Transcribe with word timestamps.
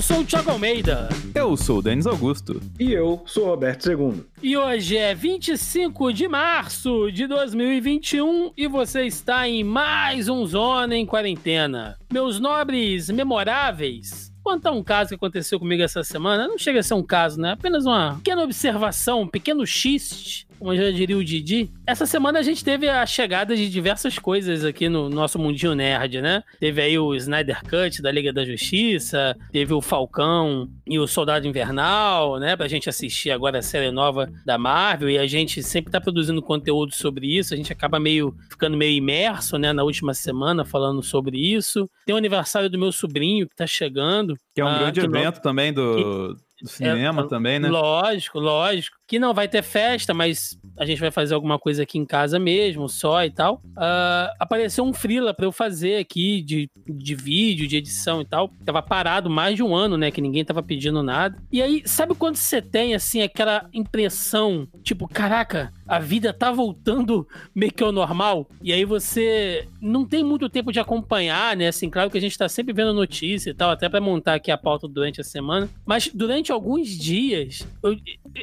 Eu 0.00 0.02
sou 0.02 0.20
o 0.20 0.24
Thiago 0.24 0.50
Almeida. 0.52 1.10
Eu 1.34 1.54
sou 1.58 1.80
o 1.80 1.82
Denis 1.82 2.06
Augusto. 2.06 2.58
E 2.78 2.90
eu 2.90 3.22
sou 3.26 3.44
o 3.44 3.46
Roberto 3.48 3.90
II. 3.90 4.24
E 4.42 4.56
hoje 4.56 4.96
é 4.96 5.14
25 5.14 6.10
de 6.10 6.26
março 6.26 7.12
de 7.12 7.26
2021 7.26 8.50
e 8.56 8.66
você 8.66 9.02
está 9.02 9.46
em 9.46 9.62
mais 9.62 10.26
um 10.26 10.46
Zona 10.46 10.96
em 10.96 11.04
Quarentena. 11.04 11.98
Meus 12.10 12.40
nobres 12.40 13.10
memoráveis, 13.10 14.32
contar 14.42 14.70
um 14.70 14.82
caso 14.82 15.10
que 15.10 15.16
aconteceu 15.16 15.58
comigo 15.58 15.82
essa 15.82 16.02
semana. 16.02 16.48
Não 16.48 16.56
chega 16.56 16.80
a 16.80 16.82
ser 16.82 16.94
um 16.94 17.02
caso, 17.02 17.38
né? 17.38 17.52
Apenas 17.52 17.84
uma 17.84 18.14
pequena 18.14 18.42
observação, 18.42 19.20
um 19.20 19.28
pequeno 19.28 19.66
xiste 19.66 20.48
como 20.60 20.76
já 20.76 20.90
diria 20.90 21.16
o 21.16 21.24
Didi. 21.24 21.70
Essa 21.86 22.04
semana 22.04 22.38
a 22.38 22.42
gente 22.42 22.62
teve 22.62 22.86
a 22.86 23.06
chegada 23.06 23.56
de 23.56 23.68
diversas 23.70 24.18
coisas 24.18 24.62
aqui 24.62 24.90
no 24.90 25.08
nosso 25.08 25.38
mundinho 25.38 25.74
nerd, 25.74 26.20
né? 26.20 26.44
Teve 26.60 26.82
aí 26.82 26.98
o 26.98 27.14
Snyder 27.14 27.62
Cut 27.62 28.02
da 28.02 28.12
Liga 28.12 28.30
da 28.30 28.44
Justiça, 28.44 29.34
teve 29.50 29.72
o 29.72 29.80
Falcão 29.80 30.68
e 30.86 30.98
o 30.98 31.06
Soldado 31.06 31.48
Invernal, 31.48 32.38
né? 32.38 32.56
Pra 32.56 32.68
gente 32.68 32.90
assistir 32.90 33.30
agora 33.30 33.60
a 33.60 33.62
série 33.62 33.90
nova 33.90 34.30
da 34.44 34.58
Marvel 34.58 35.08
e 35.08 35.18
a 35.18 35.26
gente 35.26 35.62
sempre 35.62 35.90
tá 35.90 35.98
produzindo 35.98 36.42
conteúdo 36.42 36.94
sobre 36.94 37.38
isso, 37.38 37.54
a 37.54 37.56
gente 37.56 37.72
acaba 37.72 37.98
meio 37.98 38.36
ficando 38.50 38.76
meio 38.76 38.92
imerso, 38.92 39.56
né? 39.56 39.72
Na 39.72 39.82
última 39.82 40.12
semana 40.12 40.62
falando 40.62 41.02
sobre 41.02 41.38
isso. 41.38 41.88
Tem 42.04 42.14
o 42.14 42.18
aniversário 42.18 42.68
do 42.68 42.78
meu 42.78 42.92
sobrinho 42.92 43.48
que 43.48 43.56
tá 43.56 43.66
chegando. 43.66 44.36
Que 44.54 44.60
é 44.60 44.64
um 44.64 44.68
ah, 44.68 44.78
grande 44.78 45.00
evento 45.00 45.36
não... 45.36 45.42
também 45.42 45.72
do... 45.72 46.36
Que 46.36 46.50
do 46.62 46.68
cinema 46.68 47.22
é, 47.22 47.26
também, 47.26 47.58
né? 47.58 47.68
Lógico, 47.68 48.38
lógico. 48.38 48.96
Que 49.10 49.18
não 49.18 49.34
vai 49.34 49.48
ter 49.48 49.62
festa, 49.62 50.14
mas 50.14 50.58
a 50.78 50.84
gente 50.84 51.00
vai 51.00 51.10
fazer 51.10 51.34
alguma 51.34 51.58
coisa 51.58 51.82
aqui 51.82 51.98
em 51.98 52.06
casa 52.06 52.38
mesmo, 52.38 52.88
só 52.88 53.24
e 53.24 53.30
tal. 53.30 53.60
Uh, 53.76 54.32
apareceu 54.38 54.84
um 54.84 54.92
freela 54.92 55.34
para 55.34 55.44
eu 55.44 55.52
fazer 55.52 55.96
aqui 55.96 56.40
de, 56.40 56.70
de 56.88 57.14
vídeo, 57.14 57.66
de 57.66 57.76
edição 57.76 58.20
e 58.20 58.24
tal. 58.24 58.50
Tava 58.64 58.80
parado 58.80 59.28
mais 59.28 59.56
de 59.56 59.62
um 59.62 59.74
ano, 59.74 59.96
né? 59.96 60.10
Que 60.10 60.20
ninguém 60.20 60.44
tava 60.44 60.62
pedindo 60.62 61.02
nada. 61.02 61.36
E 61.52 61.60
aí, 61.60 61.82
sabe 61.84 62.14
quando 62.14 62.36
você 62.36 62.62
tem, 62.62 62.94
assim, 62.94 63.20
aquela 63.20 63.68
impressão, 63.72 64.66
tipo, 64.82 65.08
caraca, 65.08 65.72
a 65.86 65.98
vida 65.98 66.32
tá 66.32 66.52
voltando 66.52 67.26
meio 67.54 67.72
que 67.72 67.82
ao 67.82 67.92
normal? 67.92 68.48
E 68.62 68.72
aí 68.72 68.84
você 68.84 69.68
não 69.80 70.06
tem 70.06 70.22
muito 70.22 70.48
tempo 70.48 70.72
de 70.72 70.80
acompanhar, 70.80 71.56
né? 71.56 71.68
Assim, 71.68 71.90
claro 71.90 72.10
que 72.10 72.18
a 72.18 72.20
gente 72.20 72.38
tá 72.38 72.48
sempre 72.48 72.72
vendo 72.72 72.94
notícia 72.94 73.50
e 73.50 73.54
tal, 73.54 73.70
até 73.70 73.88
para 73.88 74.00
montar 74.00 74.34
aqui 74.34 74.50
a 74.50 74.56
pauta 74.56 74.88
durante 74.88 75.20
a 75.20 75.24
semana. 75.24 75.68
Mas 75.84 76.08
durante 76.12 76.40
durante 76.40 76.52
alguns 76.52 76.88
dias, 76.88 77.66
eu, 77.82 77.96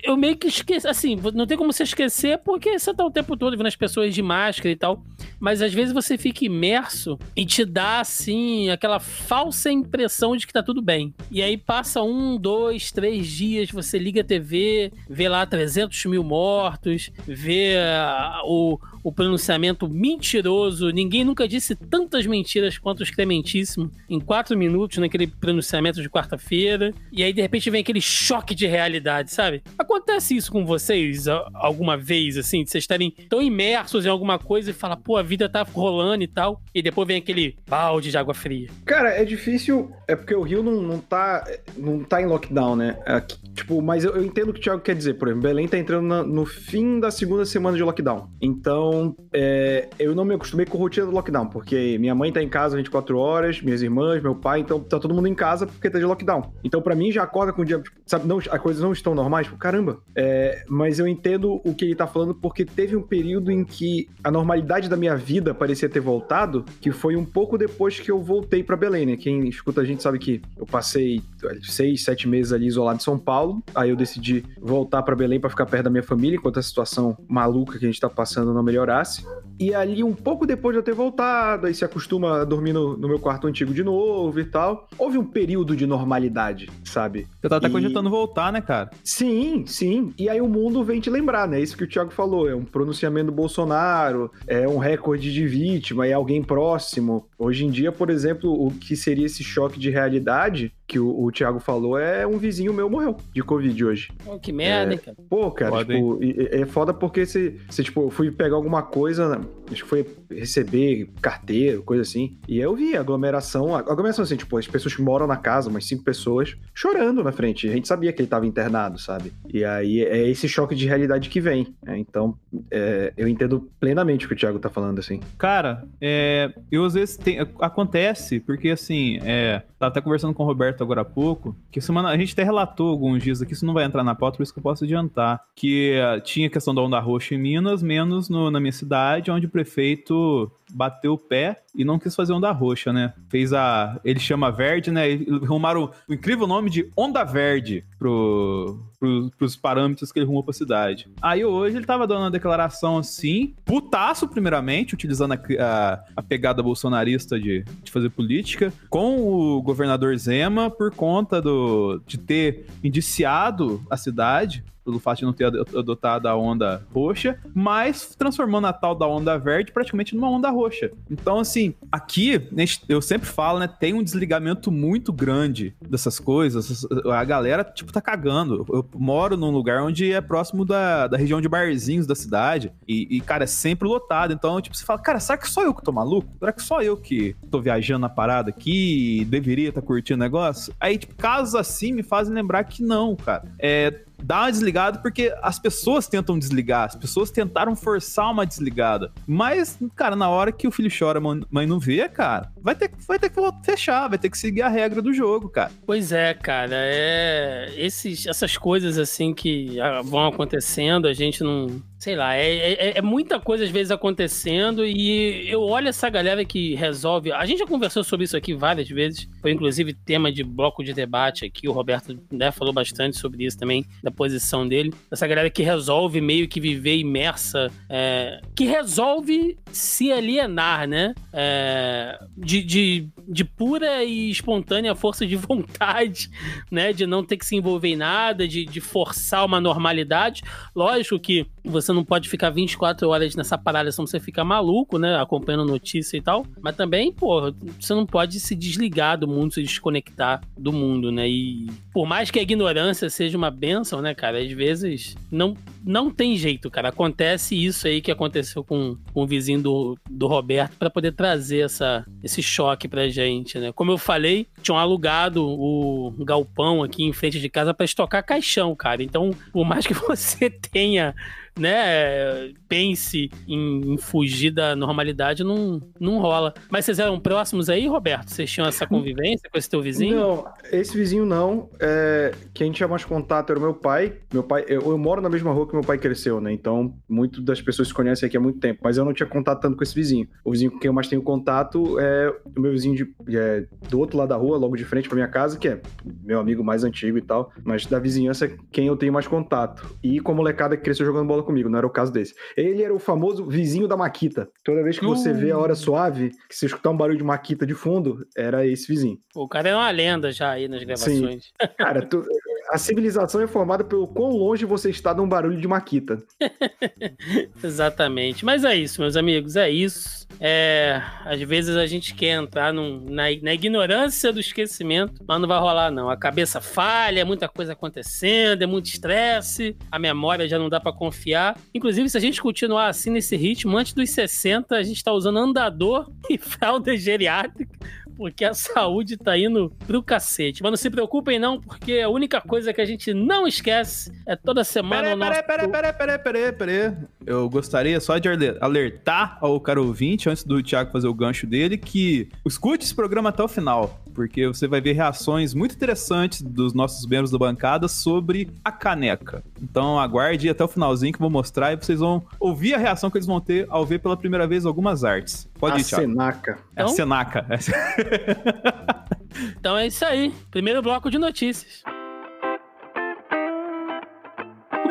eu 0.04 0.18
meio 0.18 0.38
que 0.38 0.48
esqueci. 0.58 0.88
Assim, 0.88 1.18
não 1.34 1.46
tem 1.46 1.58
como 1.58 1.72
você 1.72 1.84
esquecer 1.84 2.40
porque 2.40 2.78
você 2.78 2.94
tá 2.94 3.06
o 3.06 3.12
tempo 3.12 3.36
todo 3.36 3.58
vendo 3.58 3.68
as 3.68 3.76
pessoas 3.76 4.14
de 4.14 4.22
máscara 4.22 4.70
e 4.72 4.76
tal. 4.76 5.04
Mas 5.40 5.62
às 5.62 5.74
vezes 5.74 5.94
você 5.94 6.18
fica 6.18 6.46
imerso 6.46 7.18
e 7.36 7.46
te 7.46 7.64
dá, 7.66 8.00
assim, 8.00 8.70
aquela 8.70 9.00
falsa 9.00 9.72
impressão 9.72 10.36
de 10.36 10.46
que 10.48 10.54
tá 10.54 10.64
tudo 10.64 10.82
bem. 10.82 11.14
E 11.30 11.42
aí 11.42 11.58
passa 11.58 12.02
um, 12.02 12.38
dois, 12.38 12.92
três 12.92 13.28
dias, 13.28 13.72
você 13.72 13.98
liga 13.98 14.22
a 14.22 14.24
TV, 14.24 14.92
vê 15.10 15.30
lá 15.30 15.46
300 15.46 16.06
mil 16.06 16.24
mortos, 16.24 17.12
vê 17.26 17.76
uh, 17.78 18.46
o 18.46 18.80
o 19.08 19.12
pronunciamento 19.12 19.88
mentiroso. 19.88 20.90
Ninguém 20.90 21.24
nunca 21.24 21.48
disse 21.48 21.74
tantas 21.78 22.26
mentiras 22.26 22.78
quanto 22.78 23.00
o 23.00 23.04
Excrementíssimo 23.04 23.90
em 24.10 24.20
quatro 24.20 24.58
minutos 24.58 24.98
naquele 24.98 25.28
pronunciamento 25.28 26.02
de 26.02 26.10
quarta-feira. 26.10 26.94
E 27.10 27.24
aí, 27.24 27.32
de 27.32 27.42
repente, 27.42 27.70
vem 27.70 27.80
aquele 27.80 28.02
choque 28.02 28.54
de 28.54 28.68
realidade, 28.68 29.32
sabe? 29.32 29.64
Acontece 29.80 30.36
isso 30.36 30.52
com 30.52 30.66
vocês 30.66 31.26
alguma 31.54 31.96
vez, 31.96 32.38
assim, 32.38 32.66
de 32.66 32.70
vocês 32.70 32.84
estarem 32.84 33.10
tão 33.30 33.42
imersos 33.42 34.06
em 34.06 34.10
alguma 34.10 34.38
coisa 34.38 34.72
e 34.72 34.74
falar, 34.74 34.98
pô, 34.98 35.16
a 35.16 35.24
vida 35.24 35.48
tá 35.48 35.64
rolando 35.64 36.26
e 36.26 36.28
tal. 36.28 36.62
E 36.76 36.82
depois 36.82 37.08
vem 37.08 37.16
aquele 37.16 37.56
balde 37.66 38.12
de 38.12 38.18
água 38.18 38.34
fria. 38.34 38.68
Cara, 38.84 39.12
é 39.12 39.24
difícil. 39.24 39.90
É 40.06 40.18
porque 40.18 40.36
o 40.36 40.42
Rio 40.42 40.62
não, 40.62 40.82
não, 40.82 41.00
tá, 41.00 41.48
não 41.78 42.04
tá 42.04 42.22
em 42.22 42.26
lockdown, 42.26 42.76
né? 42.76 42.98
É, 43.06 43.22
tipo, 43.56 43.82
mas 43.82 44.04
eu, 44.04 44.18
eu, 44.18 44.26
entendo 44.26 44.50
o 44.50 44.54
que 44.54 44.60
o 44.60 44.64
Thiago 44.64 44.82
quer 44.82 44.96
dizer. 44.96 45.14
Por 45.14 45.30
exemplo, 45.30 45.44
Belém 45.44 45.66
tá 45.66 45.78
entrando 45.78 46.06
na, 46.06 46.24
no 46.24 46.46
fim 46.46 47.00
da 47.00 47.10
segunda 47.10 47.46
semana 47.46 47.78
de 47.78 47.84
lockdown. 47.84 48.30
Então, 48.42 48.97
então, 48.98 49.16
é, 49.32 49.88
eu 50.00 50.16
não 50.16 50.26
me 50.26 50.34
acostumei 50.34 50.66
com 50.66 50.78
a 50.78 50.82
rotina 50.82 51.06
do 51.06 51.12
lockdown, 51.12 51.48
porque 51.48 51.98
minha 52.00 52.16
mãe 52.16 52.32
tá 52.32 52.42
em 52.42 52.50
casa 52.50 52.76
24 52.76 53.18
horas, 53.18 53.62
minhas 53.62 53.82
irmãs, 53.82 54.22
meu 54.22 54.36
pai, 54.36 54.62
então 54.62 54.80
tá 54.80 55.00
todo 55.00 55.14
mundo 55.14 55.28
em 55.28 55.36
casa 55.36 55.68
porque 55.68 55.90
tá 55.90 56.00
de 56.00 56.06
lockdown. 56.06 56.52
Então, 56.64 56.82
para 56.82 56.96
mim, 56.96 57.12
já 57.12 57.24
acorda 57.24 57.54
com 57.54 57.62
o 57.62 57.66
dia, 57.66 57.80
tipo, 57.80 57.96
sabe, 58.06 58.28
não, 58.28 58.38
as 58.38 58.62
coisas 58.62 58.82
não 58.82 58.92
estão 58.92 59.14
normais, 59.14 59.46
tipo, 59.46 59.58
caramba. 59.58 60.00
É, 60.16 60.64
mas 60.68 61.00
eu 61.00 61.08
entendo 61.08 61.62
o 61.64 61.74
que 61.74 61.86
ele 61.86 61.96
tá 61.96 62.08
falando, 62.08 62.34
porque 62.34 62.66
teve 62.66 62.96
um 62.96 63.02
período 63.02 63.52
em 63.52 63.64
que 63.64 64.10
a 64.24 64.32
normalidade 64.32 64.90
da 64.90 64.98
minha 64.98 65.16
vida 65.16 65.54
parecia 65.54 65.88
ter 65.88 66.00
voltado, 66.00 66.66
que 66.82 66.92
foi 66.92 67.16
um 67.16 67.26
pouco 67.26 67.58
depois 67.58 68.00
que 68.00 68.10
eu 68.10 68.22
voltei 68.22 68.64
para 68.64 68.76
Belém, 68.76 69.06
né? 69.06 69.18
Quem 69.18 69.48
escuta 69.48 69.82
a 69.82 69.86
gente 69.86 70.02
sabe 70.02 70.18
que 70.18 70.42
eu 70.58 70.66
passei 70.66 71.22
seis, 71.64 72.04
sete 72.04 72.28
meses 72.28 72.52
ali 72.52 72.68
isolado 72.68 72.98
em 72.98 73.04
São 73.04 73.18
Paulo, 73.18 73.64
aí 73.76 73.90
eu 73.90 73.96
decidi 73.96 74.44
voltar 74.60 75.04
para 75.04 75.16
Belém 75.16 75.40
para 75.40 75.50
ficar 75.50 75.66
perto 75.66 75.86
da 75.86 75.90
minha 75.90 76.04
família, 76.04 76.38
enquanto 76.38 76.60
a 76.60 76.64
situação 76.64 77.18
maluca 77.28 77.78
que 77.78 77.86
a 77.86 77.88
gente 77.88 78.00
tá 78.00 78.10
passando 78.10 78.54
não 78.54 78.64
melhor 78.64 78.87
melhorasse. 78.88 79.26
E 79.60 79.74
ali, 79.74 80.04
um 80.04 80.14
pouco 80.14 80.46
depois 80.46 80.74
de 80.74 80.80
eu 80.80 80.84
ter 80.84 80.94
voltado, 80.94 81.66
aí 81.66 81.74
se 81.74 81.84
acostuma 81.84 82.42
a 82.42 82.46
dormir 82.46 82.74
no, 82.74 82.96
no 82.96 83.08
meu 83.08 83.20
quarto 83.20 83.48
antigo 83.48 83.74
de 83.74 83.84
novo 83.84 84.40
e 84.40 84.46
tal. 84.46 84.88
Houve 84.98 85.18
um 85.18 85.26
período 85.26 85.76
de 85.76 85.88
normalidade, 85.88 86.70
sabe? 86.84 87.28
Você 87.42 87.50
tá 87.50 87.58
até 87.58 87.68
e... 87.68 87.72
cogitando 87.72 88.10
voltar, 88.10 88.54
né, 88.54 88.62
cara? 88.62 88.92
Sim, 89.04 89.66
sim. 89.66 90.14
E 90.18 90.30
aí 90.30 90.40
o 90.40 90.48
mundo 90.48 90.84
vem 90.84 91.00
te 91.00 91.10
lembrar, 91.10 91.48
né? 91.48 91.60
Isso 91.60 91.76
que 91.76 91.84
o 91.84 91.90
Thiago 91.90 92.12
falou. 92.12 92.48
É 92.48 92.56
um 92.56 92.64
pronunciamento 92.64 93.28
do 93.28 93.32
Bolsonaro, 93.32 94.32
é 94.46 94.68
um 94.68 94.78
recorde 94.78 95.34
de 95.34 95.48
vítima, 95.48 96.06
é 96.06 96.14
alguém 96.14 96.44
próximo. 96.44 97.28
Hoje 97.38 97.66
em 97.66 97.72
dia, 97.72 97.92
por 97.92 98.12
exemplo, 98.12 98.52
o 98.52 98.72
que 98.72 98.96
seria 98.96 99.26
esse 99.26 99.44
choque 99.44 99.80
de 99.80 99.90
realidade 99.90 100.72
que 100.88 101.00
o, 101.00 101.24
o 101.24 101.32
Thiago 101.32 101.60
falou 101.60 101.98
é 101.98 102.26
um 102.26 102.38
vizinho 102.38 102.74
meu 102.74 102.90
morreu 102.90 103.18
de 103.34 103.44
Covid 103.44 103.86
hoje. 103.86 104.12
Pô, 104.24 104.40
que 104.40 104.54
merda, 104.54 104.94
é, 104.94 104.96
hein, 104.96 105.02
cara? 105.04 105.18
Pô, 105.30 105.52
cara, 105.52 105.72
foda, 105.72 105.94
tipo, 105.94 106.20
é, 106.24 106.62
é 106.62 106.66
foda 106.66 106.94
porque 106.94 107.26
se, 107.26 107.60
se, 107.70 107.84
tipo, 107.84 108.04
eu 108.04 108.10
fui 108.10 108.32
pegar 108.32 108.56
alguma 108.56 108.82
coisa, 108.82 109.42
acho 109.70 109.84
que 109.84 109.90
foi 109.90 110.08
receber 110.32 111.10
carteiro, 111.22 111.84
coisa 111.84 112.04
assim, 112.04 112.38
e 112.48 112.60
eu 112.60 112.74
vi 112.76 112.96
aglomeração, 112.96 113.76
aglomeração 113.76 114.24
assim, 114.24 114.38
tipo, 114.38 114.58
as 114.58 114.68
pessoas 114.68 114.96
que 114.96 115.02
moram 115.02 115.28
na 115.28 115.36
casa, 115.36 115.70
umas 115.70 115.86
cinco 115.86 116.04
pessoas, 116.04 116.56
chorando 116.74 117.24
na 117.24 117.32
frente. 117.32 117.68
A 117.68 117.74
gente 117.74 117.88
sabia 117.88 118.14
que 118.14 118.22
ele 118.22 118.30
tava 118.30 118.46
internado, 118.46 118.98
sabe? 118.98 119.34
E 119.54 119.66
aí 119.66 120.02
é 120.02 120.30
esse 120.30 120.48
choque 120.48 120.74
de 120.74 120.88
realidade 120.88 121.30
que 121.30 121.42
vem. 121.42 121.76
Né? 121.84 121.98
Então, 121.98 122.38
é, 122.72 123.14
eu 123.18 123.28
entendo 123.28 123.70
plenamente 123.80 124.26
o 124.26 124.30
que 124.30 124.36
o 124.36 124.38
Thiago 124.38 124.60
tá 124.60 124.70
falando, 124.70 125.00
assim. 125.00 125.20
Cara, 125.38 125.84
é, 126.00 126.54
eu 126.72 126.86
às 126.86 126.94
vezes 126.94 127.18
tem, 127.18 127.40
acontece, 127.60 128.40
porque 128.40 128.70
assim, 128.70 129.20
é, 129.24 129.64
tava 129.78 129.90
até 129.92 130.02
conversando 130.02 130.34
com 130.34 130.44
o 130.44 130.46
Roberto 130.46 130.77
agora 130.84 131.02
há 131.02 131.06
pouco, 131.06 131.56
que 131.72 131.82
semana 131.82 132.10
a 132.10 132.18
gente 132.18 132.34
até 132.34 132.44
relatou 132.44 132.90
alguns 132.90 133.24
dias 133.24 133.42
aqui, 133.42 133.54
isso 133.54 133.66
não 133.66 133.74
vai 133.74 133.86
entrar 133.86 134.04
na 134.04 134.16
pauta, 134.16 134.38
por 134.38 134.44
isso 134.44 134.54
que 134.54 134.60
eu 134.60 134.64
posso 134.64 134.84
adiantar, 134.84 135.42
que 135.56 136.00
uh, 136.00 136.22
tinha 136.22 136.50
questão 136.50 136.74
da 136.74 136.82
onda 136.82 137.00
roxa 137.00 137.36
em 137.36 137.38
Minas, 137.38 137.82
menos 137.82 138.30
no, 138.30 138.52
na 138.52 138.60
minha 138.60 138.72
cidade, 138.72 139.32
onde 139.32 139.46
o 139.46 139.50
prefeito 139.50 140.52
bateu 140.74 141.14
o 141.14 141.18
pé 141.18 141.62
e 141.76 141.86
não 141.86 142.00
quis 142.00 142.16
fazer 142.16 142.34
onda 142.34 142.52
roxa, 142.52 142.92
né? 142.92 143.14
Fez 143.30 143.54
a. 143.54 144.00
Ele 144.04 144.20
chama 144.20 144.52
verde, 144.52 144.92
né? 144.92 145.06
Arrumaram 145.44 145.92
o 146.08 146.14
incrível 146.14 146.48
nome 146.48 146.70
de 146.70 146.92
onda 146.96 147.24
verde 147.24 147.86
pro, 148.00 148.80
pro, 149.00 149.32
pros 149.38 149.56
parâmetros 149.56 150.12
que 150.12 150.20
ele 150.20 150.26
arrumou 150.26 150.44
pra 150.44 150.54
cidade. 150.54 151.08
Aí 151.22 151.46
hoje 151.46 151.78
ele 151.78 151.86
tava 151.86 152.08
dando 152.08 152.22
uma 152.22 152.32
declaração 152.32 152.98
assim, 152.98 153.54
putaço, 153.64 154.28
primeiramente, 154.28 154.94
utilizando 154.94 155.34
a, 155.34 155.40
a, 155.60 156.04
a 156.18 156.24
pegada 156.24 156.64
bolsonarista 156.64 157.40
de, 157.40 157.64
de 157.84 157.92
fazer 157.92 158.10
política, 158.10 158.74
com 158.90 159.20
o 159.22 159.62
governador 159.62 160.18
Zema 160.18 160.67
por 160.70 160.94
conta 160.94 161.42
do, 161.42 162.02
de 162.06 162.18
ter 162.18 162.68
indiciado 162.84 163.84
a 163.90 163.98
cidade 163.98 164.64
pelo 164.88 165.00
fato 165.00 165.20
de 165.20 165.26
não 165.26 165.34
ter 165.34 165.46
adotado 165.46 166.30
a 166.30 166.36
onda 166.38 166.82
roxa, 166.94 167.38
mas 167.54 168.16
transformando 168.16 168.68
a 168.68 168.74
tal 168.74 168.96
da 168.96 169.06
onda 169.06 169.38
verde 169.38 169.74
praticamente 169.74 170.16
numa 170.16 170.30
onda 170.30 170.50
roxa. 170.50 170.90
Então, 171.12 171.40
assim, 171.40 171.74
aqui, 171.92 172.48
eu 172.88 173.02
sempre 173.02 173.28
falo, 173.28 173.60
né, 173.60 173.68
tem 173.68 173.94
um 173.94 174.02
desligamento 174.02 174.72
muito 174.72 175.12
grande 175.12 175.76
dessas 175.82 176.20
coisas. 176.20 176.88
A 177.06 177.24
galera, 177.26 177.66
tipo, 177.66 177.92
tá 177.92 178.00
cagando. 178.00 178.66
Eu 178.70 178.88
moro 178.96 179.36
num 179.36 179.52
lugar 179.52 179.84
onde 179.84 180.14
é 180.14 180.22
próximo 180.22 180.64
da, 180.64 181.08
da 181.08 181.18
região 181.18 181.42
de 181.42 181.50
barzinhos 181.50 182.08
da 182.08 182.16
cidade 182.16 182.72
e, 182.88 183.18
e, 183.18 183.20
cara, 183.20 183.44
é 183.44 183.48
sempre 183.48 183.90
lotado. 183.90 184.32
Então, 184.32 184.62
tipo, 184.62 184.76
você 184.76 184.86
fala, 184.86 185.00
cara, 185.00 185.20
será 185.20 185.38
que 185.38 185.50
só 185.50 185.64
eu 185.64 185.74
que 185.74 185.84
tô 185.84 185.92
maluco? 185.92 186.30
Será 186.40 186.54
que 186.54 186.64
só 186.64 186.82
eu 186.82 186.96
que 186.96 187.36
tô 187.52 187.60
viajando 187.60 188.00
na 188.00 188.10
parada 188.10 188.52
aqui 188.52 189.28
deveria 189.30 189.68
estar 189.68 189.82
tá 189.82 189.88
curtindo 189.88 190.16
o 190.16 190.24
negócio? 190.24 190.74
Aí, 190.80 190.98
tipo, 190.98 191.14
casos 191.16 191.56
assim 191.56 191.92
me 191.92 192.04
fazem 192.04 192.34
lembrar 192.34 192.64
que 192.64 192.82
não, 192.82 193.18
cara. 193.18 193.44
É, 193.60 194.07
dá 194.22 194.42
uma 194.42 194.52
desligada 194.52 195.00
porque 195.00 195.34
as 195.42 195.60
pessoas 195.60 196.08
tentam 196.08 196.38
desligar, 196.38 196.86
as 196.86 196.96
pessoas 196.96 197.32
tentaram 197.32 197.76
forçar 197.76 198.32
uma 198.32 198.46
desligada. 198.46 199.12
Mas, 199.26 199.78
cara, 199.96 200.16
na 200.16 200.30
hora 200.30 200.52
que 200.52 200.68
o 200.68 200.72
filho 200.72 200.92
chora, 200.96 201.20
mãe 201.20 201.66
não 201.66 201.80
vê, 201.80 202.08
cara, 202.10 202.52
vai 202.62 202.76
ter, 202.76 202.92
vai 203.08 203.20
ter 203.20 203.30
que 203.30 203.42
fechar, 203.64 204.08
vai 204.08 204.18
ter 204.18 204.30
que 204.30 204.38
seguir 204.38 204.62
a 204.62 204.70
regra 204.70 205.02
do 205.02 205.14
jogo, 205.14 205.50
cara. 205.50 205.72
Pois 205.86 206.12
é, 206.12 206.34
cara, 206.34 206.76
é 206.76 207.74
esses, 207.76 208.26
essas 208.26 208.58
coisas 208.58 208.98
assim 208.98 209.34
que 209.34 209.80
ah, 209.80 210.02
vão 210.02 210.28
acontecendo, 210.28 211.08
a 211.08 211.14
gente 211.14 211.44
não 211.44 211.82
sei 211.98 212.16
lá, 212.16 212.36
é, 212.36 212.74
é, 212.74 212.98
é, 212.98 213.02
muita 213.02 213.40
coisa 213.40 213.64
às 213.64 213.72
vezes 213.72 213.92
acontecendo 213.92 214.86
e 214.86 215.50
eu 215.50 215.62
olho 215.62 215.88
essa 215.88 216.10
galera 216.10 216.46
que 216.46 216.76
resolve. 216.76 217.32
A 217.32 217.46
gente 217.46 217.60
já 217.60 217.66
conversou 217.66 218.04
sobre 218.04 218.26
isso 218.26 218.38
aqui 218.38 218.54
várias 218.54 218.88
vezes, 218.88 219.28
foi 219.42 219.52
inclusive 219.52 219.94
tema 219.94 220.32
de 220.32 220.44
bloco 220.44 220.84
de 220.84 220.94
debate 220.94 221.46
aqui. 221.46 221.68
O 221.68 221.72
Roberto 221.72 222.18
né, 222.32 222.52
falou 222.52 222.72
bastante 222.72 223.18
sobre 223.18 223.46
isso 223.46 223.58
também, 223.58 223.84
da 224.04 224.12
posição 224.12 224.68
dele. 224.68 224.94
Essa 225.12 225.26
galera 225.26 225.50
que 225.50 225.64
resolve 225.64 226.22
meio 226.22 226.48
que 226.48 226.60
viver 226.60 226.98
imersa, 226.98 227.72
é, 227.90 228.42
que 228.56 228.66
resolve 228.66 229.58
se 229.72 230.12
alienar, 230.12 230.88
né? 230.88 231.16
É, 231.34 232.20
de, 232.38 232.64
de, 232.64 233.08
de 233.28 233.44
pura 233.44 234.04
e 234.04 234.30
espontânea 234.30 234.94
força 234.94 235.26
de 235.26 235.36
vontade, 235.36 236.30
né? 236.70 236.94
De 236.94 237.08
não 237.08 237.24
ter 237.24 237.38
que 237.38 237.46
se 237.46 237.56
envolver 237.56 237.90
em 237.90 237.96
nada, 237.96 238.48
de, 238.48 238.66
de 238.66 238.80
forçar 238.80 239.44
uma 239.44 239.60
normalidade. 239.60 240.44
Lógico 240.76 241.20
que 241.20 241.48
você 241.64 241.87
não 241.94 242.04
pode 242.04 242.30
ficar 242.30 242.50
24 242.50 243.08
horas 243.10 243.36
nessa 243.36 243.58
parada, 243.58 243.92
senão 243.92 244.08
você 244.08 244.20
fica 244.20 244.44
maluco, 244.44 244.98
né? 244.98 245.20
Acompanhando 245.20 245.66
notícia 245.66 246.18
e 246.18 246.22
tal. 246.22 246.46
Mas 246.62 246.76
também, 246.76 247.12
pô, 247.12 247.52
você 247.80 247.94
não 247.94 248.06
pode 248.06 248.40
se 248.40 248.56
desligar 248.56 249.18
do 249.18 249.28
mundo, 249.28 249.54
se 249.54 249.62
desconectar 249.62 250.42
do 250.58 250.72
mundo, 250.72 251.12
né? 251.12 251.28
E 251.28 251.68
por 251.94 252.06
mais 252.06 252.32
que 252.32 252.40
a 252.40 252.42
ignorância 252.42 253.10
seja 253.10 253.38
uma 253.38 253.52
benção, 253.52 254.02
né, 254.02 254.14
cara? 254.14 254.40
Às 254.40 254.52
vezes 254.52 255.16
não, 255.32 255.56
não 255.84 256.10
tem 256.10 256.36
jeito, 256.36 256.70
cara. 256.70 256.90
Acontece 256.90 257.56
isso 257.56 257.88
aí 257.88 258.02
que 258.02 258.12
aconteceu 258.12 258.64
com, 258.64 258.98
com 259.14 259.24
o 259.24 259.28
vizinho 259.28 259.62
do, 259.62 259.98
do 260.10 260.28
Roberto 260.28 260.78
para 260.78 260.90
poder 260.90 261.14
trazer 261.14 261.60
essa, 261.60 262.06
esse 262.24 262.42
choque 262.42 262.88
pra 262.88 263.10
gente, 263.10 263.58
né? 263.60 263.72
Como 263.72 263.92
eu 263.92 263.98
falei, 263.98 264.48
tinham 264.62 264.78
alugado 264.78 265.44
o 265.44 266.12
galpão 266.20 266.84
aqui 266.84 267.04
em 267.04 267.14
frente 267.14 267.40
de 267.40 267.50
casa 267.50 267.74
para 267.74 267.86
estocar 267.86 268.26
caixão, 268.26 268.76
cara. 268.76 269.04
Então, 269.04 269.32
por 269.52 269.66
mais 269.66 269.86
que 269.86 269.94
você 270.08 270.50
tenha 270.50 271.16
né, 271.60 272.54
pense 272.68 273.30
em, 273.48 273.94
em, 273.94 273.98
fugir 273.98 274.52
da 274.52 274.76
normalidade, 274.76 275.44
não, 275.44 275.82
não 276.00 276.20
rola. 276.20 276.54
Mas 276.70 276.86
vocês 276.86 277.00
eram 277.00 277.20
próximos 277.20 277.70
aí, 277.70 277.88
Roberto? 277.88 278.30
Vocês 278.30 278.50
tinham 278.52 278.68
essa 278.68 278.86
convivência 278.86 279.50
com 279.52 279.58
esse 279.58 279.70
teu 279.70 279.82
vizinho? 279.82 280.16
Não, 280.16 280.46
esse 280.72 280.96
vizinho 280.96 281.26
não. 281.26 281.70
É, 281.80 282.34
quem 282.54 282.72
tinha 282.72 282.88
mais 282.88 283.06
contato 283.06 283.52
era 283.52 283.60
o 283.60 283.62
meu 283.62 283.74
pai. 283.74 284.14
Meu 284.34 284.44
pai, 284.44 284.66
eu, 284.68 284.82
eu, 284.82 284.98
moro 284.98 285.22
na 285.22 285.30
mesma 285.30 285.52
rua 285.52 285.68
que 285.68 285.74
meu 285.74 285.84
pai 285.84 285.98
cresceu, 285.98 286.42
né? 286.42 286.52
Então, 286.52 286.94
muito 287.08 287.42
das 287.42 287.62
pessoas 287.62 287.88
se 287.88 287.94
conhecem 287.94 288.28
aqui 288.28 288.38
há 288.38 288.40
muito 288.40 288.60
tempo, 288.60 288.82
mas 288.84 288.98
eu 288.98 289.06
não 289.06 289.14
tinha 289.14 289.28
contato 289.28 289.62
tanto 289.62 289.78
com 289.78 289.84
esse 289.84 289.96
vizinho. 289.96 290.28
O 290.44 290.52
vizinho 290.52 290.72
com 290.72 290.80
quem 290.80 290.90
eu 290.90 290.94
mais 290.94 291.08
tenho 291.08 291.22
contato 291.22 292.00
é 292.00 292.34
o 292.56 292.60
meu 292.60 292.72
vizinho 292.72 292.96
de, 292.96 293.38
é, 293.38 293.66
do 293.90 294.00
outro 294.00 294.18
lado 294.18 294.30
da 294.30 294.36
rua, 294.36 294.58
logo 294.58 294.76
de 294.76 294.84
frente 294.84 295.08
pra 295.08 295.16
minha 295.16 295.28
casa, 295.28 295.58
que 295.58 295.68
é 295.68 295.82
meu 296.24 296.40
amigo 296.40 296.64
mais 296.64 296.84
antigo 296.84 297.18
e 297.18 297.22
tal. 297.22 297.52
Mas 297.64 297.86
da 297.86 298.00
vizinhança, 298.00 298.50
quem 298.72 298.88
eu 298.88 298.96
tenho 298.96 299.14
mais 299.14 299.28
contato. 299.28 299.96
E 300.04 300.20
com 300.20 300.32
a 300.32 300.36
molecada 300.36 300.76
que 300.76 300.84
cresceu 300.84 301.06
jogando 301.06 301.28
bola 301.28 301.44
comigo, 301.44 301.70
não 301.70 301.78
era 301.78 301.88
o 301.88 301.90
caso 301.90 302.12
desse. 302.12 302.36
Ele 302.58 302.82
era 302.82 302.94
o 302.94 302.98
famoso 302.98 303.46
vizinho 303.46 303.88
da 303.88 303.96
Maquita. 303.96 304.50
Toda 304.64 304.82
vez 304.82 304.98
que 304.98 305.06
você 305.06 305.32
vê 305.32 305.52
a 305.52 305.58
hora 305.60 305.76
suave, 305.76 306.32
que 306.50 306.56
você 306.56 306.66
escutar 306.66 306.90
um 306.90 306.98
barulho 306.98 307.20
de 307.20 307.24
Maquita 307.24 307.68
de 307.68 307.76
fundo, 307.76 308.28
era 308.36 308.66
esse 308.66 308.88
vizinho. 308.88 309.20
O 309.36 309.48
cara 309.48 309.70
é 309.70 309.76
uma 309.76 309.92
lenda 309.92 310.32
já 310.32 310.50
aí 310.50 310.68
nas 310.68 310.84
gravações. 310.84 311.46
Sim. 311.46 311.68
Cara, 311.78 312.04
tu, 312.04 312.26
a 312.70 312.78
civilização 312.78 313.42
é 313.42 313.48
formada 313.48 313.84
pelo 313.84 314.08
quão 314.08 314.32
longe 314.32 314.66
você 314.66 314.90
está 314.90 315.14
de 315.14 315.22
um 315.22 315.28
barulho 315.28 315.60
de 315.60 315.68
Maquita. 315.68 316.22
Exatamente. 317.64 318.44
Mas 318.44 318.64
é 318.64 318.76
isso, 318.76 319.02
meus 319.02 319.16
amigos, 319.16 319.56
é 319.56 319.70
isso. 319.70 320.28
É, 320.40 321.02
às 321.26 321.40
vezes 321.42 321.76
a 321.76 321.86
gente 321.86 322.14
quer 322.14 322.32
entrar 322.32 322.74
num, 322.74 323.06
na, 323.10 323.24
na, 323.42 323.54
ignorância 323.54 324.32
do 324.32 324.40
esquecimento, 324.40 325.24
mas 325.28 325.40
não 325.40 325.48
vai 325.48 325.60
rolar, 325.60 325.90
não. 325.90 326.10
A 326.10 326.18
cabeça 326.18 326.60
falha, 326.60 327.26
muita 327.26 327.48
coisa 327.48 327.74
acontecendo, 327.74 328.62
é 328.62 328.66
muito 328.66 328.88
estresse, 328.88 329.76
a 329.92 329.98
memória 329.98 330.48
já 330.48 330.60
não 330.60 330.70
dá 330.70 330.80
para 330.80 330.92
confiar. 330.92 331.58
Inclusive, 331.74 332.10
se 332.10 332.18
a 332.18 332.22
gente 332.22 332.42
continuar 332.42 332.88
assim 332.88 333.10
nesse 333.10 333.36
ritmo, 333.36 333.78
antes 333.78 333.94
dos 333.94 334.10
60, 334.10 334.76
a 334.76 334.84
gente 334.84 335.04
tá 335.04 335.12
usando 335.12 335.40
andador 335.40 336.12
e 336.30 336.38
fralda 336.38 336.96
geriátrica 336.96 337.78
porque 338.18 338.44
a 338.44 338.54
saúde 338.56 339.16
tá 339.16 339.38
indo 339.38 339.72
pro 339.86 340.02
cacete. 340.02 340.62
Mas 340.64 340.72
não 340.72 340.78
se 340.78 340.90
preocupem 340.90 341.40
não, 341.40 341.62
porque 341.62 342.00
a 342.00 342.10
única 342.10 342.42
coisa 342.42 342.74
que 342.74 342.82
a 342.82 342.86
gente 342.86 343.14
não 343.14 343.48
esquece 343.48 344.12
é 344.26 344.36
toda 344.36 344.64
semana 344.64 345.04
pera, 345.04 345.16
o 345.16 345.18
nosso... 345.18 345.32
Pera, 345.32 345.44
pera, 345.44 345.94
pera, 345.94 346.20
pera, 346.20 346.54
pera, 346.54 347.10
Eu 347.26 347.50
gostaria 347.50 348.00
só 348.00 348.18
de 348.18 348.28
alertar 348.60 349.38
ao 349.42 349.60
caro 349.62 349.86
ouvinte, 349.86 350.30
antes 350.30 350.44
do 350.44 350.62
Thiago 350.62 350.92
fazer 350.92 351.08
o 351.08 351.14
gancho 351.14 351.46
dele, 351.46 351.78
que 351.78 352.30
escute 352.46 352.84
esse 352.84 352.96
programa 352.96 353.30
até 353.30 353.44
o 353.44 353.48
final, 353.48 354.02
porque 354.18 354.48
você 354.48 354.68
vai 354.68 354.82
ver 354.82 354.94
reações 354.94 355.54
muito 355.54 355.76
interessantes 355.76 356.42
dos 356.42 356.74
nossos 356.74 357.06
membros 357.06 357.30
da 357.30 357.38
bancada 357.38 357.88
sobre 357.88 358.50
a 358.66 358.72
caneca. 358.72 359.44
Então 359.62 360.00
aguarde 360.00 360.50
até 360.50 360.64
o 360.64 360.68
finalzinho 360.68 361.14
que 361.14 361.18
eu 361.18 361.22
vou 361.22 361.30
mostrar 361.30 361.72
e 361.72 361.76
vocês 361.76 362.00
vão 362.00 362.26
ouvir 362.40 362.74
a 362.74 362.80
reação 362.80 363.12
que 363.12 363.18
eles 363.20 363.28
vão 363.28 363.40
ter 363.40 363.68
ao 363.70 363.86
ver 363.86 364.00
pela 364.00 364.18
primeira 364.18 364.48
vez 364.48 364.66
algumas 364.66 365.04
artes. 365.04 365.48
Pode 365.60 365.76
a 365.76 365.80
ir, 365.80 365.84
Thiago. 365.84 366.08
Senaca. 366.08 366.58
É 366.76 366.82
a 366.82 366.88
Senaca. 366.88 367.46
então 369.60 369.78
é 369.78 369.86
isso 369.86 370.04
aí. 370.04 370.34
Primeiro 370.50 370.82
bloco 370.82 371.12
de 371.12 371.20
notícias. 371.20 371.84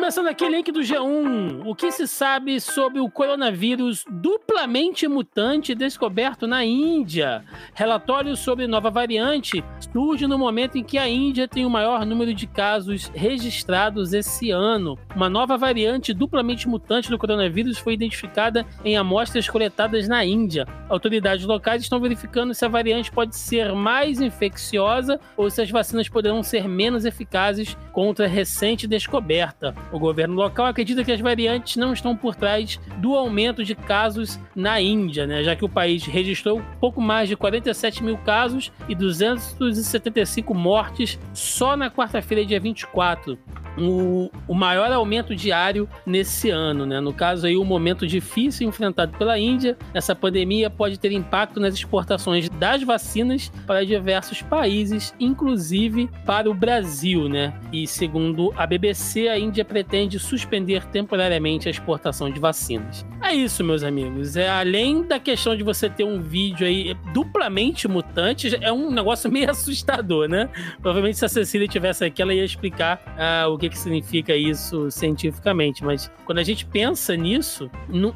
Começando 0.07 0.27
aqui, 0.27 0.47
link 0.47 0.71
do 0.71 0.79
G1. 0.79 1.63
O 1.65 1.75
que 1.75 1.91
se 1.91 2.07
sabe 2.07 2.61
sobre 2.61 3.01
o 3.01 3.09
coronavírus 3.09 4.05
duplamente 4.09 5.05
mutante 5.05 5.75
descoberto 5.75 6.47
na 6.47 6.63
Índia? 6.63 7.43
Relatório 7.73 8.33
sobre 8.37 8.67
nova 8.67 8.89
variante 8.89 9.61
surge 9.91 10.25
no 10.25 10.39
momento 10.39 10.77
em 10.77 10.83
que 10.83 10.97
a 10.97 11.09
Índia 11.09 11.45
tem 11.45 11.65
o 11.65 11.69
maior 11.69 12.05
número 12.05 12.33
de 12.33 12.47
casos 12.47 13.11
registrados 13.13 14.13
esse 14.13 14.49
ano. 14.49 14.97
Uma 15.13 15.29
nova 15.29 15.57
variante 15.57 16.13
duplamente 16.13 16.69
mutante 16.69 17.09
do 17.09 17.17
coronavírus 17.17 17.77
foi 17.77 17.91
identificada 17.91 18.65
em 18.85 18.95
amostras 18.95 19.49
coletadas 19.49 20.07
na 20.07 20.23
Índia. 20.23 20.65
Autoridades 20.87 21.45
locais 21.45 21.81
estão 21.81 21.99
verificando 21.99 22.53
se 22.53 22.63
a 22.63 22.69
variante 22.69 23.11
pode 23.11 23.35
ser 23.35 23.73
mais 23.73 24.21
infecciosa 24.21 25.19
ou 25.35 25.49
se 25.49 25.61
as 25.61 25.69
vacinas 25.69 26.07
poderão 26.07 26.41
ser 26.41 26.65
menos 26.65 27.03
eficazes 27.03 27.75
contra 27.91 28.23
a 28.23 28.29
recente 28.29 28.87
descoberta. 28.87 29.75
O 29.97 29.99
governo 29.99 30.35
local 30.35 30.67
acredita 30.67 31.03
que 31.03 31.11
as 31.11 31.19
variantes 31.19 31.75
não 31.75 31.91
estão 31.91 32.15
por 32.15 32.35
trás 32.35 32.79
do 32.99 33.15
aumento 33.15 33.63
de 33.63 33.73
casos 33.73 34.39
na 34.55 34.79
Índia, 34.79 35.25
né? 35.25 35.43
já 35.43 35.55
que 35.55 35.65
o 35.65 35.69
país 35.69 36.05
registrou 36.05 36.61
pouco 36.79 37.01
mais 37.01 37.27
de 37.27 37.35
47 37.35 38.03
mil 38.03 38.15
casos 38.19 38.71
e 38.87 38.93
275 38.93 40.53
mortes 40.53 41.19
só 41.33 41.75
na 41.75 41.89
quarta-feira, 41.89 42.45
dia 42.45 42.59
24 42.59 43.39
o, 43.77 44.29
o 44.47 44.55
maior 44.55 44.91
aumento 44.91 45.35
diário 45.35 45.87
nesse 46.05 46.49
ano, 46.49 46.85
né? 46.85 46.99
No 46.99 47.13
caso 47.13 47.45
aí, 47.45 47.57
um 47.57 47.63
momento 47.63 48.07
difícil 48.07 48.67
enfrentado 48.67 49.17
pela 49.17 49.37
Índia, 49.37 49.77
essa 49.93 50.15
pandemia 50.15 50.69
pode 50.69 50.99
ter 50.99 51.11
impacto 51.11 51.59
nas 51.59 51.73
exportações 51.73 52.49
das 52.49 52.83
vacinas 52.83 53.51
para 53.65 53.85
diversos 53.85 54.41
países, 54.41 55.13
inclusive 55.19 56.09
para 56.25 56.49
o 56.49 56.53
Brasil, 56.53 57.29
né? 57.29 57.53
E 57.71 57.85
segundo 57.85 58.53
a 58.55 58.65
BBC, 58.65 59.27
a 59.27 59.37
Índia 59.37 59.63
pretende 59.63 59.86
suspender 60.19 60.83
temporariamente 60.87 61.67
a 61.67 61.71
exportação 61.71 62.31
de 62.31 62.39
vacinas. 62.39 63.05
É 63.21 63.33
isso, 63.33 63.63
meus 63.63 63.83
amigos. 63.83 64.35
É 64.35 64.49
além 64.49 65.03
da 65.03 65.19
questão 65.19 65.55
de 65.55 65.63
você 65.63 65.89
ter 65.89 66.03
um 66.03 66.19
vídeo 66.19 66.65
aí 66.65 66.95
duplamente 67.13 67.87
mutante, 67.87 68.57
é 68.61 68.71
um 68.71 68.89
negócio 68.91 69.29
meio 69.31 69.51
assustador, 69.51 70.27
né? 70.27 70.49
Provavelmente 70.81 71.17
se 71.17 71.25
a 71.25 71.29
Cecília 71.29 71.67
tivesse 71.67 72.03
aqui, 72.03 72.21
ela 72.21 72.33
ia 72.33 72.43
explicar 72.43 72.99
uh, 73.17 73.51
o 73.51 73.57
que 73.57 73.67
que, 73.67 73.69
que 73.69 73.77
significa 73.79 74.35
isso 74.35 74.89
cientificamente, 74.89 75.83
mas 75.83 76.11
quando 76.25 76.39
a 76.39 76.43
gente 76.43 76.65
pensa 76.65 77.15
nisso, 77.15 77.69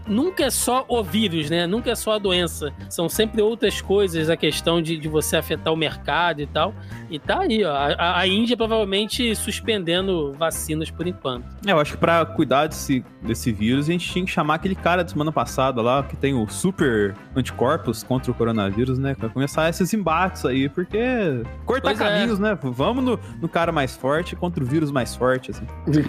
nunca 0.08 0.46
é 0.46 0.50
só 0.50 0.86
o 0.88 1.04
vírus, 1.04 1.50
né? 1.50 1.68
Nunca 1.68 1.92
é 1.92 1.96
só 1.96 2.14
a 2.14 2.18
doença. 2.18 2.74
São 2.90 3.08
sempre 3.08 3.42
outras 3.42 3.82
coisas, 3.82 4.30
a 4.30 4.38
questão 4.38 4.82
de, 4.82 4.98
de 4.98 5.08
você 5.08 5.38
afetar 5.38 5.74
o 5.74 5.78
mercado 5.78 6.42
e 6.42 6.48
tal. 6.48 6.74
E 7.10 7.20
tá 7.20 7.42
aí, 7.42 7.64
ó. 7.64 7.74
A, 7.74 8.20
a 8.20 8.28
Índia 8.28 8.56
provavelmente 8.56 9.36
suspendendo 9.36 10.34
vacinas 10.34 10.90
por 10.90 11.08
enquanto. 11.08 11.46
É, 11.66 11.72
eu 11.72 11.80
acho 11.80 11.94
que 11.94 11.98
pra 11.98 12.26
cuidar 12.26 12.68
desse, 12.68 13.04
desse 13.22 13.52
vírus, 13.52 13.88
a 13.88 13.92
gente 13.92 14.10
tinha 14.10 14.26
que 14.26 14.32
chamar 14.32 14.56
aquele 14.56 14.76
cara 14.76 15.04
da 15.04 15.10
semana 15.10 15.32
passada 15.32 15.82
lá, 15.82 16.04
que 16.04 16.16
tem 16.16 16.34
o 16.34 16.48
super 16.50 17.16
anticorpos 17.36 18.04
contra 18.04 18.32
o 18.32 18.34
coronavírus, 18.34 18.98
né? 18.98 19.16
Pra 19.16 19.30
começar 19.30 19.70
esses 19.70 19.94
embates 19.94 20.46
aí, 20.46 20.68
porque 20.68 21.44
cortar 21.66 21.90
pois 21.90 22.02
é. 22.02 22.04
caminhos, 22.04 22.40
é. 22.40 22.42
né? 22.42 22.58
Vamos 22.62 23.04
no, 23.04 23.20
no 23.40 23.48
cara 23.48 23.72
mais 23.72 23.96
forte 23.96 24.36
contra 24.36 24.64
o 24.64 24.68
vírus 24.68 24.92
mais 24.92 25.16
forte 25.16 25.52
assim. 25.52 25.66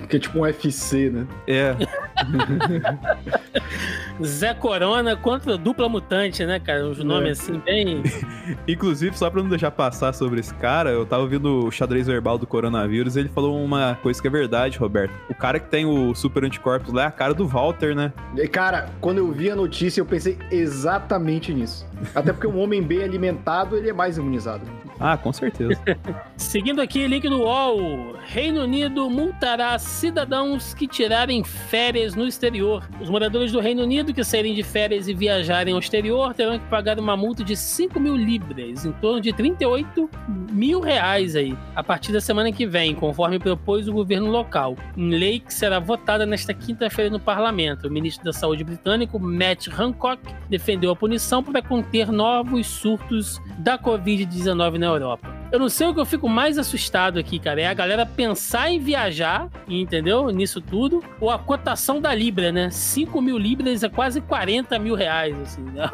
Que 0.08 0.16
é 0.16 0.18
tipo 0.18 0.38
um 0.38 0.42
UFC, 0.42 1.10
né? 1.10 1.26
É. 1.46 1.76
Zé 4.24 4.54
Corona 4.54 5.16
contra 5.16 5.56
dupla 5.56 5.88
mutante, 5.88 6.44
né, 6.44 6.58
cara? 6.60 6.86
Os 6.86 6.98
nomes 7.02 7.28
é. 7.28 7.42
assim, 7.42 7.58
bem. 7.58 8.02
Inclusive, 8.68 9.16
só 9.16 9.30
pra 9.30 9.42
não 9.42 9.48
deixar 9.48 9.70
passar 9.70 10.12
sobre 10.12 10.40
esse 10.40 10.54
cara, 10.54 10.90
eu 10.90 11.04
tava 11.04 11.22
ouvindo 11.22 11.66
o 11.66 11.70
xadrez 11.70 12.06
verbal 12.06 12.38
do 12.38 12.46
coronavírus 12.46 13.16
ele 13.16 13.28
falou 13.28 13.62
uma 13.62 13.98
coisa 14.02 14.20
que 14.20 14.26
é 14.26 14.30
verdade, 14.30 14.78
Roberto. 14.78 15.12
O 15.28 15.34
cara 15.42 15.58
que 15.58 15.68
tem 15.68 15.84
o 15.84 16.14
super 16.14 16.44
anticorpos 16.44 16.94
lá 16.94 17.02
é 17.02 17.06
a 17.06 17.10
cara 17.10 17.34
do 17.34 17.44
Walter, 17.44 17.96
né? 17.96 18.12
Cara, 18.52 18.90
quando 19.00 19.18
eu 19.18 19.32
vi 19.32 19.50
a 19.50 19.56
notícia, 19.56 20.00
eu 20.00 20.06
pensei 20.06 20.38
exatamente 20.52 21.52
nisso. 21.52 21.84
Até 22.14 22.32
porque 22.32 22.46
um 22.46 22.58
homem 22.58 22.82
bem 22.82 23.02
alimentado, 23.02 23.76
ele 23.76 23.90
é 23.90 23.92
mais 23.92 24.16
imunizado. 24.16 24.64
Ah, 24.98 25.16
com 25.16 25.32
certeza. 25.32 25.80
Seguindo 26.36 26.80
aqui, 26.80 27.06
link 27.06 27.28
do 27.28 27.40
UOL. 27.40 28.16
Reino 28.24 28.62
Unido 28.62 29.10
multará 29.10 29.76
cidadãos 29.78 30.74
que 30.74 30.86
tirarem 30.86 31.42
férias 31.42 32.14
no 32.14 32.26
exterior. 32.26 32.88
Os 33.00 33.10
moradores 33.10 33.50
do 33.50 33.58
Reino 33.58 33.82
Unido 33.82 34.14
que 34.14 34.22
saírem 34.22 34.54
de 34.54 34.62
férias 34.62 35.08
e 35.08 35.14
viajarem 35.14 35.74
ao 35.74 35.80
exterior 35.80 36.32
terão 36.34 36.58
que 36.58 36.66
pagar 36.66 37.00
uma 37.00 37.16
multa 37.16 37.42
de 37.42 37.56
5 37.56 37.98
mil 37.98 38.14
libras, 38.14 38.84
em 38.84 38.92
torno 38.92 39.20
de 39.20 39.32
38 39.32 40.08
mil 40.52 40.80
reais 40.80 41.34
aí, 41.34 41.56
a 41.74 41.82
partir 41.82 42.12
da 42.12 42.20
semana 42.20 42.52
que 42.52 42.66
vem, 42.66 42.94
conforme 42.94 43.38
propôs 43.38 43.88
o 43.88 43.92
governo 43.92 44.30
local. 44.30 44.76
Em 44.96 45.10
lei 45.10 45.40
que 45.40 45.52
será 45.52 45.80
votada 45.80 46.24
nesta 46.24 46.54
quinta-feira 46.54 47.10
no 47.10 47.18
parlamento. 47.18 47.88
O 47.88 47.90
ministro 47.90 48.24
da 48.24 48.32
Saúde 48.32 48.62
britânico, 48.62 49.18
Matt 49.18 49.68
Hancock, 49.68 50.22
defendeu 50.48 50.92
a 50.92 50.96
punição 50.96 51.42
para 51.42 51.60
conter 51.92 52.10
novos 52.10 52.66
surtos 52.66 53.38
da 53.58 53.78
Covid-19 53.78 54.78
na 54.78 54.86
Europa. 54.86 55.41
Eu 55.52 55.58
não 55.58 55.68
sei 55.68 55.86
o 55.86 55.92
que 55.92 56.00
eu 56.00 56.06
fico 56.06 56.30
mais 56.30 56.56
assustado 56.56 57.18
aqui, 57.18 57.38
cara. 57.38 57.60
É 57.60 57.66
a 57.66 57.74
galera 57.74 58.06
pensar 58.06 58.70
em 58.70 58.80
viajar, 58.80 59.50
entendeu? 59.68 60.30
Nisso 60.30 60.62
tudo. 60.62 61.04
Ou 61.20 61.28
a 61.28 61.38
cotação 61.38 62.00
da 62.00 62.14
Libra, 62.14 62.50
né? 62.50 62.70
5 62.70 63.20
mil 63.20 63.36
Libras 63.36 63.82
é 63.82 63.88
quase 63.90 64.22
40 64.22 64.78
mil 64.78 64.94
reais, 64.94 65.36
assim, 65.42 65.60
né? 65.60 65.90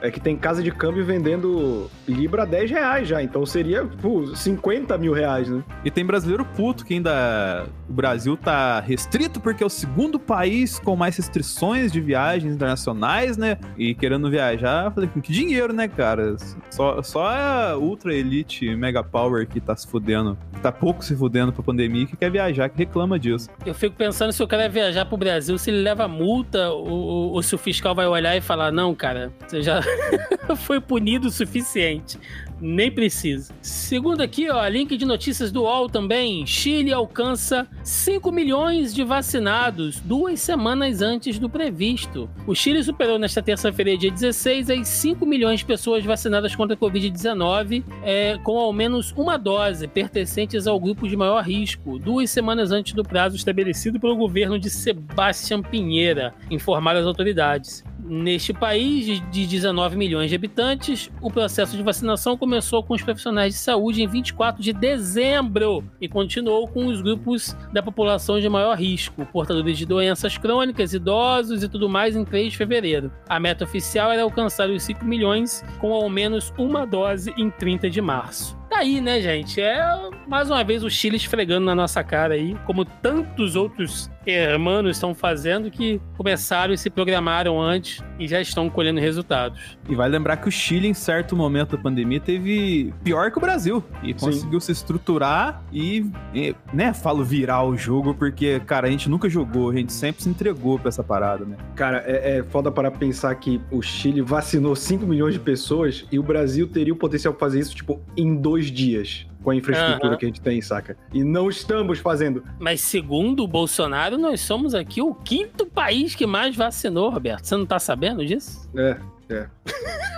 É 0.00 0.08
que 0.08 0.20
tem 0.20 0.36
casa 0.36 0.62
de 0.62 0.70
câmbio 0.70 1.04
vendendo 1.04 1.90
Libra 2.06 2.42
a 2.42 2.46
10 2.46 2.70
reais 2.70 3.08
já, 3.08 3.20
então 3.22 3.44
seria 3.44 3.84
pô, 3.84 4.34
50 4.36 4.96
mil 4.98 5.12
reais, 5.12 5.48
né? 5.48 5.64
E 5.84 5.90
tem 5.90 6.04
brasileiro 6.04 6.44
puto 6.44 6.84
que 6.84 6.94
ainda. 6.94 7.66
O 7.88 7.92
Brasil 7.92 8.36
tá 8.36 8.80
restrito 8.80 9.40
porque 9.40 9.62
é 9.62 9.66
o 9.66 9.70
segundo 9.70 10.18
país 10.18 10.78
com 10.78 10.96
mais 10.96 11.16
restrições 11.16 11.92
de 11.92 12.00
viagens 12.00 12.54
internacionais, 12.54 13.36
né? 13.36 13.58
E 13.76 13.94
querendo 13.94 14.30
viajar, 14.30 14.86
eu 14.86 14.90
falei, 14.92 15.10
com 15.10 15.20
que 15.20 15.32
dinheiro, 15.32 15.72
né, 15.72 15.88
cara? 15.88 16.36
Só, 16.70 17.02
só 17.02 17.26
a 17.26 17.76
Ultra 17.76 18.11
Elite 18.12 18.74
Mega 18.76 19.02
Power 19.02 19.46
que 19.46 19.60
tá 19.60 19.76
se 19.76 19.86
fudendo, 19.86 20.38
que 20.52 20.60
tá 20.60 20.72
pouco 20.72 21.04
se 21.04 21.14
fudendo 21.16 21.52
pra 21.52 21.62
pandemia, 21.62 22.06
que 22.06 22.16
quer 22.16 22.30
viajar, 22.30 22.68
que 22.68 22.78
reclama 22.78 23.18
disso. 23.18 23.48
Eu 23.64 23.74
fico 23.74 23.96
pensando 23.96 24.32
se 24.32 24.42
o 24.42 24.46
cara 24.46 24.68
viajar 24.68 25.04
pro 25.04 25.16
Brasil, 25.16 25.56
se 25.58 25.70
ele 25.70 25.82
leva 25.82 26.06
multa 26.08 26.70
ou, 26.70 27.32
ou 27.32 27.42
se 27.42 27.54
o 27.54 27.58
fiscal 27.58 27.94
vai 27.94 28.06
olhar 28.06 28.36
e 28.36 28.40
falar: 28.40 28.72
não, 28.72 28.94
cara, 28.94 29.32
você 29.46 29.62
já 29.62 29.80
foi 30.56 30.80
punido 30.80 31.28
o 31.28 31.30
suficiente. 31.30 32.18
Nem 32.64 32.92
precisa. 32.92 33.52
Segundo 33.60 34.20
aqui, 34.20 34.48
ó, 34.48 34.64
link 34.68 34.96
de 34.96 35.04
notícias 35.04 35.50
do 35.50 35.62
UOL 35.62 35.88
também. 35.88 36.46
Chile 36.46 36.92
alcança 36.92 37.66
5 37.82 38.30
milhões 38.30 38.94
de 38.94 39.02
vacinados 39.02 39.98
duas 39.98 40.40
semanas 40.40 41.02
antes 41.02 41.40
do 41.40 41.50
previsto. 41.50 42.30
O 42.46 42.54
Chile 42.54 42.84
superou 42.84 43.18
nesta 43.18 43.42
terça-feira, 43.42 43.98
dia 43.98 44.12
16, 44.12 44.70
as 44.70 44.86
5 44.86 45.26
milhões 45.26 45.58
de 45.58 45.66
pessoas 45.66 46.04
vacinadas 46.04 46.54
contra 46.54 46.76
a 46.76 46.78
Covid-19 46.78 47.82
é, 48.04 48.38
com 48.44 48.56
ao 48.56 48.72
menos 48.72 49.12
uma 49.16 49.36
dose, 49.36 49.88
pertencentes 49.88 50.68
ao 50.68 50.78
grupo 50.78 51.08
de 51.08 51.16
maior 51.16 51.42
risco, 51.42 51.98
duas 51.98 52.30
semanas 52.30 52.70
antes 52.70 52.92
do 52.92 53.02
prazo 53.02 53.34
estabelecido 53.34 53.98
pelo 53.98 54.14
governo 54.14 54.56
de 54.56 54.70
Sebastião 54.70 55.62
Pinheira, 55.62 56.32
informaram 56.48 57.00
as 57.00 57.06
autoridades. 57.06 57.82
Neste 58.04 58.52
país 58.52 59.22
de 59.30 59.46
19 59.46 59.96
milhões 59.96 60.28
de 60.28 60.34
habitantes, 60.34 61.08
o 61.20 61.30
processo 61.30 61.76
de 61.76 61.82
vacinação 61.82 62.36
começou 62.36 62.82
com 62.82 62.94
os 62.94 63.02
profissionais 63.02 63.54
de 63.54 63.60
saúde 63.60 64.02
em 64.02 64.08
24 64.08 64.60
de 64.60 64.72
dezembro 64.72 65.84
e 66.00 66.08
continuou 66.08 66.66
com 66.66 66.86
os 66.86 67.00
grupos 67.00 67.56
da 67.72 67.82
população 67.82 68.40
de 68.40 68.48
maior 68.48 68.76
risco, 68.76 69.24
portadores 69.26 69.78
de 69.78 69.86
doenças 69.86 70.36
crônicas, 70.36 70.92
idosos 70.92 71.62
e 71.62 71.68
tudo 71.68 71.88
mais, 71.88 72.16
em 72.16 72.24
3 72.24 72.52
de 72.52 72.58
fevereiro. 72.58 73.12
A 73.28 73.38
meta 73.38 73.64
oficial 73.64 74.10
era 74.10 74.22
alcançar 74.22 74.68
os 74.68 74.82
5 74.82 75.04
milhões 75.04 75.64
com 75.80 75.92
ao 75.92 76.10
menos 76.10 76.52
uma 76.58 76.84
dose 76.84 77.32
em 77.36 77.50
30 77.50 77.88
de 77.88 78.00
março. 78.00 78.61
Tá 78.72 78.78
aí, 78.78 79.02
né, 79.02 79.20
gente? 79.20 79.60
É 79.60 79.84
mais 80.26 80.48
uma 80.48 80.64
vez 80.64 80.82
o 80.82 80.88
Chile 80.88 81.16
esfregando 81.16 81.66
na 81.66 81.74
nossa 81.74 82.02
cara 82.02 82.32
aí, 82.32 82.56
como 82.64 82.86
tantos 82.86 83.54
outros 83.54 84.10
hermanos 84.26 84.96
estão 84.96 85.14
fazendo 85.14 85.70
que 85.70 86.00
começaram 86.16 86.72
e 86.72 86.78
se 86.78 86.88
programaram 86.88 87.60
antes 87.60 88.02
e 88.18 88.26
já 88.26 88.40
estão 88.40 88.70
colhendo 88.70 88.98
resultados. 88.98 89.76
E 89.88 89.94
vai 89.94 90.08
lembrar 90.08 90.36
que 90.36 90.48
o 90.48 90.52
Chile, 90.52 90.88
em 90.88 90.94
certo 90.94 91.36
momento 91.36 91.76
da 91.76 91.82
pandemia, 91.82 92.20
teve 92.20 92.92
pior 93.02 93.30
que 93.30 93.38
o 93.38 93.40
Brasil. 93.40 93.82
E 94.02 94.14
conseguiu 94.14 94.60
se 94.60 94.72
estruturar 94.72 95.62
e, 95.72 96.06
e, 96.34 96.54
né, 96.72 96.92
falo 96.92 97.24
virar 97.24 97.64
o 97.64 97.76
jogo, 97.76 98.14
porque, 98.14 98.60
cara, 98.60 98.86
a 98.86 98.90
gente 98.90 99.08
nunca 99.08 99.28
jogou, 99.28 99.70
a 99.70 99.74
gente 99.74 99.92
sempre 99.92 100.22
se 100.22 100.28
entregou 100.28 100.78
pra 100.78 100.88
essa 100.88 101.02
parada, 101.02 101.44
né? 101.44 101.56
Cara, 101.74 102.02
é, 102.06 102.38
é 102.38 102.42
foda 102.44 102.70
para 102.70 102.90
pensar 102.90 103.34
que 103.34 103.60
o 103.70 103.82
Chile 103.82 104.20
vacinou 104.20 104.76
5 104.76 105.04
milhões 105.06 105.34
de 105.34 105.40
pessoas 105.40 106.06
e 106.10 106.18
o 106.18 106.22
Brasil 106.22 106.68
teria 106.68 106.92
o 106.92 106.96
potencial 106.96 107.34
pra 107.34 107.46
fazer 107.46 107.60
isso, 107.60 107.74
tipo, 107.74 108.00
em 108.16 108.34
dois 108.34 108.66
dias 108.66 109.26
com 109.42 109.50
a 109.50 109.56
infraestrutura 109.56 110.10
Aham. 110.10 110.16
que 110.16 110.24
a 110.24 110.28
gente 110.28 110.40
tem, 110.40 110.60
saca? 110.60 110.96
E 111.12 111.22
não 111.24 111.48
estamos 111.48 111.98
fazendo. 111.98 112.44
Mas 112.58 112.80
segundo 112.80 113.42
o 113.42 113.48
Bolsonaro, 113.48 114.16
nós 114.16 114.40
somos 114.40 114.74
aqui 114.74 115.02
o 115.02 115.14
quinto 115.14 115.66
país 115.66 116.14
que 116.14 116.26
mais 116.26 116.54
vacinou, 116.56 117.10
Roberto. 117.10 117.44
Você 117.44 117.56
não 117.56 117.66
tá 117.66 117.78
sabendo 117.78 118.24
disso? 118.24 118.70
É, 118.76 118.96
é. 119.28 119.48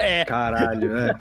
É. 0.00 0.24
Caralho, 0.24 0.96
é. 0.96 1.12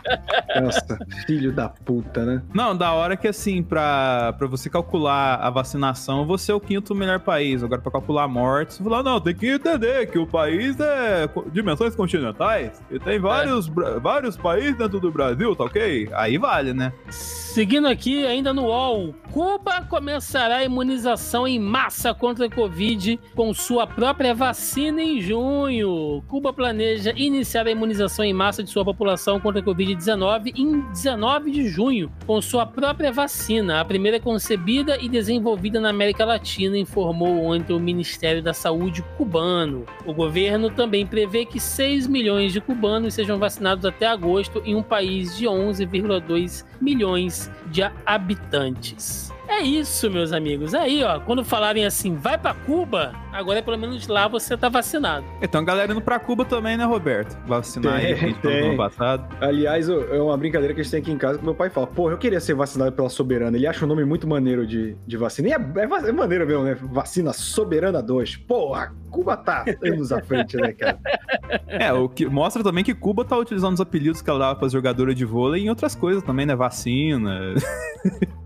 Nossa, 0.62 1.00
filho 1.26 1.52
da 1.52 1.68
puta, 1.68 2.24
né? 2.24 2.44
Não, 2.54 2.78
da 2.78 2.94
hora 2.94 3.18
que 3.18 3.28
assim, 3.28 3.64
pra, 3.64 4.34
pra 4.38 4.46
você 4.46 4.70
calcular 4.70 5.34
a 5.38 5.50
vacinação, 5.50 6.28
você 6.28 6.52
é 6.52 6.56
o 6.56 6.60
quinto 6.60 6.94
melhor 6.94 7.20
país. 7.20 7.64
Agora, 7.64 7.82
pra 7.82 7.92
calcular 7.92 8.28
mortes, 8.28 8.78
você 8.78 8.84
fala, 8.84 9.02
não, 9.02 9.20
tem 9.20 9.34
que 9.34 9.48
entender 9.50 10.06
que 10.12 10.20
o 10.20 10.28
país 10.28 10.80
é 10.80 11.28
dimensões 11.52 11.96
continentais 11.96 12.80
e 12.92 13.00
tem 13.00 13.18
vários, 13.20 13.68
bra- 13.68 13.98
vários 13.98 14.38
países 14.38 14.78
dentro 14.78 15.00
do 15.00 15.12
Brasil, 15.12 15.56
tá 15.56 15.64
ok? 15.64 16.10
Aí 16.14 16.38
vale, 16.38 16.72
né? 16.72 16.94
Seguindo 17.10 17.88
aqui, 17.88 18.24
ainda 18.28 18.54
no 18.54 18.66
UOL, 18.66 19.16
Cuba 19.32 19.82
começará 19.90 20.58
a 20.58 20.64
imunização 20.64 21.48
em 21.48 21.60
massa 21.60 22.14
contra 22.14 22.46
a 22.46 22.50
Covid 22.52 23.20
com 23.36 23.52
sua 23.56 23.88
própria 23.88 24.36
vacina 24.36 25.02
em 25.02 25.20
junho. 25.20 26.24
Cuba 26.28 26.54
planeja 26.54 27.12
iniciar 27.16 27.57
a 27.66 27.72
imunização 27.72 28.24
em 28.24 28.34
massa 28.34 28.64
de 28.64 28.70
sua 28.70 28.86
população 28.86 29.40
contra 29.40 29.62
a 29.62 29.64
Covid-19 29.64 30.54
em 30.56 30.82
19 30.92 31.50
de 31.52 31.68
junho, 31.68 32.12
com 32.26 32.42
sua 32.42 32.66
própria 32.66 33.12
vacina, 33.12 33.80
a 33.80 33.86
primeira 33.86 34.20
concebida 34.20 34.98
e 35.02 35.08
desenvolvida 35.08 35.80
na 35.80 35.90
América 35.90 36.26
Latina, 36.26 36.78
informou 36.78 37.46
ontem 37.46 37.74
o 37.74 37.80
Ministério 37.80 38.44
da 38.44 38.54
Saúde 38.54 39.02
cubano. 39.18 39.86
O 40.06 40.14
governo 40.14 40.70
também 40.70 41.06
prevê 41.06 41.46
que 41.46 41.60
6 41.60 42.08
milhões 42.08 42.54
de 42.54 42.62
cubanos 42.62 43.14
sejam 43.14 43.40
vacinados 43.40 43.86
até 43.86 44.06
agosto 44.06 44.62
em 44.66 44.76
um 44.76 44.84
país 44.84 45.36
de 45.38 45.46
11,2 45.46 46.66
milhões 46.82 47.50
de 47.72 47.82
habitantes. 48.06 49.32
É 49.48 49.62
isso, 49.62 50.10
meus 50.12 50.32
amigos. 50.34 50.74
Aí, 50.74 51.04
ó, 51.04 51.20
quando 51.20 51.44
falarem 51.44 51.86
assim, 51.86 52.16
vai 52.16 52.38
pra 52.38 52.54
Cuba, 52.54 53.14
agora 53.32 53.62
pelo 53.64 53.78
menos 53.78 54.08
lá 54.08 54.28
você 54.28 54.58
tá 54.58 54.70
vacinado. 54.70 55.26
Então, 55.42 55.62
a 55.62 55.64
galera 55.64 55.92
indo 55.92 56.02
pra 56.02 56.20
Cuba 56.20 56.44
também, 56.46 56.76
né, 56.78 56.84
Roberto? 56.84 57.38
Vacinar 57.48 57.96
aí, 57.96 58.08
Tem, 58.08 58.16
que 58.16 58.26
a 58.26 58.28
gente 58.28 58.40
tem. 58.42 58.68
ano 58.70 58.78
passado. 58.78 59.36
Aliás, 59.40 59.88
é 59.90 60.22
uma 60.22 60.38
brincadeira 60.38 60.74
que 60.74 60.82
a 60.82 60.84
gente 60.84 60.92
tem 60.92 61.00
aqui 61.02 61.12
em 61.12 61.18
casa 61.18 61.40
que 61.40 61.46
meu 61.46 61.56
pai 61.56 61.70
fala: 61.70 61.88
Porra, 61.88 62.14
eu 62.14 62.18
queria 62.18 62.40
ser 62.40 62.54
vacinado 62.56 62.92
pela 62.92 63.10
Soberana. 63.10 63.56
Ele 63.58 63.66
acha 63.68 63.86
o 63.86 63.88
nome 63.88 64.04
muito 64.06 64.28
maneiro 64.28 64.66
de, 64.68 64.96
de 65.08 65.18
vacina. 65.18 65.48
E 65.48 65.52
é, 65.54 65.56
é, 65.56 66.10
é 66.10 66.12
maneiro 66.12 66.46
mesmo, 66.46 66.64
né? 66.64 66.76
Vacina 66.82 67.32
Soberana 67.34 68.02
2. 68.04 68.36
Porra, 68.38 68.94
Cuba 69.10 69.38
tá 69.38 69.64
anos 69.84 70.12
à 70.12 70.22
frente, 70.22 70.58
né, 70.58 70.74
cara? 70.74 71.00
É, 71.68 71.94
o 71.94 72.10
que 72.10 72.26
mostra 72.26 72.64
também 72.64 72.84
que 72.84 72.94
Cuba 72.94 73.24
tá 73.24 73.38
utilizando 73.38 73.74
os 73.74 73.82
apelidos 73.82 74.22
que 74.22 74.30
ela 74.30 74.40
dava 74.40 74.56
pras 74.56 74.72
jogadoras 74.72 75.16
de 75.16 75.24
vôlei 75.26 75.64
em 75.64 75.70
outras 75.70 75.96
coisas 75.96 76.24
também, 76.24 76.46
né? 76.46 76.56
Vacina. 76.56 77.54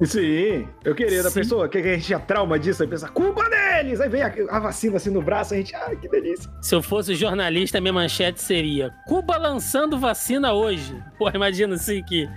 Sim, 0.04 0.68
eu 0.84 0.91
queria 0.96 1.24
da 1.24 1.32
pessoa 1.32 1.68
que, 1.68 1.82
que 1.82 1.88
a 1.88 1.94
gente 1.94 2.06
tinha 2.06 2.20
trauma 2.20 2.58
disso, 2.58 2.84
aí 2.84 2.90
pensa, 2.90 3.08
Cuba 3.10 3.50
deles! 3.50 4.00
Aí 4.00 4.10
vem 4.10 4.22
a, 4.22 4.34
a 4.50 4.60
vacina 4.60 4.98
assim 4.98 5.10
no 5.10 5.22
braço, 5.22 5.54
a 5.54 5.58
gente, 5.58 5.76
ai, 5.76 5.96
que 5.96 6.08
delícia. 6.08 6.50
Se 6.62 6.76
eu 6.76 6.82
fosse 6.82 7.16
jornalista, 7.16 7.80
minha 7.82 7.94
manchete 7.94 8.42
seria: 8.42 8.92
Cuba 9.08 9.38
lançando 9.38 9.98
vacina 9.98 10.54
hoje. 10.54 10.96
Pô, 11.18 11.30
imagina 11.30 11.76
assim 11.76 12.04
que. 12.04 12.30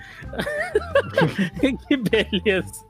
que 1.88 1.96
beleza. 1.96 2.84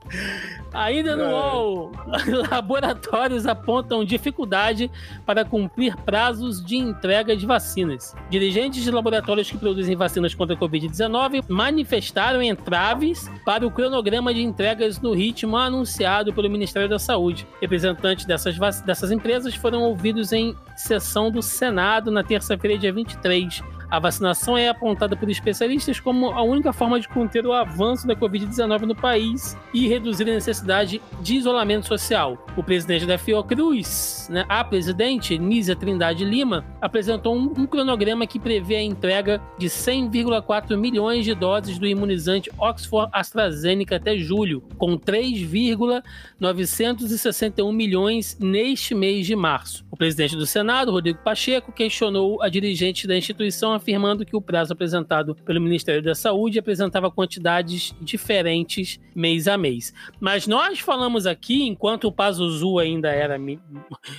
Ainda 0.73 1.15
no 1.15 1.23
É. 1.23 1.33
UOL, 1.33 1.91
laboratórios 2.51 3.47
apontam 3.47 4.03
dificuldade 4.03 4.91
para 5.25 5.45
cumprir 5.45 5.95
prazos 5.97 6.63
de 6.63 6.75
entrega 6.75 7.35
de 7.35 7.45
vacinas. 7.45 8.13
Dirigentes 8.29 8.83
de 8.83 8.91
laboratórios 8.91 9.49
que 9.49 9.57
produzem 9.57 9.95
vacinas 9.95 10.35
contra 10.35 10.55
a 10.55 10.59
Covid-19 10.59 11.45
manifestaram 11.47 12.41
entraves 12.41 13.31
para 13.45 13.65
o 13.65 13.71
cronograma 13.71 14.33
de 14.33 14.41
entregas 14.41 14.99
no 14.99 15.13
ritmo 15.13 15.54
anunciado 15.63 16.33
pelo 16.33 16.49
Ministério 16.49 16.89
da 16.89 16.99
Saúde. 16.99 17.47
Representantes 17.61 18.25
dessas, 18.25 18.57
dessas 18.81 19.11
empresas 19.11 19.55
foram 19.55 19.83
ouvidos 19.83 20.33
em 20.33 20.55
sessão 20.75 21.31
do 21.31 21.41
Senado 21.41 22.11
na 22.11 22.23
terça-feira, 22.23 22.77
dia 22.77 22.93
23. 22.93 23.63
A 23.89 23.99
vacinação 23.99 24.57
é 24.57 24.69
apontada 24.69 25.15
por 25.15 25.29
especialistas 25.29 25.99
como 25.99 26.31
a 26.31 26.41
única 26.41 26.73
forma 26.73 26.99
de 26.99 27.07
conter 27.07 27.45
o 27.45 27.53
avanço 27.53 28.07
da 28.07 28.15
Covid-19 28.15 28.81
no 28.81 28.95
país 28.95 29.55
e 29.73 29.87
reduzir 29.87 30.23
a 30.23 30.33
necessidade 30.33 30.99
de 31.21 31.35
isolamento 31.35 31.87
social. 31.87 32.43
O 32.57 32.63
presidente 32.63 33.05
da 33.05 33.17
Fiocruz, 33.17 34.27
né, 34.31 34.45
a 34.49 34.63
presidente, 34.63 35.37
Nízia 35.37 35.75
Trindade 35.75 36.23
Lima, 36.25 36.65
apresentou 36.81 37.35
um, 37.35 37.53
um 37.57 37.67
cronograma 37.67 38.25
que 38.25 38.39
prevê 38.39 38.77
a 38.77 38.83
entrega 38.83 39.41
de 39.57 39.67
100,4 39.67 40.77
milhões 40.77 41.25
de 41.25 41.35
doses 41.35 41.77
do 41.77 41.85
imunizante 41.85 42.49
Oxford 42.57 43.09
AstraZeneca 43.11 43.97
até 43.97 44.17
julho, 44.17 44.63
com 44.77 44.97
3,961 44.97 47.71
milhões 47.71 48.37
neste 48.39 48.95
mês 48.95 49.27
de 49.27 49.35
março. 49.35 49.85
O 49.91 49.97
presidente 49.97 50.35
do 50.35 50.45
Senado, 50.45 50.91
Rodrigo 50.91 51.19
Pacheco, 51.23 51.71
questionou 51.71 52.41
a 52.41 52.49
dirigente 52.49 53.07
da 53.07 53.17
instituição, 53.17 53.74
afirmando 53.75 54.25
que 54.25 54.35
o 54.35 54.41
prazo 54.41 54.73
apresentado 54.73 55.35
pelo 55.35 55.61
Ministério 55.61 56.01
da 56.01 56.15
Saúde 56.15 56.59
apresentava 56.59 57.11
quantidades 57.11 57.93
diferentes 58.01 58.99
mês 59.15 59.47
a 59.47 59.57
mês. 59.57 59.93
Mas 60.19 60.47
nós 60.47 60.79
falamos 60.79 61.25
aqui, 61.25 61.63
enquanto 61.63 62.05
o 62.05 62.11
Pazuzu 62.11 62.79
ainda 62.79 63.09
era 63.09 63.37
mi 63.37 63.59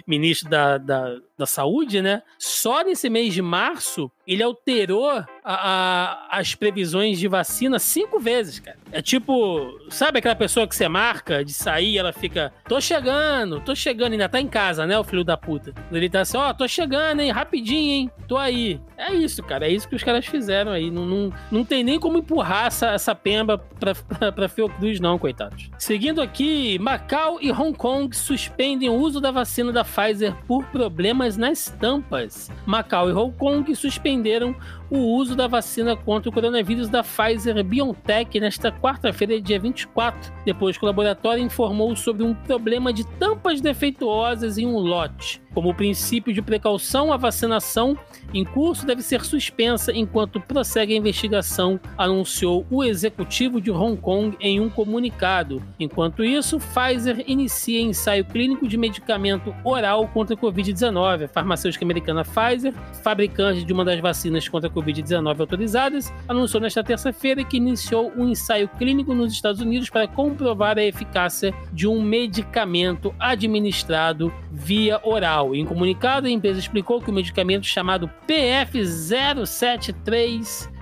ministro 0.07 0.49
da, 0.49 0.79
da, 0.79 1.17
da 1.37 1.47
Saúde, 1.47 2.01
né? 2.01 2.23
Só 2.39 2.83
nesse 2.83 3.11
mês 3.11 3.35
de 3.35 3.43
março, 3.43 4.11
ele 4.27 4.43
alterou 4.43 5.11
a, 5.11 5.27
a, 5.45 6.39
as 6.39 6.55
previsões 6.55 7.19
de 7.19 7.29
vacina 7.29 7.79
cinco 7.79 8.19
vezes, 8.19 8.59
cara. 8.59 8.79
É 8.91 9.03
tipo, 9.03 9.79
sabe 9.91 10.19
aquela 10.19 10.35
pessoa 10.35 10.67
que 10.67 10.75
você 10.75 10.89
marca 10.89 11.45
de 11.45 11.53
sair 11.53 11.99
ela 11.99 12.13
fica, 12.13 12.53
tô 12.69 12.81
chegando, 12.81 13.61
tô 13.61 13.75
chegando, 13.75 14.13
ainda 14.13 14.29
tá 14.29 14.41
em 14.41 14.49
casa, 14.49 14.87
né, 14.87 14.99
o 14.99 15.05
filho 15.05 15.25
da 15.25 15.37
puta. 15.37 15.75
Ele 15.93 16.09
tá 16.09 16.21
assim, 16.21 16.37
ó, 16.37 16.51
oh, 16.51 16.55
tô 16.55 16.67
chegando, 16.67 17.21
hein, 17.21 17.31
rapidinho, 17.31 17.93
hein, 17.93 18.11
tô 18.27 18.37
aí. 18.37 18.81
É 18.97 19.13
isso, 19.13 19.43
cara, 19.47 19.67
é 19.67 19.71
isso 19.71 19.89
que 19.89 19.95
os 19.95 20.03
caras 20.03 20.27
fizeram 20.27 20.73
aí. 20.73 20.91
Não, 20.91 21.07
não, 21.07 21.33
não 21.51 21.65
tem 21.65 21.83
nem 21.83 21.99
como 21.99 22.19
empurrar 22.19 22.67
essa, 22.67 22.91
essa 22.91 23.15
pemba 23.15 23.59
pra, 23.59 23.95
pra, 23.95 24.33
pra 24.33 24.49
Fiocruz, 24.49 25.01
não, 25.01 25.19
coitados. 25.19 25.71
Seguindo 25.79 26.21
aqui, 26.21 26.79
Macau 26.79 27.39
e 27.41 27.51
Hong 27.51 27.77
Kong 27.77 28.15
suspendem 28.15 28.89
o 28.89 28.95
uso 28.95 29.21
da 29.21 29.31
vacina 29.31 29.73
da 29.73 29.85
Pfizer 29.85 30.35
por 30.47 30.65
problemas 30.67 31.37
nas 31.37 31.71
tampas. 31.81 32.51
Macau 32.67 33.09
e 33.09 33.13
Hong 33.13 33.35
Kong 33.37 33.75
suspenderam 33.75 34.55
o 34.91 34.99
uso 34.99 35.35
da 35.35 35.47
vacina 35.47 35.97
contra 35.97 36.31
o 36.31 36.33
coronavírus 36.33 36.89
da 36.89 37.03
Pfizer 37.03 37.63
BioNTech 37.65 38.39
nesta 38.41 38.71
quarta-feira, 38.71 39.41
dia 39.41 39.59
24, 39.59 40.33
depois 40.45 40.77
que 40.77 40.85
o 40.85 40.87
laboratório 40.87 41.43
informou 41.43 41.95
sobre 41.97 42.23
um 42.23 42.35
problema 42.35 42.93
de 42.93 43.05
tampas 43.19 43.61
defeituosas 43.61 44.59
em 44.59 44.67
um 44.67 44.79
lote. 44.79 45.41
Como 45.57 45.75
princípio 45.75 46.35
de 46.35 46.43
precaução, 46.43 47.11
a 47.11 47.17
vacinação 47.17 47.97
em 48.35 48.45
curso 48.45 48.85
deve 48.85 49.01
ser 49.01 49.25
suspensa 49.25 49.91
enquanto 49.91 50.39
prossegue 50.39 50.93
a 50.93 50.99
investigação, 50.99 51.81
anunciou 51.97 52.67
o 52.71 52.85
executivo 52.85 53.59
de 53.59 53.71
Hong 53.71 53.97
Kong 53.97 54.37
em 54.39 54.61
um 54.61 54.69
comunicado. 54.69 55.63
Enquanto 55.81 56.23
isso, 56.23 56.59
Pfizer 56.59 57.25
inicia 57.27 57.81
ensaio 57.81 58.25
clínico 58.25 58.69
de 58.69 58.77
medicamento 58.77 59.55
oral 59.65 60.07
contra 60.09 60.35
a 60.35 60.39
Covid-19. 60.39 61.25
A 61.25 61.29
farmacêutica 61.29 61.87
americana 61.87 62.23
Pfizer, 62.23 62.75
fabricante 63.03 63.65
de 63.65 63.73
uma 63.73 63.85
das 63.85 63.99
vacinas 63.99 64.47
contra 64.47 64.69
a 64.69 64.73
Covid-19 64.77 65.41
autorizadas, 65.41 66.13
anunciou 66.29 66.61
nesta 66.61 66.85
terça-feira 66.85 67.43
que 67.43 67.57
iniciou 67.57 68.13
um 68.17 68.29
ensaio 68.29 68.69
clínico 68.69 69.15
nos 69.15 69.33
Estados 69.33 69.63
Unidos 69.63 69.89
para 69.89 70.07
comprovar 70.07 70.77
a 70.79 70.85
eficácia 70.85 71.55
de 71.73 71.89
um 71.89 72.03
medicamento 72.03 73.15
administrado 73.19 74.31
via 74.53 75.01
oral. 75.03 75.55
Em 75.55 75.65
comunicado, 75.65 76.27
a 76.27 76.31
empresa 76.31 76.61
explicou 76.61 77.01
que 77.01 77.09
o 77.11 77.15
medicamento 77.15 77.65
chamado 77.65 78.11
PF073 78.29 80.77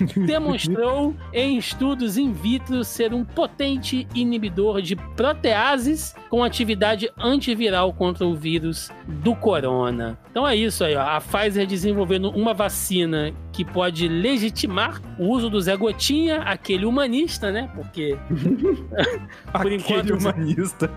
demonstrou 0.26 1.14
em 1.32 1.56
estudos 1.58 2.16
in 2.16 2.32
vitro 2.32 2.84
ser 2.84 3.12
um 3.12 3.24
potente 3.24 4.06
inibidor 4.14 4.82
de 4.82 4.96
proteases 4.96 6.14
com 6.28 6.42
atividade 6.42 7.10
antiviral 7.18 7.92
contra 7.92 8.26
o 8.26 8.34
vírus 8.34 8.90
do 9.06 9.34
corona. 9.34 10.18
Então 10.30 10.46
é 10.46 10.54
isso 10.54 10.84
aí, 10.84 10.94
ó. 10.94 11.02
a 11.02 11.20
Pfizer 11.20 11.66
desenvolvendo 11.66 12.30
uma 12.30 12.52
vacina 12.52 13.32
que 13.52 13.64
pode 13.64 14.06
legitimar 14.06 15.00
o 15.18 15.28
uso 15.28 15.48
do 15.48 15.58
Zé 15.58 15.74
Gotinha, 15.76 16.42
aquele 16.42 16.84
humanista, 16.84 17.50
né? 17.50 17.70
Porque 17.74 18.16
por 19.50 19.72
enquanto 19.72 20.14
humanista. 20.14 20.90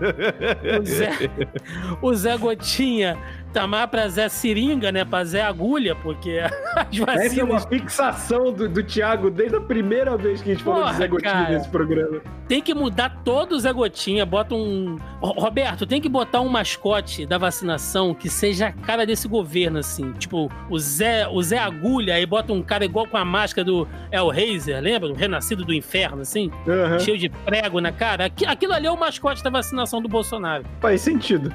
O 0.80 0.84
Zé, 0.84 1.10
o 2.02 2.14
Zé 2.14 2.36
Gotinha 2.36 3.18
Tamar 3.52 3.88
pra 3.88 4.08
Zé 4.08 4.28
Seringa, 4.28 4.92
né? 4.92 5.04
Pra 5.04 5.24
Zé 5.24 5.42
Agulha, 5.42 5.94
porque 5.96 6.38
as 6.76 6.96
vacinas... 6.96 7.26
Essa 7.26 7.40
é 7.40 7.44
uma 7.44 7.60
fixação 7.60 8.52
do, 8.52 8.68
do 8.68 8.82
Thiago 8.90 9.30
desde 9.30 9.56
a 9.56 9.60
primeira 9.60 10.16
vez 10.16 10.42
que 10.42 10.50
a 10.50 10.54
gente 10.54 10.64
Porra, 10.64 10.76
falou 10.76 10.92
de 10.92 10.98
Zé 10.98 11.08
Gotinha 11.08 11.32
cara, 11.32 11.50
nesse 11.50 11.68
programa. 11.68 12.20
Tem 12.48 12.60
que 12.60 12.74
mudar 12.74 13.22
todo 13.24 13.52
o 13.52 13.60
Zé 13.60 13.72
Gotinha, 13.72 14.26
bota 14.26 14.54
um... 14.54 14.96
Roberto, 15.20 15.86
tem 15.86 16.00
que 16.00 16.08
botar 16.08 16.40
um 16.40 16.48
mascote 16.48 17.24
da 17.24 17.38
vacinação 17.38 18.12
que 18.14 18.28
seja 18.28 18.68
a 18.68 18.72
cara 18.72 19.06
desse 19.06 19.28
governo, 19.28 19.78
assim. 19.78 20.12
Tipo, 20.12 20.50
o 20.68 20.78
Zé, 20.78 21.28
o 21.28 21.40
Zé 21.42 21.58
Agulha, 21.58 22.14
aí 22.14 22.26
bota 22.26 22.52
um 22.52 22.62
cara 22.62 22.84
igual 22.84 23.06
com 23.06 23.16
a 23.16 23.24
máscara 23.24 23.64
do 23.64 23.86
Hellraiser, 24.10 24.80
lembra? 24.82 25.10
O 25.10 25.14
Renascido 25.14 25.64
do 25.64 25.72
Inferno, 25.72 26.22
assim? 26.22 26.50
Uhum. 26.66 26.98
Cheio 26.98 27.18
de 27.18 27.28
prego 27.28 27.80
na 27.80 27.92
cara. 27.92 28.30
Aquilo 28.46 28.72
ali 28.72 28.86
é 28.86 28.90
o 28.90 28.98
mascote 28.98 29.44
da 29.44 29.50
vacinação 29.50 30.02
do 30.02 30.08
Bolsonaro. 30.08 30.64
Faz 30.80 31.00
sentido. 31.02 31.52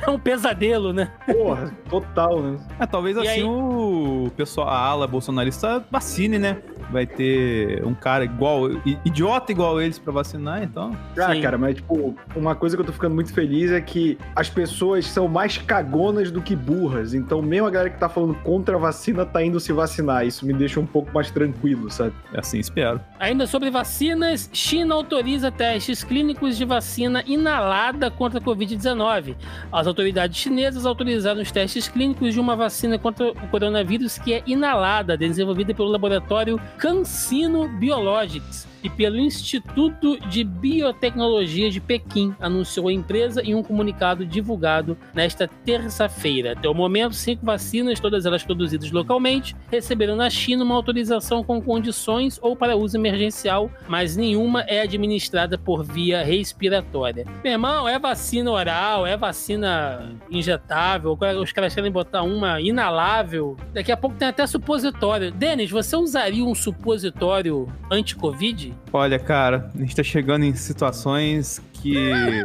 é 0.00 0.08
um 0.08 0.18
pesadelo, 0.18 0.92
né? 0.92 1.12
Porra, 1.26 1.74
total, 1.88 2.40
né? 2.40 2.58
É, 2.78 2.86
talvez 2.86 3.16
e 3.16 3.20
assim 3.20 3.30
aí... 3.30 3.44
o 3.44 4.30
pessoal, 4.36 4.68
a 4.68 4.78
ala 4.78 5.06
bolsonarista 5.06 5.84
vacine, 5.90 6.38
né? 6.38 6.58
Vai 6.90 7.06
ter 7.06 7.84
um 7.84 7.94
cara 7.94 8.24
igual, 8.24 8.68
idiota 9.04 9.52
igual 9.52 9.80
eles 9.80 9.98
pra 9.98 10.12
vacinar, 10.12 10.62
então. 10.62 10.96
Ah, 11.18 11.34
Sim. 11.34 11.40
cara, 11.40 11.56
mas 11.56 11.76
tipo, 11.76 12.16
uma 12.34 12.54
coisa 12.54 12.76
que 12.76 12.82
eu 12.82 12.86
tô 12.86 12.92
ficando 12.92 13.14
muito 13.14 13.32
feliz 13.32 13.70
é 13.70 13.80
que 13.80 14.18
as 14.34 14.48
pessoas 14.48 15.06
são 15.06 15.28
mais 15.28 15.56
cagonas 15.58 16.30
do 16.30 16.42
que 16.42 16.56
burras. 16.56 17.14
Então, 17.14 17.40
mesmo 17.40 17.66
a 17.66 17.70
galera 17.70 17.90
que 17.90 17.98
tá 17.98 18.08
falando 18.08 18.34
contra 18.36 18.76
a 18.76 18.78
vacina 18.78 19.24
tá 19.24 19.42
indo 19.42 19.60
se 19.60 19.72
vacinar. 19.72 20.26
Isso 20.26 20.44
me 20.44 20.52
deixa 20.52 20.80
um 20.80 20.86
pouco 20.86 21.12
mais 21.12 21.30
tranquilo, 21.30 21.90
sabe? 21.90 22.12
É 22.32 22.40
assim, 22.40 22.58
espero. 22.58 23.00
Ainda 23.18 23.46
sobre 23.46 23.70
vacinas, 23.70 24.50
China 24.52 24.94
autoriza 24.94 25.50
testes 25.50 26.02
clínicos 26.02 26.56
de 26.56 26.64
vacina 26.64 27.22
inalada 27.26 28.10
contra 28.10 28.40
a 28.40 28.42
Covid-19. 28.42 29.36
As 29.72 29.86
autoridades 29.86 30.36
chinesas 30.36 30.84
autorizaram 30.84 31.40
os 31.40 31.52
testes 31.52 31.88
clínicos 31.88 32.34
de 32.34 32.40
uma 32.40 32.56
vacina 32.56 32.98
contra 32.98 33.30
o 33.30 33.48
coronavírus 33.48 34.18
que 34.18 34.34
é 34.34 34.42
inalada, 34.46 35.16
desenvolvida 35.16 35.70
pelo 35.80 35.88
laboratório 35.88 36.60
CanSino 36.76 37.66
Biologics 37.66 38.68
e 38.82 38.90
pelo 38.90 39.18
Instituto 39.18 40.18
de 40.28 40.44
Biotecnologia 40.44 41.70
de 41.70 41.80
Pequim, 41.80 42.34
anunciou 42.40 42.88
a 42.88 42.92
empresa 42.92 43.42
em 43.42 43.54
um 43.54 43.62
comunicado 43.62 44.24
divulgado 44.24 44.96
nesta 45.14 45.48
terça-feira. 45.48 46.52
Até 46.52 46.68
o 46.68 46.74
momento, 46.74 47.14
cinco 47.14 47.44
vacinas, 47.44 48.00
todas 48.00 48.26
elas 48.26 48.42
produzidas 48.42 48.90
localmente, 48.90 49.54
receberam 49.70 50.16
na 50.16 50.30
China 50.30 50.64
uma 50.64 50.74
autorização 50.74 51.42
com 51.42 51.60
condições 51.60 52.38
ou 52.42 52.56
para 52.56 52.76
uso 52.76 52.96
emergencial, 52.96 53.70
mas 53.88 54.16
nenhuma 54.16 54.62
é 54.62 54.82
administrada 54.82 55.58
por 55.58 55.84
via 55.84 56.22
respiratória. 56.22 57.26
Meu 57.42 57.52
irmão, 57.52 57.88
é 57.88 57.98
vacina 57.98 58.50
oral, 58.50 59.06
é 59.06 59.16
vacina 59.16 60.12
injetável, 60.30 61.18
os 61.40 61.52
caras 61.52 61.74
querem 61.74 61.90
botar 61.90 62.22
uma 62.22 62.60
inalável. 62.60 63.56
Daqui 63.72 63.92
a 63.92 63.96
pouco 63.96 64.16
tem 64.16 64.28
até 64.28 64.46
supositório. 64.46 65.30
Denis, 65.30 65.70
você 65.70 65.96
usaria 65.96 66.44
um 66.44 66.54
supositório 66.54 67.68
anti-Covid? 67.90 68.69
Olha, 68.92 69.18
cara, 69.18 69.70
a 69.74 69.78
gente 69.78 69.94
tá 69.94 70.02
chegando 70.02 70.44
em 70.44 70.54
situações 70.54 71.60
que 71.80 72.42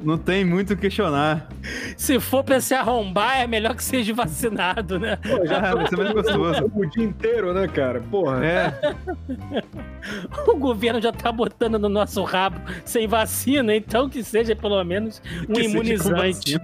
não 0.00 0.16
tem 0.16 0.44
muito 0.44 0.74
o 0.74 0.76
questionar. 0.76 1.48
Se 1.96 2.20
for 2.20 2.44
pra 2.44 2.60
se 2.60 2.74
arrombar, 2.74 3.40
é 3.40 3.46
melhor 3.46 3.74
que 3.74 3.82
seja 3.82 4.14
vacinado, 4.14 4.98
né? 4.98 5.16
Pô, 5.16 5.44
já 5.44 5.58
ah, 5.58 5.74
vai 5.74 5.88
ser 5.88 5.96
mais 5.96 6.12
gostoso. 6.12 6.72
O 6.74 6.86
dia 6.86 7.04
inteiro, 7.04 7.52
né, 7.52 7.66
cara? 7.66 8.00
Porra. 8.00 8.44
É. 8.44 8.94
o 10.48 10.56
governo 10.56 11.00
já 11.00 11.12
tá 11.12 11.32
botando 11.32 11.78
no 11.78 11.88
nosso 11.88 12.22
rabo 12.22 12.60
sem 12.84 13.06
vacina, 13.06 13.74
então 13.74 14.08
que 14.08 14.22
seja 14.22 14.54
pelo 14.54 14.82
menos 14.84 15.20
um 15.48 15.52
que 15.52 15.62
imunizante. 15.62 16.60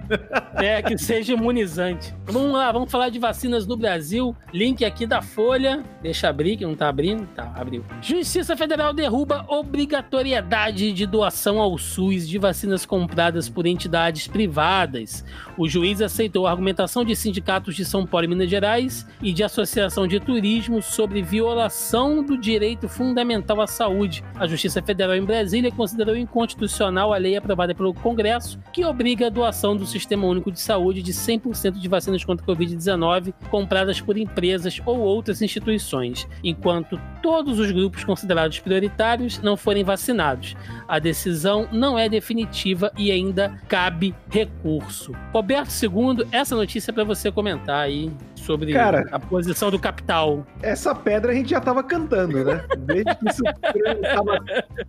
É, 0.55 0.81
que 0.81 0.97
seja 0.97 1.33
imunizante. 1.33 2.15
Vamos 2.25 2.53
lá, 2.53 2.71
vamos 2.71 2.89
falar 2.89 3.09
de 3.09 3.19
vacinas 3.19 3.67
no 3.67 3.75
Brasil. 3.75 4.35
Link 4.53 4.83
aqui 4.85 5.05
da 5.05 5.21
Folha. 5.21 5.83
Deixa 6.01 6.29
abrir, 6.29 6.57
que 6.57 6.65
não 6.65 6.75
tá 6.75 6.87
abrindo. 6.87 7.27
Tá, 7.35 7.51
abriu. 7.55 7.83
Justiça 8.01 8.55
Federal 8.55 8.93
derruba 8.93 9.45
obrigatoriedade 9.49 10.93
de 10.93 11.05
doação 11.05 11.24
ao 11.59 11.77
SUS 11.77 12.27
de 12.27 12.37
vacinas 12.37 12.85
compradas 12.85 13.49
por 13.49 13.65
entidades 13.65 14.27
privadas. 14.27 15.25
O 15.57 15.67
juiz 15.67 16.01
aceitou 16.01 16.45
a 16.45 16.51
argumentação 16.51 17.03
de 17.03 17.15
sindicatos 17.15 17.75
de 17.75 17.83
São 17.83 18.05
Paulo 18.05 18.25
e 18.25 18.27
Minas 18.27 18.49
Gerais 18.49 19.07
e 19.21 19.33
de 19.33 19.43
Associação 19.43 20.07
de 20.07 20.19
Turismo 20.19 20.81
sobre 20.81 21.21
violação 21.21 22.23
do 22.23 22.37
direito 22.37 22.87
fundamental 22.87 23.61
à 23.61 23.67
saúde. 23.67 24.23
A 24.35 24.47
Justiça 24.47 24.81
Federal 24.81 25.15
em 25.15 25.23
Brasília 25.23 25.71
considerou 25.71 26.15
inconstitucional 26.15 27.13
a 27.13 27.17
lei 27.17 27.35
aprovada 27.35 27.73
pelo 27.73 27.93
Congresso 27.93 28.59
que 28.71 28.85
obriga 28.85 29.27
a 29.27 29.29
doação 29.29 29.75
do 29.75 29.85
Sistema 29.85 30.27
Único 30.27 30.51
de 30.51 30.59
Saúde 30.59 31.01
de 31.01 31.13
100% 31.13 31.79
de 31.79 31.87
vacinas 31.87 32.23
contra 32.23 32.45
a 32.45 32.55
Covid-19 32.55 33.33
compradas 33.49 33.99
por 33.99 34.17
empresas 34.17 34.81
ou 34.85 34.99
outras 34.99 35.41
instituições, 35.41 36.27
enquanto 36.43 36.99
todos 37.21 37.59
os 37.59 37.71
grupos 37.71 38.03
considerados 38.03 38.59
prioritários 38.59 39.39
não 39.39 39.57
forem 39.57 39.83
vacinados. 39.83 40.55
A 40.87 40.99
decisão 41.15 41.67
não 41.71 41.97
é 41.97 42.09
definitiva 42.09 42.91
e 42.97 43.09
ainda 43.09 43.57
cabe 43.69 44.13
recurso. 44.29 45.13
Roberto 45.31 45.71
II, 45.71 46.27
essa 46.31 46.55
notícia 46.55 46.91
é 46.91 46.93
para 46.93 47.05
você 47.05 47.31
comentar 47.31 47.79
aí 47.79 48.11
sobre 48.35 48.73
Cara, 48.73 49.07
a 49.11 49.17
posição 49.17 49.71
do 49.71 49.79
capital. 49.79 50.45
Essa 50.61 50.93
pedra 50.93 51.31
a 51.31 51.35
gente 51.35 51.49
já 51.49 51.61
tava 51.61 51.81
cantando, 51.81 52.43
né? 52.43 52.63
Desde 52.79 53.15
que 53.15 53.29
isso 53.29 53.41
tava 54.13 54.43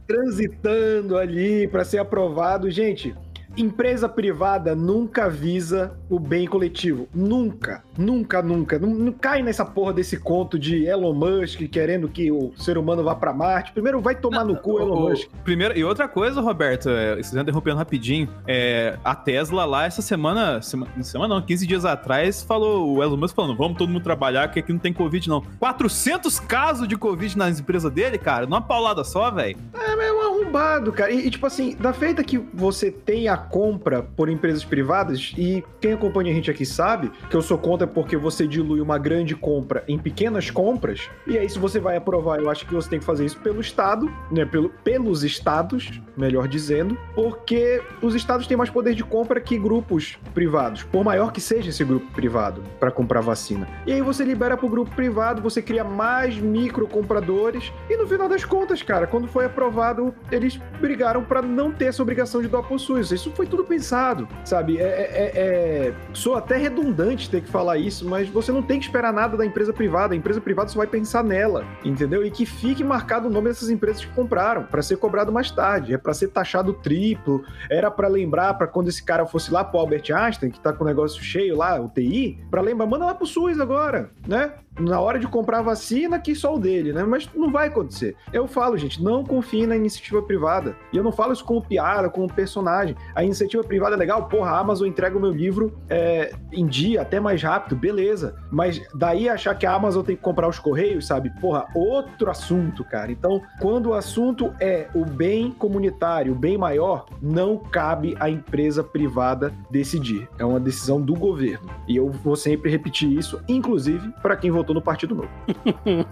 transitando 0.07 1.17
ali 1.17 1.69
para 1.69 1.85
ser 1.85 1.99
aprovado. 1.99 2.69
Gente, 2.71 3.15
empresa 3.57 4.09
privada 4.09 4.75
nunca 4.75 5.29
visa 5.29 5.97
o 6.09 6.19
bem 6.19 6.47
coletivo. 6.47 7.09
Nunca. 7.15 7.83
Nunca, 7.97 8.43
nunca. 8.43 8.79
Não, 8.79 8.89
não, 8.91 9.13
cai 9.13 9.43
nessa 9.43 9.65
porra 9.65 9.93
desse 9.93 10.19
conto 10.19 10.59
de 10.59 10.85
Elon 10.85 11.15
Musk 11.15 11.61
querendo 11.71 12.09
que 12.09 12.31
o 12.31 12.53
ser 12.57 12.77
humano 12.77 13.03
vá 13.03 13.15
para 13.15 13.33
Marte. 13.33 13.73
Primeiro 13.73 14.01
vai 14.01 14.15
tomar 14.15 14.45
no 14.45 14.57
cu, 14.57 14.81
Elon 14.81 14.95
O- 14.97 15.09
Musk. 15.11 15.29
Primeiro, 15.45 15.77
e 15.77 15.85
outra 15.85 16.07
coisa, 16.09 16.41
Roberto, 16.41 16.89
é, 16.91 17.21
interrompendo 17.21 17.77
rapidinho, 17.77 18.29
é, 18.47 18.99
a 19.05 19.15
Tesla 19.15 19.65
lá 19.65 19.85
essa 19.87 20.03
semana, 20.03 20.61
semana, 20.61 21.03
semana 21.03 21.35
não, 21.35 21.43
15 21.43 21.67
dias 21.67 21.85
atrás, 21.85 22.43
falou, 22.43 22.95
o 22.97 23.03
Elon 23.03 23.17
Musk 23.17 23.35
falando, 23.35 23.57
vamos 23.57 23.79
todo 23.79 23.89
mundo 23.89 24.03
trabalhar, 24.03 24.51
que 24.51 24.59
aqui 24.59 24.73
não 24.73 24.79
tem 24.81 24.93
Covid 24.93 25.29
não. 25.29 25.43
400 25.59 26.39
casos 26.41 26.87
de 26.87 26.97
Covid 26.97 27.37
nas 27.39 27.61
empresas 27.61 27.91
dele, 27.93 28.19
cara, 28.19 28.47
numa 28.47 28.61
paulada 28.61 29.03
só, 29.05 29.31
velho. 29.31 29.57
É 29.75 30.13
um 30.13 30.21
arrombado, 30.21 30.93
cara. 30.93 31.11
E, 31.11 31.27
e, 31.27 31.31
tipo 31.31 31.47
assim, 31.47 31.75
da 31.77 31.93
feita 31.93 32.23
que 32.23 32.39
você 32.39 32.91
tem 32.91 33.29
a 33.29 33.37
compra 33.51 34.03
por 34.03 34.29
empresas 34.29 34.65
privadas, 34.65 35.33
e 35.37 35.63
quem 35.81 35.93
acompanha 35.93 36.31
a 36.31 36.35
gente 36.35 36.51
aqui 36.51 36.65
sabe 36.65 37.11
que 37.31 37.37
eu 37.37 37.43
sou 37.43 37.59
contra 37.59 37.87
porque 37.87 38.17
você 38.17 38.47
dilui 38.47 38.81
uma 38.81 38.99
grande 38.99 39.35
compra 39.35 39.85
em 39.89 39.99
pequenas 39.99 40.51
compras, 40.51 41.09
e 41.27 41.39
aí 41.39 41.49
se 41.49 41.59
você 41.59 41.79
vai 41.81 41.97
aprovar, 41.97 42.39
eu 42.39 42.51
acho 42.51 42.67
que 42.67 42.75
você 42.75 42.89
tem 42.89 42.99
que 42.99 43.05
fazer 43.05 43.25
isso 43.25 43.39
pelo 43.41 43.61
Estado, 43.61 44.11
né? 44.31 44.45
Pelo, 44.45 44.69
pelos 44.69 45.25
estados, 45.25 46.01
melhor 46.17 46.49
dizendo, 46.49 46.97
porque 47.15 47.83
os 48.03 48.15
estados 48.15 48.47
têm 48.47 48.57
mais 48.57 48.71
poder 48.71 48.95
de 48.95 49.05
compra 49.05 49.41
que 49.41 49.59
grupos 49.59 50.19
privados, 50.35 50.83
por 50.83 51.05
maior 51.05 51.33
que 51.33 51.41
seja 51.41 51.71
esse 51.71 51.85
grupo 51.85 52.07
privado, 52.13 52.63
para 52.79 52.91
comprar 52.91 53.21
vacina. 53.21 53.69
E 53.87 53.93
aí 53.93 54.01
você 54.01 54.25
libera 54.25 54.57
pro 54.57 54.69
grupo 54.69 54.95
privado, 54.95 55.43
você 55.43 55.61
cria 55.61 55.85
mais 55.85 56.37
micro 56.37 56.87
compradores, 56.87 57.73
e 57.89 57.97
no 57.97 58.07
final 58.07 58.29
das 58.29 58.45
contas, 58.45 58.83
cara, 58.83 59.07
quando 59.07 59.27
foi 59.27 59.45
aprovado, 59.45 60.15
eles 60.31 60.59
brigaram 60.81 61.25
para 61.25 61.43
não 61.43 61.73
ter 61.73 61.87
essa 61.87 62.03
obrigação 62.03 62.41
de 62.41 62.49
doar 62.49 62.63
por 62.63 62.79
SUS. 62.79 63.11
Isso 63.13 63.31
foi 63.37 63.47
tudo 63.47 63.65
pensado, 63.65 64.27
sabe? 64.45 64.79
É, 64.79 64.83
é- 64.83 65.33
é- 65.35 65.95
Sou 66.13 66.35
até 66.35 66.57
redundante 66.57 67.29
ter 67.31 67.43
que 67.43 67.49
falar 67.51 67.77
isso, 67.77 68.09
mas 68.09 68.29
você 68.29 68.51
não 68.51 68.63
tem 68.63 68.79
que 68.79 68.87
esperar 68.87 69.13
nada 69.13 69.37
da 69.37 69.45
empresa 69.45 69.73
privada. 69.73 70.15
A 70.15 70.17
empresa 70.17 70.41
privada 70.41 70.69
só 70.69 70.79
vai 70.79 70.87
pensar 70.87 71.23
nela, 71.23 71.65
entendeu? 71.85 72.25
E 72.25 72.31
que 72.31 72.47
fique 72.47 72.83
marcado 72.83 73.29
o 73.29 73.31
nome 73.31 73.49
dessas 73.49 73.69
empresas 73.69 74.05
que 74.05 74.13
compraram, 74.13 74.65
para 74.65 74.83
ser 74.83 74.97
cobrado 74.97 75.31
mais 75.31 75.51
tarde. 75.51 75.93
É 75.95 75.99
para 75.99 76.15
ser 76.15 76.29
taxado 76.29 76.73
triplo. 76.73 77.45
Era 77.71 77.91
para 77.91 78.09
lembrar, 78.09 78.55
para 78.55 78.67
quando 78.67 78.89
esse 78.89 79.05
cara 79.05 79.27
fosse 79.27 79.53
lá 79.53 79.63
pro 79.63 79.79
Albert 79.79 80.05
Einstein, 80.11 80.51
que 80.51 80.61
tá 80.61 80.73
com 80.73 80.85
o 80.85 80.87
negócio 80.87 81.23
cheio 81.23 81.57
lá, 81.57 81.79
o 81.81 81.89
TI, 81.89 82.39
para 82.51 82.61
lembrar, 82.63 82.87
manda 82.87 83.05
lá 83.05 83.15
pro 83.15 83.27
SUS 83.27 83.61
agora, 83.61 84.11
né? 84.27 84.53
Na 84.79 85.01
hora 85.01 85.19
de 85.19 85.27
comprar 85.27 85.63
vacina, 85.63 86.19
que 86.19 86.35
só 86.35 86.55
o 86.55 86.59
dele, 86.59 86.93
né? 86.93 87.05
Mas 87.05 87.29
não 87.35 87.51
vai 87.51 87.69
acontecer. 87.69 88.17
Eu 88.33 88.47
falo, 88.47 88.77
gente, 88.77 89.03
não 89.03 89.25
confie 89.25 89.67
na 89.67 89.77
iniciativa 89.77 90.23
privada. 90.23 90.77
E 90.93 90.97
eu 90.97 91.05
não 91.05 91.13
falo 91.13 91.33
isso 91.33 91.45
como 91.45 91.63
piada, 91.63 92.09
como 92.09 92.33
personagem. 92.33 92.97
A 93.15 93.25
iniciativa 93.25 93.63
privada 93.65 93.97
é 93.97 93.99
legal, 93.99 94.29
porra, 94.29 94.51
a 94.51 94.59
Amazon 94.59 94.89
entrega 94.89 95.17
o 95.17 95.21
meu 95.21 95.33
livro 95.33 95.77
é, 95.89 96.33
em 96.53 96.67
dia, 96.67 97.03
até 97.03 97.19
mais 97.21 97.43
rápido, 97.43 97.77
beleza. 97.77 98.37
Mas 98.51 98.81
daí 98.95 99.29
achar 99.29 99.55
que 99.55 99.67
a 99.67 99.73
Amazon 99.73 100.05
tem 100.05 100.17
que 100.17 100.23
comprar 100.23 100.49
os 100.49 100.59
correios, 100.59 101.07
sabe? 101.07 101.31
Porra, 101.41 101.67
outro 101.75 102.31
assunto, 102.31 102.85
cara. 102.85 103.11
Então, 103.11 103.43
quando 103.61 103.91
o 103.91 103.95
assunto 103.95 104.53
é 104.61 104.89
o 104.95 105.05
bem 105.05 105.51
comunitário, 105.51 106.33
o 106.33 106.37
bem 106.37 106.59
maior, 106.59 107.07
não 107.21 107.57
cabe 107.57 108.17
à 108.21 108.29
empresa 108.29 108.83
privada 108.83 109.53
decidir. 109.71 110.29
É 110.39 110.45
uma 110.45 110.61
decisão 110.61 111.01
do 111.01 111.15
governo. 111.15 111.69
E 111.89 111.97
eu 111.97 112.11
vou 112.11 112.37
sempre 112.37 112.71
repetir 112.71 113.11
isso, 113.11 113.41
inclusive 113.49 114.13
para 114.23 114.37
quem 114.37 114.51
votou 114.51 114.66
no 114.75 114.81
Partido 114.81 115.15
Novo. 115.15 115.31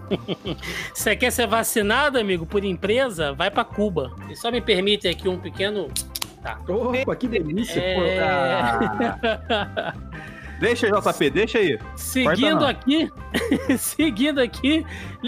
Você 0.93 1.15
quer 1.15 1.31
ser 1.31 1.47
vacinado, 1.47 2.19
amigo, 2.19 2.45
por 2.45 2.63
empresa? 2.63 3.33
Vai 3.33 3.49
pra 3.49 3.63
Cuba. 3.63 4.13
E 4.29 4.35
só 4.35 4.51
me 4.51 4.61
permite 4.61 5.07
aqui 5.07 5.27
um 5.27 5.39
pequeno. 5.39 5.87
Tá. 6.41 6.59
Opa, 6.67 7.15
que 7.15 7.27
delícia! 7.27 7.79
É... 7.79 8.19
Deixa, 10.59 10.87
JP, 10.87 11.29
deixa 11.29 11.57
aí. 11.57 11.77
Seguindo 11.95 12.65
aqui, 12.65 13.11
seguindo 13.77 14.39
aqui, 14.39 14.85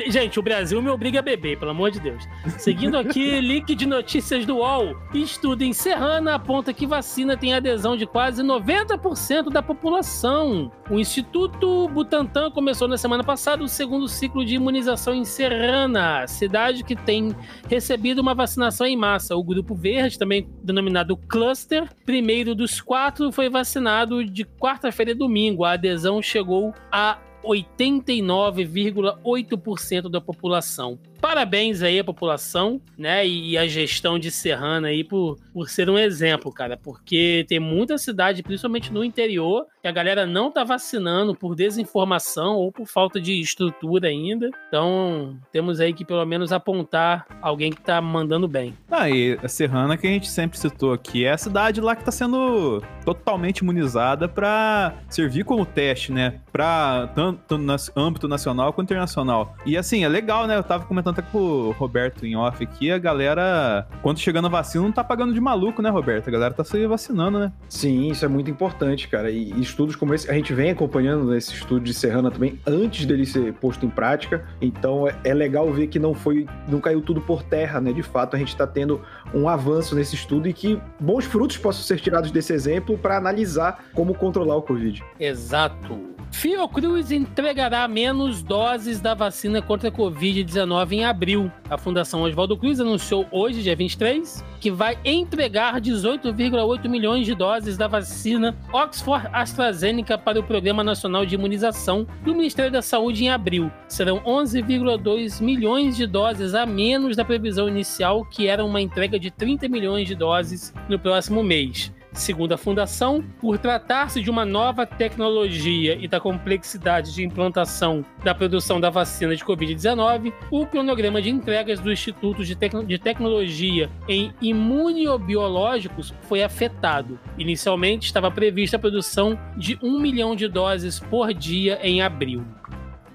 gente, 0.08 0.40
o 0.40 0.44
Brasil 0.44 0.82
me 0.82 0.90
obriga 0.90 1.20
a 1.20 1.22
beber, 1.22 1.58
pelo 1.58 1.72
amor 1.72 1.92
de 1.92 2.00
Deus. 2.00 2.28
Seguindo 2.58 2.98
aqui, 2.98 3.40
link 3.42 3.74
de 3.76 3.86
notícias 3.86 4.46
do 4.46 4.58
UOL. 4.58 4.96
Estudo 5.14 5.64
em 5.64 5.74
Serrana 5.74 6.36
aponta 6.36 6.74
que 6.74 6.86
vacina 6.86 7.38
tem 7.38 7.54
adesão 7.54 7.98
de 7.98 8.06
quase 8.06 8.44
90% 8.44 9.50
da 9.50 9.62
população. 9.62 10.72
O 10.90 11.00
Instituto 11.00 11.88
Butantan 11.90 12.52
começou 12.52 12.88
na 12.88 12.98
semana 12.98 13.24
passada 13.24 13.64
o 13.64 13.68
segundo 13.68 14.08
ciclo 14.08 14.46
de 14.46 14.56
imunização 14.56 15.14
em 15.14 15.26
Serrana, 15.26 16.28
cidade 16.28 16.84
que 16.84 16.96
tem 16.96 17.36
recebido 17.70 18.20
uma 18.20 18.34
vacinação 18.34 18.88
em 18.88 18.96
massa. 18.96 19.36
O 19.36 19.44
grupo 19.44 19.76
verde, 19.76 20.18
também 20.18 20.50
denominado 20.64 21.18
Cluster, 21.18 21.90
primeiro 22.06 22.56
dos 22.56 22.82
quatro, 22.82 23.32
foi 23.32 23.50
vacinado 23.50 24.24
de 24.24 24.46
quarta-feira 24.46 25.12
e 25.12 25.16
domingo. 25.16 25.64
A 25.64 25.74
adesão 25.74 26.22
chegou 26.22 26.74
a 26.92 27.18
89,8% 27.48 30.10
da 30.10 30.20
população. 30.20 31.00
Parabéns 31.22 31.82
aí 31.82 32.00
à 32.00 32.04
população, 32.04 32.82
né? 32.98 33.28
E 33.28 33.58
a 33.58 33.68
gestão 33.68 34.18
de 34.20 34.32
Serrana 34.32 34.90
aí 34.90 35.04
por, 35.04 35.38
por 35.54 35.70
ser 35.70 35.90
um 35.90 35.98
exemplo, 35.98 36.52
cara. 36.52 36.78
Porque 36.78 37.46
tem 37.48 37.60
muita 37.60 37.98
cidade, 37.98 38.44
principalmente 38.44 38.92
no 38.92 39.04
interior, 39.04 39.66
que 39.82 39.88
a 39.88 39.92
galera 39.92 40.26
não 40.26 40.52
tá 40.52 40.64
vacinando 40.64 41.36
por 41.36 41.56
desinformação 41.56 42.56
ou 42.56 42.72
por 42.72 42.86
falta 42.88 43.20
de 43.20 43.40
estrutura 43.40 44.08
ainda. 44.08 44.50
Então, 44.68 45.38
temos 45.52 45.80
aí 45.80 45.94
que 45.94 46.06
pelo 46.06 46.26
menos 46.26 46.52
apontar 46.52 47.26
alguém 47.42 47.72
que 47.72 47.82
tá 47.82 48.02
mandando 48.02 48.48
bem. 48.48 48.74
Ah, 48.90 49.10
e 49.10 49.38
a 49.44 49.48
Serrana, 49.48 49.98
que 49.98 50.08
a 50.08 50.10
gente 50.10 50.30
sempre 50.30 50.58
citou 50.58 50.94
aqui, 50.94 51.26
é 51.26 51.32
a 51.32 51.38
cidade 51.38 51.82
lá 51.82 51.96
que 51.96 52.04
tá 52.04 52.12
sendo 52.12 52.82
totalmente 53.04 53.60
imunizada 53.60 54.28
pra 54.28 54.96
servir 55.10 55.44
como 55.44 55.66
teste, 55.66 56.12
né? 56.12 56.40
Pra 56.52 57.10
tanto 57.16 57.58
no 57.58 57.76
âmbito 57.96 58.28
nacional 58.28 58.74
quanto 58.74 58.88
internacional. 58.88 59.56
E 59.66 59.78
assim, 59.78 60.04
é 60.04 60.10
legal, 60.10 60.48
né? 60.48 60.58
Eu 60.58 60.64
tava 60.64 60.86
comentando 60.86 61.07
até 61.12 61.22
com 61.22 61.38
o 61.38 61.72
Roberto 61.72 62.26
em 62.26 62.36
off 62.36 62.64
aqui, 62.64 62.92
a 62.92 62.98
galera, 62.98 63.88
quando 64.02 64.20
chegando 64.20 64.46
a 64.46 64.50
vacina, 64.50 64.84
não 64.84 64.92
tá 64.92 65.04
pagando 65.04 65.34
de 65.34 65.40
maluco, 65.40 65.82
né, 65.82 65.90
Roberto? 65.90 66.28
A 66.28 66.32
galera 66.32 66.54
tá 66.54 66.64
se 66.64 66.86
vacinando, 66.88 67.40
né? 67.40 67.52
Sim, 67.70 68.10
isso 68.10 68.26
é 68.26 68.28
muito 68.28 68.50
importante, 68.50 69.08
cara. 69.08 69.30
E 69.30 69.50
estudos 69.60 69.96
como 69.96 70.14
esse, 70.14 70.30
a 70.30 70.34
gente 70.34 70.54
vem 70.54 70.72
acompanhando 70.72 71.36
esse 71.36 71.54
estudo 71.54 71.82
de 71.82 71.94
Serrana 71.94 72.32
também 72.32 72.60
antes 72.66 73.06
dele 73.06 73.26
ser 73.26 73.54
posto 73.54 73.86
em 73.86 73.90
prática. 73.90 74.46
Então 74.62 75.08
é, 75.08 75.16
é 75.24 75.34
legal 75.34 75.72
ver 75.72 75.88
que 75.88 76.00
não 76.00 76.14
foi, 76.14 76.48
não 76.68 76.80
caiu 76.80 77.02
tudo 77.02 77.22
por 77.22 77.44
terra, 77.44 77.80
né? 77.80 77.92
De 77.92 78.04
fato, 78.04 78.36
a 78.36 78.40
gente 78.40 78.50
está 78.50 78.68
tendo 78.68 79.02
um 79.34 79.48
avanço 79.48 79.96
nesse 79.96 80.16
estudo 80.16 80.48
e 80.48 80.54
que 80.54 80.80
bons 81.00 81.26
frutos 81.26 81.58
possam 81.58 81.84
ser 81.84 82.00
tirados 82.00 82.32
desse 82.32 82.54
exemplo 82.54 82.98
para 82.98 83.18
analisar 83.18 83.86
como 83.94 84.14
controlar 84.14 84.56
o 84.56 84.62
Covid. 84.62 85.04
Exato. 85.20 86.18
Fiocruz 86.32 87.12
entregará 87.12 87.88
menos 87.88 88.44
doses 88.44 89.00
da 89.00 89.14
vacina 89.14 89.62
contra 89.62 89.90
a 89.90 89.92
Covid-19 89.92 90.97
em 90.98 91.06
abril. 91.06 91.52
A 91.70 91.78
Fundação 91.78 92.24
Oswaldo 92.24 92.58
Cruz 92.58 92.80
anunciou 92.80 93.26
hoje, 93.32 93.62
dia 93.62 93.76
23, 93.76 94.44
que 94.60 94.72
vai 94.72 94.98
entregar 95.06 95.80
18,8 95.80 96.88
milhões 96.90 97.26
de 97.26 97.36
doses 97.36 97.78
da 97.78 97.88
vacina 97.88 98.58
Oxford 98.74 99.28
AstraZeneca 99.32 100.18
para 100.18 100.40
o 100.40 100.44
Programa 100.44 100.84
Nacional 100.84 101.26
de 101.26 101.36
Imunização 101.36 102.08
do 102.24 102.34
Ministério 102.34 102.72
da 102.72 102.82
Saúde 102.82 103.26
em 103.26 103.30
abril. 103.30 103.72
Serão 103.88 104.20
11,2 104.22 105.42
milhões 105.42 105.96
de 105.96 106.08
doses 106.08 106.54
a 106.54 106.66
menos 106.66 107.16
da 107.16 107.24
previsão 107.24 107.68
inicial, 107.68 108.26
que 108.26 108.48
era 108.48 108.66
uma 108.66 108.82
entrega 108.82 109.20
de 109.20 109.30
30 109.30 109.68
milhões 109.68 110.08
de 110.08 110.16
doses 110.16 110.74
no 110.90 110.98
próximo 110.98 111.44
mês. 111.44 111.92
Segundo 112.18 112.52
a 112.52 112.58
fundação, 112.58 113.24
por 113.40 113.60
tratar-se 113.60 114.24
de 114.24 114.30
uma 114.30 114.44
nova 114.44 114.88
tecnologia 114.88 115.96
e 115.96 116.08
da 116.08 116.20
complexidade 116.20 117.14
de 117.14 117.24
implantação 117.24 118.04
da 118.24 118.34
produção 118.34 118.82
da 118.82 118.90
vacina 118.90 119.36
de 119.36 119.46
Covid-19, 119.46 120.34
o 120.50 120.66
cronograma 120.66 121.22
de 121.22 121.30
entregas 121.30 121.80
do 121.80 121.92
Instituto 121.92 122.44
de, 122.44 122.56
Tec 122.56 122.74
de 122.86 122.98
Tecnologia 122.98 123.88
em 124.08 124.34
Imuniobiológicos 124.42 126.12
foi 126.24 126.42
afetado. 126.42 127.20
Inicialmente 127.38 128.08
estava 128.08 128.32
prevista 128.32 128.78
a 128.78 128.80
produção 128.80 129.40
de 129.56 129.78
um 129.84 130.00
milhão 130.00 130.36
de 130.36 130.48
doses 130.48 131.00
por 131.00 131.32
dia 131.36 131.80
em 131.84 132.02
abril. 132.02 132.44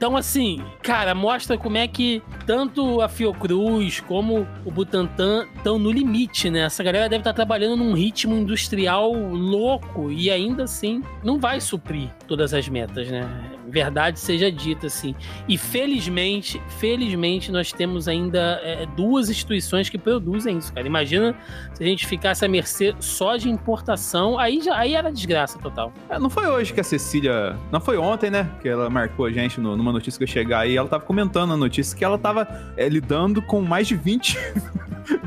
Então, 0.03 0.17
assim, 0.17 0.61
cara, 0.83 1.15
mostra 1.15 1.57
como 1.57 1.77
é 1.77 1.87
que 1.87 2.21
tanto 2.45 3.01
a 3.01 3.09
Fiocruz 3.09 4.01
como 4.01 4.49
o 4.65 4.71
Butantan 4.73 5.47
estão 5.55 5.79
no 5.79 5.93
limite, 5.93 6.51
né? 6.51 6.63
Essa 6.63 6.83
galera 6.83 7.09
deve 7.09 7.21
estar 7.21 7.33
trabalhando 7.33 7.77
num 7.77 7.93
ritmo 7.93 8.35
industrial 8.35 9.13
louco 9.13 10.11
e 10.11 10.29
ainda 10.29 10.65
assim 10.65 11.05
não 11.23 11.39
vai 11.39 11.61
suprir 11.61 12.11
todas 12.27 12.53
as 12.53 12.69
metas, 12.69 13.09
né? 13.09 13.52
Verdade 13.73 14.21
seja 14.21 14.53
dita, 14.53 14.89
assim. 14.89 15.15
E 15.49 15.57
felizmente, 15.57 16.61
felizmente, 16.79 17.51
nós 17.51 17.73
temos 17.73 18.07
ainda 18.07 18.61
é, 18.63 18.85
duas 18.95 19.31
instituições 19.31 19.89
que 19.89 19.97
produzem 19.97 20.59
isso, 20.59 20.71
cara. 20.75 20.87
Imagina 20.87 21.35
se 21.73 21.83
a 21.83 21.87
gente 21.87 22.07
ficasse 22.07 22.45
à 22.45 22.49
mercê 22.49 22.95
só 23.01 23.39
de 23.39 23.49
importação, 23.49 24.39
aí 24.39 24.61
já 24.61 24.77
aí 24.77 24.95
era 24.95 25.11
desgraça 25.11 25.59
total. 25.59 25.91
É, 26.11 26.19
não 26.19 26.29
foi 26.29 26.47
hoje 26.47 26.75
que 26.75 26.81
a 26.81 26.85
Cecília. 26.85 27.57
Não 27.73 27.81
foi 27.81 27.97
ontem, 27.97 28.31
né? 28.31 28.47
Que 28.61 28.69
ela 28.69 28.91
marcou 28.91 29.25
a 29.25 29.33
gente 29.33 29.59
no, 29.59 29.75
numa 29.75 29.91
notícia 29.91 30.19
que 30.19 30.25
eu 30.25 30.29
chegar 30.29 30.61
aí. 30.61 30.77
Ela 30.77 30.89
tava 30.89 31.05
comentando 31.05 31.49
na 31.49 31.57
notícia 31.57 31.97
que 31.97 32.05
ela 32.05 32.19
tava 32.19 32.47
é, 32.77 32.87
lidando 32.91 33.41
com 33.41 33.63
mais 33.63 33.89
de 33.89 33.97
20. 33.97 34.37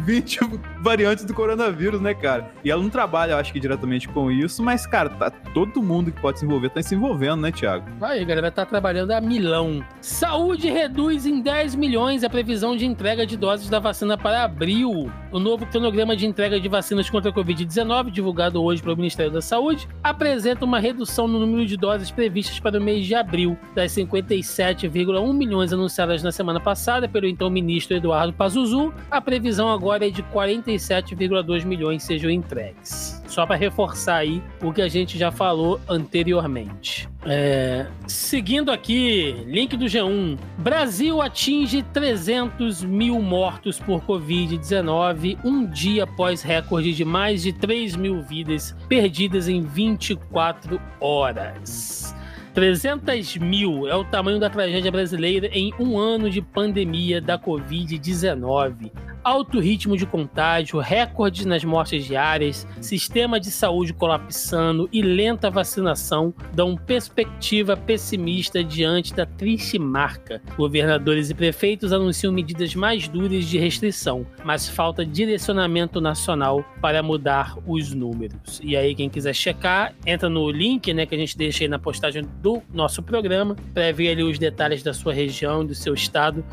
20 0.05 0.39
variantes 0.81 1.25
do 1.25 1.33
coronavírus, 1.33 1.99
né, 1.99 2.13
cara? 2.13 2.51
E 2.63 2.69
ela 2.69 2.81
não 2.81 2.89
trabalha, 2.89 3.37
acho 3.37 3.51
que, 3.51 3.59
diretamente 3.59 4.07
com 4.07 4.29
isso, 4.29 4.63
mas, 4.63 4.85
cara, 4.85 5.09
tá, 5.09 5.31
todo 5.31 5.81
mundo 5.81 6.11
que 6.11 6.21
pode 6.21 6.39
se 6.39 6.45
envolver 6.45 6.69
tá 6.69 6.81
se 6.81 6.93
envolvendo, 6.93 7.41
né, 7.41 7.51
Thiago? 7.51 7.85
Aí, 8.01 8.23
galera, 8.23 8.51
tá 8.51 8.65
trabalhando 8.65 9.11
a 9.11 9.19
milão. 9.19 9.83
Saúde 9.99 10.69
reduz 10.69 11.25
em 11.25 11.41
10 11.41 11.75
milhões 11.75 12.23
a 12.23 12.29
previsão 12.29 12.75
de 12.75 12.85
entrega 12.85 13.25
de 13.25 13.35
doses 13.35 13.67
da 13.69 13.79
vacina 13.79 14.17
para 14.17 14.43
abril. 14.43 15.11
O 15.31 15.39
novo 15.39 15.65
cronograma 15.65 16.15
de 16.15 16.25
entrega 16.25 16.59
de 16.59 16.69
vacinas 16.69 17.09
contra 17.09 17.31
a 17.31 17.33
Covid-19, 17.33 18.11
divulgado 18.11 18.63
hoje 18.63 18.81
pelo 18.81 18.95
Ministério 18.95 19.31
da 19.31 19.41
Saúde, 19.41 19.87
apresenta 20.03 20.65
uma 20.65 20.79
redução 20.79 21.27
no 21.27 21.39
número 21.39 21.65
de 21.65 21.75
doses 21.75 22.11
previstas 22.11 22.59
para 22.59 22.77
o 22.77 22.81
mês 22.81 23.05
de 23.05 23.15
abril, 23.15 23.57
das 23.73 23.91
57,1 23.93 25.33
milhões 25.33 25.73
anunciadas 25.73 26.21
na 26.21 26.31
semana 26.31 26.59
passada 26.59 27.07
pelo 27.07 27.25
então 27.25 27.49
ministro 27.49 27.97
Eduardo 27.97 28.33
Pazuzu. 28.33 28.93
A 29.09 29.19
previsão 29.19 29.69
agora 29.71 29.94
de 29.99 30.23
47,2 30.23 31.65
milhões 31.65 32.03
sejam 32.03 32.29
entregues. 32.29 33.21
Só 33.27 33.45
para 33.45 33.55
reforçar 33.55 34.17
aí 34.17 34.41
o 34.61 34.71
que 34.71 34.81
a 34.81 34.87
gente 34.87 35.17
já 35.17 35.31
falou 35.31 35.79
anteriormente. 35.89 37.09
É, 37.25 37.87
seguindo 38.07 38.71
aqui, 38.71 39.35
link 39.47 39.75
do 39.75 39.85
G1. 39.85 40.37
Brasil 40.57 41.21
atinge 41.21 41.81
300 41.81 42.83
mil 42.83 43.19
mortos 43.21 43.79
por 43.79 44.01
Covid-19, 44.03 45.39
um 45.43 45.65
dia 45.65 46.03
após 46.03 46.41
recorde 46.43 46.93
de 46.93 47.03
mais 47.03 47.41
de 47.41 47.51
3 47.51 47.95
mil 47.95 48.21
vidas 48.21 48.75
perdidas 48.87 49.47
em 49.47 49.61
24 49.61 50.79
horas. 50.99 52.15
300 52.53 53.35
mil 53.37 53.85
é 53.85 53.95
o 53.95 54.05
tamanho 54.05 54.39
da 54.39 54.49
tragédia 54.49 54.89
brasileira 54.89 55.47
em 55.47 55.73
um 55.77 55.97
ano 55.97 56.29
de 56.29 56.41
pandemia 56.41 57.19
da 57.19 57.37
Covid-19 57.37 58.91
alto 59.25 59.59
ritmo 59.59 59.97
de 59.97 60.05
contágio, 60.05 60.79
recordes 60.79 61.47
nas 61.47 61.63
mortes 61.63 62.05
diárias, 62.05 62.67
sistema 62.79 63.39
de 63.39 63.49
saúde 63.49 63.91
colapsando 63.91 64.87
e 64.93 65.01
lenta 65.01 65.49
vacinação 65.49 66.31
dão 66.53 66.77
perspectiva 66.77 67.75
pessimista 67.75 68.63
diante 68.63 69.15
da 69.15 69.25
triste 69.25 69.79
marca. 69.79 70.39
Governadores 70.55 71.31
e 71.31 71.33
prefeitos 71.33 71.91
anunciam 71.91 72.31
medidas 72.31 72.75
mais 72.75 73.07
duras 73.07 73.45
de 73.45 73.57
restrição, 73.57 74.27
mas 74.43 74.69
falta 74.69 75.03
direcionamento 75.03 75.99
nacional 75.99 76.63
para 76.79 77.01
mudar 77.01 77.57
os 77.65 77.95
números. 77.95 78.61
E 78.63 78.77
aí, 78.77 78.93
quem 78.93 79.09
quiser 79.09 79.33
checar, 79.33 79.95
entra 80.05 80.29
no 80.29 80.51
link 80.51 80.93
né, 80.93 81.07
que 81.07 81.15
a 81.15 81.17
gente 81.17 81.35
deixa 81.35 81.63
aí 81.63 81.67
na 81.67 81.79
postagem 81.79 82.23
do 82.43 82.61
nosso 82.71 83.01
programa 83.01 83.55
para 83.73 83.91
ver 83.91 84.11
ali 84.11 84.21
os 84.21 84.37
detalhes 84.37 84.83
da 84.83 84.93
sua 84.93 85.13
região, 85.13 85.65
do 85.65 85.73
seu 85.73 85.95
estado 85.95 86.45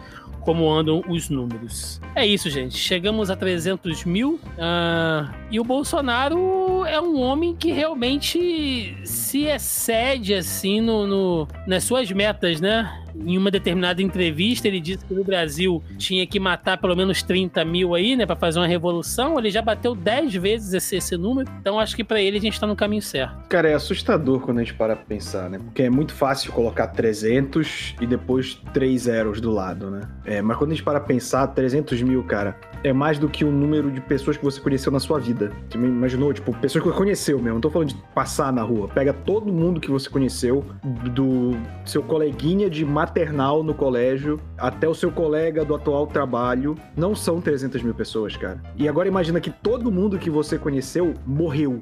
como 0.45 0.71
andam 0.71 1.03
os 1.09 1.29
números. 1.29 2.01
É 2.15 2.27
isso, 2.27 2.51
gente. 2.51 2.77
Chegamos 2.77 3.31
a 3.31 3.37
300 3.37 4.05
mil. 4.05 4.35
Uh, 4.35 5.33
e 5.51 5.59
o 5.59 5.65
Bolsonaro 5.65 6.85
é 6.85 7.01
um 7.01 7.21
homem 7.21 7.55
que 7.55 7.73
realmente 7.73 8.97
se 9.05 9.45
excede, 9.45 10.35
assim, 10.35 10.81
no, 10.81 11.07
no 11.07 11.49
nas 11.67 11.85
suas 11.85 12.11
metas, 12.11 12.61
né? 12.61 13.03
Em 13.27 13.39
uma 13.39 13.51
determinada 13.51 14.03
entrevista, 14.03 14.69
ele 14.69 14.81
disse 14.81 15.05
que 15.05 15.15
no 15.15 15.25
Brasil 15.25 15.83
tinha 15.99 16.27
que 16.27 16.39
matar 16.39 16.79
pelo 16.79 16.97
menos 16.97 17.23
30 17.23 17.65
mil 17.65 17.95
aí, 17.95 18.17
né, 18.17 18.27
para 18.27 18.37
fazer 18.37 18.59
uma 18.59 18.67
revolução. 18.67 19.39
Ele 19.39 19.51
já 19.51 19.63
bateu 19.63 19.95
10 19.95 20.35
vezes 20.35 20.73
esse, 20.73 20.97
esse 20.97 21.17
número. 21.17 21.51
Então 21.61 21.79
acho 21.79 21.97
que 21.97 22.05
para 22.05 22.21
ele 22.21 22.39
a 22.39 22.41
gente 22.41 22.59
tá 22.59 22.67
no 22.67 22.77
caminho 22.77 23.03
certo. 23.03 23.49
Cara, 23.49 23.69
é 23.69 23.75
assustador 23.75 24.41
quando 24.41 24.59
a 24.59 24.63
gente 24.63 24.75
para 24.75 24.97
pra 24.97 25.05
pensar, 25.05 25.51
né? 25.51 25.59
Porque 25.59 25.83
é 25.83 25.91
muito 25.91 26.13
fácil 26.13 26.53
colocar 26.53 26.89
300 26.89 27.97
e 28.01 28.07
depois 28.07 28.61
3 28.73 29.03
zeros 29.03 29.41
do 29.41 29.51
lado, 29.51 29.91
né? 29.91 30.09
É, 30.25 30.43
mas 30.43 30.57
quando 30.57 30.73
a 30.73 30.75
gente 30.75 30.85
para 30.85 31.01
pensar, 31.01 31.47
300 31.49 32.03
mil, 32.03 32.23
cara, 32.25 32.57
é 32.85 32.93
mais 32.93 33.19
do 33.19 33.29
que 33.29 33.45
o 33.45 33.51
número 33.51 33.91
de 33.91 34.01
pessoas 34.01 34.37
que 34.37 34.45
você 34.45 34.61
conheceu 34.61 34.91
na 34.91 35.01
sua 35.01 35.19
vida. 35.19 35.53
Me 35.75 35.87
imaginou, 35.87 36.33
tipo, 36.33 36.53
pessoas 36.57 36.83
que 36.83 36.91
você 36.91 36.97
conheceu 36.97 37.39
mesmo. 37.39 37.55
Não 37.55 37.61
tô 37.61 37.71
falando 37.71 37.89
de 37.89 37.97
passar 38.15 38.53
na 38.53 38.63
rua. 38.63 38.89
Pega 38.89 39.13
todo 39.13 39.53
mundo 39.53 39.81
que 39.81 39.91
você 39.91 40.09
conheceu, 40.09 40.65
do 41.11 41.53
seu 41.85 42.03
coleguinha 42.03 42.69
de 42.69 42.85
maternal 43.13 43.63
no 43.63 43.75
colégio 43.75 44.41
até 44.57 44.89
o 44.89 44.95
seu 44.95 45.13
colega 45.13 45.67
do 45.67 45.75
atual 45.75 46.07
trabalho. 46.07 46.75
Não 46.97 47.15
são 47.15 47.43
300 47.43 47.83
mil 47.83 47.95
pessoas, 47.95 48.37
cara. 48.39 48.59
E 48.75 48.89
agora 48.89 49.07
imagina 49.07 49.39
que 49.39 49.51
todo 49.51 49.93
mundo 49.93 50.19
que 50.19 50.31
você 50.31 50.59
conheceu 50.59 51.13
morreu. 51.27 51.79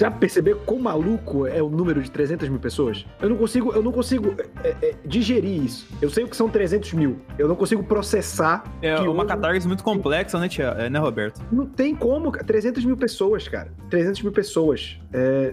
Já 0.00 0.10
perceber 0.10 0.56
quão 0.64 0.78
maluco 0.78 1.46
é 1.46 1.60
o 1.60 1.68
número 1.68 2.00
de 2.00 2.10
300 2.10 2.48
mil 2.48 2.60
pessoas? 2.60 3.04
Eu 3.20 3.28
não 3.28 3.36
consigo, 3.36 3.72
eu 3.72 3.82
não 3.82 3.92
consigo 3.92 4.34
é, 4.62 4.74
é, 4.80 4.94
digerir 5.04 5.62
isso. 5.62 5.86
Eu 6.00 6.08
sei 6.08 6.24
o 6.24 6.28
que 6.28 6.36
são 6.36 6.48
300 6.48 6.92
mil. 6.94 7.18
Eu 7.36 7.48
não 7.48 7.56
consigo 7.56 7.82
processar. 7.82 8.64
É 8.80 8.94
uma 9.00 9.24
hoje... 9.24 9.26
catarse 9.26 9.66
muito 9.66 9.82
complexa, 9.82 10.38
né, 10.38 10.48
tia? 10.48 10.68
É, 10.78 10.88
né, 10.88 10.98
Roberto? 10.98 11.42
Não 11.50 11.66
tem 11.66 11.94
como. 11.94 12.30
300 12.30 12.84
mil 12.84 12.96
pessoas, 12.96 13.46
cara. 13.48 13.72
300 13.90 14.22
mil 14.22 14.32
pessoas. 14.32 14.98
É, 15.12 15.52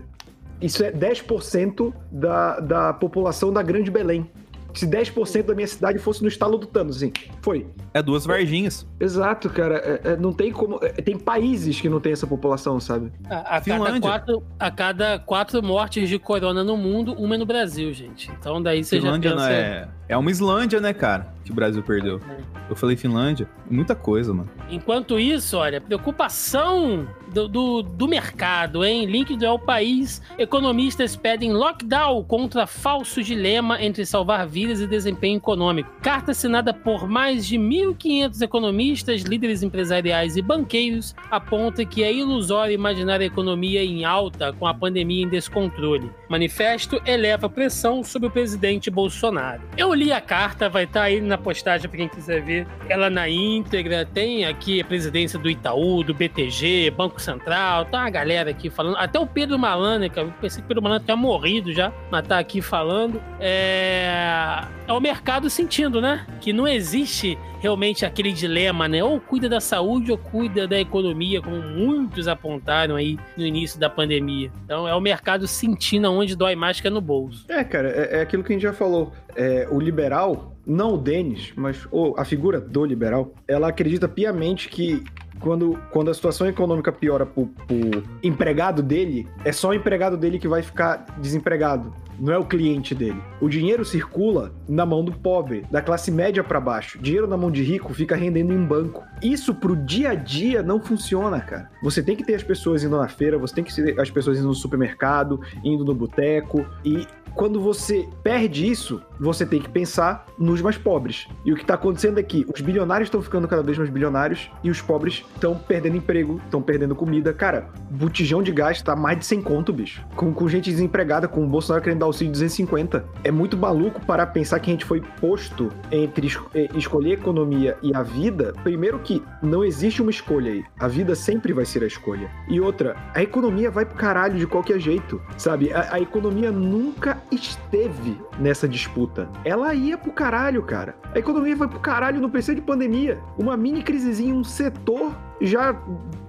isso 0.62 0.84
é 0.84 0.92
10% 0.92 1.94
da, 2.12 2.60
da 2.60 2.94
população 2.94 3.52
da 3.52 3.62
Grande 3.62 3.92
Belém 3.92 4.30
se 4.76 4.86
10% 4.86 5.44
da 5.44 5.56
minha 5.56 5.68
cidade 5.68 5.98
fosse 6.00 6.22
no 6.22 6.28
estalo 6.28 6.58
do 6.58 6.68
Thanos, 6.68 6.98
assim. 6.98 7.12
Foi. 7.42 7.66
É 7.94 8.02
duas 8.02 8.26
Varginhas. 8.26 8.88
Exato, 9.00 9.50
cara. 9.50 9.78
É, 9.78 10.12
é, 10.12 10.18
não 10.18 10.34
tem 10.34 10.52
como. 10.52 10.80
É, 10.82 10.90
tem 10.90 11.18
países 11.18 11.80
que 11.80 11.90
não 11.90 12.00
tem 12.00 12.12
essa 12.12 12.28
população, 12.28 12.80
sabe? 12.80 13.12
A, 13.30 13.58
a 13.58 13.62
cada 13.62 14.00
quatro, 14.00 14.44
a 14.60 14.72
cada 14.72 15.20
quatro 15.20 15.64
mortes 15.64 16.10
de 16.10 16.20
corona 16.20 16.64
no 16.64 16.76
mundo, 16.76 17.14
uma 17.14 17.36
é 17.36 17.38
no 17.38 17.46
Brasil, 17.46 17.94
gente. 17.94 18.32
Então 18.38 18.62
daí 18.62 18.84
você 18.84 19.00
Finlândia 19.00 19.32
já 19.32 19.36
pensa... 19.36 19.52
é... 19.52 19.88
é 20.08 20.18
uma 20.18 20.30
Islândia, 20.30 20.80
né, 20.80 20.94
cara? 20.94 21.34
Que 21.44 21.52
o 21.52 21.56
Brasil 21.56 21.82
perdeu. 21.84 22.20
É. 22.30 22.56
Eu 22.70 22.76
falei 22.76 22.96
Finlândia. 22.96 23.48
Muita 23.70 23.96
coisa, 23.96 24.34
mano. 24.34 24.50
Enquanto 24.70 25.20
isso, 25.20 25.58
olha, 25.58 25.80
preocupação 25.80 27.08
do, 27.32 27.48
do, 27.48 27.82
do 27.84 28.08
mercado, 28.08 28.84
hein? 28.84 29.06
Link 29.06 29.36
do 29.36 29.46
El 29.46 29.60
País. 29.60 30.22
Economistas 30.38 31.16
pedem 31.16 31.52
lockdown 31.54 32.24
contra 32.24 32.66
falso 32.66 33.22
dilema 33.22 33.82
entre 33.82 34.06
salvar 34.06 34.48
vidas 34.48 34.80
e 34.80 34.88
desempenho 34.88 35.38
econômico. 35.38 35.92
Carta 36.02 36.32
assinada 36.32 36.74
por 36.74 37.08
mais 37.08 37.46
de 37.46 37.58
1.500 37.58 38.42
economistas, 38.42 39.22
líderes 39.22 39.62
empresariais 39.62 40.38
e 40.38 40.42
banqueiros 40.42 41.16
aponta 41.30 41.86
que 41.86 42.04
é 42.04 42.14
ilusório 42.14 42.74
imaginar 42.74 43.22
a 43.22 43.26
economia 43.26 43.84
em 43.84 44.06
alta 44.06 44.54
com 44.54 44.66
a 44.66 44.74
pandemia 44.74 45.24
em 45.24 45.30
descontrole. 45.30 46.10
Manifesto 46.30 47.02
eleva 47.06 47.50
pressão 47.50 48.04
sobre 48.04 48.28
o 48.28 48.32
presidente 48.32 48.90
Bolsonaro. 48.90 49.62
Eu 49.78 49.94
li 49.96 50.12
a 50.12 50.22
carta, 50.22 50.70
vai 50.70 50.84
estar 50.84 51.02
tá 51.02 51.06
aí 51.06 51.22
na 51.22 51.38
postagem 51.38 51.90
para 51.90 51.98
quem 51.98 52.08
quiser 52.08 52.42
ver. 52.42 52.68
Ela 52.90 53.10
na 53.10 53.28
íntegra, 53.30 54.06
tem 54.06 54.46
aqui 54.46 54.82
a 54.82 54.86
presidência 54.86 55.40
do 55.40 55.50
Itaú, 55.50 56.04
do 56.04 56.14
BTG, 56.14 56.92
Banco 56.92 57.22
Central, 57.22 57.86
tá 57.86 58.00
uma 58.00 58.10
galera 58.10 58.52
aqui 58.52 58.70
falando. 58.70 58.98
Até 58.98 59.20
o 59.20 59.26
Pedro 59.26 59.58
Malan, 59.58 60.08
cara, 60.10 60.28
eu 60.28 60.34
pensei 60.42 60.60
que 60.60 60.66
o 60.66 60.68
Pedro 60.68 60.84
Malan 60.84 61.00
tinha 61.00 61.16
morrido 61.16 61.74
já, 61.74 61.92
mas 62.12 62.28
tá 62.28 62.38
aqui 62.38 62.62
falando. 62.62 63.22
É... 63.40 64.64
é 64.88 64.94
o 64.94 65.00
mercado 65.00 65.50
sentindo, 65.50 66.00
né? 66.00 66.26
Que 66.40 66.54
não 66.54 66.68
existe 66.68 67.38
realmente 67.60 68.06
aquele 68.06 68.32
dilema, 68.32 68.88
né? 68.88 69.04
Ou 69.04 69.20
cuida 69.20 69.50
da 69.50 69.60
saúde 69.60 70.12
ou 70.12 70.18
cuida 70.18 70.68
da 70.68 70.80
economia, 70.80 71.42
como 71.42 71.62
muitos 71.62 72.28
apontaram 72.28 72.96
aí 72.96 73.18
no 73.36 73.46
início 73.46 73.80
da 73.80 73.90
pandemia. 73.90 74.52
Então 74.64 74.88
é 74.88 74.96
o 74.96 75.02
mercado 75.02 75.48
sentindo 75.48 76.12
onde 76.12 76.36
dói 76.36 76.56
mais 76.56 76.80
que 76.80 76.88
é 76.88 76.90
no 76.90 77.02
bolso. 77.02 77.46
É, 77.50 77.64
cara, 77.64 77.90
é, 77.90 78.18
é 78.18 78.22
aquilo 78.22 78.44
que 78.44 78.54
a 78.54 78.56
gente 78.56 78.64
já 78.64 78.74
falou. 78.74 79.12
É, 79.36 79.68
o 79.72 79.80
liberal, 79.80 80.56
não 80.66 80.94
o 80.94 80.98
Denis, 80.98 81.52
mas 81.56 81.88
oh, 81.92 82.14
a 82.18 82.24
figura 82.24 82.60
do 82.62 82.86
liberal, 82.86 83.34
ela 83.48 83.70
acredita 83.70 84.08
piamente 84.08 84.70
que 84.70 85.04
quando, 85.40 85.78
quando 85.92 86.10
a 86.10 86.14
situação 86.14 86.48
econômica 86.48 86.92
piora 86.92 87.26
pro, 87.26 87.48
pro 87.48 88.04
empregado 88.24 88.82
dele, 88.82 89.28
é 89.44 89.52
só 89.52 89.70
o 89.70 89.74
empregado 89.74 90.16
dele 90.16 90.40
que 90.40 90.48
vai 90.48 90.62
ficar 90.62 91.06
desempregado 91.20 91.94
não 92.20 92.34
é 92.34 92.38
o 92.38 92.46
cliente 92.46 92.94
dele. 92.96 93.22
O 93.42 93.50
dinheiro 93.50 93.84
circula 93.84 94.54
na 94.68 94.86
mão 94.86 95.04
do 95.04 95.12
pobre, 95.12 95.64
da 95.72 95.82
classe 95.82 96.12
média 96.12 96.44
para 96.44 96.60
baixo. 96.60 97.00
Dinheiro 97.00 97.28
na 97.28 97.38
mão 97.38 97.52
de 97.52 97.64
rico 97.64 97.94
fica 97.94 98.16
rendendo 98.16 98.54
em 98.54 98.64
banco. 98.64 99.04
Isso 99.22 99.54
pro 99.54 99.76
dia 99.76 100.12
a 100.12 100.16
dia 100.16 100.62
não 100.62 100.80
funciona, 100.80 101.40
cara. 101.40 101.70
Você 101.82 102.02
tem 102.02 102.16
que 102.16 102.24
ter 102.24 102.36
as 102.36 102.44
pessoas 102.44 102.84
indo 102.84 102.98
na 102.98 103.08
feira, 103.08 103.38
você 103.38 103.56
tem 103.56 103.64
que 103.64 103.74
ter 103.74 104.00
as 104.00 104.10
pessoas 104.10 104.38
indo 104.38 104.48
no 104.48 104.56
supermercado, 104.56 105.40
indo 105.64 105.84
no 105.84 105.94
boteco 105.94 106.66
e 106.84 107.08
quando 107.36 107.60
você 107.60 108.08
perde 108.24 108.66
isso, 108.66 109.02
você 109.20 109.46
tem 109.46 109.62
que 109.62 109.70
pensar 109.70 110.26
nos 110.38 110.62
mais 110.62 110.78
pobres. 110.78 111.28
E 111.44 111.52
o 111.52 111.56
que 111.56 111.62
está 111.62 111.74
acontecendo 111.74 112.20
é 112.20 112.24
que 112.24 112.46
os 112.54 112.62
bilionários 112.62 113.08
estão 113.08 113.22
ficando 113.22 113.48
cada 113.48 113.62
vez 113.62 113.78
mais 113.78 113.90
bilionários 113.90 114.50
e 114.64 114.70
os 114.70 114.82
pobres 114.82 115.26
estão 115.34 115.56
perdendo 115.56 115.98
emprego, 115.98 116.42
estão 116.46 116.62
perdendo 116.62 116.96
comida. 116.96 117.34
Cara, 117.34 117.70
botijão 117.92 118.42
de 118.42 118.52
gás 118.52 118.82
tá 118.82 118.96
mais 118.96 119.20
de 119.20 119.26
100 119.26 119.42
conto, 119.42 119.74
bicho. 119.74 120.04
Com, 120.16 120.34
com 120.34 120.48
gente 120.48 120.72
desempregada, 120.72 121.28
com 121.28 121.44
o 121.44 121.48
Bolsonaro 121.48 121.84
querendo 121.84 122.00
dar 122.00 122.06
auxílio 122.06 122.32
de 122.32 122.40
250. 122.40 123.06
É 123.24 123.32
muito 123.32 123.58
maluco 123.58 124.00
para 124.06 124.26
pensar 124.26 124.60
que 124.60 124.70
a 124.70 124.74
gente 124.74 124.86
foi 124.86 125.02
posto 125.20 125.70
entre 125.92 126.28
es 126.28 126.40
eh, 126.54 126.70
escolher 126.76 127.14
economia 127.14 127.78
e 127.82 127.94
a 127.94 128.02
vida. 128.02 128.54
Primeiro 128.64 129.00
que 129.00 129.22
não 129.42 129.64
existe 129.64 130.02
uma 130.02 130.12
escolha 130.12 130.52
aí. 130.52 130.64
A 130.80 130.88
vida 130.88 131.16
sempre 131.16 131.54
vai 131.54 131.66
ser 131.66 131.84
a 131.84 131.88
escolha. 131.88 132.30
E 132.48 132.62
outra, 132.62 132.96
a 133.14 133.22
economia 133.22 133.70
vai 133.70 133.86
pro 133.86 133.98
caralho 133.98 134.38
de 134.38 134.48
qualquer 134.48 134.80
jeito, 134.80 135.22
sabe? 135.38 135.74
A, 135.74 135.96
a 135.96 136.00
economia 136.00 136.52
nunca 136.52 137.18
esteve 137.32 138.18
nessa 138.40 138.68
disputa. 138.68 139.30
Ela 139.44 139.74
ia 139.74 139.98
pro 139.98 140.12
caralho, 140.12 140.64
cara. 140.64 140.96
A 141.14 141.20
economia 141.20 141.56
foi 141.56 141.68
pro 141.68 141.80
caralho 141.80 142.22
no 142.22 142.30
PC 142.30 142.56
de 142.56 142.62
pandemia. 142.62 143.20
Uma 143.38 143.56
mini 143.58 143.84
crisezinha 143.84 144.34
um 144.34 144.44
setor 144.44 145.16
já 145.42 145.80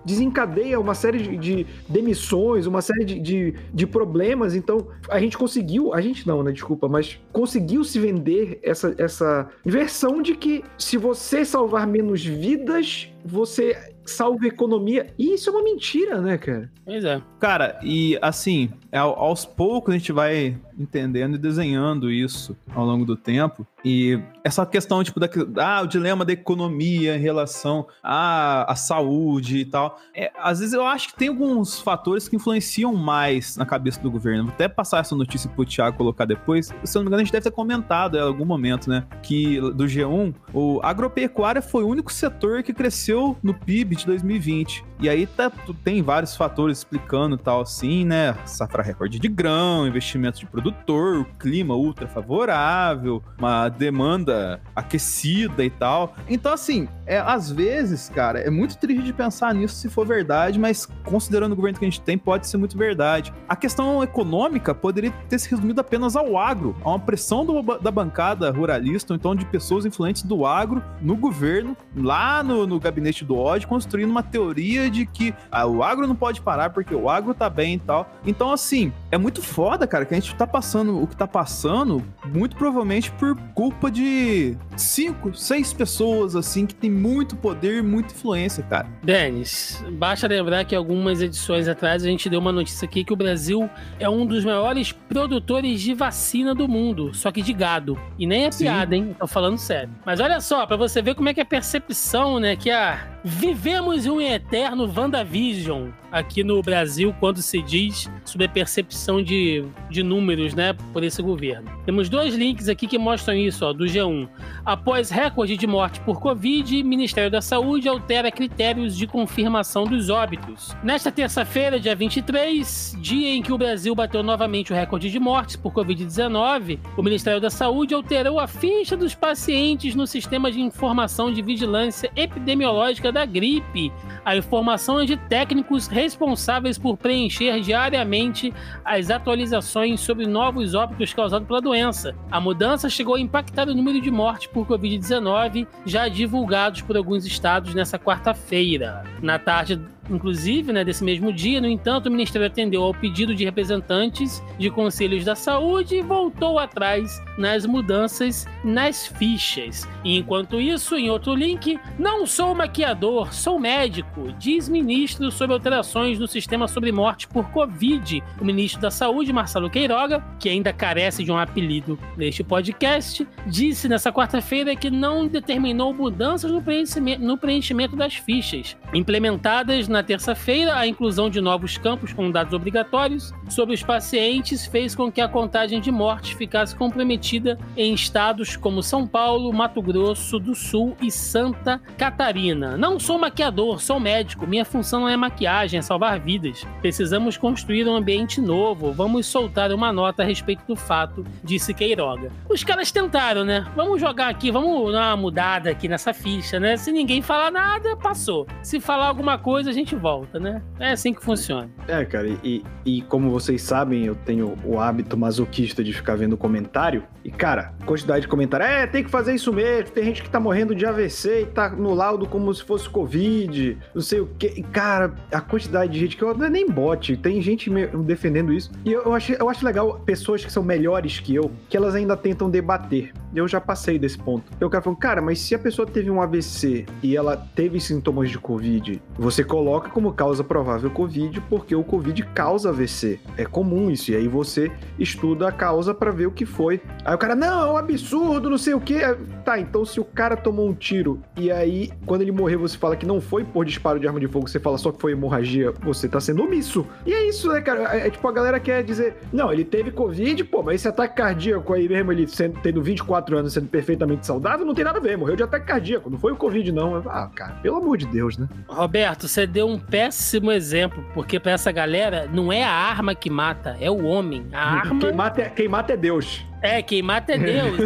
desencadeia 0.04 0.78
uma 0.78 0.94
série 0.94 1.18
de, 1.18 1.36
de 1.36 1.66
demissões, 1.88 2.66
uma 2.66 2.80
série 2.80 3.04
de, 3.04 3.18
de, 3.18 3.54
de, 3.72 3.86
problemas. 3.86 4.54
Então, 4.54 4.88
a 5.08 5.18
gente 5.18 5.36
conseguiu, 5.36 5.92
a 5.92 6.00
gente 6.00 6.26
não, 6.26 6.42
né? 6.42 6.52
Desculpa, 6.52 6.88
mas 6.88 7.20
conseguiu 7.32 7.82
se 7.84 7.98
vender 7.98 8.60
essa, 8.62 8.94
essa 8.98 9.48
versão 9.64 10.22
de 10.22 10.34
que 10.34 10.64
se 10.78 10.96
você 10.96 11.44
salvar 11.44 11.86
menos 11.86 12.24
vidas, 12.24 13.12
você 13.24 13.76
salva 14.04 14.46
economia. 14.46 15.08
E 15.18 15.34
isso 15.34 15.50
é 15.50 15.52
uma 15.52 15.62
mentira, 15.62 16.20
né, 16.20 16.38
cara? 16.38 16.70
Pois 16.84 17.04
é. 17.04 17.20
Cara, 17.40 17.78
e 17.82 18.16
assim, 18.22 18.70
aos 18.92 19.44
poucos 19.44 19.94
a 19.94 19.98
gente 19.98 20.12
vai 20.12 20.56
entendendo 20.78 21.36
e 21.36 21.38
desenhando 21.38 22.10
isso 22.10 22.56
ao 22.74 22.84
longo 22.84 23.04
do 23.04 23.16
tempo. 23.16 23.66
E 23.84 24.20
essa 24.42 24.66
questão, 24.66 25.02
tipo, 25.04 25.20
da, 25.20 25.28
ah, 25.58 25.82
o 25.82 25.86
dilema 25.86 26.24
da 26.24 26.32
economia 26.32 27.16
em 27.16 27.20
relação 27.20 27.86
à, 28.02 28.72
à 28.72 28.74
saúde 28.74 29.58
e 29.58 29.64
tal. 29.64 30.00
É, 30.14 30.32
às 30.36 30.58
vezes 30.58 30.74
eu 30.74 30.84
acho 30.84 31.08
que 31.08 31.16
tem 31.16 31.28
alguns 31.28 31.80
fatores 31.80 32.28
que 32.28 32.34
influenciam 32.34 32.94
mais 32.94 33.56
na 33.56 33.64
cabeça 33.64 34.00
do 34.00 34.10
governo. 34.10 34.44
Vou 34.44 34.52
até 34.52 34.66
passar 34.66 35.00
essa 35.00 35.14
notícia 35.14 35.48
pro 35.48 35.64
Thiago 35.64 35.96
colocar 35.96 36.24
depois. 36.24 36.74
Se 36.84 36.98
eu 36.98 37.00
não 37.00 37.04
me 37.04 37.08
engano, 37.08 37.20
a 37.20 37.24
gente 37.24 37.32
deve 37.32 37.44
ter 37.44 37.50
comentado 37.52 38.16
em 38.16 38.20
algum 38.20 38.44
momento, 38.44 38.90
né? 38.90 39.04
Que 39.22 39.60
do 39.60 39.84
G1, 39.84 40.34
o 40.52 40.80
agropecuária 40.82 41.62
foi 41.62 41.84
o 41.84 41.88
único 41.88 42.12
setor 42.12 42.62
que 42.62 42.72
cresceu 42.72 43.36
no 43.42 43.54
PIB 43.54 43.96
de 43.96 44.06
2020. 44.06 44.84
E 45.00 45.08
aí 45.08 45.26
tá, 45.26 45.52
tem 45.84 46.02
vários 46.02 46.34
fatores 46.34 46.78
explicando 46.78 47.36
tal 47.36 47.60
assim, 47.60 48.04
né? 48.04 48.36
Safra 48.46 48.82
recorde 48.82 49.18
de 49.18 49.28
grão, 49.28 49.86
investimento 49.86 50.40
de 50.40 50.46
produtor, 50.66 51.20
o 51.20 51.24
clima 51.38 51.74
ultra 51.74 52.08
favorável, 52.08 53.22
uma 53.38 53.68
demanda 53.68 54.60
aquecida 54.74 55.64
e 55.64 55.70
tal. 55.70 56.14
Então, 56.28 56.52
assim, 56.52 56.88
é, 57.06 57.18
às 57.18 57.50
vezes, 57.50 58.08
cara, 58.08 58.40
é 58.40 58.50
muito 58.50 58.76
triste 58.78 59.04
de 59.04 59.12
pensar 59.12 59.54
nisso 59.54 59.76
se 59.76 59.88
for 59.88 60.06
verdade, 60.06 60.58
mas 60.58 60.86
considerando 61.04 61.52
o 61.52 61.56
governo 61.56 61.78
que 61.78 61.84
a 61.84 61.88
gente 61.88 62.00
tem, 62.00 62.18
pode 62.18 62.48
ser 62.48 62.56
muito 62.56 62.76
verdade. 62.76 63.32
A 63.48 63.54
questão 63.54 64.02
econômica 64.02 64.74
poderia 64.74 65.12
ter 65.28 65.38
se 65.38 65.48
resumido 65.48 65.80
apenas 65.80 66.16
ao 66.16 66.36
agro, 66.36 66.76
a 66.82 66.90
uma 66.90 66.98
pressão 66.98 67.44
do, 67.44 67.62
da 67.78 67.90
bancada 67.90 68.50
ruralista, 68.50 69.12
ou 69.12 69.16
então 69.16 69.34
de 69.34 69.44
pessoas 69.46 69.86
influentes 69.86 70.22
do 70.22 70.44
agro 70.44 70.82
no 71.00 71.16
governo, 71.16 71.76
lá 71.94 72.42
no, 72.42 72.66
no 72.66 72.80
gabinete 72.80 73.24
do 73.24 73.36
ódio, 73.36 73.68
construindo 73.68 74.10
uma 74.10 74.22
teoria 74.22 74.90
de 74.90 75.06
que 75.06 75.34
ah, 75.50 75.66
o 75.66 75.82
agro 75.82 76.06
não 76.06 76.16
pode 76.16 76.40
parar 76.40 76.70
porque 76.70 76.94
o 76.94 77.08
agro 77.08 77.34
tá 77.34 77.48
bem 77.48 77.74
e 77.74 77.78
tal. 77.78 78.10
Então, 78.26 78.50
assim, 78.50 78.92
é 79.10 79.18
muito 79.18 79.40
foda, 79.42 79.86
cara, 79.86 80.04
que 80.04 80.14
a 80.14 80.18
gente 80.18 80.34
tá 80.34 80.46
passando 80.56 81.02
o 81.02 81.06
que 81.06 81.14
tá 81.14 81.26
passando, 81.26 82.02
muito 82.32 82.56
provavelmente 82.56 83.10
por 83.12 83.36
culpa 83.54 83.90
de 83.90 84.56
cinco, 84.74 85.34
seis 85.34 85.70
pessoas, 85.70 86.34
assim, 86.34 86.64
que 86.64 86.74
tem 86.74 86.90
muito 86.90 87.36
poder 87.36 87.80
e 87.80 87.82
muita 87.82 88.14
influência, 88.14 88.62
cara. 88.62 88.88
Denis, 89.02 89.84
basta 89.98 90.26
lembrar 90.26 90.64
que 90.64 90.74
algumas 90.74 91.20
edições 91.20 91.68
atrás 91.68 92.02
a 92.02 92.06
gente 92.06 92.30
deu 92.30 92.40
uma 92.40 92.52
notícia 92.52 92.86
aqui 92.86 93.04
que 93.04 93.12
o 93.12 93.16
Brasil 93.16 93.68
é 94.00 94.08
um 94.08 94.24
dos 94.24 94.46
maiores 94.46 94.92
produtores 94.92 95.82
de 95.82 95.92
vacina 95.92 96.54
do 96.54 96.66
mundo, 96.66 97.12
só 97.12 97.30
que 97.30 97.42
de 97.42 97.52
gado. 97.52 98.00
E 98.18 98.26
nem 98.26 98.46
é 98.46 98.50
Sim. 98.50 98.64
piada, 98.64 98.96
hein? 98.96 99.14
Tô 99.18 99.26
falando 99.26 99.58
sério. 99.58 99.90
Mas 100.06 100.20
olha 100.20 100.40
só, 100.40 100.64
para 100.64 100.78
você 100.78 101.02
ver 101.02 101.14
como 101.14 101.28
é 101.28 101.34
que 101.34 101.40
é 101.40 101.42
a 101.42 101.46
percepção, 101.46 102.40
né, 102.40 102.56
que 102.56 102.70
a 102.70 103.16
Vivemos 103.28 104.06
um 104.06 104.20
eterno 104.20 104.88
WandaVision 104.96 105.88
aqui 106.12 106.44
no 106.44 106.62
Brasil 106.62 107.12
quando 107.18 107.42
se 107.42 107.60
diz 107.60 108.08
sobre 108.24 108.46
a 108.46 108.48
percepção 108.48 109.20
de, 109.20 109.64
de 109.90 110.00
números, 110.04 110.45
né, 110.54 110.72
por 110.92 111.02
esse 111.02 111.22
governo. 111.22 111.70
Temos 111.84 112.08
dois 112.08 112.34
links 112.34 112.68
aqui 112.68 112.86
que 112.86 112.98
mostram 112.98 113.34
isso, 113.34 113.64
ó, 113.64 113.72
do 113.72 113.84
G1. 113.84 114.28
Após 114.64 115.10
recorde 115.10 115.56
de 115.56 115.66
morte 115.66 116.00
por 116.00 116.20
Covid, 116.20 116.82
Ministério 116.82 117.30
da 117.30 117.40
Saúde 117.40 117.88
altera 117.88 118.30
critérios 118.30 118.96
de 118.96 119.06
confirmação 119.06 119.84
dos 119.84 120.10
óbitos. 120.10 120.76
Nesta 120.82 121.10
terça-feira, 121.12 121.78
dia 121.78 121.94
23, 121.94 122.96
dia 123.00 123.34
em 123.34 123.42
que 123.42 123.52
o 123.52 123.58
Brasil 123.58 123.94
bateu 123.94 124.22
novamente 124.22 124.72
o 124.72 124.76
recorde 124.76 125.10
de 125.10 125.18
mortes 125.18 125.56
por 125.56 125.72
Covid-19, 125.72 126.78
o 126.96 127.02
Ministério 127.02 127.40
da 127.40 127.50
Saúde 127.50 127.94
alterou 127.94 128.40
a 128.40 128.46
ficha 128.46 128.96
dos 128.96 129.14
pacientes 129.14 129.94
no 129.94 130.06
sistema 130.06 130.50
de 130.50 130.60
informação 130.60 131.32
de 131.32 131.42
vigilância 131.42 132.10
epidemiológica 132.16 133.12
da 133.12 133.24
gripe. 133.24 133.92
A 134.24 134.36
informação 134.36 135.00
é 135.00 135.04
de 135.04 135.16
técnicos 135.16 135.86
responsáveis 135.86 136.78
por 136.78 136.96
preencher 136.96 137.60
diariamente 137.60 138.52
as 138.84 139.10
atualizações 139.10 140.00
sobre 140.00 140.26
novos 140.36 140.74
óbitos 140.74 141.14
causados 141.14 141.48
pela 141.48 141.62
doença. 141.62 142.14
A 142.30 142.38
mudança 142.38 142.90
chegou 142.90 143.14
a 143.14 143.20
impactar 143.20 143.70
o 143.70 143.74
número 143.74 143.98
de 144.02 144.10
mortes 144.10 144.46
por 144.48 144.66
Covid-19 144.66 145.66
já 145.86 146.08
divulgados 146.08 146.82
por 146.82 146.94
alguns 146.94 147.24
estados 147.24 147.74
nessa 147.74 147.98
quarta-feira. 147.98 149.02
Na 149.22 149.38
tarde 149.38 149.80
inclusive, 150.10 150.72
né, 150.72 150.84
desse 150.84 151.04
mesmo 151.04 151.32
dia. 151.32 151.60
No 151.60 151.68
entanto, 151.68 152.06
o 152.06 152.10
Ministério 152.10 152.46
atendeu 152.46 152.82
ao 152.82 152.94
pedido 152.94 153.34
de 153.34 153.44
representantes 153.44 154.42
de 154.58 154.70
conselhos 154.70 155.24
da 155.24 155.34
saúde 155.34 155.96
e 155.96 156.02
voltou 156.02 156.58
atrás 156.58 157.22
nas 157.38 157.66
mudanças 157.66 158.46
nas 158.64 159.06
fichas. 159.06 159.88
E 160.04 160.16
enquanto 160.16 160.60
isso, 160.60 160.96
em 160.96 161.10
outro 161.10 161.34
link, 161.34 161.78
não 161.98 162.26
sou 162.26 162.54
maquiador, 162.54 163.32
sou 163.32 163.58
médico, 163.58 164.32
diz 164.38 164.68
ministro 164.68 165.30
sobre 165.30 165.54
alterações 165.54 166.18
no 166.18 166.26
sistema 166.26 166.68
sobre 166.68 166.92
morte 166.92 167.28
por 167.28 167.50
Covid. 167.50 168.22
O 168.40 168.44
ministro 168.44 168.80
da 168.80 168.90
Saúde, 168.90 169.32
Marcelo 169.32 169.70
Queiroga, 169.70 170.24
que 170.38 170.48
ainda 170.48 170.72
carece 170.72 171.24
de 171.24 171.30
um 171.30 171.38
apelido 171.38 171.98
neste 172.16 172.42
podcast, 172.42 173.26
disse 173.46 173.88
nessa 173.88 174.12
quarta-feira 174.12 174.76
que 174.76 174.90
não 174.90 175.26
determinou 175.26 175.92
mudanças 175.92 176.50
no 176.50 176.62
preenchimento, 176.62 177.22
no 177.22 177.36
preenchimento 177.36 177.96
das 177.96 178.14
fichas, 178.14 178.76
implementadas 178.92 179.88
na 179.88 179.95
terça-feira, 180.02 180.76
a 180.76 180.86
inclusão 180.86 181.28
de 181.30 181.40
novos 181.40 181.76
campos 181.78 182.12
com 182.12 182.30
dados 182.30 182.52
obrigatórios 182.52 183.32
sobre 183.48 183.74
os 183.74 183.82
pacientes 183.82 184.66
fez 184.66 184.94
com 184.94 185.10
que 185.10 185.20
a 185.20 185.28
contagem 185.28 185.80
de 185.80 185.90
mortes 185.90 186.32
ficasse 186.32 186.74
comprometida 186.74 187.58
em 187.76 187.94
estados 187.94 188.56
como 188.56 188.82
São 188.82 189.06
Paulo, 189.06 189.52
Mato 189.52 189.80
Grosso 189.80 190.38
do 190.38 190.54
Sul 190.54 190.96
e 191.00 191.10
Santa 191.10 191.80
Catarina. 191.96 192.76
Não 192.76 192.98
sou 192.98 193.18
maquiador, 193.18 193.80
sou 193.80 194.00
médico. 194.00 194.46
Minha 194.46 194.64
função 194.64 195.00
não 195.00 195.08
é 195.08 195.16
maquiagem, 195.16 195.78
é 195.78 195.82
salvar 195.82 196.18
vidas. 196.18 196.66
Precisamos 196.80 197.36
construir 197.36 197.86
um 197.86 197.94
ambiente 197.94 198.40
novo. 198.40 198.92
Vamos 198.92 199.26
soltar 199.26 199.70
uma 199.72 199.92
nota 199.92 200.22
a 200.22 200.26
respeito 200.26 200.64
do 200.66 200.76
fato, 200.76 201.24
disse 201.42 201.74
Queiroga. 201.74 202.30
Os 202.48 202.64
caras 202.64 202.90
tentaram, 202.90 203.44
né? 203.44 203.66
Vamos 203.76 204.00
jogar 204.00 204.28
aqui, 204.28 204.50
vamos 204.50 204.92
dar 204.92 205.08
uma 205.10 205.16
mudada 205.16 205.70
aqui 205.70 205.88
nessa 205.88 206.12
ficha, 206.12 206.58
né? 206.58 206.76
Se 206.76 206.90
ninguém 206.90 207.22
falar 207.22 207.50
nada, 207.50 207.96
passou. 207.96 208.46
Se 208.62 208.80
falar 208.80 209.08
alguma 209.08 209.38
coisa, 209.38 209.70
a 209.70 209.72
gente 209.72 209.85
gente 209.86 209.94
volta, 209.94 210.40
né? 210.40 210.60
É 210.80 210.90
assim 210.90 211.14
que 211.14 211.22
funciona. 211.22 211.70
É, 211.86 212.04
cara, 212.04 212.28
e, 212.42 212.64
e 212.84 213.02
como 213.02 213.30
vocês 213.30 213.62
sabem, 213.62 214.04
eu 214.04 214.16
tenho 214.16 214.58
o 214.64 214.80
hábito 214.80 215.16
masoquista 215.16 215.82
de 215.84 215.92
ficar 215.92 216.16
vendo 216.16 216.36
comentário. 216.36 217.04
E, 217.24 217.30
cara, 217.30 217.72
quantidade 217.84 218.22
de 218.22 218.28
comentário. 218.28 218.66
É, 218.66 218.86
tem 218.86 219.04
que 219.04 219.10
fazer 219.10 219.34
isso 219.34 219.52
mesmo. 219.52 219.90
Tem 219.90 220.04
gente 220.04 220.22
que 220.22 220.28
tá 220.28 220.40
morrendo 220.40 220.74
de 220.74 220.84
AVC 220.84 221.42
e 221.42 221.46
tá 221.46 221.70
no 221.70 221.94
laudo 221.94 222.26
como 222.26 222.52
se 222.52 222.62
fosse 222.64 222.88
Covid, 222.88 223.78
não 223.94 224.02
sei 224.02 224.20
o 224.20 224.26
quê. 224.38 224.54
E, 224.56 224.62
cara, 224.62 225.14
a 225.32 225.40
quantidade 225.40 225.92
de 225.92 225.98
gente 225.98 226.16
que 226.16 226.22
eu 226.22 226.36
não 226.36 226.46
é 226.46 226.50
nem 226.50 226.68
bote. 226.68 227.16
Tem 227.16 227.40
gente 227.40 227.70
defendendo 228.04 228.52
isso. 228.52 228.70
E 228.84 228.92
eu, 228.92 229.02
eu, 229.02 229.14
acho, 229.14 229.32
eu 229.32 229.48
acho 229.48 229.64
legal 229.64 230.00
pessoas 230.04 230.44
que 230.44 230.52
são 230.52 230.62
melhores 230.62 231.20
que 231.20 231.34
eu, 231.34 231.50
que 231.68 231.76
elas 231.76 231.94
ainda 231.94 232.16
tentam 232.16 232.50
debater. 232.50 233.12
Eu 233.34 233.46
já 233.46 233.60
passei 233.60 233.98
desse 233.98 234.16
ponto. 234.16 234.44
Eu 234.58 234.70
quero 234.70 234.82
falar, 234.82 234.96
cara, 234.96 235.22
mas 235.22 235.38
se 235.40 235.54
a 235.54 235.58
pessoa 235.58 235.86
teve 235.86 236.10
um 236.10 236.22
AVC 236.22 236.86
e 237.02 237.16
ela 237.16 237.36
teve 237.36 237.78
sintomas 237.80 238.30
de 238.30 238.38
Covid, 238.38 239.02
você 239.18 239.44
coloca 239.44 239.75
como 239.80 240.12
causa 240.12 240.42
provável 240.42 240.90
Covid, 240.90 241.40
porque 241.42 241.74
o 241.74 241.84
Covid 241.84 242.22
causa 242.34 242.70
AVC. 242.70 243.20
É 243.36 243.44
comum 243.44 243.90
isso. 243.90 244.10
E 244.10 244.16
aí 244.16 244.28
você 244.28 244.70
estuda 244.98 245.48
a 245.48 245.52
causa 245.52 245.94
pra 245.94 246.10
ver 246.10 246.26
o 246.26 246.30
que 246.30 246.44
foi. 246.44 246.80
Aí 247.04 247.14
o 247.14 247.18
cara, 247.18 247.34
não, 247.34 247.66
é 247.66 247.70
um 247.72 247.76
absurdo, 247.76 248.50
não 248.50 248.58
sei 248.58 248.74
o 248.74 248.80
quê. 248.80 249.00
Tá, 249.44 249.58
então 249.58 249.84
se 249.84 250.00
o 250.00 250.04
cara 250.04 250.36
tomou 250.36 250.68
um 250.68 250.74
tiro 250.74 251.20
e 251.36 251.50
aí, 251.50 251.90
quando 252.04 252.22
ele 252.22 252.32
morrer, 252.32 252.56
você 252.56 252.76
fala 252.76 252.96
que 252.96 253.06
não 253.06 253.20
foi 253.20 253.44
por 253.44 253.64
disparo 253.64 254.00
de 254.00 254.06
arma 254.06 254.18
de 254.18 254.26
fogo, 254.26 254.48
você 254.48 254.58
fala 254.58 254.78
só 254.78 254.90
que 254.90 255.00
foi 255.00 255.12
hemorragia, 255.12 255.72
você 255.82 256.08
tá 256.08 256.20
sendo 256.20 256.42
omisso. 256.42 256.86
E 257.04 257.12
é 257.12 257.28
isso, 257.28 257.52
né, 257.52 257.60
cara? 257.60 257.96
É, 257.96 258.06
é 258.06 258.10
tipo, 258.10 258.26
a 258.26 258.32
galera 258.32 258.58
quer 258.58 258.82
dizer, 258.82 259.16
não, 259.32 259.52
ele 259.52 259.64
teve 259.64 259.90
Covid, 259.90 260.42
pô, 260.44 260.62
mas 260.62 260.76
esse 260.76 260.88
ataque 260.88 261.16
cardíaco 261.16 261.72
aí 261.72 261.88
mesmo, 261.88 262.12
ele 262.12 262.26
sendo, 262.26 262.58
tendo 262.60 262.82
24 262.82 263.38
anos, 263.38 263.52
sendo 263.52 263.68
perfeitamente 263.68 264.26
saudável, 264.26 264.64
não 264.64 264.74
tem 264.74 264.84
nada 264.84 264.98
a 264.98 265.02
ver, 265.02 265.16
morreu 265.16 265.36
de 265.36 265.42
ataque 265.42 265.66
cardíaco, 265.66 266.10
não 266.10 266.18
foi 266.18 266.32
o 266.32 266.36
Covid, 266.36 266.72
não. 266.72 266.96
Ah, 267.06 267.30
cara, 267.34 267.54
pelo 267.62 267.76
amor 267.76 267.96
de 267.96 268.06
Deus, 268.06 268.38
né? 268.38 268.48
Roberto, 268.68 269.28
você 269.28 269.46
deu 269.46 269.65
um 269.66 269.78
péssimo 269.78 270.52
exemplo, 270.52 271.04
porque 271.14 271.38
pra 271.40 271.52
essa 271.52 271.70
galera 271.72 272.28
não 272.32 272.52
é 272.52 272.62
a 272.62 272.70
arma 272.70 273.14
que 273.14 273.28
mata, 273.28 273.76
é 273.80 273.90
o 273.90 274.04
homem. 274.04 274.46
A 274.52 274.78
arma 274.80 275.00
Quem 275.00 275.12
mata 275.12 275.42
é, 275.42 275.48
quem 275.48 275.68
mata 275.68 275.92
é 275.92 275.96
Deus. 275.96 276.44
É 276.62 276.82
quem 276.82 277.02
mata 277.02 277.32
é 277.32 277.38
Deus. 277.38 277.78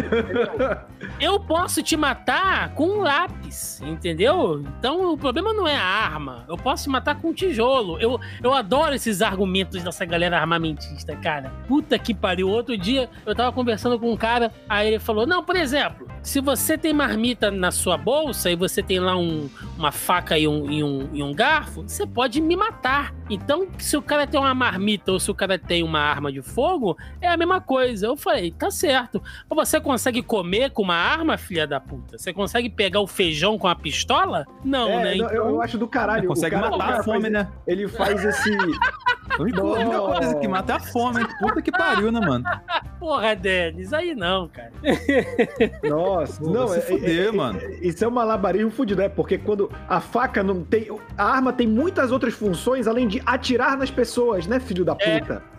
Eu 1.21 1.39
posso 1.41 1.83
te 1.83 1.97
matar 1.97 2.75
com 2.75 2.87
um 2.87 3.01
lápis, 3.01 3.81
entendeu? 3.83 4.63
Então 4.79 5.13
o 5.13 5.19
problema 5.19 5.53
não 5.53 5.67
é 5.67 5.77
a 5.77 5.83
arma. 5.83 6.45
Eu 6.49 6.57
posso 6.57 6.85
te 6.85 6.91
matar 6.91 7.21
com 7.21 7.29
um 7.29 7.33
tijolo. 7.33 7.99
Eu, 7.99 8.19
eu 8.43 8.55
adoro 8.55 8.95
esses 8.95 9.21
argumentos 9.21 9.83
dessa 9.83 10.05
galera 10.05 10.39
armamentista, 10.39 11.15
cara. 11.17 11.51
Puta 11.69 11.99
que 11.99 12.15
pariu. 12.15 12.49
Outro 12.49 12.77
dia 12.77 13.09
eu 13.27 13.35
tava 13.35 13.53
conversando 13.53 13.99
com 13.99 14.13
um 14.13 14.17
cara, 14.17 14.53
aí 14.69 14.89
ele 14.89 14.99
falou: 14.99 15.27
Não, 15.27 15.45
por 15.45 15.57
exemplo, 15.57 16.07
se 16.23 16.41
você 16.41 16.77
tem 16.77 16.93
marmita 16.93 17.51
na 17.51 17.71
sua 17.71 17.97
bolsa 17.97 18.51
e 18.51 18.57
você 18.57 18.83
tem 18.83 18.99
lá 18.99 19.17
um, 19.17 19.49
uma 19.77 19.93
faca 19.93 20.39
e 20.39 20.47
um, 20.47 20.71
e, 20.71 20.83
um, 20.83 21.09
e 21.13 21.23
um 21.23 21.35
garfo, 21.35 21.83
você 21.83 22.07
pode 22.07 22.41
me 22.41 22.57
matar. 22.57 23.15
Então, 23.29 23.69
se 23.79 23.97
o 23.97 24.03
cara 24.03 24.27
tem 24.27 24.39
uma 24.39 24.55
marmita 24.55 25.13
ou 25.13 25.21
se 25.21 25.31
o 25.31 25.35
cara 25.35 25.59
tem 25.59 25.83
uma 25.83 26.01
arma 26.01 26.33
de 26.33 26.43
fogo, 26.43 26.97
é 27.21 27.29
a 27.29 27.37
mesma 27.37 27.61
coisa. 27.61 28.07
Eu 28.07 28.17
falei, 28.17 28.51
tá 28.61 28.71
certo. 28.71 29.23
Mas 29.49 29.69
Você 29.69 29.81
consegue 29.81 30.23
comer 30.23 30.71
com 30.71 30.83
uma 30.83 30.95
arma, 30.95 31.37
filha 31.39 31.67
da 31.67 31.81
puta? 31.81 32.19
Você 32.19 32.33
consegue 32.33 32.69
pegar 32.69 33.01
o 33.01 33.07
feijão 33.07 33.59
com 33.59 33.67
a 33.67 33.75
pistola? 33.75 34.47
Não, 34.63 34.89
É, 34.89 35.05
né? 35.05 35.15
não, 35.15 35.27
Então, 35.27 35.31
eu, 35.31 35.49
eu 35.49 35.63
acho 35.63 35.79
do 35.79 35.89
caralho. 35.89 36.29
Consegue 36.29 36.55
cara, 36.55 36.71
matar 36.71 36.87
cara 36.87 37.01
a 37.01 37.03
fome, 37.03 37.23
faz, 37.23 37.33
né? 37.33 37.49
Ele 37.67 37.89
faz 37.89 38.25
esse. 38.25 38.51
A 39.39 39.43
única 39.43 39.61
a 39.61 39.65
única 39.65 40.01
coisa 40.01 40.35
que 40.41 40.49
mata 40.49 40.73
é 40.73 40.77
a 40.77 40.81
fome, 40.81 41.21
hein? 41.21 41.29
Puta 41.39 41.63
que 41.63 41.71
pariu, 41.71 42.11
né, 42.11 42.19
mano? 42.19 42.45
Porra, 42.99 43.37
Denis, 43.37 43.93
aí 43.93 44.13
não, 44.15 44.49
cara. 44.49 44.73
Nossa, 45.89 46.41
Pô, 46.43 46.51
não, 46.51 46.67
se 46.69 46.81
fuder, 46.81 47.33
mano. 47.33 47.61
Isso 47.81 48.05
é 48.05 48.09
um 48.09 48.11
malabarismo 48.11 48.71
fudido, 48.73 49.01
é 49.01 49.09
porque 49.09 49.39
quando 49.39 49.71
a 49.89 50.01
faca 50.01 50.43
não 50.43 50.65
tem. 50.65 50.89
A 51.17 51.25
arma 51.25 51.53
tem 51.53 51.67
muitas 51.67 52.11
outras 52.11 52.35
funções 52.35 52.89
além 52.89 53.07
de 53.07 53.23
atirar 53.25 53.79
nas 53.79 53.91
pessoas, 53.91 54.47
né, 54.49 54.59
filho 54.59 54.85
da 54.85 54.97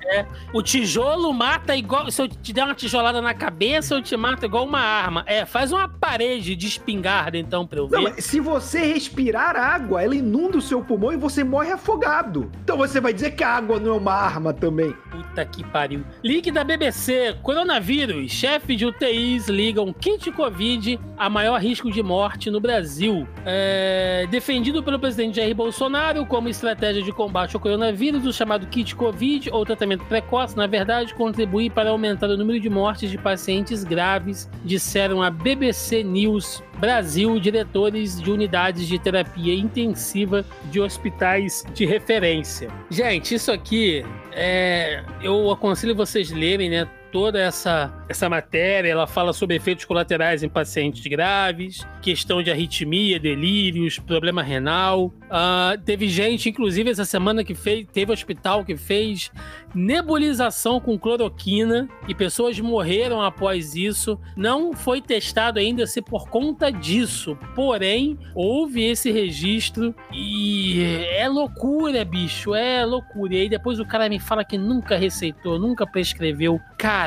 É. 0.06 0.26
O 0.54 0.62
tijolo 0.62 1.34
mata 1.34 1.76
igual. 1.76 2.10
Se 2.12 2.22
eu 2.22 2.28
te 2.28 2.54
der 2.54 2.66
uma 2.66 2.76
tijolada 2.76 3.22
na 3.22 3.34
cabeça, 3.34 3.95
eu 3.95 4.02
te 4.02 4.16
mato 4.18 4.45
igual 4.45 4.66
uma 4.66 4.80
arma. 4.80 5.24
É, 5.26 5.45
faz 5.45 5.72
uma 5.72 5.88
parede 5.88 6.56
de 6.56 6.68
espingarda, 6.68 7.38
então, 7.38 7.66
pra 7.66 7.80
eu 7.80 7.88
ver. 7.88 7.97
Não, 7.97 8.04
mas 8.04 8.26
se 8.26 8.39
você 8.39 8.80
respirar 8.80 9.56
água, 9.56 10.02
ela 10.02 10.16
inunda 10.16 10.58
o 10.58 10.62
seu 10.62 10.84
pulmão 10.84 11.12
e 11.12 11.18
você 11.18 11.43
morre 11.43 11.72
afogado. 11.72 12.52
Então 12.64 12.78
você 12.78 12.99
vai 12.99 13.14
dizer 13.14 13.32
que 13.32 13.43
a 13.43 13.56
água 13.56 13.80
não 13.80 13.95
é 13.95 13.97
uma 13.97 14.14
arma 14.14 14.54
também. 14.54 14.93
Puta 15.12 15.45
que 15.45 15.64
pariu. 15.64 16.04
Link 16.24 16.52
da 16.52 16.64
BBC: 16.64 17.36
Coronavírus. 17.41 18.32
Chefe 18.32 18.76
de 18.76 18.86
UTIs 18.86 19.47
ligam 19.47 19.93
kit 19.93 20.32
Covid 20.32 20.99
a 21.18 21.30
maior 21.30 21.60
risco 21.60 21.91
de 21.91 22.02
morte 22.02 22.49
no 22.49 22.60
Brasil. 22.60 23.28
É, 23.45 24.26
defendido 24.30 24.82
pelo 24.82 24.99
presidente 24.99 25.36
Jair 25.36 25.56
Bolsonaro 25.56 26.26
como 26.26 26.49
estratégia 26.49 27.04
de 27.04 27.12
combate 27.12 27.56
ao 27.56 27.62
coronavírus, 27.62 28.26
o 28.26 28.34
chamado 28.34 28.66
kit 28.68 28.95
Covid, 28.95 29.49
ou 29.52 29.66
tratamento 29.66 29.91
precoce, 29.98 30.56
na 30.56 30.68
verdade, 30.68 31.14
contribui 31.14 31.70
para 31.70 31.89
aumentar 31.89 32.30
o 32.30 32.38
número 32.38 32.60
de 32.60 32.70
mortes 32.70 33.10
de 33.10 33.18
pacientes 33.18 33.84
graves, 33.84 34.50
disseram 34.64 35.22
a 35.22 35.30
BBC 35.30 36.04
News 36.04 36.64
Brasil, 36.80 37.39
diretores 37.39 38.20
de 38.22 38.32
unidades 38.32 38.88
de 38.88 38.98
terapia 38.98 39.54
intensiva 39.54 40.44
de 40.66 40.80
hospitais 40.80 41.64
de 41.74 41.86
referência. 41.86 42.70
Gente, 42.89 43.36
isso 43.36 43.52
aqui 43.52 44.04
é, 44.32 45.04
eu 45.22 45.52
aconselho 45.52 45.96
vocês 45.96 46.32
lerem, 46.32 46.70
né? 46.70 46.88
Toda 47.12 47.39
essa, 47.39 47.93
essa 48.07 48.30
matéria, 48.30 48.89
ela 48.89 49.05
fala 49.05 49.34
sobre 49.34 49.57
efeitos 49.57 49.84
colaterais 49.86 50.43
em 50.43 50.49
pacientes 50.49 51.05
graves, 51.05 51.86
questão 52.01 52.41
de 52.41 52.49
arritmia, 52.49 53.20
delírios, 53.20 53.99
problema 53.99 54.41
renal. 54.41 55.14
Ah, 55.30 55.78
teve 55.84 56.07
gente, 56.07 56.49
inclusive, 56.49 56.89
essa 56.89 57.05
semana 57.05 57.43
que 57.43 57.53
fez, 57.53 57.86
teve 57.91 58.14
hospital 58.14 58.64
que 58.64 58.78
fez 58.78 59.32
nebulização 59.74 60.80
com 60.80 60.97
cloroquina 60.97 61.88
e 62.07 62.16
pessoas 62.16 62.59
morreram 62.59 63.22
após 63.22 63.76
isso. 63.76 64.20
Não 64.36 64.74
foi 64.74 65.01
testado 65.01 65.59
ainda 65.59 65.86
se 65.88 66.01
por 66.01 66.30
conta 66.30 66.72
disso, 66.72 67.38
porém, 67.55 68.18
houve 68.34 68.84
esse 68.84 69.12
registro 69.12 69.93
e 70.14 71.05
é 71.12 71.28
loucura, 71.28 72.03
bicho, 72.05 72.55
é 72.55 72.86
loucura. 72.86 73.36
E 73.36 73.41
aí 73.41 73.49
depois 73.49 73.80
o 73.80 73.86
cara 73.86 74.07
me 74.09 74.20
fala 74.20 74.43
que 74.43 74.57
nunca 74.57 74.97
receitou, 74.97 75.59
nunca 75.59 75.86
prescreveu. 75.86 76.59
Cara, 76.78 77.01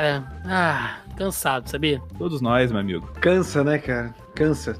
ah, 0.45 0.97
cansado, 1.15 1.69
sabia? 1.69 2.01
Todos 2.17 2.41
nós, 2.41 2.71
meu 2.71 2.81
amigo. 2.81 3.07
Cansa, 3.19 3.63
né, 3.63 3.77
cara? 3.77 4.13
Cansa. 4.35 4.79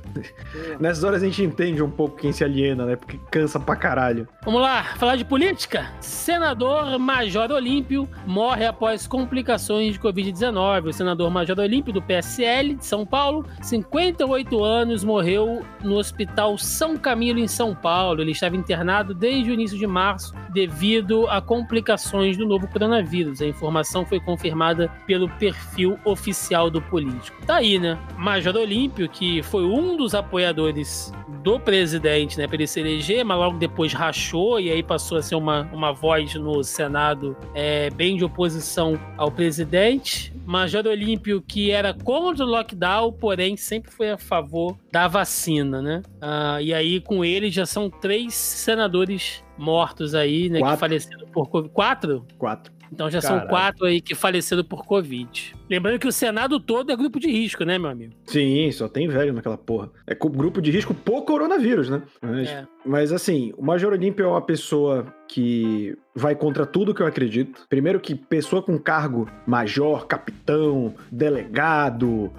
Nessas 0.80 1.04
horas 1.04 1.24
a 1.24 1.26
gente 1.26 1.42
entende 1.42 1.82
um 1.82 1.90
pouco 1.90 2.18
quem 2.18 2.34
se 2.34 2.44
aliena, 2.44 2.86
né? 2.86 2.96
Porque 2.96 3.18
cansa 3.32 3.60
pra 3.60 3.76
caralho. 3.76 4.28
Vamos 4.44 4.62
lá, 4.62 4.84
falar 4.98 5.16
de 5.16 5.24
política? 5.24 5.90
Senador 6.02 7.00
Major 7.00 7.50
Olímpio 7.52 8.08
morre 8.28 8.66
após 8.66 9.08
complicações 9.08 9.94
de 9.94 10.00
Covid-19. 10.00 10.90
O 10.90 10.94
senador 10.94 11.32
Major 11.32 11.58
Olímpio, 11.58 11.94
do 11.94 12.02
PSL 12.02 12.76
de 12.76 12.86
São 12.86 13.06
Paulo, 13.06 13.46
58 13.62 14.64
anos, 14.64 15.04
morreu 15.04 15.66
no 15.82 15.96
Hospital 15.96 16.58
São 16.58 16.98
Camilo, 16.98 17.40
em 17.40 17.48
São 17.48 17.74
Paulo. 17.74 18.22
Ele 18.22 18.32
estava 18.32 18.58
internado 18.58 19.14
desde 19.14 19.50
o 19.50 19.54
início 19.54 19.78
de 19.78 19.88
março 19.88 20.34
devido 20.52 21.28
a 21.30 21.42
complicações 21.42 22.38
do 22.38 22.46
novo 22.46 22.68
coronavírus. 22.68 23.42
A 23.42 23.46
informação 23.46 24.06
foi 24.06 24.20
confirmada 24.20 24.90
pelo 25.08 25.30
perfil 25.30 25.98
oficial 26.04 26.70
do 26.70 26.82
político. 26.82 27.46
Tá 27.46 27.56
aí, 27.56 27.80
né? 27.80 27.98
Major 28.18 28.56
Olímpio, 28.56 29.08
que 29.08 29.42
foi 29.46 29.64
um 29.64 29.96
dos 29.96 30.14
apoiadores 30.14 31.14
do 31.44 31.60
presidente, 31.60 32.38
né, 32.38 32.48
para 32.48 32.56
ele 32.56 32.68
se 32.68 32.80
eleger, 32.80 33.24
mas 33.24 33.38
logo 33.38 33.58
depois 33.58 33.94
rachou 33.94 34.60
e 34.60 34.72
aí 34.72 34.82
passou 34.82 35.18
a 35.18 35.22
ser 35.22 35.36
uma, 35.36 35.70
uma 35.72 35.94
voz 35.94 36.34
no 36.36 36.64
Senado 36.64 37.38
é, 37.54 37.90
bem 37.92 38.18
de 38.18 38.26
oposição 38.26 39.00
ao 39.18 39.32
presidente. 39.32 40.34
Major 40.46 40.86
Olímpio, 40.86 41.42
que 41.42 41.72
era 41.72 41.94
contra 41.94 42.46
o 42.46 42.48
lockdown, 42.48 43.12
porém 43.14 43.58
sempre 43.58 43.92
foi 43.92 44.12
a 44.12 44.18
favor 44.18 44.78
da 44.92 45.08
vacina, 45.08 45.82
né? 45.82 46.04
Ah, 46.22 46.62
e 46.62 46.74
aí 46.74 47.00
com 47.00 47.26
ele 47.26 47.50
já 47.50 47.66
são 47.66 47.90
três 47.90 48.34
senadores 48.34 49.44
mortos 49.58 50.14
aí, 50.14 50.50
né, 50.50 50.58
que 50.58 50.64
Quatro. 50.64 50.80
faleceram 50.80 51.28
por 51.28 51.50
Covid. 51.50 51.74
Quatro? 51.74 52.26
Quatro. 52.38 52.75
Então 52.96 53.10
já 53.12 53.20
são 53.20 53.42
quatro 53.48 53.86
aí 53.86 54.00
que 54.00 54.16
faleceram 54.16 54.64
por 54.64 54.86
Covid. 54.86 55.54
Lembrando 55.70 56.00
que 56.00 56.08
o 56.08 56.12
Senado 56.14 56.62
todo 56.62 56.92
é 56.94 56.96
grupo 56.96 57.20
de 57.20 57.28
risco, 57.28 57.66
né, 57.66 57.78
meu 57.78 57.90
amigo? 57.90 58.14
Sim, 58.26 58.72
só 58.72 58.88
tem 58.88 59.06
velho 59.10 59.34
naquela 59.34 59.58
porra. 59.58 59.90
É 60.08 60.16
grupo 60.16 60.62
de 60.62 60.72
risco 60.72 60.94
por 60.94 61.24
coronavírus, 61.24 61.90
né? 61.90 62.02
Mas, 62.22 62.48
É. 62.48 62.66
mas, 62.86 63.12
assim, 63.12 63.52
o 63.58 63.66
Major 63.66 63.92
Olímpio 63.92 64.24
é 64.26 64.28
uma 64.30 64.42
pessoa 64.42 65.06
que 65.28 65.98
vai 66.16 66.36
contra 66.36 66.66
tudo 66.66 66.94
que 66.94 67.02
eu 67.02 67.08
acredito. 67.08 67.66
Primeiro 67.68 68.00
que 68.00 68.16
pessoa 68.16 68.62
com 68.62 68.80
cargo 68.80 69.30
major, 69.46 70.08
capitão, 70.08 70.94
delegado, 71.12 72.32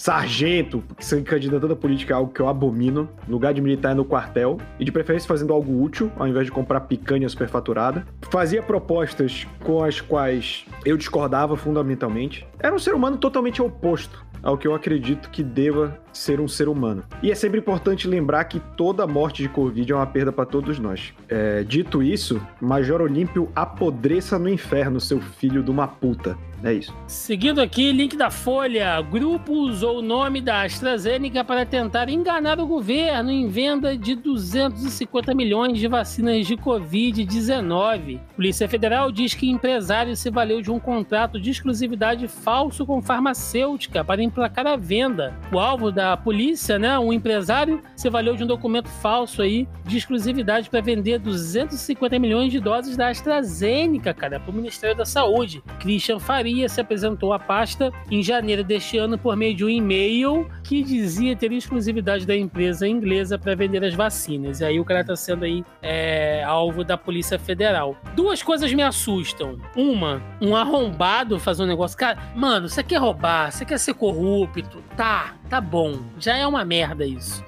sargento, 0.00 0.82
se 0.98 1.20
candidatando 1.20 1.74
à 1.74 1.76
política 1.76 2.14
é 2.14 2.16
algo 2.16 2.32
que 2.32 2.40
eu 2.40 2.48
abomino. 2.48 3.06
Lugar 3.28 3.52
de 3.52 3.60
militar 3.60 3.92
é 3.92 3.94
no 3.94 4.02
quartel. 4.02 4.56
E 4.78 4.84
de 4.84 4.90
preferência 4.90 5.28
fazendo 5.28 5.52
algo 5.52 5.82
útil, 5.82 6.10
ao 6.16 6.26
invés 6.26 6.46
de 6.46 6.52
comprar 6.52 6.80
picanha 6.80 7.28
superfaturada. 7.28 8.06
Fazia 8.30 8.62
propostas 8.62 9.46
com 9.62 9.84
as 9.84 10.00
quais 10.00 10.64
eu 10.86 10.96
discordava 10.96 11.54
fundamentalmente. 11.54 12.46
Era 12.58 12.74
um 12.74 12.78
ser 12.78 12.94
humano 12.94 13.18
totalmente 13.18 13.60
oposto 13.60 14.24
ao 14.42 14.56
que 14.56 14.66
eu 14.66 14.74
acredito 14.74 15.28
que 15.28 15.42
deva 15.42 15.98
ser 16.14 16.40
um 16.40 16.48
ser 16.48 16.68
humano. 16.68 17.02
E 17.22 17.30
é 17.30 17.34
sempre 17.34 17.60
importante 17.60 18.08
lembrar 18.08 18.44
que 18.44 18.58
toda 18.76 19.06
morte 19.06 19.42
de 19.42 19.50
Covid 19.50 19.92
é 19.92 19.94
uma 19.94 20.06
perda 20.06 20.32
para 20.32 20.46
todos 20.46 20.78
nós. 20.78 21.12
É, 21.28 21.62
dito 21.62 22.02
isso, 22.02 22.40
Major 22.58 23.02
Olímpio 23.02 23.50
apodreça 23.54 24.38
no 24.38 24.48
inferno, 24.48 24.98
seu 24.98 25.20
filho 25.20 25.62
de 25.62 25.70
uma 25.70 25.86
puta. 25.86 26.38
É 26.62 26.74
isso. 26.74 26.94
Seguindo 27.06 27.60
aqui, 27.60 27.90
link 27.90 28.16
da 28.16 28.30
Folha. 28.30 29.00
Grupo 29.00 29.52
usou 29.52 29.98
o 29.98 30.02
nome 30.02 30.40
da 30.40 30.62
AstraZeneca 30.62 31.42
para 31.42 31.64
tentar 31.64 32.08
enganar 32.10 32.60
o 32.60 32.66
governo 32.66 33.30
em 33.30 33.48
venda 33.48 33.96
de 33.96 34.14
250 34.14 35.34
milhões 35.34 35.78
de 35.78 35.88
vacinas 35.88 36.46
de 36.46 36.56
Covid-19. 36.56 38.20
Polícia 38.36 38.68
Federal 38.68 39.10
diz 39.10 39.32
que 39.32 39.48
empresário 39.48 40.14
se 40.14 40.30
valeu 40.30 40.60
de 40.60 40.70
um 40.70 40.78
contrato 40.78 41.40
de 41.40 41.50
exclusividade 41.50 42.28
falso 42.28 42.84
com 42.84 43.00
farmacêutica 43.00 44.04
para 44.04 44.22
emplacar 44.22 44.66
a 44.66 44.76
venda. 44.76 45.34
O 45.50 45.58
alvo 45.58 45.90
da 45.90 46.16
polícia, 46.16 46.78
né, 46.78 46.98
um 46.98 47.12
empresário, 47.12 47.82
se 47.96 48.10
valeu 48.10 48.36
de 48.36 48.44
um 48.44 48.46
documento 48.46 48.88
falso 48.88 49.40
aí 49.40 49.66
de 49.86 49.96
exclusividade 49.96 50.68
para 50.68 50.80
vender 50.80 51.18
250 51.18 52.18
milhões 52.18 52.52
de 52.52 52.60
doses 52.60 52.96
da 52.96 53.08
AstraZeneca, 53.08 54.12
cara, 54.12 54.38
para 54.38 54.50
o 54.50 54.54
Ministério 54.54 54.96
da 54.96 55.06
Saúde. 55.06 55.62
Christian 55.78 56.18
Faria 56.18 56.49
Maria 56.50 56.68
se 56.68 56.80
apresentou 56.80 57.32
à 57.32 57.38
pasta 57.38 57.92
em 58.10 58.24
janeiro 58.24 58.64
deste 58.64 58.98
ano 58.98 59.16
por 59.16 59.36
meio 59.36 59.54
de 59.54 59.64
um 59.64 59.68
e-mail 59.68 60.50
que 60.64 60.82
dizia 60.82 61.36
ter 61.36 61.52
exclusividade 61.52 62.26
da 62.26 62.36
empresa 62.36 62.88
inglesa 62.88 63.38
para 63.38 63.54
vender 63.54 63.84
as 63.84 63.94
vacinas. 63.94 64.58
E 64.58 64.64
aí 64.64 64.80
o 64.80 64.84
cara 64.84 65.02
está 65.02 65.14
sendo 65.14 65.44
aí 65.44 65.64
é, 65.80 66.42
alvo 66.42 66.82
da 66.82 66.96
Polícia 66.96 67.38
Federal. 67.38 67.96
Duas 68.16 68.42
coisas 68.42 68.72
me 68.72 68.82
assustam. 68.82 69.58
Uma, 69.76 70.20
um 70.40 70.56
arrombado 70.56 71.38
fazer 71.38 71.62
um 71.62 71.66
negócio. 71.66 71.96
Cara, 71.96 72.18
mano, 72.34 72.68
você 72.68 72.82
quer 72.82 72.96
roubar, 72.96 73.52
você 73.52 73.64
quer 73.64 73.78
ser 73.78 73.94
corrupto? 73.94 74.82
Tá, 74.96 75.36
tá 75.48 75.60
bom. 75.60 76.00
Já 76.18 76.36
é 76.36 76.44
uma 76.44 76.64
merda 76.64 77.06
isso. 77.06 77.44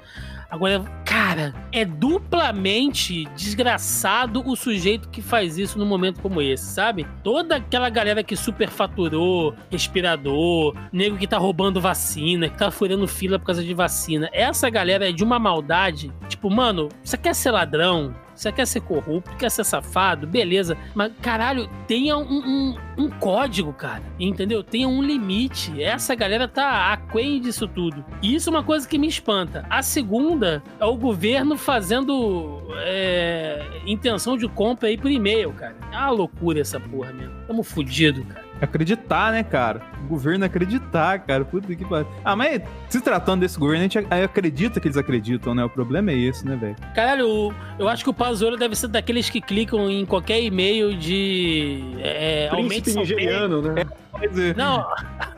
Agora, 0.53 0.83
cara, 1.03 1.51
é 1.71 1.83
duplamente 1.83 3.25
desgraçado 3.35 4.47
o 4.47 4.55
sujeito 4.55 5.09
que 5.09 5.19
faz 5.19 5.57
isso 5.57 5.79
num 5.79 5.85
momento 5.85 6.21
como 6.21 6.43
esse, 6.43 6.65
sabe? 6.65 7.07
Toda 7.23 7.55
aquela 7.55 7.89
galera 7.89 8.23
que 8.23 8.35
superfaturou 8.35 9.55
respirador, 9.71 10.75
nego 10.91 11.17
que 11.17 11.25
tá 11.25 11.39
roubando 11.39 11.81
vacina, 11.81 12.47
que 12.49 12.55
tá 12.55 12.69
furando 12.69 13.07
fila 13.07 13.39
por 13.39 13.47
causa 13.47 13.63
de 13.63 13.73
vacina. 13.73 14.29
Essa 14.31 14.69
galera 14.69 15.09
é 15.09 15.11
de 15.11 15.23
uma 15.23 15.39
maldade. 15.39 16.13
Tipo, 16.29 16.51
mano, 16.51 16.87
você 17.03 17.17
quer 17.17 17.33
ser 17.33 17.49
ladrão? 17.49 18.13
Você 18.35 18.51
quer 18.51 18.65
ser 18.65 18.81
corrupto, 18.81 19.35
quer 19.37 19.49
ser 19.49 19.63
safado, 19.63 20.25
beleza. 20.25 20.77
Mas, 20.93 21.11
caralho, 21.21 21.69
tenha 21.87 22.17
um, 22.17 22.23
um, 22.23 22.75
um, 22.97 23.09
código, 23.09 23.73
cara. 23.73 24.03
Entendeu? 24.19 24.63
Tenha 24.63 24.87
um 24.87 25.01
limite. 25.01 25.81
Essa 25.81 26.15
galera 26.15 26.47
tá 26.47 26.91
aquém 26.91 27.39
disso 27.39 27.67
tudo. 27.67 28.03
E 28.21 28.35
isso 28.35 28.49
é 28.49 28.51
uma 28.51 28.63
coisa 28.63 28.87
que 28.87 28.97
me 28.97 29.07
espanta. 29.07 29.65
A 29.69 29.81
segunda 29.81 30.63
é 30.79 30.85
o 30.85 30.95
governo 30.95 31.57
fazendo 31.57 32.61
é, 32.77 33.81
intenção 33.85 34.37
de 34.37 34.47
compra 34.47 34.89
aí 34.89 34.97
por 34.97 35.11
e-mail, 35.11 35.51
cara. 35.53 35.75
É 35.91 35.97
uma 35.97 36.09
loucura 36.09 36.59
essa 36.59 36.79
porra 36.79 37.11
mesmo. 37.11 37.33
Tamo 37.47 37.63
fudido, 37.63 38.23
cara. 38.25 38.52
Acreditar, 38.63 39.31
né, 39.33 39.43
cara? 39.43 39.81
O 40.05 40.07
governo 40.07 40.45
acreditar, 40.45 41.19
cara. 41.19 41.43
Puta 41.43 41.67
que 41.75 41.83
pariu. 41.83 42.07
Ah, 42.23 42.33
mas 42.35 42.61
se 42.87 43.01
tratando 43.01 43.41
desse 43.41 43.59
governo, 43.59 43.81
a 43.81 43.83
gente 43.83 43.97
acredita 43.99 44.79
que 44.79 44.87
eles 44.87 44.97
acreditam, 44.97 45.53
né? 45.53 45.65
O 45.65 45.69
problema 45.69 46.11
é 46.11 46.17
esse, 46.17 46.45
né, 46.45 46.55
velho? 46.55 46.75
Caralho, 46.95 47.53
eu 47.77 47.89
acho 47.89 48.05
que 48.05 48.09
o 48.09 48.13
Pazuello 48.13 48.55
deve 48.55 48.75
ser 48.75 48.87
daqueles 48.87 49.29
que 49.29 49.41
clicam 49.41 49.89
em 49.91 50.05
qualquer 50.05 50.41
e-mail 50.41 50.95
de. 50.95 51.95
É, 51.99 52.47
aumente 52.51 52.95
nigeriano, 52.95 53.61
né? 53.61 53.81
É. 53.81 54.53
Não, 54.53 54.85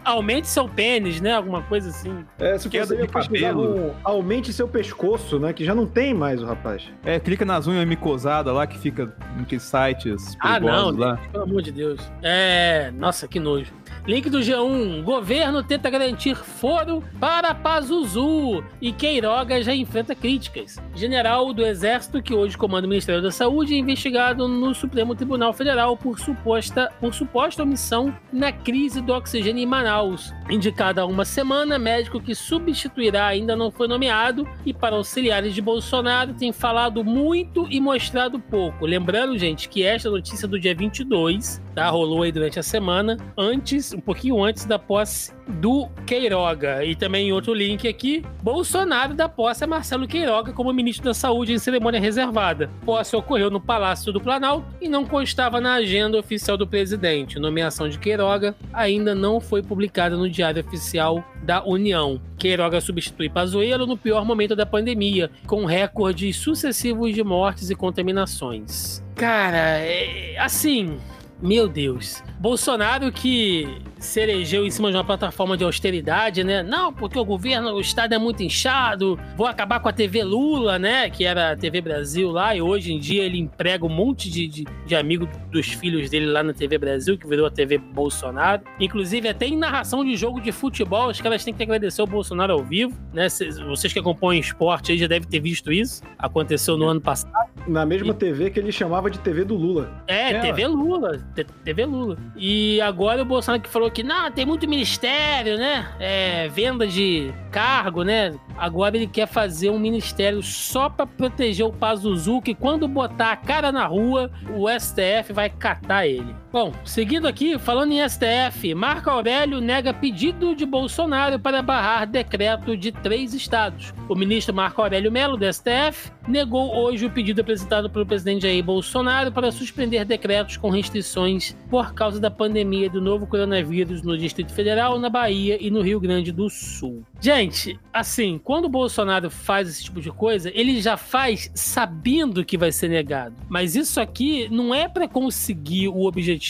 aumente 0.06 0.47
seu 0.47 0.70
pênis, 0.70 1.20
né? 1.20 1.34
Alguma 1.34 1.62
coisa 1.64 1.89
assim. 1.89 2.24
É, 2.39 2.58
se 2.58 2.70
você 2.70 2.95
ia 2.95 3.08
pesquisar 3.08 3.56
um, 3.58 3.91
aumente 4.03 4.53
seu 4.53 4.68
pescoço, 4.68 5.39
né? 5.39 5.51
Que 5.51 5.66
já 5.66 5.74
não 5.76 5.86
tem 5.88 6.14
mais 6.14 6.41
o 6.41 6.45
rapaz. 6.45 6.84
É, 7.03 7.20
clica 7.20 7.43
nas 7.43 7.68
unhas 7.68 7.86
micosadas 7.88 8.53
lá 8.53 8.66
que 8.68 8.78
fica 8.78 9.14
em 9.38 9.60
sites 9.60 10.38
Ah, 10.39 10.60
não, 10.60 10.91
lá. 10.91 11.18
pelo 11.32 11.43
amor 11.43 11.62
de 11.62 11.72
Deus. 11.72 11.99
É, 12.22 12.91
nossa, 12.95 13.28
que 13.28 13.39
nojo. 13.39 13.74
Link 14.08 14.30
do 14.30 14.38
G1. 14.38 15.01
Governo 15.01 15.64
tenta 15.64 15.89
garantir 15.89 16.36
foro 16.36 17.03
para 17.20 17.56
Pazuzu 17.56 18.64
e 18.80 18.91
Queiroga 18.91 19.64
já 19.64 19.74
enfrenta 19.74 20.14
críticas. 20.14 20.78
General 20.93 21.51
do 21.51 21.66
Exército, 21.66 22.22
que 22.22 22.34
hoje 22.34 22.56
comanda 22.56 22.86
o 22.86 22.89
Ministério 22.89 23.20
da 23.20 23.32
Saúde, 23.32 23.74
é 23.74 23.78
investigado 23.78 24.47
no 24.47 24.76
Supremo 24.76 25.16
Tribunal 25.16 25.53
Federal 25.53 25.97
por 25.97 26.20
suposta, 26.20 26.91
por 26.99 27.16
suposta 27.16 27.64
omissão 27.64 28.16
na 28.32 28.51
crise 28.51 29.01
do 29.01 29.12
oxigênio 29.12 29.64
em 29.64 29.66
Manaus. 29.66 30.32
Indicado 30.51 31.01
há 31.01 31.06
uma 31.06 31.26
semana, 31.26 31.80
médico 31.80 32.22
que 32.22 32.36
substituirá 32.36 33.26
ainda 33.26 33.56
não 33.56 33.72
foi 33.72 33.88
nomeado 33.88 34.47
e 34.64 34.72
para 34.72 34.95
auxiliares 34.95 35.56
de 35.56 35.64
Bolsonaro 35.64 36.36
tem 36.36 36.53
falado 36.53 37.03
muito 37.03 37.66
e 37.72 37.82
mostrado 37.82 38.39
pouco. 38.39 38.86
Lembrando, 38.86 39.36
gente, 39.36 39.68
que 39.68 39.82
esta 39.82 40.12
notícia 40.12 40.47
do 40.47 40.60
dia 40.60 40.76
22, 40.76 41.60
tá? 41.74 41.89
Rolou 41.89 42.22
aí 42.22 42.32
durante 42.32 42.60
a 42.60 42.64
semana, 42.64 43.18
antes 43.36 43.95
um 43.96 44.02
pouquinho 44.02 44.43
antes 44.43 44.66
da 44.66 44.78
posse 44.78 45.34
do 45.48 45.88
Queiroga. 46.06 46.84
E 46.84 46.96
também 46.96 47.30
em 47.30 47.32
outro 47.32 47.54
link 47.54 47.88
aqui, 47.88 48.24
Bolsonaro 48.41 49.14
da 49.14 49.30
posse 49.30 49.64
a 49.64 49.68
Marcelo 49.68 50.08
Queiroga 50.08 50.52
como 50.52 50.72
ministro 50.74 51.06
da 51.06 51.14
Saúde 51.14 51.54
em 51.54 51.60
cerimônia 51.60 52.00
reservada. 52.00 52.70
Posse 52.84 53.16
ocorreu 53.16 53.50
no 53.50 53.62
Palácio 53.62 54.12
do 54.12 54.20
Planalto 54.20 54.66
e 54.82 54.88
não 54.88 55.06
constava 55.06 55.62
na 55.62 55.74
agenda 55.74 56.20
oficial 56.20 56.58
do 56.58 56.68
presidente. 56.68 57.39
Nomeação 57.39 57.88
de 57.88 57.98
Queiroga 57.98 58.56
ainda 58.74 59.16
não 59.16 59.39
foi 59.39 59.64
publicada 59.64 60.16
no 60.18 60.30
Diário 60.30 60.64
Oficial 60.66 61.24
da 61.43 61.64
União. 61.64 62.20
Queiroga 62.38 62.82
substitui 62.82 63.30
Pazuello 63.30 63.86
no 63.86 63.98
pior 63.98 64.26
momento 64.26 64.56
da 64.56 64.66
pandemia, 64.66 65.30
com 65.48 65.66
recordes 65.66 66.36
sucessivos 66.38 67.14
de 67.14 67.24
mortes 67.24 67.70
e 67.70 67.76
contaminações. 67.76 69.04
Cara, 69.16 69.80
é, 69.80 70.36
assim, 70.38 70.98
meu 71.42 71.68
Deus. 71.68 72.24
Bolsonaro 72.40 73.12
que 73.12 73.68
se 74.06 74.22
elegeu 74.22 74.66
em 74.66 74.72
cima 74.72 74.91
de 74.91 74.97
uma 74.97 75.03
plataforma 75.03 75.58
de 75.58 75.64
austeridade, 75.64 76.43
né? 76.43 76.64
Não, 76.64 76.93
porque 76.93 77.18
o 77.18 77.26
governo, 77.26 77.74
o 77.74 77.82
Estado 77.82 78.14
é 78.14 78.18
muito 78.18 78.43
inchado, 78.43 79.20
vou 79.36 79.47
acabar 79.47 79.80
com 79.80 79.89
a 79.89 79.93
TV 79.93 80.24
Lula, 80.24 80.80
né? 80.80 81.10
Que 81.10 81.26
era 81.26 81.51
a 81.51 81.56
TV 81.56 81.82
Brasil 81.82 82.32
lá, 82.32 82.56
e 82.56 82.62
hoje 82.62 82.93
em 82.93 82.99
dia 82.99 83.24
ele 83.24 83.39
emprega 83.39 83.86
um 83.86 83.89
monte 83.89 84.30
de, 84.30 84.47
de, 84.47 84.66
de 84.86 84.95
amigo 84.95 85.28
dos 85.51 85.68
filhos 85.68 86.10
dele 86.10 86.28
lá 86.28 86.43
na 86.43 86.53
TV 86.53 86.78
Brasil, 86.78 87.18
que 87.18 87.28
virou 87.28 87.45
a 87.45 87.51
TV 87.51 87.78
Bolsonaro. 87.78 88.62
Inclusive, 88.80 89.28
até 89.28 89.47
em 89.47 89.58
narração 89.58 90.03
de 90.03 90.16
jogo 90.16 90.39
de 90.39 90.51
futebol, 90.51 91.10
os 91.10 91.20
caras 91.20 91.43
têm 91.43 91.53
que 91.53 91.64
agradecer 91.64 92.01
o 92.01 92.08
Bolsonaro 92.08 92.53
ao 92.53 92.64
vivo, 92.64 92.97
né? 93.14 93.28
Vocês 93.30 93.91
que 93.91 93.99
acompanham 93.99 94.39
esporte 94.39 94.91
aí 94.91 94.97
já 94.97 95.08
devem 95.08 95.28
ter 95.28 95.39
visto 95.39 95.72
isso. 95.72 96.01
Aconteceu 96.18 96.78
no 96.78 96.88
ano 96.88 97.01
passado. 97.01 97.49
Na 97.68 97.86
mesma 97.86 98.12
e... 98.12 98.16
TV 98.16 98.49
que 98.49 98.60
ele 98.60 98.72
chamava 98.72 99.10
de 99.10 99.20
TV 99.20 99.43
do 99.43 99.56
Lula. 99.56 100.03
É, 100.08 100.32
é 100.32 100.39
TV 100.39 100.68
Lula. 100.68 101.20
TV 101.64 101.86
Lula. 101.86 102.18
E 102.36 102.80
agora 102.82 103.22
o 103.22 103.26
Bolsonaro 103.26 103.62
que 103.62 103.70
falou 103.70 103.89
que 103.96 104.04
não, 104.04 104.30
tem 104.30 104.46
muito 104.46 104.68
ministério, 104.68 105.58
né? 105.58 105.88
É, 106.02 106.50
venda 106.50 106.86
de 106.86 107.34
cargo, 107.50 108.04
né? 108.04 108.36
Agora 108.58 108.98
ele 108.98 109.08
quer 109.08 109.26
fazer 109.26 109.70
um 109.70 109.80
ministério 109.80 110.43
só 110.43 110.89
para 110.89 111.08
proteger 111.08 111.66
o 111.66 111.72
Pazuzu, 111.72 112.41
que 112.41 112.54
quando 112.54 112.89
botar 112.89 113.32
a 113.32 113.38
cara 113.38 113.72
na 113.72 113.88
rua, 113.88 114.30
o 114.54 114.68
STF 114.70 115.32
vai 115.32 115.50
catar 115.50 116.06
ele. 116.06 116.36
Bom, 116.56 116.72
seguindo 116.86 117.28
aqui, 117.28 117.60
falando 117.60 117.91
em 117.91 118.08
STF, 118.08 118.74
Marco 118.74 119.10
Aurélio 119.10 119.60
nega 119.60 119.93
pedido 119.93 120.56
de 120.56 120.66
Bolsonaro 120.66 121.38
para 121.38 121.62
barrar 121.62 122.08
decreto 122.08 122.78
de 122.78 122.93
três 122.93 123.34
estados. 123.34 123.93
O 124.08 124.16
ministro 124.16 124.56
Marco 124.56 124.82
Aurélio 124.82 125.12
Melo, 125.12 125.36
do 125.36 125.43
STF, 125.53 126.14
negou 126.26 126.74
hoje 126.74 127.06
o 127.06 127.12
pedido 127.12 127.41
apresentado 127.41 127.89
pelo 127.89 128.06
presidente 128.06 128.43
Jair 128.43 128.64
Bolsonaro 128.64 129.34
para 129.34 129.51
suspender 129.51 130.06
decretos 130.06 130.56
com 130.56 130.70
restrições 130.70 131.58
por 131.70 131.93
causa 131.93 132.22
da 132.22 132.32
pandemia 132.32 132.89
do 132.89 133.01
novo 133.01 133.28
coronavírus 133.28 134.01
no 134.01 134.18
Distrito 134.18 134.53
Federal, 134.53 134.97
na 134.97 135.10
Bahia 135.10 135.58
e 135.60 135.70
no 135.70 135.82
Rio 135.82 135.99
Grande 135.99 136.32
do 136.32 136.49
Sul. 136.49 137.03
Gente, 137.20 137.78
assim, 137.91 138.39
quando 138.41 138.66
o 138.66 138.70
Bolsonaro 138.70 139.30
faz 139.30 139.68
esse 139.68 139.84
tipo 139.84 139.99
de 139.99 140.10
coisa, 140.10 140.49
ele 140.53 140.80
já 140.80 140.95
faz 140.95 141.51
sabendo 141.53 142.45
que 142.45 142.58
vai 142.58 142.72
ser 142.72 142.88
negado. 142.88 143.36
Mas 143.49 143.76
isso 143.76 143.99
aqui 143.99 144.47
não 144.49 144.74
é 144.74 144.88
para 144.88 145.06
conseguir 145.06 145.89
o 145.89 146.06
objetivo. 146.06 146.45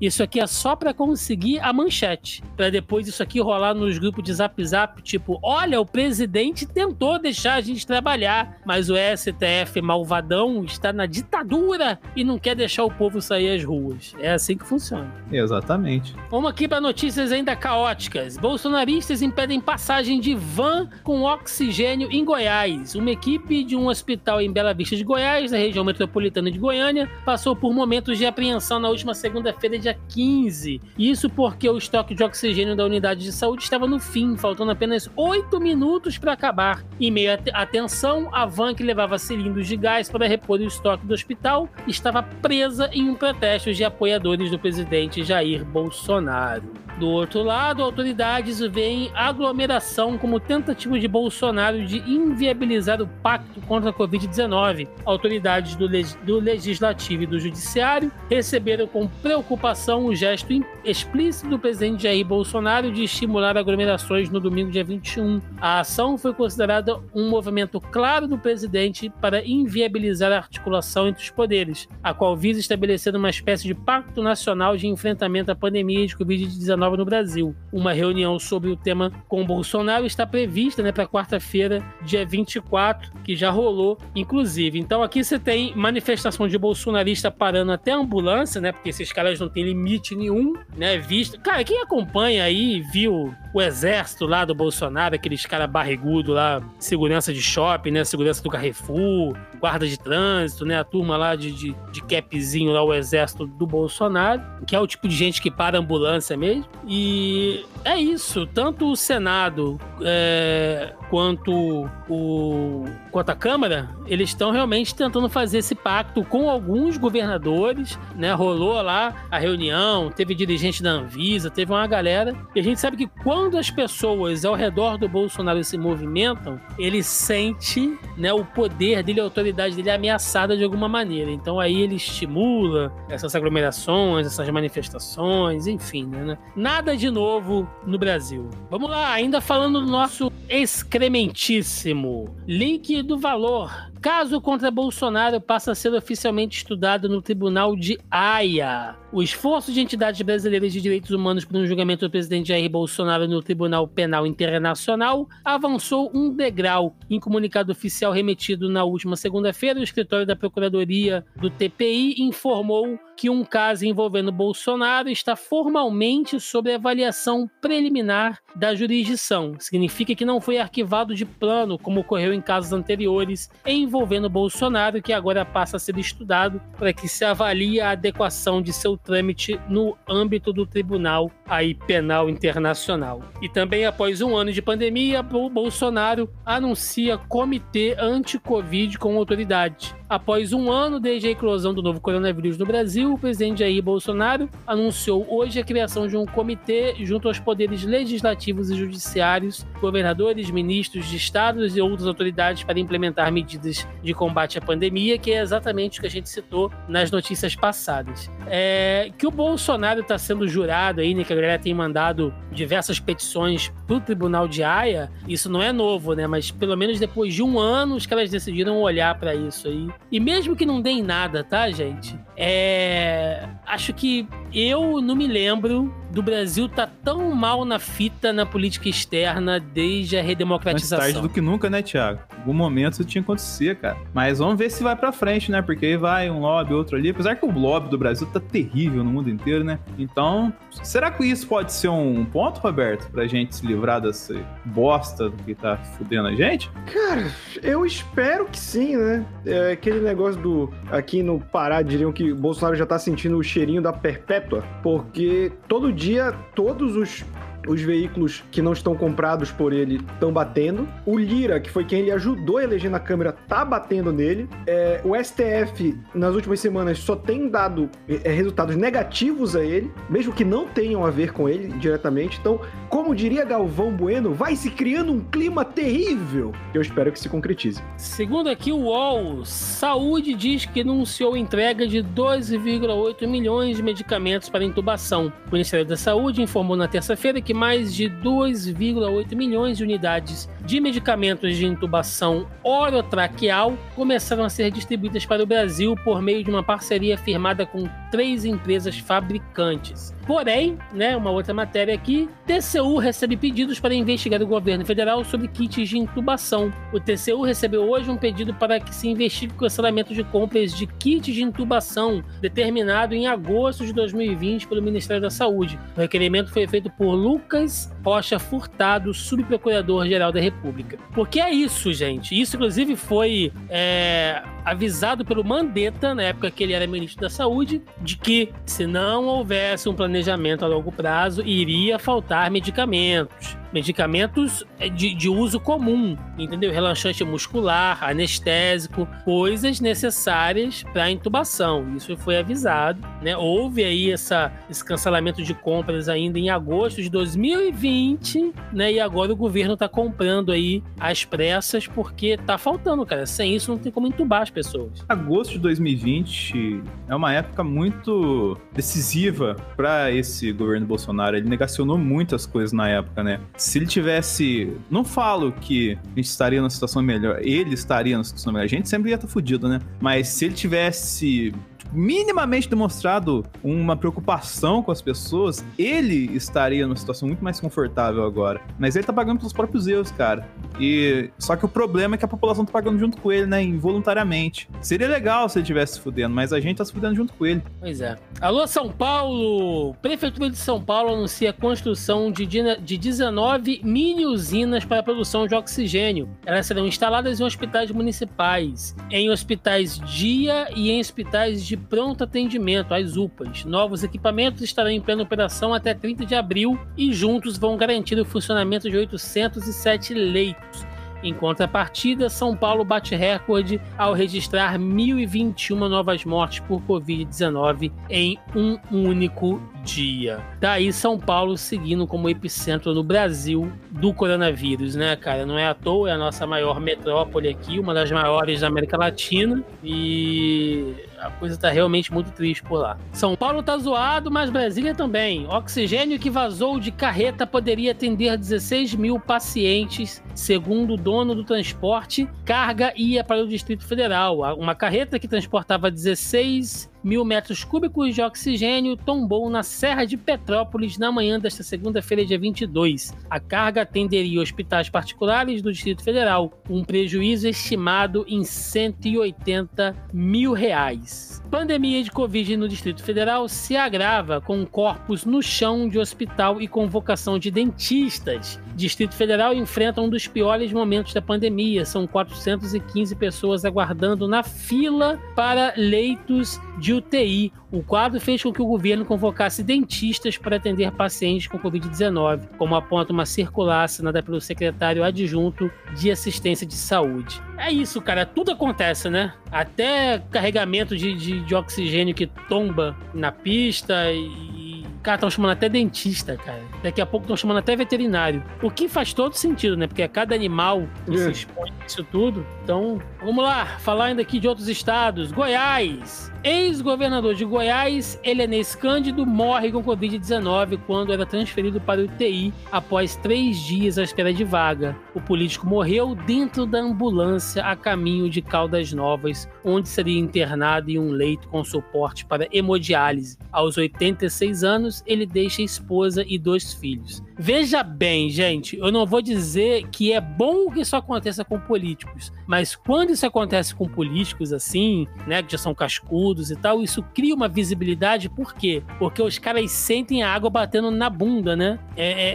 Isso 0.00 0.22
aqui 0.22 0.40
é 0.40 0.46
só 0.46 0.74
para 0.74 0.92
conseguir 0.92 1.60
a 1.60 1.72
manchete. 1.72 2.42
Para 2.56 2.70
depois 2.70 3.06
isso 3.06 3.22
aqui 3.22 3.40
rolar 3.40 3.74
nos 3.74 3.98
grupos 3.98 4.24
de 4.24 4.32
Zap 4.32 4.64
Zap, 4.64 5.02
tipo, 5.02 5.38
olha, 5.42 5.80
o 5.80 5.86
presidente 5.86 6.66
tentou 6.66 7.18
deixar 7.18 7.54
a 7.54 7.60
gente 7.60 7.86
trabalhar, 7.86 8.58
mas 8.64 8.90
o 8.90 8.94
STF 8.96 9.80
malvadão 9.80 10.64
está 10.64 10.92
na 10.92 11.06
ditadura 11.06 11.98
e 12.14 12.24
não 12.24 12.38
quer 12.38 12.54
deixar 12.54 12.84
o 12.84 12.90
povo 12.90 13.20
sair 13.20 13.56
às 13.56 13.64
ruas. 13.64 14.14
É 14.20 14.32
assim 14.32 14.56
que 14.56 14.66
funciona. 14.66 15.12
Exatamente. 15.30 16.14
Vamos 16.30 16.50
aqui 16.50 16.66
para 16.66 16.80
notícias 16.80 17.32
ainda 17.32 17.54
caóticas. 17.54 18.36
Bolsonaristas 18.36 19.22
impedem 19.22 19.60
passagem 19.60 20.20
de 20.20 20.34
van 20.34 20.88
com 21.02 21.22
oxigênio 21.22 22.08
em 22.10 22.24
Goiás. 22.24 22.94
Uma 22.94 23.10
equipe 23.10 23.64
de 23.64 23.76
um 23.76 23.88
hospital 23.88 24.40
em 24.40 24.52
Bela 24.52 24.74
Vista 24.74 24.96
de 24.96 25.04
Goiás, 25.04 25.52
na 25.52 25.58
região 25.58 25.84
metropolitana 25.84 26.50
de 26.50 26.58
Goiânia, 26.58 27.10
passou 27.24 27.54
por 27.54 27.72
momentos 27.72 28.18
de 28.18 28.26
apreensão 28.26 28.78
na 28.78 28.88
última 28.88 29.14
segunda-feira, 29.36 29.78
dia 29.78 29.98
15. 30.08 30.80
Isso 30.98 31.28
porque 31.28 31.68
o 31.68 31.76
estoque 31.76 32.14
de 32.14 32.24
oxigênio 32.24 32.74
da 32.74 32.84
unidade 32.84 33.22
de 33.22 33.32
saúde 33.32 33.64
estava 33.64 33.86
no 33.86 34.00
fim, 34.00 34.36
faltando 34.36 34.70
apenas 34.70 35.10
8 35.14 35.60
minutos 35.60 36.16
para 36.16 36.32
acabar. 36.32 36.82
Em 36.98 37.10
meio 37.10 37.30
à 37.52 37.66
tensão, 37.66 38.28
a 38.32 38.46
van 38.46 38.74
que 38.74 38.82
levava 38.82 39.18
cilindros 39.18 39.66
de 39.66 39.76
gás 39.76 40.08
para 40.08 40.26
repor 40.26 40.60
o 40.60 40.64
estoque 40.64 41.06
do 41.06 41.12
hospital 41.12 41.68
estava 41.86 42.22
presa 42.22 42.88
em 42.92 43.10
um 43.10 43.14
protesto 43.14 43.72
de 43.72 43.84
apoiadores 43.84 44.50
do 44.50 44.58
presidente 44.58 45.22
Jair 45.22 45.64
Bolsonaro. 45.64 46.85
Do 46.98 47.08
outro 47.10 47.42
lado, 47.42 47.82
autoridades 47.82 48.58
veem 48.60 49.10
aglomeração 49.14 50.16
como 50.16 50.40
tentativa 50.40 50.98
de 50.98 51.06
Bolsonaro 51.06 51.84
de 51.84 51.98
inviabilizar 51.98 53.02
o 53.02 53.06
pacto 53.06 53.60
contra 53.62 53.90
a 53.90 53.92
Covid-19. 53.92 54.88
Autoridades 55.04 55.76
do, 55.76 55.86
leg 55.86 56.06
do 56.24 56.40
Legislativo 56.40 57.24
e 57.24 57.26
do 57.26 57.38
Judiciário 57.38 58.10
receberam 58.30 58.86
com 58.86 59.06
preocupação 59.06 60.06
o 60.06 60.14
gesto 60.14 60.46
explícito 60.84 61.50
do 61.50 61.58
presidente 61.58 62.04
Jair 62.04 62.24
Bolsonaro 62.24 62.90
de 62.90 63.04
estimular 63.04 63.58
aglomerações 63.58 64.30
no 64.30 64.40
domingo, 64.40 64.70
dia 64.70 64.84
21. 64.84 65.42
A 65.60 65.80
ação 65.80 66.16
foi 66.16 66.32
considerada 66.32 66.98
um 67.14 67.28
movimento 67.28 67.78
claro 67.78 68.26
do 68.26 68.38
presidente 68.38 69.12
para 69.20 69.44
inviabilizar 69.44 70.32
a 70.32 70.38
articulação 70.38 71.08
entre 71.08 71.22
os 71.22 71.30
poderes, 71.30 71.86
a 72.02 72.14
qual 72.14 72.34
visa 72.34 72.60
estabelecer 72.60 73.14
uma 73.14 73.28
espécie 73.28 73.64
de 73.64 73.74
pacto 73.74 74.22
nacional 74.22 74.78
de 74.78 74.86
enfrentamento 74.86 75.52
à 75.52 75.54
pandemia 75.54 76.06
de 76.06 76.16
Covid-19 76.16 76.85
no 76.94 77.06
Brasil. 77.06 77.56
Uma 77.72 77.94
reunião 77.94 78.38
sobre 78.38 78.68
o 78.68 78.76
tema 78.76 79.10
com 79.26 79.46
Bolsonaro 79.46 80.04
está 80.04 80.26
prevista 80.26 80.82
né, 80.82 80.92
para 80.92 81.06
quarta-feira, 81.06 81.82
dia 82.02 82.26
24, 82.26 83.10
que 83.24 83.34
já 83.34 83.50
rolou, 83.50 83.96
inclusive. 84.14 84.78
Então 84.78 85.02
aqui 85.02 85.24
você 85.24 85.38
tem 85.38 85.74
manifestação 85.74 86.46
de 86.46 86.58
bolsonarista 86.58 87.30
parando 87.30 87.72
até 87.72 87.92
ambulância, 87.92 88.60
né? 88.60 88.72
Porque 88.72 88.90
esses 88.90 89.10
caras 89.12 89.40
não 89.40 89.48
têm 89.48 89.64
limite 89.64 90.14
nenhum, 90.14 90.52
né? 90.76 90.98
Visto. 90.98 91.40
Cara, 91.40 91.64
quem 91.64 91.80
acompanha 91.80 92.44
aí 92.44 92.82
viu 92.92 93.34
o 93.54 93.62
exército 93.62 94.26
lá 94.26 94.44
do 94.44 94.54
Bolsonaro, 94.54 95.14
aqueles 95.14 95.46
caras 95.46 95.70
barrigudo 95.70 96.34
lá, 96.34 96.62
segurança 96.78 97.32
de 97.32 97.40
shopping, 97.40 97.92
né? 97.92 98.04
Segurança 98.04 98.42
do 98.42 98.50
Carrefour, 98.50 99.34
guarda 99.58 99.86
de 99.86 99.98
trânsito, 99.98 100.66
né? 100.66 100.78
A 100.78 100.84
turma 100.84 101.16
lá 101.16 101.34
de, 101.34 101.52
de, 101.52 101.76
de 101.90 102.02
capzinho 102.02 102.72
lá, 102.72 102.82
o 102.82 102.92
exército 102.92 103.46
do 103.46 103.66
Bolsonaro, 103.66 104.42
que 104.66 104.76
é 104.76 104.80
o 104.80 104.86
tipo 104.86 105.08
de 105.08 105.14
gente 105.14 105.40
que 105.40 105.50
para 105.50 105.78
ambulância 105.78 106.36
mesmo. 106.36 106.66
E 106.86 107.64
é 107.84 107.98
isso. 107.98 108.46
Tanto 108.46 108.90
o 108.90 108.96
Senado 108.96 109.78
é, 110.02 110.92
quanto 111.08 111.88
o 112.08 112.84
quanto 113.10 113.30
a 113.30 113.34
Câmara, 113.34 113.88
eles 114.06 114.30
estão 114.30 114.50
realmente 114.50 114.94
tentando 114.94 115.28
fazer 115.28 115.58
esse 115.58 115.74
pacto 115.74 116.22
com 116.24 116.50
alguns 116.50 116.98
governadores, 116.98 117.98
né? 118.14 118.32
Rolou 118.34 118.80
lá 118.82 119.26
a 119.30 119.38
reunião, 119.38 120.10
teve 120.10 120.34
dirigente 120.34 120.82
da 120.82 120.90
Anvisa, 120.90 121.48
teve 121.48 121.72
uma 121.72 121.86
galera. 121.86 122.36
E 122.54 122.60
a 122.60 122.62
gente 122.62 122.78
sabe 122.78 122.96
que 122.96 123.06
quando 123.22 123.56
as 123.56 123.70
pessoas 123.70 124.44
ao 124.44 124.54
redor 124.54 124.98
do 124.98 125.08
Bolsonaro 125.08 125.62
se 125.64 125.78
movimentam, 125.78 126.60
ele 126.78 127.02
sente, 127.02 127.98
né, 128.16 128.32
o 128.32 128.44
poder 128.44 129.02
dele, 129.02 129.20
a 129.20 129.24
autoridade 129.24 129.74
dele 129.74 129.90
ameaçada 129.90 130.56
de 130.56 130.64
alguma 130.64 130.88
maneira. 130.88 131.30
Então 131.30 131.58
aí 131.58 131.80
ele 131.80 131.94
estimula 131.94 132.92
essas 133.08 133.34
aglomerações, 133.34 134.26
essas 134.26 134.48
manifestações, 134.50 135.66
enfim, 135.66 136.06
né? 136.06 136.36
Nada 136.66 136.96
de 136.96 137.08
novo 137.12 137.70
no 137.86 137.96
Brasil. 137.96 138.50
Vamos 138.68 138.90
lá, 138.90 139.12
ainda 139.12 139.40
falando 139.40 139.80
do 139.80 139.86
nosso 139.86 140.32
excrementíssimo 140.48 142.34
link 142.44 143.04
do 143.04 143.16
valor. 143.16 143.70
Caso 144.06 144.40
contra 144.40 144.70
Bolsonaro 144.70 145.40
passa 145.40 145.72
a 145.72 145.74
ser 145.74 145.92
oficialmente 145.92 146.58
estudado 146.58 147.08
no 147.08 147.20
Tribunal 147.20 147.74
de 147.74 147.98
Haia. 148.08 148.94
O 149.12 149.20
esforço 149.20 149.72
de 149.72 149.80
entidades 149.80 150.22
brasileiras 150.22 150.72
de 150.72 150.80
direitos 150.80 151.10
humanos 151.10 151.44
por 151.44 151.56
um 151.56 151.66
julgamento 151.66 152.06
do 152.06 152.10
presidente 152.10 152.48
Jair 152.48 152.70
Bolsonaro 152.70 153.26
no 153.26 153.42
Tribunal 153.42 153.88
Penal 153.88 154.24
Internacional 154.24 155.28
avançou 155.44 156.08
um 156.14 156.32
degrau. 156.32 156.94
Em 157.10 157.18
comunicado 157.18 157.72
oficial 157.72 158.12
remetido 158.12 158.70
na 158.70 158.84
última 158.84 159.16
segunda-feira, 159.16 159.80
o 159.80 159.82
escritório 159.82 160.24
da 160.24 160.36
Procuradoria 160.36 161.26
do 161.34 161.50
TPI 161.50 162.22
informou 162.22 162.96
que 163.16 163.30
um 163.30 163.42
caso 163.42 163.86
envolvendo 163.86 164.30
Bolsonaro 164.30 165.08
está 165.08 165.34
formalmente 165.34 166.38
sob 166.38 166.72
avaliação 166.72 167.50
preliminar 167.62 168.38
da 168.54 168.74
jurisdição. 168.74 169.54
Significa 169.58 170.14
que 170.14 170.24
não 170.24 170.40
foi 170.40 170.58
arquivado 170.58 171.14
de 171.14 171.24
plano, 171.24 171.78
como 171.78 172.00
ocorreu 172.00 172.34
em 172.34 172.42
casos 172.42 172.74
anteriores 172.74 173.50
envolvendo 173.64 173.95
Bolsonaro, 174.28 175.00
que 175.00 175.12
agora 175.12 175.44
passa 175.44 175.76
a 175.76 175.80
ser 175.80 175.96
estudado 175.96 176.60
para 176.76 176.92
que 176.92 177.08
se 177.08 177.24
avalie 177.24 177.80
a 177.80 177.90
adequação 177.90 178.60
de 178.60 178.72
seu 178.72 178.96
trâmite 178.96 179.60
no 179.68 179.96
âmbito 180.08 180.52
do 180.52 180.66
Tribunal 180.66 181.30
aí 181.48 181.74
Penal 181.74 182.28
Internacional. 182.28 183.22
E 183.40 183.48
também 183.48 183.86
após 183.86 184.20
um 184.20 184.36
ano 184.36 184.52
de 184.52 184.60
pandemia, 184.60 185.24
o 185.32 185.48
Bolsonaro 185.48 186.28
anuncia 186.44 187.16
comitê 187.16 187.96
anti-Covid 187.98 188.98
com 188.98 189.16
autoridade. 189.16 189.94
Após 190.08 190.52
um 190.52 190.70
ano 190.70 191.00
desde 191.00 191.28
a 191.28 191.30
eclosão 191.32 191.74
do 191.74 191.82
novo 191.82 192.00
coronavírus 192.00 192.56
no 192.56 192.64
Brasil, 192.64 193.12
o 193.12 193.18
presidente 193.18 193.60
Jair 193.60 193.82
Bolsonaro 193.82 194.48
anunciou 194.66 195.26
hoje 195.28 195.58
a 195.58 195.64
criação 195.64 196.06
de 196.06 196.16
um 196.16 196.24
comitê 196.24 196.94
junto 197.00 197.26
aos 197.26 197.40
poderes 197.40 197.82
legislativos 197.82 198.70
e 198.70 198.76
judiciários, 198.76 199.66
governadores, 199.80 200.50
ministros 200.50 201.06
de 201.06 201.16
estados 201.16 201.76
e 201.76 201.80
outras 201.80 202.06
autoridades 202.06 202.62
para 202.62 202.78
implementar 202.78 203.32
medidas 203.32 203.85
de 204.02 204.14
combate 204.14 204.58
à 204.58 204.60
pandemia, 204.60 205.18
que 205.18 205.32
é 205.32 205.40
exatamente 205.40 205.98
o 205.98 206.00
que 206.00 206.06
a 206.06 206.10
gente 206.10 206.28
citou 206.28 206.70
nas 206.88 207.10
notícias 207.10 207.54
passadas. 207.54 208.30
É, 208.46 209.10
que 209.18 209.26
o 209.26 209.30
Bolsonaro 209.30 210.00
está 210.00 210.18
sendo 210.18 210.46
jurado 210.48 211.00
aí, 211.00 211.14
né, 211.14 211.24
que 211.24 211.32
a 211.32 211.36
galera 211.36 211.58
tem 211.58 211.74
mandado 211.74 212.32
diversas 212.52 213.00
petições 213.00 213.72
para 213.86 213.96
o 213.96 214.00
Tribunal 214.00 214.48
de 214.48 214.62
Haia, 214.62 215.10
isso 215.28 215.50
não 215.50 215.62
é 215.62 215.72
novo, 215.72 216.14
né? 216.14 216.26
Mas 216.26 216.50
pelo 216.50 216.76
menos 216.76 216.98
depois 216.98 217.34
de 217.34 217.42
um 217.42 217.58
ano 217.58 217.96
os 217.96 218.06
caras 218.06 218.30
decidiram 218.30 218.80
olhar 218.80 219.18
para 219.18 219.34
isso 219.34 219.68
aí 219.68 219.88
e 220.10 220.20
mesmo 220.20 220.56
que 220.56 220.64
não 220.64 220.80
dê 220.80 220.90
em 220.90 221.02
nada, 221.02 221.44
tá, 221.44 221.70
gente? 221.70 222.18
É. 222.36 223.48
Acho 223.66 223.92
que 223.92 224.26
eu 224.52 225.00
não 225.00 225.14
me 225.14 225.26
lembro 225.26 225.94
do 226.10 226.22
Brasil 226.22 226.68
tá 226.68 226.88
tão 227.04 227.34
mal 227.34 227.64
na 227.64 227.78
fita 227.78 228.32
na 228.32 228.46
política 228.46 228.88
externa 228.88 229.60
desde 229.60 230.16
a 230.16 230.22
redemocratização. 230.22 230.98
Mais 230.98 231.12
tarde 231.12 231.28
do 231.28 231.32
que 231.32 231.40
nunca, 231.40 231.68
né, 231.68 231.82
Thiago? 231.82 232.20
Em 232.34 232.40
algum 232.40 232.54
momento 232.54 232.94
isso 232.94 233.04
tinha 233.04 233.22
que 233.22 233.26
acontecer, 233.66 233.76
cara. 233.76 233.96
Mas 234.14 234.38
vamos 234.38 234.58
ver 234.58 234.70
se 234.70 234.82
vai 234.82 234.94
pra 234.94 235.10
frente, 235.10 235.50
né? 235.50 235.60
Porque 235.60 235.86
aí 235.86 235.96
vai 235.96 236.30
um 236.30 236.40
lobby, 236.40 236.74
outro 236.74 236.96
ali. 236.96 237.10
Apesar 237.10 237.34
que 237.34 237.44
o 237.44 237.50
lobby 237.50 237.88
do 237.88 237.98
Brasil 237.98 238.26
tá 238.28 238.38
terrível 238.38 239.02
no 239.02 239.10
mundo 239.10 239.28
inteiro, 239.28 239.64
né? 239.64 239.78
Então, 239.98 240.52
será 240.82 241.10
que 241.10 241.24
isso 241.24 241.46
pode 241.46 241.72
ser 241.72 241.88
um 241.88 242.24
ponto, 242.24 242.60
Roberto, 242.60 243.10
pra 243.10 243.26
gente 243.26 243.56
se 243.56 243.66
livrar 243.66 244.00
dessa 244.00 244.34
bosta 244.64 245.32
que 245.44 245.54
tá 245.54 245.76
fudendo 245.76 246.28
a 246.28 246.34
gente? 246.34 246.70
Cara, 246.92 247.26
eu 247.62 247.84
espero 247.84 248.46
que 248.46 248.58
sim, 248.58 248.96
né? 248.96 249.24
É 249.44 249.72
aquele 249.72 250.00
negócio 250.00 250.40
do. 250.40 250.72
Aqui 250.90 251.22
no 251.22 251.40
Pará 251.40 251.82
diriam 251.82 252.12
que 252.12 252.32
o 252.32 252.36
Bolsonaro 252.36 252.76
já 252.76 252.86
tá 252.86 252.98
sentindo 252.98 253.36
o 253.36 253.42
cheirinho 253.42 253.82
da 253.82 253.92
perpétua, 253.92 254.62
porque 254.82 255.52
todo 255.68 255.92
dia, 255.92 256.32
todos 256.54 256.96
os 256.96 257.24
os 257.66 257.80
veículos 257.82 258.42
que 258.50 258.62
não 258.62 258.72
estão 258.72 258.94
comprados 258.94 259.50
por 259.50 259.72
ele 259.72 260.00
estão 260.14 260.32
batendo. 260.32 260.88
O 261.04 261.18
Lira, 261.18 261.60
que 261.60 261.70
foi 261.70 261.84
quem 261.84 262.00
ele 262.00 262.10
ajudou 262.10 262.58
a 262.58 262.64
eleger 262.64 262.90
na 262.90 263.00
Câmara, 263.00 263.32
tá 263.32 263.64
batendo 263.64 264.12
nele. 264.12 264.48
É, 264.66 265.00
o 265.04 265.14
STF, 265.16 265.98
nas 266.14 266.34
últimas 266.34 266.60
semanas, 266.60 266.98
só 266.98 267.16
tem 267.16 267.48
dado 267.48 267.90
é, 268.08 268.30
resultados 268.30 268.76
negativos 268.76 269.56
a 269.56 269.64
ele, 269.64 269.90
mesmo 270.08 270.32
que 270.32 270.44
não 270.44 270.66
tenham 270.66 271.04
a 271.04 271.10
ver 271.10 271.32
com 271.32 271.48
ele 271.48 271.68
diretamente. 271.78 272.38
Então, 272.40 272.60
como 272.88 273.14
diria 273.14 273.44
Galvão 273.44 273.92
Bueno, 273.92 274.32
vai 274.32 274.56
se 274.56 274.70
criando 274.70 275.12
um 275.12 275.20
clima 275.20 275.64
terrível 275.64 276.52
eu 276.74 276.82
espero 276.82 277.10
que 277.10 277.18
se 277.18 277.28
concretize. 277.28 277.82
Segundo 277.96 278.48
aqui 278.48 278.72
o 278.72 278.76
UOL, 278.76 279.44
Saúde 279.44 280.34
diz 280.34 280.66
que 280.66 280.80
anunciou 280.80 281.36
entrega 281.36 281.86
de 281.86 281.98
12,8 281.98 283.26
milhões 283.26 283.76
de 283.76 283.82
medicamentos 283.82 284.48
para 284.48 284.64
intubação. 284.64 285.32
O 285.48 285.52
Ministério 285.52 285.86
da 285.86 285.96
Saúde 285.96 286.42
informou 286.42 286.76
na 286.76 286.88
terça-feira 286.88 287.40
que 287.40 287.54
mais 287.56 287.94
de 287.94 288.04
2,8 288.04 289.34
milhões 289.34 289.78
de 289.78 289.82
unidades 289.82 290.48
de 290.64 290.78
medicamentos 290.80 291.56
de 291.56 291.64
intubação 291.64 292.46
orotraqueal 292.62 293.76
começaram 293.94 294.44
a 294.44 294.50
ser 294.50 294.70
distribuídas 294.70 295.24
para 295.24 295.42
o 295.42 295.46
Brasil 295.46 295.96
por 296.04 296.20
meio 296.20 296.44
de 296.44 296.50
uma 296.50 296.62
parceria 296.62 297.16
firmada 297.16 297.64
com 297.64 297.88
três 298.10 298.44
empresas 298.44 298.98
fabricantes. 298.98 300.14
Porém, 300.26 300.76
né, 300.92 301.16
uma 301.16 301.30
outra 301.30 301.54
matéria 301.54 301.94
aqui, 301.94 302.28
TCU 302.46 302.98
recebe 302.98 303.36
pedidos 303.36 303.78
para 303.78 303.94
investigar 303.94 304.42
o 304.42 304.46
governo 304.46 304.84
federal 304.84 305.24
sobre 305.24 305.46
kits 305.46 305.88
de 305.88 305.98
intubação. 305.98 306.72
O 306.92 306.98
TCU 306.98 307.42
recebeu 307.42 307.88
hoje 307.88 308.10
um 308.10 308.16
pedido 308.16 308.52
para 308.52 308.80
que 308.80 308.92
se 308.94 309.08
investigue 309.08 309.54
o 309.54 309.56
cancelamento 309.56 310.12
de 310.12 310.24
compras 310.24 310.74
de 310.74 310.86
kits 310.86 311.32
de 311.32 311.42
intubação, 311.42 312.24
determinado 312.40 313.14
em 313.14 313.28
agosto 313.28 313.86
de 313.86 313.92
2020 313.92 314.66
pelo 314.66 314.82
Ministério 314.82 315.22
da 315.22 315.30
Saúde. 315.30 315.78
O 315.96 316.00
requerimento 316.00 316.52
foi 316.52 316.66
feito 316.66 316.90
por 316.90 317.14
Lucas 317.14 317.45
Lucas 317.46 317.92
Rocha 318.04 318.40
Furtado, 318.40 319.14
subprocurador-geral 319.14 320.32
da 320.32 320.40
República. 320.40 320.98
Porque 321.14 321.40
é 321.40 321.50
isso, 321.50 321.92
gente. 321.92 322.38
Isso, 322.38 322.56
inclusive, 322.56 322.96
foi 322.96 323.52
é, 323.68 324.42
avisado 324.64 325.24
pelo 325.24 325.44
Mandetta, 325.44 326.12
na 326.12 326.24
época 326.24 326.50
que 326.50 326.64
ele 326.64 326.72
era 326.72 326.86
ministro 326.88 327.20
da 327.20 327.30
Saúde, 327.30 327.80
de 328.00 328.16
que 328.16 328.52
se 328.64 328.84
não 328.84 329.26
houvesse 329.26 329.88
um 329.88 329.94
planejamento 329.94 330.64
a 330.64 330.68
longo 330.68 330.90
prazo, 330.90 331.42
iria 331.42 332.00
faltar 332.00 332.50
medicamentos 332.50 333.56
medicamentos 333.76 334.64
é, 334.78 334.88
de, 334.88 335.12
de, 335.12 335.28
uso 335.28 335.60
comum, 335.60 336.16
entendeu? 336.38 336.72
Relaxante 336.72 337.22
muscular, 337.22 338.02
anestésico, 338.02 339.06
coisas 339.22 339.80
necessárias 339.80 340.82
para 340.94 341.10
intubação. 341.10 341.94
Isso 341.94 342.16
foi 342.16 342.38
avisado, 342.38 343.06
né? 343.20 343.36
Houve 343.36 343.84
aí 343.84 344.10
essa, 344.10 344.50
esse 344.70 344.82
cancelamento 344.82 345.42
de 345.42 345.52
compras 345.52 346.08
ainda 346.08 346.38
em 346.38 346.48
agosto 346.48 347.02
de 347.02 347.10
2020, 347.10 348.54
né? 348.72 348.94
E 348.94 348.98
agora 348.98 349.30
o 349.30 349.36
governo 349.36 349.74
está 349.74 349.90
comprando 349.90 350.52
aí 350.52 350.82
às 350.98 351.26
pressas 351.26 351.86
porque 351.86 352.38
tá 352.38 352.56
faltando, 352.56 353.04
cara. 353.04 353.26
Sem 353.26 353.54
isso 353.54 353.70
não 353.70 353.78
tem 353.78 353.92
como 353.92 354.06
entubar 354.06 354.40
as 354.40 354.48
pessoas. 354.48 355.04
Agosto 355.06 355.52
de 355.52 355.58
2020 355.58 356.82
é 357.08 357.14
uma 357.14 357.30
época 357.34 357.62
muito 357.62 358.56
decisiva 358.72 359.54
para 359.76 360.10
esse 360.10 360.50
governo 360.50 360.86
Bolsonaro. 360.86 361.36
Ele 361.36 361.48
negacionou 361.48 361.98
muitas 361.98 362.46
coisas 362.46 362.72
na 362.72 362.88
época, 362.88 363.22
né? 363.22 363.38
Se 363.66 363.78
ele 363.78 363.86
tivesse. 363.86 364.72
Não 364.88 365.04
falo 365.04 365.50
que 365.50 365.94
a 365.94 366.08
gente 366.14 366.26
estaria 366.26 366.60
numa 366.60 366.70
situação 366.70 367.02
melhor, 367.02 367.40
ele 367.42 367.74
estaria 367.74 368.14
numa 368.14 368.22
situação 368.22 368.52
melhor. 368.52 368.64
A 368.64 368.68
gente 368.68 368.88
sempre 368.88 369.10
ia 369.10 369.16
estar 369.16 369.26
fudido, 369.26 369.68
né? 369.68 369.80
Mas 370.00 370.28
se 370.28 370.44
ele 370.44 370.54
tivesse 370.54 371.52
minimamente 371.92 372.68
demonstrado 372.68 373.44
uma 373.62 373.96
preocupação 373.96 374.82
com 374.82 374.90
as 374.90 375.00
pessoas, 375.00 375.64
ele 375.78 376.30
estaria 376.36 376.86
numa 376.86 376.96
situação 376.96 377.28
muito 377.28 377.42
mais 377.42 377.60
confortável 377.60 378.24
agora. 378.24 378.60
Mas 378.78 378.96
ele 378.96 379.04
tá 379.04 379.12
pagando 379.12 379.38
pelos 379.38 379.52
próprios 379.52 379.86
erros, 379.86 380.10
cara. 380.10 380.48
E 380.78 381.30
só 381.38 381.56
que 381.56 381.64
o 381.64 381.68
problema 381.68 382.14
é 382.14 382.18
que 382.18 382.24
a 382.24 382.28
população 382.28 382.64
tá 382.64 382.72
pagando 382.72 382.98
junto 382.98 383.20
com 383.20 383.32
ele, 383.32 383.46
né, 383.46 383.62
involuntariamente. 383.62 384.68
Seria 384.80 385.08
legal 385.08 385.48
se 385.48 385.58
ele 385.58 385.66
tivesse 385.66 385.94
se 385.94 386.00
fudendo, 386.00 386.34
mas 386.34 386.52
a 386.52 386.60
gente 386.60 386.76
tá 386.76 386.84
se 386.84 386.92
fudendo 386.92 387.14
junto 387.14 387.32
com 387.32 387.46
ele. 387.46 387.62
Pois 387.80 388.00
é. 388.00 388.16
Alô 388.40 388.66
São 388.66 388.90
Paulo! 388.90 389.94
Prefeitura 390.02 390.50
de 390.50 390.56
São 390.56 390.82
Paulo 390.82 391.14
anuncia 391.14 391.50
a 391.50 391.52
construção 391.52 392.30
de, 392.30 392.46
de 392.46 392.98
19 392.98 393.80
mini 393.82 394.26
usinas 394.26 394.84
para 394.84 395.00
a 395.00 395.02
produção 395.02 395.46
de 395.46 395.54
oxigênio. 395.54 396.28
Elas 396.44 396.66
serão 396.66 396.86
instaladas 396.86 397.40
em 397.40 397.44
hospitais 397.44 397.90
municipais, 397.90 398.94
em 399.10 399.30
hospitais 399.30 399.98
dia 400.00 400.68
e 400.74 400.90
em 400.90 401.00
hospitais 401.00 401.64
de 401.64 401.75
pronto 401.76 402.24
atendimento, 402.24 402.94
as 402.94 403.16
UPAs. 403.16 403.64
Novos 403.64 404.02
equipamentos 404.02 404.62
estarão 404.62 404.90
em 404.90 405.00
plena 405.00 405.22
operação 405.22 405.72
até 405.72 405.94
30 405.94 406.26
de 406.26 406.34
abril 406.34 406.78
e 406.96 407.12
juntos 407.12 407.58
vão 407.58 407.76
garantir 407.76 408.18
o 408.18 408.24
funcionamento 408.24 408.90
de 408.90 408.96
807 408.96 410.14
leitos. 410.14 410.86
Em 411.22 411.34
contrapartida, 411.34 412.28
São 412.28 412.56
Paulo 412.56 412.84
bate 412.84 413.14
recorde 413.14 413.80
ao 413.96 414.12
registrar 414.12 414.78
1.021 414.78 415.88
novas 415.88 416.24
mortes 416.24 416.60
por 416.60 416.80
Covid-19 416.82 417.90
em 418.10 418.38
um 418.54 418.78
único 418.90 419.60
dia. 419.82 420.44
Daí 420.60 420.92
São 420.92 421.18
Paulo 421.18 421.56
seguindo 421.56 422.06
como 422.06 422.28
epicentro 422.28 422.92
no 422.92 423.02
Brasil 423.02 423.72
do 423.90 424.12
coronavírus, 424.12 424.94
né, 424.94 425.16
cara? 425.16 425.46
Não 425.46 425.58
é 425.58 425.66
à 425.66 425.74
toa, 425.74 426.10
é 426.10 426.12
a 426.12 426.18
nossa 426.18 426.46
maior 426.46 426.80
metrópole 426.80 427.48
aqui, 427.48 427.78
uma 427.78 427.94
das 427.94 428.10
maiores 428.10 428.60
da 428.60 428.68
América 428.68 428.96
Latina 428.96 429.64
e 429.82 430.94
a 431.26 431.30
coisa 431.30 431.56
tá 431.56 431.70
realmente 431.70 432.12
muito 432.12 432.30
triste 432.32 432.62
por 432.62 432.78
lá. 432.78 432.96
São 433.12 433.36
Paulo 433.36 433.62
tá 433.62 433.76
zoado, 433.76 434.30
mas 434.30 434.50
Brasília 434.50 434.94
também. 434.94 435.46
Oxigênio 435.48 436.18
que 436.18 436.30
vazou 436.30 436.78
de 436.78 436.90
carreta 436.90 437.46
poderia 437.46 437.92
atender 437.92 438.36
16 438.36 438.94
mil 438.94 439.18
pacientes, 439.18 440.22
segundo 440.34 440.94
o 440.94 440.96
dono 440.96 441.34
do 441.34 441.44
transporte. 441.44 442.28
Carga 442.44 442.92
ia 442.96 443.24
para 443.24 443.42
o 443.42 443.48
Distrito 443.48 443.86
Federal. 443.86 444.38
Uma 444.58 444.74
carreta 444.74 445.18
que 445.18 445.28
transportava 445.28 445.90
16 445.90 446.90
mil 447.06 447.24
metros 447.24 447.62
cúbicos 447.62 448.16
de 448.16 448.20
oxigênio 448.20 448.96
tombou 448.96 449.48
na 449.48 449.62
Serra 449.62 450.04
de 450.04 450.16
Petrópolis 450.16 450.98
na 450.98 451.12
manhã 451.12 451.38
desta 451.38 451.62
segunda-feira, 451.62 452.26
dia 452.26 452.36
22. 452.36 453.14
A 453.30 453.38
carga 453.38 453.82
atenderia 453.82 454.42
hospitais 454.42 454.90
particulares 454.90 455.62
do 455.62 455.72
Distrito 455.72 456.02
Federal, 456.02 456.52
um 456.68 456.82
prejuízo 456.82 457.46
estimado 457.46 458.26
em 458.26 458.42
180 458.42 459.94
mil 460.12 460.52
reais. 460.52 461.40
Pandemia 461.48 462.02
de 462.02 462.10
Covid 462.10 462.56
no 462.56 462.68
Distrito 462.68 463.04
Federal 463.04 463.48
se 463.48 463.76
agrava 463.76 464.40
com 464.40 464.66
corpos 464.66 465.24
no 465.24 465.40
chão 465.40 465.88
de 465.88 466.00
hospital 466.00 466.60
e 466.60 466.66
convocação 466.66 467.38
de 467.38 467.52
dentistas. 467.52 468.60
Distrito 468.74 469.14
Federal 469.14 469.54
enfrenta 469.54 470.02
um 470.02 470.08
dos 470.08 470.26
piores 470.26 470.72
momentos 470.72 471.14
da 471.14 471.22
pandemia. 471.22 471.84
São 471.84 472.04
415 472.04 473.14
pessoas 473.14 473.64
aguardando 473.64 474.26
na 474.26 474.42
fila 474.42 475.20
para 475.36 475.72
leitos 475.76 476.60
de 476.78 476.92
UTI. 476.92 477.52
O 477.70 477.82
quadro 477.82 478.20
fez 478.20 478.42
com 478.42 478.52
que 478.52 478.62
o 478.62 478.66
governo 478.66 479.04
convocasse 479.04 479.62
dentistas 479.62 480.38
para 480.38 480.56
atender 480.56 480.90
pacientes 480.92 481.46
com 481.46 481.58
Covid-19, 481.58 482.48
como 482.58 482.74
aponta 482.74 483.12
uma 483.12 483.26
circular 483.26 483.84
assinada 483.84 484.22
pelo 484.22 484.40
secretário 484.40 485.04
adjunto 485.04 485.70
de 485.94 486.10
Assistência 486.10 486.66
de 486.66 486.74
Saúde. 486.74 487.40
É 487.58 487.70
isso, 487.70 488.00
cara. 488.00 488.24
Tudo 488.24 488.52
acontece, 488.52 489.10
né? 489.10 489.34
Até 489.50 490.22
carregamento 490.30 490.96
de, 490.96 491.14
de, 491.14 491.40
de 491.40 491.54
oxigênio 491.54 492.14
que 492.14 492.26
tomba 492.26 492.96
na 493.12 493.32
pista 493.32 494.12
e 494.12 494.66
Cara, 495.06 495.14
estão 495.14 495.30
chamando 495.30 495.52
até 495.52 495.68
dentista, 495.68 496.36
cara. 496.36 496.60
Daqui 496.82 497.00
a 497.00 497.06
pouco 497.06 497.26
estão 497.26 497.36
chamando 497.36 497.58
até 497.58 497.76
veterinário. 497.76 498.42
O 498.60 498.68
que 498.68 498.88
faz 498.88 499.12
todo 499.12 499.34
sentido, 499.34 499.76
né? 499.76 499.86
Porque 499.86 500.02
é 500.02 500.08
cada 500.08 500.34
animal 500.34 500.82
que 501.04 501.14
é. 501.14 501.18
se 501.18 501.30
expõe 501.30 501.70
a 501.80 501.86
isso 501.86 502.02
tudo. 502.02 502.44
Então, 502.64 503.00
vamos 503.22 503.44
lá. 503.44 503.66
Falar 503.78 504.06
ainda 504.06 504.22
aqui 504.22 504.40
de 504.40 504.48
outros 504.48 504.66
estados. 504.66 505.30
Goiás. 505.30 506.32
Ex-governador 506.46 507.34
de 507.34 507.44
Goiás, 507.44 508.20
Helenês 508.22 508.72
Cândido, 508.76 509.26
morre 509.26 509.72
com 509.72 509.82
Covid-19 509.82 510.78
quando 510.86 511.12
era 511.12 511.26
transferido 511.26 511.80
para 511.80 512.00
o 512.00 512.04
UTI 512.04 512.54
após 512.70 513.16
três 513.16 513.58
dias 513.58 513.98
à 513.98 514.04
espera 514.04 514.32
de 514.32 514.44
vaga. 514.44 514.96
O 515.12 515.20
político 515.20 515.66
morreu 515.66 516.14
dentro 516.14 516.64
da 516.64 516.78
ambulância 516.78 517.64
a 517.64 517.74
caminho 517.74 518.30
de 518.30 518.40
Caldas 518.40 518.92
Novas, 518.92 519.48
onde 519.64 519.88
seria 519.88 520.20
internado 520.20 520.88
em 520.88 521.00
um 521.00 521.10
leito 521.10 521.48
com 521.48 521.64
suporte 521.64 522.24
para 522.24 522.46
hemodiálise. 522.52 523.36
Aos 523.50 523.76
86 523.76 524.62
anos, 524.62 525.02
ele 525.04 525.26
deixa 525.26 525.62
esposa 525.62 526.24
e 526.28 526.38
dois 526.38 526.72
filhos. 526.72 527.24
Veja 527.38 527.82
bem, 527.82 528.30
gente, 528.30 528.78
eu 528.78 528.90
não 528.90 529.04
vou 529.04 529.20
dizer 529.20 529.86
que 529.88 530.10
é 530.10 530.20
bom 530.20 530.70
que 530.70 530.80
isso 530.80 530.96
aconteça 530.96 531.44
com 531.44 531.60
políticos, 531.60 532.32
mas 532.46 532.74
quando 532.74 533.10
isso 533.10 533.26
acontece 533.26 533.74
com 533.74 533.86
políticos 533.86 534.54
assim, 534.54 535.06
né, 535.26 535.42
que 535.42 535.52
já 535.52 535.58
são 535.58 535.74
cascudos 535.74 536.50
e 536.50 536.56
tal, 536.56 536.82
isso 536.82 537.02
cria 537.14 537.34
uma 537.34 537.46
visibilidade, 537.46 538.30
por 538.30 538.54
quê? 538.54 538.82
Porque 538.98 539.20
os 539.20 539.38
caras 539.38 539.70
sentem 539.70 540.22
a 540.22 540.32
água 540.32 540.48
batendo 540.48 540.90
na 540.90 541.10
bunda, 541.10 541.54
né? 541.54 541.78
É, 541.94 542.06
é, 542.06 542.30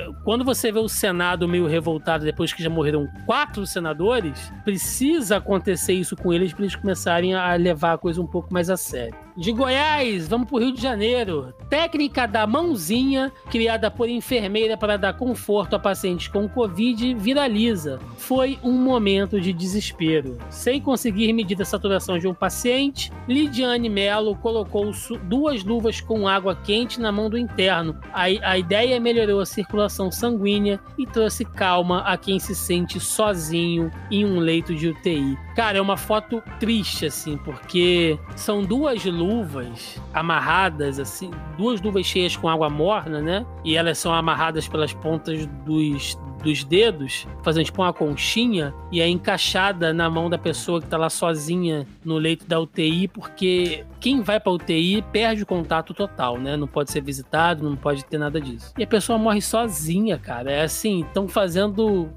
é... 0.00 0.08
Quando 0.24 0.42
você 0.42 0.72
vê 0.72 0.78
o 0.78 0.88
Senado 0.88 1.46
meio 1.46 1.66
revoltado 1.66 2.24
depois 2.24 2.50
que 2.50 2.62
já 2.62 2.70
morreram 2.70 3.06
quatro 3.26 3.66
senadores, 3.66 4.50
precisa 4.64 5.36
acontecer 5.36 5.92
isso 5.92 6.16
com 6.16 6.32
eles 6.32 6.54
para 6.54 6.62
eles 6.62 6.76
começarem 6.76 7.34
a 7.34 7.54
levar 7.56 7.92
a 7.92 7.98
coisa 7.98 8.22
um 8.22 8.26
pouco 8.26 8.52
mais 8.52 8.70
a 8.70 8.76
sério. 8.76 9.25
De 9.36 9.52
Goiás, 9.52 10.26
vamos 10.26 10.48
para 10.48 10.56
o 10.56 10.60
Rio 10.60 10.72
de 10.72 10.80
Janeiro. 10.80 11.52
Técnica 11.68 12.26
da 12.26 12.46
mãozinha, 12.46 13.30
criada 13.50 13.90
por 13.90 14.08
enfermeira 14.08 14.78
para 14.78 14.96
dar 14.96 15.12
conforto 15.12 15.76
a 15.76 15.78
pacientes 15.78 16.26
com 16.26 16.48
Covid, 16.48 17.12
viraliza. 17.16 18.00
Foi 18.16 18.58
um 18.62 18.72
momento 18.72 19.38
de 19.38 19.52
desespero. 19.52 20.38
Sem 20.48 20.80
conseguir 20.80 21.34
medir 21.34 21.60
a 21.60 21.66
saturação 21.66 22.18
de 22.18 22.26
um 22.26 22.32
paciente, 22.32 23.12
Lidiane 23.28 23.90
Mello 23.90 24.34
colocou 24.36 24.90
duas 25.24 25.62
luvas 25.62 26.00
com 26.00 26.26
água 26.26 26.56
quente 26.56 26.98
na 26.98 27.12
mão 27.12 27.28
do 27.28 27.36
interno. 27.36 27.94
A, 28.14 28.22
a 28.22 28.56
ideia 28.56 28.98
melhorou 28.98 29.40
a 29.40 29.46
circulação 29.46 30.10
sanguínea 30.10 30.80
e 30.96 31.06
trouxe 31.06 31.44
calma 31.44 32.00
a 32.06 32.16
quem 32.16 32.38
se 32.38 32.54
sente 32.54 32.98
sozinho 32.98 33.90
em 34.10 34.24
um 34.24 34.38
leito 34.38 34.74
de 34.74 34.88
UTI. 34.88 35.45
Cara, 35.56 35.78
é 35.78 35.80
uma 35.80 35.96
foto 35.96 36.42
triste, 36.60 37.06
assim, 37.06 37.38
porque 37.38 38.18
são 38.36 38.62
duas 38.62 39.02
luvas 39.06 39.98
amarradas, 40.12 41.00
assim, 41.00 41.30
duas 41.56 41.80
luvas 41.80 42.04
cheias 42.04 42.36
com 42.36 42.46
água 42.46 42.68
morna, 42.68 43.22
né? 43.22 43.46
E 43.64 43.74
elas 43.74 43.96
são 43.96 44.12
amarradas 44.12 44.68
pelas 44.68 44.92
pontas 44.92 45.46
dos, 45.64 46.18
dos 46.44 46.62
dedos, 46.62 47.26
fazendo 47.42 47.64
tipo 47.64 47.80
uma 47.80 47.90
conchinha, 47.90 48.74
e 48.92 49.00
é 49.00 49.08
encaixada 49.08 49.94
na 49.94 50.10
mão 50.10 50.28
da 50.28 50.36
pessoa 50.36 50.78
que 50.78 50.88
tá 50.88 50.98
lá 50.98 51.08
sozinha 51.08 51.86
no 52.04 52.18
leito 52.18 52.46
da 52.46 52.60
UTI, 52.60 53.08
porque 53.08 53.86
quem 53.98 54.20
vai 54.20 54.38
pra 54.38 54.52
UTI 54.52 55.00
perde 55.10 55.44
o 55.44 55.46
contato 55.46 55.94
total, 55.94 56.38
né? 56.38 56.54
Não 56.54 56.68
pode 56.68 56.92
ser 56.92 57.00
visitado, 57.00 57.66
não 57.66 57.76
pode 57.76 58.04
ter 58.04 58.18
nada 58.18 58.38
disso. 58.38 58.74
E 58.76 58.82
a 58.82 58.86
pessoa 58.86 59.18
morre 59.18 59.40
sozinha, 59.40 60.18
cara. 60.18 60.52
É 60.52 60.64
assim, 60.64 61.00
estão 61.00 61.26
fazendo 61.26 62.10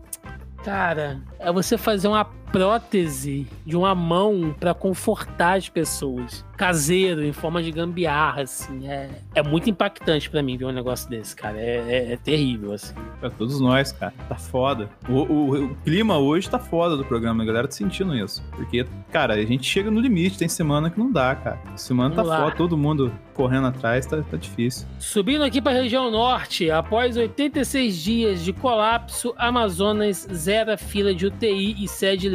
Cara, 0.64 1.22
é 1.40 1.52
você 1.52 1.78
fazer 1.78 2.08
uma 2.08 2.26
prótese 2.52 3.48
de 3.66 3.76
uma 3.76 3.94
mão 3.96 4.56
para 4.60 4.74
confortar 4.74 5.58
as 5.58 5.70
pessoas. 5.70 6.46
Caseiro, 6.58 7.24
em 7.24 7.32
forma 7.32 7.64
de 7.64 7.72
gambiarra, 7.72 8.42
assim. 8.42 8.88
É, 8.88 9.10
é 9.36 9.44
muito 9.44 9.70
impactante 9.70 10.30
para 10.30 10.44
mim 10.44 10.58
ver 10.58 10.66
um 10.66 10.72
negócio 10.72 11.10
desse, 11.10 11.36
cara. 11.36 11.58
É, 11.58 11.78
é, 11.88 12.14
é 12.14 12.18
terrível, 12.18 12.74
assim. 12.74 12.94
Pra 13.20 13.30
todos 13.30 13.60
nós, 13.60 13.92
cara. 13.92 14.14
Tá 14.28 14.36
foda. 14.36 14.90
O, 15.08 15.14
o, 15.14 15.66
o, 15.66 15.76
clima 15.78 16.18
hoje 16.18 16.50
tá 16.50 16.60
foda 16.60 16.98
do 16.98 17.06
programa, 17.06 17.44
a 17.44 17.46
galera 17.46 17.68
tá 17.68 17.74
sentindo 17.74 18.16
isso. 18.16 18.44
Porque, 18.52 18.86
cara, 19.12 19.36
a 19.36 19.46
gente 19.46 19.66
chega 19.66 19.90
no 19.90 20.00
limite, 20.00 20.38
tem 20.38 20.50
semana 20.50 20.90
que 20.90 21.00
não 21.00 21.12
dá, 21.12 21.36
cara. 21.36 21.60
Semana 21.78 22.16
Vamos 22.16 22.30
tá 22.30 22.38
lá. 22.38 22.46
foda, 22.46 22.58
todo 22.58 22.78
mundo 22.78 23.12
correndo 23.34 23.68
atrás, 23.68 24.06
tá, 24.06 24.22
tá 24.22 24.36
difícil. 24.36 24.86
Subindo 25.00 25.46
aqui 25.46 25.62
pra 25.62 25.72
região 25.72 26.12
norte, 26.12 26.70
após 26.70 27.16
86 27.16 27.96
dias 27.96 28.44
de 28.44 28.52
colapso, 28.52 29.34
Amazonas 29.38 30.28
zera 30.34 30.78
fila 30.78 31.16
de 31.16 31.28
UTI 31.28 31.82
e 31.82 31.88
cede 31.88 32.28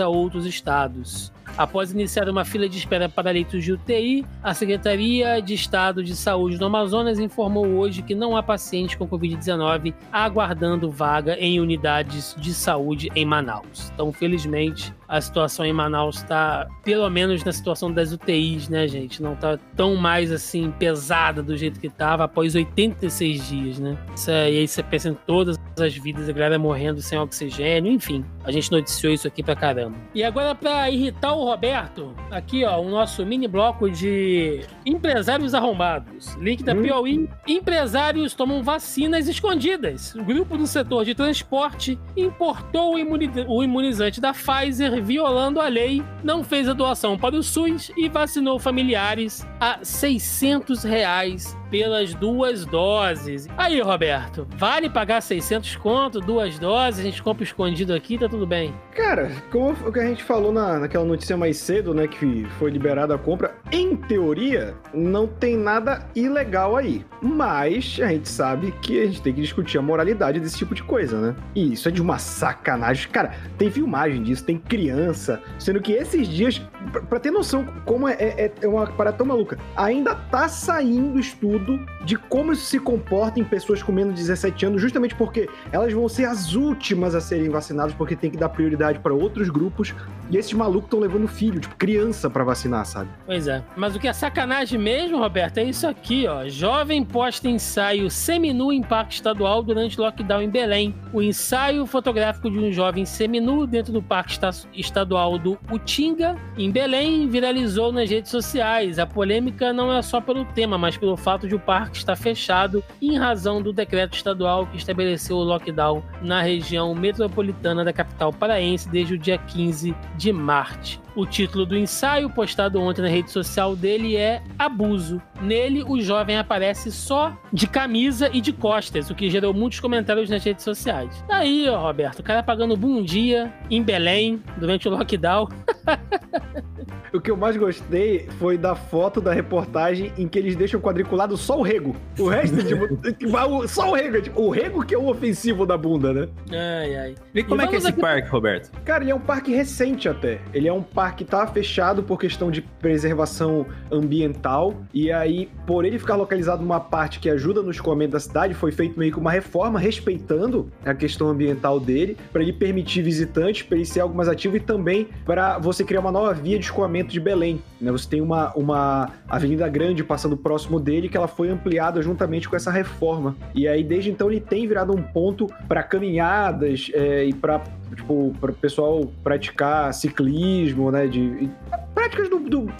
a 0.00 0.08
outros 0.08 0.46
estados. 0.46 1.32
Após 1.56 1.92
iniciar 1.92 2.28
uma 2.28 2.44
fila 2.44 2.68
de 2.68 2.78
espera 2.78 3.08
para 3.08 3.30
leitos 3.30 3.62
de 3.62 3.72
UTI, 3.72 4.24
a 4.42 4.54
Secretaria 4.54 5.40
de 5.40 5.54
Estado 5.54 6.02
de 6.02 6.16
Saúde 6.16 6.56
do 6.56 6.64
Amazonas 6.64 7.18
informou 7.18 7.66
hoje 7.66 8.02
que 8.02 8.14
não 8.14 8.36
há 8.36 8.42
pacientes 8.42 8.96
com 8.96 9.06
Covid-19 9.06 9.94
aguardando 10.10 10.90
vaga 10.90 11.36
em 11.38 11.60
unidades 11.60 12.34
de 12.38 12.54
saúde 12.54 13.10
em 13.14 13.24
Manaus. 13.24 13.90
Então, 13.94 14.12
felizmente, 14.12 14.94
a 15.12 15.20
situação 15.20 15.66
em 15.66 15.74
Manaus 15.74 16.16
está, 16.16 16.66
pelo 16.82 17.08
menos 17.10 17.44
na 17.44 17.52
situação 17.52 17.92
das 17.92 18.12
UTIs, 18.12 18.70
né, 18.70 18.88
gente? 18.88 19.22
Não 19.22 19.34
está 19.34 19.58
tão 19.76 19.94
mais 19.94 20.32
assim 20.32 20.70
pesada 20.70 21.42
do 21.42 21.54
jeito 21.54 21.78
que 21.78 21.88
estava 21.88 22.24
após 22.24 22.54
86 22.54 23.46
dias, 23.46 23.78
né? 23.78 23.98
Isso, 24.16 24.30
e 24.30 24.32
aí 24.32 24.66
você 24.66 24.82
pensa 24.82 25.10
em 25.10 25.14
todas 25.26 25.58
as 25.78 25.94
vidas, 25.94 26.28
a 26.30 26.32
galera 26.32 26.58
morrendo 26.58 27.02
sem 27.02 27.18
oxigênio, 27.18 27.92
enfim. 27.92 28.24
A 28.42 28.50
gente 28.50 28.72
noticiou 28.72 29.12
isso 29.12 29.28
aqui 29.28 29.42
pra 29.42 29.54
caramba. 29.54 29.96
E 30.14 30.24
agora, 30.24 30.54
para 30.54 30.88
irritar 30.90 31.34
o 31.34 31.41
Roberto, 31.44 32.14
aqui 32.30 32.64
ó, 32.64 32.80
o 32.80 32.88
nosso 32.90 33.24
mini 33.24 33.46
bloco 33.46 33.90
de 33.90 34.60
empresários 34.84 35.54
arrombados. 35.54 36.34
Link 36.34 36.62
da 36.62 36.72
hum. 36.72 36.82
Piauí. 36.82 37.28
Empresários 37.46 38.34
tomam 38.34 38.62
vacinas 38.62 39.28
escondidas. 39.28 40.14
O 40.14 40.24
grupo 40.24 40.56
do 40.56 40.66
setor 40.66 41.04
de 41.04 41.14
transporte 41.14 41.98
importou 42.16 42.94
o 42.94 43.62
imunizante 43.62 44.20
da 44.20 44.32
Pfizer 44.32 45.02
violando 45.02 45.60
a 45.60 45.68
lei, 45.68 46.02
não 46.22 46.42
fez 46.44 46.68
a 46.68 46.72
doação 46.72 47.18
para 47.18 47.36
o 47.36 47.42
SUS 47.42 47.90
e 47.96 48.08
vacinou 48.08 48.58
familiares 48.58 49.46
a 49.60 49.78
600 49.82 50.84
reais 50.84 51.56
pelas 51.72 52.12
duas 52.12 52.66
doses. 52.66 53.48
Aí, 53.56 53.80
Roberto, 53.80 54.46
vale 54.58 54.90
pagar 54.90 55.22
600 55.22 55.76
conto, 55.76 56.20
duas 56.20 56.58
doses, 56.58 57.00
a 57.00 57.02
gente 57.02 57.22
compra 57.22 57.42
escondido 57.42 57.94
aqui, 57.94 58.18
tá 58.18 58.28
tudo 58.28 58.46
bem? 58.46 58.74
Cara, 58.94 59.32
como 59.50 59.70
o 59.88 59.90
que 59.90 59.98
a 59.98 60.06
gente 60.06 60.22
falou 60.22 60.52
na, 60.52 60.80
naquela 60.80 61.04
notícia 61.06 61.34
mais 61.34 61.56
cedo, 61.56 61.94
né, 61.94 62.06
que 62.06 62.44
foi 62.58 62.70
liberada 62.70 63.14
a 63.14 63.18
compra, 63.18 63.54
em 63.72 63.96
teoria, 63.96 64.74
não 64.92 65.26
tem 65.26 65.56
nada 65.56 66.06
ilegal 66.14 66.76
aí. 66.76 67.06
Mas 67.22 67.98
a 68.02 68.08
gente 68.08 68.28
sabe 68.28 68.70
que 68.82 69.00
a 69.00 69.06
gente 69.06 69.22
tem 69.22 69.32
que 69.32 69.40
discutir 69.40 69.78
a 69.78 69.82
moralidade 69.82 70.40
desse 70.40 70.58
tipo 70.58 70.74
de 70.74 70.82
coisa, 70.82 71.18
né? 71.18 71.36
E 71.54 71.72
isso 71.72 71.88
é 71.88 71.90
de 71.90 72.02
uma 72.02 72.18
sacanagem. 72.18 73.08
Cara, 73.10 73.34
tem 73.56 73.70
filmagem 73.70 74.22
disso, 74.22 74.44
tem 74.44 74.58
criança, 74.58 75.40
sendo 75.58 75.80
que 75.80 75.92
esses 75.92 76.28
dias, 76.28 76.60
pra, 77.08 77.18
ter 77.18 77.30
noção 77.30 77.64
como 77.86 78.06
é, 78.06 78.14
é, 78.18 78.52
é 78.60 78.68
uma 78.68 78.86
parada 78.88 79.16
tão 79.16 79.26
maluca, 79.26 79.58
ainda 79.74 80.14
tá 80.14 80.48
saindo 80.48 81.18
estudo 81.18 81.61
estudo 81.62 81.80
de 82.04 82.16
como 82.16 82.52
isso 82.52 82.64
se 82.64 82.78
comporta 82.78 83.38
em 83.38 83.44
pessoas 83.44 83.82
com 83.82 83.92
menos 83.92 84.14
de 84.14 84.20
17 84.20 84.66
anos, 84.66 84.82
justamente 84.82 85.14
porque 85.14 85.48
elas 85.70 85.92
vão 85.92 86.08
ser 86.08 86.24
as 86.24 86.54
últimas 86.54 87.14
a 87.14 87.20
serem 87.20 87.48
vacinadas, 87.48 87.94
porque 87.94 88.16
tem 88.16 88.30
que 88.30 88.36
dar 88.36 88.48
prioridade 88.48 88.98
para 88.98 89.14
outros 89.14 89.48
grupos. 89.48 89.94
E 90.30 90.36
esses 90.36 90.52
malucos 90.52 90.84
estão 90.84 91.00
levando 91.00 91.28
filho, 91.28 91.60
tipo, 91.60 91.76
criança 91.76 92.28
para 92.28 92.42
vacinar, 92.42 92.84
sabe? 92.84 93.10
Pois 93.24 93.46
é. 93.46 93.62
Mas 93.76 93.94
o 93.94 94.00
que 94.00 94.08
é 94.08 94.12
sacanagem 94.12 94.78
mesmo, 94.78 95.18
Roberto, 95.18 95.58
é 95.58 95.64
isso 95.64 95.86
aqui, 95.86 96.26
ó. 96.26 96.48
Jovem 96.48 97.04
posta 97.04 97.48
ensaio 97.48 98.10
seminu 98.10 98.72
em 98.72 98.82
parque 98.82 99.14
estadual 99.14 99.62
durante 99.62 100.00
lockdown 100.00 100.42
em 100.42 100.50
Belém. 100.50 100.94
O 101.12 101.22
ensaio 101.22 101.86
fotográfico 101.86 102.50
de 102.50 102.58
um 102.58 102.72
jovem 102.72 103.04
seminu 103.04 103.66
dentro 103.66 103.92
do 103.92 104.02
parque 104.02 104.38
estadual 104.74 105.38
do 105.38 105.58
Utinga, 105.70 106.36
em 106.56 106.70
Belém, 106.70 107.28
viralizou 107.28 107.92
nas 107.92 108.10
redes 108.10 108.30
sociais. 108.30 108.98
A 108.98 109.06
polêmica 109.06 109.72
não 109.72 109.92
é 109.92 110.02
só 110.02 110.20
pelo 110.20 110.44
tema, 110.46 110.76
mas 110.76 110.96
pelo 110.96 111.16
fato 111.16 111.46
de 111.46 111.51
o 111.54 111.60
parque 111.60 111.96
estar 111.96 112.16
fechado 112.16 112.82
em 113.00 113.16
razão 113.16 113.62
do 113.62 113.72
decreto 113.72 114.14
estadual 114.14 114.66
que 114.66 114.76
estabeleceu 114.76 115.36
o 115.36 115.42
lockdown 115.42 116.02
na 116.20 116.42
região 116.42 116.94
metropolitana 116.94 117.84
da 117.84 117.92
capital 117.92 118.32
paraense 118.32 118.88
desde 118.88 119.14
o 119.14 119.18
dia 119.18 119.38
15 119.38 119.94
de 120.16 120.32
março. 120.32 121.00
O 121.14 121.26
título 121.26 121.66
do 121.66 121.76
ensaio, 121.76 122.30
postado 122.30 122.80
ontem 122.80 123.02
na 123.02 123.08
rede 123.08 123.30
social 123.30 123.76
dele, 123.76 124.16
é 124.16 124.42
Abuso. 124.58 125.20
Nele, 125.42 125.84
o 125.86 126.00
jovem 126.00 126.38
aparece 126.38 126.90
só 126.90 127.36
de 127.52 127.66
camisa 127.66 128.30
e 128.32 128.40
de 128.40 128.52
costas, 128.52 129.10
o 129.10 129.14
que 129.14 129.28
gerou 129.28 129.52
muitos 129.52 129.78
comentários 129.78 130.30
nas 130.30 130.42
redes 130.42 130.64
sociais. 130.64 131.22
Aí, 131.28 131.68
ó, 131.68 131.82
Roberto, 131.82 132.20
o 132.20 132.22
cara 132.22 132.42
pagando 132.42 132.76
bom 132.76 133.02
dia 133.02 133.52
em 133.70 133.82
Belém 133.82 134.42
durante 134.56 134.88
o 134.88 134.90
lockdown. 134.90 135.48
o 137.12 137.20
que 137.20 137.30
eu 137.30 137.36
mais 137.36 137.56
gostei 137.56 138.28
foi 138.38 138.58
da 138.58 138.74
foto 138.74 139.20
da 139.20 139.32
reportagem 139.32 140.12
em 140.18 140.26
que 140.26 140.38
eles 140.38 140.56
deixam 140.56 140.80
quadriculado 140.80 141.36
só 141.36 141.58
o 141.58 141.62
rego. 141.62 141.94
O 142.18 142.28
resto, 142.28 142.56
tipo, 142.64 142.88
só 143.68 143.90
o 143.90 143.94
rego. 143.94 144.20
Tipo, 144.20 144.42
o 144.42 144.50
rego 144.50 144.84
que 144.84 144.94
é 144.94 144.98
o 144.98 145.08
ofensivo 145.08 145.64
da 145.64 145.76
bunda, 145.76 146.12
né? 146.12 146.28
Ai, 146.50 146.96
ai. 146.96 147.14
E 147.34 147.42
como 147.42 147.60
e 147.60 147.64
é 147.64 147.68
que 147.68 147.74
é 147.74 147.78
esse 147.78 147.88
aqui... 147.88 148.00
parque, 148.00 148.28
Roberto? 148.28 148.70
Cara, 148.84 149.04
ele 149.04 149.10
é 149.10 149.14
um 149.14 149.20
parque 149.20 149.54
recente 149.54 150.08
até. 150.08 150.40
Ele 150.52 150.68
é 150.68 150.72
um 150.72 150.82
parque 150.82 151.12
parque 151.12 151.24
tá 151.24 151.46
fechado 151.46 152.02
por 152.02 152.18
questão 152.18 152.50
de 152.50 152.62
preservação 152.62 153.66
ambiental. 153.90 154.74
E 154.92 155.10
aí, 155.10 155.48
por 155.66 155.84
ele 155.84 155.98
ficar 155.98 156.16
localizado 156.16 156.62
numa 156.62 156.80
parte 156.80 157.18
que 157.20 157.28
ajuda 157.28 157.62
no 157.62 157.70
escoamento 157.70 158.12
da 158.12 158.20
cidade, 158.20 158.54
foi 158.54 158.72
feito 158.72 158.98
meio 158.98 159.12
que 159.12 159.18
uma 159.18 159.30
reforma 159.30 159.78
respeitando 159.78 160.70
a 160.84 160.94
questão 160.94 161.28
ambiental 161.28 161.78
dele, 161.78 162.16
para 162.32 162.42
ele 162.42 162.52
permitir 162.52 163.02
visitantes, 163.02 163.62
para 163.62 163.76
ele 163.76 163.86
ser 163.86 164.00
algo 164.00 164.14
mais 164.14 164.28
ativo 164.28 164.56
e 164.56 164.60
também 164.60 165.08
para 165.24 165.58
você 165.58 165.71
criar 165.84 166.00
uma 166.00 166.12
nova 166.12 166.34
via 166.34 166.58
de 166.58 166.64
escoamento 166.64 167.10
de 167.10 167.20
Belém. 167.20 167.62
Né? 167.80 167.90
Você 167.90 168.08
tem 168.08 168.20
uma, 168.20 168.52
uma 168.54 169.10
avenida 169.28 169.68
grande 169.68 170.04
passando 170.04 170.36
próximo 170.36 170.78
dele 170.78 171.08
que 171.08 171.16
ela 171.16 171.28
foi 171.28 171.48
ampliada 171.48 172.02
juntamente 172.02 172.48
com 172.48 172.56
essa 172.56 172.70
reforma. 172.70 173.36
E 173.54 173.66
aí, 173.66 173.82
desde 173.82 174.10
então, 174.10 174.30
ele 174.30 174.40
tem 174.40 174.66
virado 174.66 174.92
um 174.92 175.02
ponto 175.02 175.46
para 175.66 175.82
caminhadas 175.82 176.90
é, 176.92 177.24
e 177.24 177.32
para 177.32 177.62
tipo, 177.94 178.12
o 178.14 178.52
pessoal 178.60 179.10
praticar 179.22 179.92
ciclismo, 179.94 180.90
né? 180.90 181.06
De, 181.06 181.50
práticas 181.94 182.28
do, 182.28 182.38
do 182.38 182.72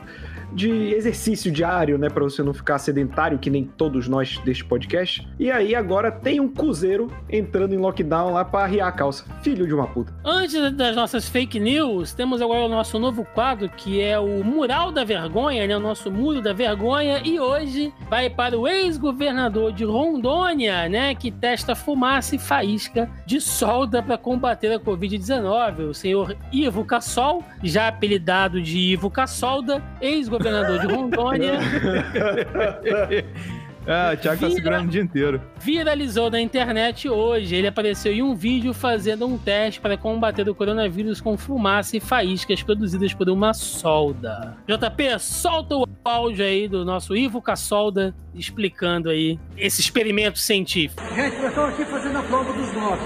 de 0.54 0.94
exercício 0.94 1.50
diário, 1.50 1.98
né, 1.98 2.08
para 2.08 2.22
você 2.22 2.42
não 2.42 2.52
ficar 2.52 2.78
sedentário 2.78 3.38
que 3.38 3.50
nem 3.50 3.64
todos 3.64 4.06
nós 4.08 4.38
deste 4.38 4.64
podcast. 4.64 5.26
E 5.38 5.50
aí 5.50 5.74
agora 5.74 6.10
tem 6.10 6.40
um 6.40 6.48
cruzeiro 6.48 7.10
entrando 7.28 7.74
em 7.74 7.78
lockdown 7.78 8.32
lá 8.32 8.44
para 8.44 8.64
arriar 8.64 8.88
a 8.88 8.92
calça. 8.92 9.24
Filho 9.42 9.66
de 9.66 9.74
uma 9.74 9.86
puta. 9.86 10.12
Antes 10.24 10.72
das 10.72 10.94
nossas 10.94 11.28
fake 11.28 11.58
news, 11.58 12.12
temos 12.12 12.42
agora 12.42 12.66
o 12.66 12.68
nosso 12.68 12.98
novo 12.98 13.24
quadro 13.24 13.68
que 13.68 14.00
é 14.00 14.18
o 14.18 14.44
Mural 14.44 14.92
da 14.92 15.04
Vergonha, 15.04 15.66
né, 15.66 15.76
o 15.76 15.80
nosso 15.80 16.10
Muro 16.10 16.42
da 16.42 16.52
Vergonha 16.52 17.22
e 17.24 17.40
hoje 17.40 17.92
vai 18.08 18.28
para 18.28 18.58
o 18.58 18.68
ex-governador 18.68 19.72
de 19.72 19.84
Rondônia, 19.84 20.88
né, 20.88 21.14
que 21.14 21.30
testa 21.30 21.74
fumaça 21.74 22.36
e 22.36 22.38
faísca 22.38 23.10
de 23.24 23.40
solda 23.40 24.02
para 24.02 24.18
combater 24.18 24.72
a 24.72 24.80
COVID-19, 24.80 25.90
o 25.90 25.94
senhor 25.94 26.36
Ivo 26.52 26.84
Cassol, 26.84 27.42
já 27.62 27.88
apelidado 27.88 28.60
de 28.60 28.78
Ivo 28.78 29.10
Cassolda, 29.10 29.82
ex-governador 30.00 30.41
governador 30.42 30.78
de 30.80 30.86
Rondônia. 30.86 31.58
Ah, 33.86 34.12
o 34.14 34.16
Thiago 34.16 34.40
tá 34.40 34.50
segurando 34.50 34.86
o 34.86 34.90
dia 34.90 35.02
inteiro. 35.02 35.40
Viralizou 35.58 36.30
na 36.30 36.40
internet 36.40 37.08
hoje. 37.08 37.56
Ele 37.56 37.66
apareceu 37.66 38.12
em 38.12 38.22
um 38.22 38.34
vídeo 38.34 38.72
fazendo 38.72 39.26
um 39.26 39.36
teste 39.36 39.80
para 39.80 39.96
combater 39.96 40.48
o 40.48 40.54
coronavírus 40.54 41.20
com 41.20 41.36
fumaça 41.36 41.96
e 41.96 42.00
faíscas 42.00 42.62
produzidas 42.62 43.12
por 43.12 43.28
uma 43.28 43.52
solda. 43.52 44.56
JP, 44.68 45.18
solta 45.18 45.76
o 45.76 45.86
áudio 46.04 46.44
aí 46.44 46.68
do 46.68 46.84
nosso 46.84 47.16
Ivo 47.16 47.42
Cassolda 47.42 48.14
explicando 48.34 49.10
aí 49.10 49.38
esse 49.56 49.80
experimento 49.80 50.38
científico. 50.38 51.02
Gente, 51.14 51.36
nós 51.38 51.48
estamos 51.48 51.70
aqui 51.70 51.84
fazendo 51.84 52.18
a 52.18 52.22
prova 52.22 52.52
dos 52.52 52.72
nove. 52.72 53.02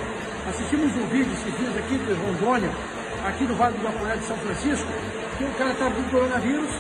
Assistimos 0.47 0.95
um 0.95 1.07
vídeo 1.07 1.33
esses 1.33 1.59
dias 1.59 1.77
aqui 1.77 1.99
de 1.99 2.13
Rondônia, 2.13 2.71
aqui 3.25 3.45
no 3.45 3.55
Vale 3.55 3.79
do 3.79 3.83
Guaporé 3.83 4.17
de 4.17 4.25
São 4.25 4.37
Francisco, 4.37 4.87
que 5.39 5.45
o 5.45 5.51
cara 5.55 5.73
estava 5.73 5.95
com 5.95 6.03
coronavírus 6.05 6.71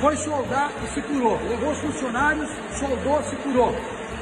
foi 0.00 0.16
soldar 0.16 0.70
e 0.82 0.88
se 0.88 1.02
curou. 1.02 1.38
Levou 1.48 1.70
os 1.70 1.78
funcionários, 1.78 2.48
soldou, 2.78 3.22
se 3.22 3.36
curou. 3.36 3.74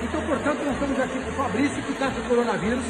Então, 0.03 0.21
portanto, 0.23 0.59
nós 0.65 0.75
estamos 0.75 1.01
aqui 1.01 1.19
com 1.21 1.31
o 1.31 1.35
Fabrício, 1.35 1.83
que 1.83 1.93
está 1.93 2.11
com 2.11 2.23
coronavírus. 2.29 2.85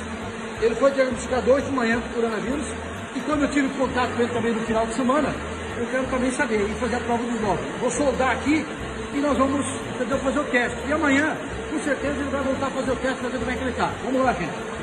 Ele 0.60 0.74
foi 0.74 0.90
diagnosticado 0.90 1.50
hoje 1.50 1.66
de 1.66 1.72
manhã 1.72 2.00
com 2.00 2.20
coronavírus. 2.20 2.66
E 3.14 3.20
quando 3.20 3.42
eu 3.42 3.50
tive 3.50 3.68
contato 3.78 4.10
com 4.14 4.22
ele 4.22 4.32
também 4.32 4.52
no 4.52 4.60
final 4.62 4.86
de 4.86 4.94
semana, 4.94 5.34
eu 5.78 5.86
quero 5.86 6.06
também 6.06 6.30
saber 6.30 6.68
e 6.68 6.74
fazer 6.74 6.96
a 6.96 7.00
prova 7.00 7.22
dos 7.22 7.40
novos. 7.40 7.64
Vou 7.80 7.90
soldar 7.90 8.32
aqui 8.32 8.66
e 9.14 9.18
nós 9.18 9.36
vamos 9.36 9.64
entendeu, 9.94 10.18
fazer 10.18 10.38
o 10.38 10.44
teste. 10.44 10.78
E 10.88 10.92
amanhã, 10.92 11.36
com 11.70 11.80
certeza, 11.80 12.14
ele 12.14 12.30
vai 12.30 12.42
voltar 12.42 12.66
a 12.66 12.70
fazer 12.70 12.90
o 12.90 12.96
teste 12.96 13.18
para 13.18 13.28
ver 13.28 13.38
como 13.38 13.50
é 13.50 13.54
que 13.54 13.60
ele 13.62 13.70
está. 13.70 13.92
Vamos 14.04 14.22
lá, 14.22 14.32
gente. 14.32 14.78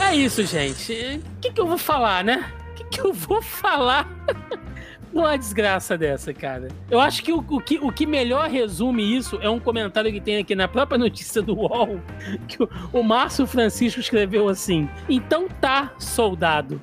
É 0.00 0.14
isso, 0.14 0.44
gente. 0.44 1.20
O 1.36 1.40
que, 1.40 1.52
que 1.52 1.60
eu 1.60 1.66
vou 1.66 1.78
falar, 1.78 2.24
né? 2.24 2.57
O 2.78 2.84
que, 2.84 2.84
que 2.84 3.00
eu 3.00 3.12
vou 3.12 3.42
falar? 3.42 4.08
Uma 5.12 5.36
desgraça 5.36 5.98
dessa, 5.98 6.32
cara. 6.32 6.68
Eu 6.88 7.00
acho 7.00 7.24
que 7.24 7.32
o, 7.32 7.38
o, 7.38 7.60
que 7.60 7.78
o 7.78 7.90
que 7.90 8.06
melhor 8.06 8.48
resume 8.48 9.16
isso 9.16 9.36
é 9.42 9.50
um 9.50 9.58
comentário 9.58 10.12
que 10.12 10.20
tem 10.20 10.36
aqui 10.36 10.54
na 10.54 10.68
própria 10.68 10.96
notícia 10.96 11.42
do 11.42 11.54
UOL, 11.54 12.00
que 12.46 12.62
o, 12.62 12.68
o 12.92 13.02
Márcio 13.02 13.46
Francisco 13.46 13.98
escreveu 13.98 14.48
assim: 14.48 14.88
Então 15.08 15.48
tá, 15.60 15.92
soldado. 15.98 16.80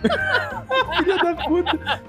Filha 0.98 1.16
da 1.18 1.34
puta. 1.34 2.02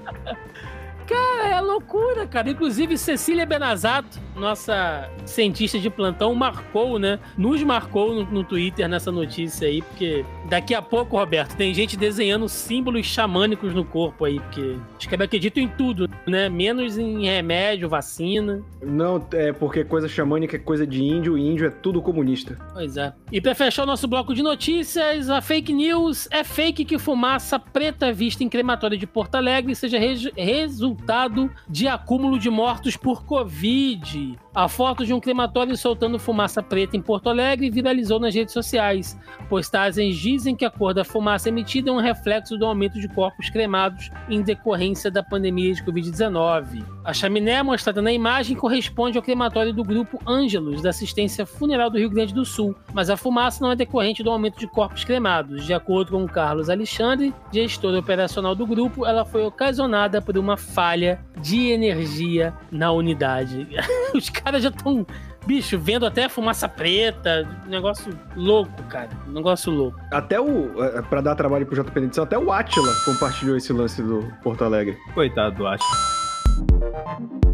Cara, 1.06 1.48
é 1.48 1.60
loucura, 1.60 2.26
cara. 2.26 2.50
Inclusive, 2.50 2.98
Cecília 2.98 3.46
Benazato, 3.46 4.18
nossa 4.34 5.08
cientista 5.24 5.78
de 5.78 5.88
plantão, 5.88 6.34
marcou, 6.34 6.98
né? 6.98 7.20
Nos 7.38 7.62
marcou 7.62 8.12
no, 8.12 8.24
no, 8.24 8.44
Twitter 8.44 8.88
nessa 8.88 9.12
notícia 9.12 9.68
aí, 9.68 9.82
porque 9.82 10.24
daqui 10.48 10.74
a 10.74 10.82
pouco, 10.82 11.16
Roberto, 11.16 11.56
tem 11.56 11.72
gente 11.74 11.96
desenhando 11.96 12.48
símbolos 12.48 13.06
xamânicos 13.06 13.74
no 13.74 13.84
corpo 13.84 14.24
aí, 14.24 14.40
porque 14.40 14.76
os 14.98 15.06
caras 15.06 15.26
acreditam 15.26 15.62
em 15.62 15.68
tudo, 15.68 16.08
né? 16.26 16.48
Menos 16.48 16.98
em 16.98 17.24
remédio, 17.24 17.88
vacina. 17.88 18.62
Não, 18.82 19.24
é 19.32 19.52
porque 19.52 19.84
coisa 19.84 20.08
xamânica 20.08 20.56
é 20.56 20.58
coisa 20.58 20.86
de 20.86 21.02
índio, 21.02 21.36
e 21.36 21.46
índio 21.46 21.66
é 21.66 21.70
tudo 21.70 22.00
comunista. 22.00 22.58
Pois 22.72 22.96
é. 22.96 23.12
E 23.30 23.40
pra 23.40 23.54
fechar 23.54 23.82
o 23.82 23.86
nosso 23.86 24.06
bloco 24.08 24.34
de 24.34 24.42
notícias, 24.42 25.28
a 25.28 25.40
fake 25.40 25.72
news 25.72 26.28
é 26.30 26.44
fake 26.44 26.84
que 26.84 26.98
fumaça 26.98 27.58
preta 27.58 28.12
vista 28.12 28.44
em 28.44 28.48
crematório 28.48 28.96
de 28.96 29.06
Porto 29.06 29.34
Alegre 29.34 29.74
seja 29.74 29.98
resultado 30.36 31.50
de 31.68 31.88
acúmulo 31.88 32.38
de 32.38 32.50
mortos 32.50 32.96
por 32.96 33.24
Covid. 33.24 34.38
A 34.56 34.70
foto 34.70 35.04
de 35.04 35.12
um 35.12 35.20
crematório 35.20 35.76
soltando 35.76 36.18
fumaça 36.18 36.62
preta 36.62 36.96
em 36.96 37.02
Porto 37.02 37.28
Alegre 37.28 37.68
viralizou 37.68 38.18
nas 38.18 38.34
redes 38.34 38.54
sociais. 38.54 39.14
Postagens 39.50 40.16
dizem 40.16 40.56
que 40.56 40.64
a 40.64 40.70
cor 40.70 40.94
da 40.94 41.04
fumaça 41.04 41.50
emitida 41.50 41.90
é 41.90 41.92
um 41.92 42.00
reflexo 42.00 42.56
do 42.56 42.64
aumento 42.64 42.98
de 42.98 43.06
corpos 43.06 43.50
cremados 43.50 44.10
em 44.30 44.40
decorrência 44.40 45.10
da 45.10 45.22
pandemia 45.22 45.74
de 45.74 45.84
Covid-19. 45.84 46.82
A 47.04 47.12
chaminé 47.12 47.62
mostrada 47.62 48.00
na 48.00 48.10
imagem 48.10 48.56
corresponde 48.56 49.18
ao 49.18 49.22
crematório 49.22 49.74
do 49.74 49.84
grupo 49.84 50.18
Ângelos, 50.26 50.80
da 50.80 50.88
assistência 50.88 51.44
funeral 51.44 51.90
do 51.90 51.98
Rio 51.98 52.08
Grande 52.08 52.32
do 52.32 52.46
Sul, 52.46 52.74
mas 52.94 53.10
a 53.10 53.16
fumaça 53.16 53.62
não 53.62 53.72
é 53.72 53.76
decorrente 53.76 54.22
do 54.22 54.30
aumento 54.30 54.58
de 54.58 54.66
corpos 54.66 55.04
cremados. 55.04 55.66
De 55.66 55.74
acordo 55.74 56.12
com 56.12 56.26
Carlos 56.26 56.70
Alexandre, 56.70 57.34
gestor 57.52 57.94
operacional 57.94 58.54
do 58.54 58.66
grupo, 58.66 59.04
ela 59.04 59.26
foi 59.26 59.44
ocasionada 59.44 60.22
por 60.22 60.38
uma 60.38 60.56
falha 60.56 61.20
de 61.42 61.68
energia 61.68 62.54
na 62.72 62.90
unidade. 62.90 63.68
Os 64.14 64.30
caras 64.46 64.62
já 64.62 64.68
estão, 64.68 65.04
bicho, 65.44 65.76
vendo 65.76 66.06
até 66.06 66.28
fumaça 66.28 66.68
preta. 66.68 67.48
Negócio 67.66 68.16
louco, 68.36 68.82
cara. 68.84 69.08
Negócio 69.26 69.72
louco. 69.72 69.98
Até 70.12 70.40
o. 70.40 70.82
É, 70.84 71.02
pra 71.02 71.20
dar 71.20 71.34
trabalho 71.34 71.66
pro 71.66 71.82
JP 71.82 71.98
Edição, 71.98 72.22
até 72.22 72.38
o 72.38 72.52
Atila 72.52 72.94
compartilhou 73.04 73.56
esse 73.56 73.72
lance 73.72 74.00
do 74.00 74.22
Porto 74.42 74.64
Alegre. 74.64 74.96
Coitado 75.14 75.56
do 75.56 75.66
Atila. 75.66 77.45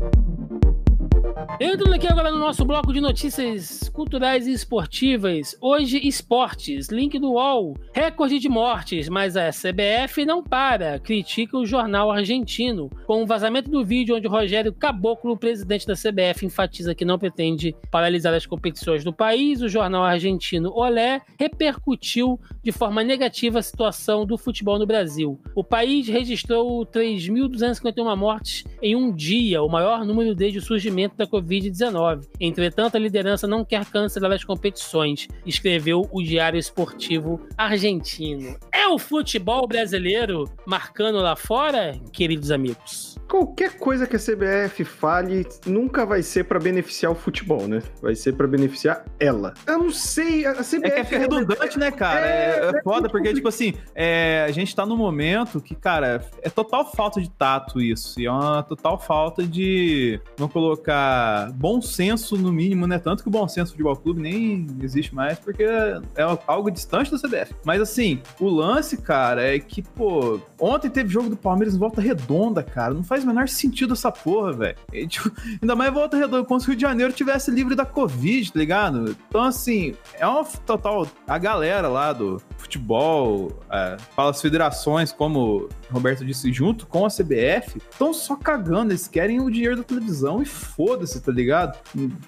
Entrando 1.60 1.94
aqui 1.94 2.06
agora 2.06 2.30
no 2.30 2.38
nosso 2.38 2.64
bloco 2.64 2.92
de 2.92 3.00
notícias 3.00 3.88
culturais 3.88 4.46
e 4.46 4.52
esportivas. 4.52 5.56
Hoje, 5.60 6.00
esportes. 6.06 6.88
Link 6.88 7.18
do 7.18 7.32
UOL. 7.32 7.76
Recorde 7.92 8.38
de 8.38 8.48
mortes, 8.48 9.08
mas 9.08 9.36
a 9.36 9.50
CBF 9.50 10.24
não 10.24 10.42
para. 10.42 10.98
Critica 10.98 11.56
o 11.56 11.66
jornal 11.66 12.10
argentino. 12.10 12.90
Com 13.06 13.22
o 13.22 13.26
vazamento 13.26 13.70
do 13.70 13.84
vídeo 13.84 14.16
onde 14.16 14.28
Rogério 14.28 14.72
Caboclo, 14.72 15.36
presidente 15.36 15.86
da 15.86 15.94
CBF, 15.94 16.46
enfatiza 16.46 16.94
que 16.94 17.04
não 17.04 17.18
pretende 17.18 17.74
paralisar 17.90 18.34
as 18.34 18.46
competições 18.46 19.02
do 19.04 19.12
país, 19.12 19.62
o 19.62 19.68
jornal 19.68 20.04
argentino 20.04 20.72
Olé 20.74 21.22
repercutiu 21.38 22.38
de 22.62 22.70
forma 22.72 23.02
negativa 23.02 23.58
a 23.58 23.62
situação 23.62 24.24
do 24.24 24.38
futebol 24.38 24.78
no 24.78 24.86
Brasil. 24.86 25.40
O 25.54 25.64
país 25.64 26.06
registrou 26.08 26.86
3.251 26.86 28.16
mortes 28.16 28.64
em 28.80 28.94
um 28.94 29.12
dia, 29.12 29.62
o 29.62 29.68
maior 29.68 30.04
número 30.04 30.34
desde 30.34 30.58
o 30.58 30.62
surgimento 30.62 31.16
da 31.16 31.26
Covid-19. 31.32 32.28
Entretanto, 32.38 32.96
a 32.96 33.00
liderança 33.00 33.46
não 33.46 33.64
quer 33.64 33.86
cancelar 33.86 34.32
as 34.32 34.44
competições, 34.44 35.28
escreveu 35.46 36.06
o 36.12 36.22
Diário 36.22 36.58
Esportivo 36.58 37.40
Argentino. 37.56 38.56
É 38.70 38.86
o 38.86 38.98
futebol 38.98 39.66
brasileiro 39.66 40.44
marcando 40.66 41.18
lá 41.18 41.34
fora, 41.34 41.98
queridos 42.12 42.50
amigos? 42.50 43.11
Qualquer 43.32 43.78
coisa 43.78 44.06
que 44.06 44.14
a 44.14 44.18
CBF 44.18 44.84
fale 44.84 45.46
nunca 45.64 46.04
vai 46.04 46.22
ser 46.22 46.44
para 46.44 46.60
beneficiar 46.60 47.10
o 47.10 47.14
futebol, 47.14 47.66
né? 47.66 47.82
Vai 48.02 48.14
ser 48.14 48.34
para 48.34 48.46
beneficiar 48.46 49.06
ela. 49.18 49.54
Eu 49.66 49.78
não 49.78 49.90
sei, 49.90 50.44
a 50.44 50.56
CBF. 50.56 50.84
É 50.84 51.04
que 51.04 51.14
é, 51.14 51.16
é 51.16 51.20
redundante, 51.20 51.78
né, 51.78 51.90
cara? 51.90 52.20
É, 52.20 52.60
é, 52.60 52.70
é 52.76 52.82
foda, 52.82 53.08
porque, 53.08 53.32
tipo 53.32 53.48
assim, 53.48 53.72
é, 53.94 54.44
a 54.46 54.52
gente 54.52 54.76
tá 54.76 54.84
num 54.84 54.98
momento 54.98 55.62
que, 55.62 55.74
cara, 55.74 56.22
é 56.42 56.50
total 56.50 56.92
falta 56.92 57.22
de 57.22 57.30
tato 57.30 57.80
isso. 57.80 58.20
E 58.20 58.26
é 58.26 58.30
uma 58.30 58.62
total 58.64 58.98
falta 58.98 59.42
de. 59.44 60.20
Vamos 60.36 60.52
colocar 60.52 61.50
bom 61.52 61.80
senso, 61.80 62.36
no 62.36 62.52
mínimo, 62.52 62.86
né? 62.86 62.98
Tanto 62.98 63.22
que 63.22 63.30
o 63.30 63.32
bom 63.32 63.48
senso 63.48 63.70
futebol 63.70 63.96
clube 63.96 64.20
nem 64.20 64.66
existe 64.82 65.14
mais, 65.14 65.38
porque 65.38 65.62
é 65.62 66.38
algo 66.46 66.70
distante 66.70 67.10
da 67.10 67.16
CBF. 67.16 67.54
Mas 67.64 67.80
assim, 67.80 68.20
o 68.38 68.50
lance, 68.50 68.98
cara, 68.98 69.42
é 69.42 69.58
que, 69.58 69.80
pô, 69.80 70.38
ontem 70.60 70.90
teve 70.90 71.08
jogo 71.08 71.30
do 71.30 71.36
Palmeiras 71.38 71.74
em 71.74 71.78
volta 71.78 71.98
redonda, 71.98 72.62
cara. 72.62 72.92
Não 72.92 73.02
faz 73.02 73.21
o 73.22 73.26
menor 73.26 73.48
sentido 73.48 73.94
essa 73.94 74.10
porra, 74.10 74.52
velho. 74.52 74.76
Tipo, 75.08 75.30
ainda 75.60 75.74
mais 75.74 75.92
volta 75.92 76.16
redonda, 76.16 76.44
como 76.44 76.60
se 76.60 76.66
o 76.66 76.70
Rio 76.70 76.76
de 76.76 76.82
Janeiro 76.82 77.12
tivesse 77.12 77.50
livre 77.50 77.74
da 77.74 77.84
Covid, 77.84 78.52
tá 78.52 78.58
ligado? 78.58 79.16
Então, 79.28 79.42
assim, 79.42 79.94
é 80.14 80.26
uma 80.26 80.44
total. 80.44 81.06
A 81.26 81.38
galera 81.38 81.88
lá 81.88 82.12
do 82.12 82.40
futebol, 82.56 83.52
é, 83.70 83.96
fala 84.14 84.30
as 84.30 84.40
federações, 84.40 85.12
como 85.12 85.68
Roberto 85.92 86.24
disse, 86.24 86.52
junto 86.52 86.86
com 86.86 87.04
a 87.04 87.08
CBF, 87.08 87.78
estão 87.90 88.12
só 88.12 88.36
cagando. 88.36 88.92
Eles 88.92 89.06
querem 89.06 89.40
o 89.40 89.50
dinheiro 89.50 89.76
da 89.76 89.82
televisão 89.82 90.42
e 90.42 90.44
foda-se, 90.44 91.20
tá 91.20 91.32
ligado? 91.32 91.78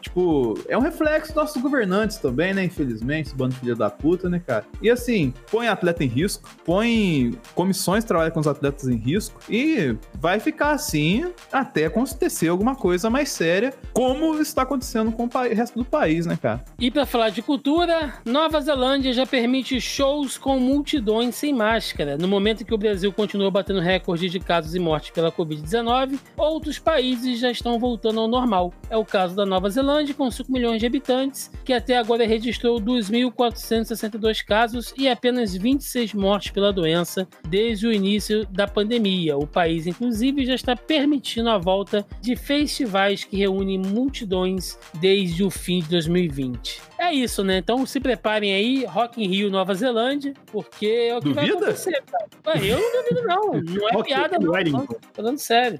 Tipo, 0.00 0.58
é 0.68 0.76
um 0.76 0.80
reflexo 0.80 1.32
dos 1.32 1.42
nossos 1.42 1.60
governantes 1.60 2.18
também, 2.18 2.54
né? 2.54 2.64
Infelizmente, 2.64 3.28
esse 3.28 3.36
bando 3.36 3.54
de 3.54 3.60
filha 3.60 3.74
da 3.74 3.90
puta, 3.90 4.28
né, 4.28 4.40
cara? 4.44 4.64
E 4.80 4.90
assim, 4.90 5.32
põe 5.50 5.68
atleta 5.68 6.04
em 6.04 6.08
risco, 6.08 6.48
põe 6.64 7.38
comissões 7.54 8.04
que 8.04 8.08
trabalham 8.08 8.32
com 8.32 8.40
os 8.40 8.46
atletas 8.46 8.88
em 8.88 8.96
risco 8.96 9.40
e 9.48 9.96
vai 10.14 10.38
ficar 10.40 10.72
assim 10.72 11.32
até 11.52 11.86
acontecer 11.86 12.48
alguma 12.48 12.74
coisa 12.74 13.08
mais 13.08 13.30
séria, 13.30 13.72
como 13.92 14.40
está 14.40 14.62
acontecendo 14.62 15.12
com 15.12 15.24
o 15.24 15.54
resto 15.54 15.78
do 15.78 15.84
país, 15.84 16.26
né, 16.26 16.38
cara? 16.40 16.64
E 16.78 16.90
para 16.90 17.06
falar 17.06 17.30
de 17.30 17.42
cultura, 17.42 18.14
Nova 18.24 18.60
Zelândia 18.60 19.12
já 19.12 19.26
permite 19.26 19.80
shows 19.80 20.36
com 20.36 20.58
multidões 20.58 21.34
sem 21.34 21.52
máscara. 21.52 22.16
No 22.16 22.28
momento 22.28 22.64
que 22.64 22.74
o 22.74 22.78
Brasil 22.78 23.12
continua 23.12 23.50
batendo 23.54 23.78
recorde 23.78 24.28
de 24.28 24.40
casos 24.40 24.74
e 24.74 24.80
mortes 24.80 25.10
pela 25.10 25.30
Covid-19, 25.30 26.18
outros 26.36 26.76
países 26.80 27.38
já 27.38 27.52
estão 27.52 27.78
voltando 27.78 28.18
ao 28.18 28.26
normal. 28.26 28.74
É 28.90 28.96
o 28.96 29.04
caso 29.04 29.36
da 29.36 29.46
Nova 29.46 29.70
Zelândia, 29.70 30.12
com 30.12 30.28
5 30.28 30.50
milhões 30.50 30.80
de 30.80 30.86
habitantes, 30.86 31.52
que 31.64 31.72
até 31.72 31.96
agora 31.96 32.26
registrou 32.26 32.80
2.462 32.80 34.44
casos 34.44 34.92
e 34.98 35.08
apenas 35.08 35.54
26 35.54 36.14
mortes 36.14 36.50
pela 36.50 36.72
doença 36.72 37.28
desde 37.48 37.86
o 37.86 37.92
início 37.92 38.44
da 38.46 38.66
pandemia. 38.66 39.38
O 39.38 39.46
país, 39.46 39.86
inclusive, 39.86 40.44
já 40.44 40.56
está 40.56 40.74
permitindo 40.74 41.48
a 41.48 41.56
volta 41.56 42.04
de 42.20 42.34
festivais 42.34 43.22
que 43.22 43.36
reúnem 43.36 43.78
multidões 43.78 44.76
desde 44.94 45.44
o 45.44 45.50
fim 45.50 45.78
de 45.78 45.90
2020. 45.90 46.82
É 47.04 47.12
isso, 47.12 47.44
né? 47.44 47.58
Então 47.58 47.84
se 47.84 48.00
preparem 48.00 48.54
aí, 48.54 48.86
Rock 48.86 49.22
in 49.22 49.28
Rio, 49.28 49.50
Nova 49.50 49.74
Zelândia, 49.74 50.32
porque 50.46 50.86
é 50.86 51.16
o 51.16 51.20
que 51.20 51.28
Duvida? 51.28 51.42
vai 51.42 51.50
acontecer, 51.50 52.02
cara. 52.42 52.64
Eu 52.64 52.78
não 52.80 53.02
duvido, 53.02 53.26
não. 53.26 53.44
Não 53.74 54.00
é 54.00 54.02
piada, 54.02 54.38
não. 54.38 54.52
não. 54.52 54.86
Tô 54.86 54.98
falando 55.12 55.38
sério. 55.38 55.78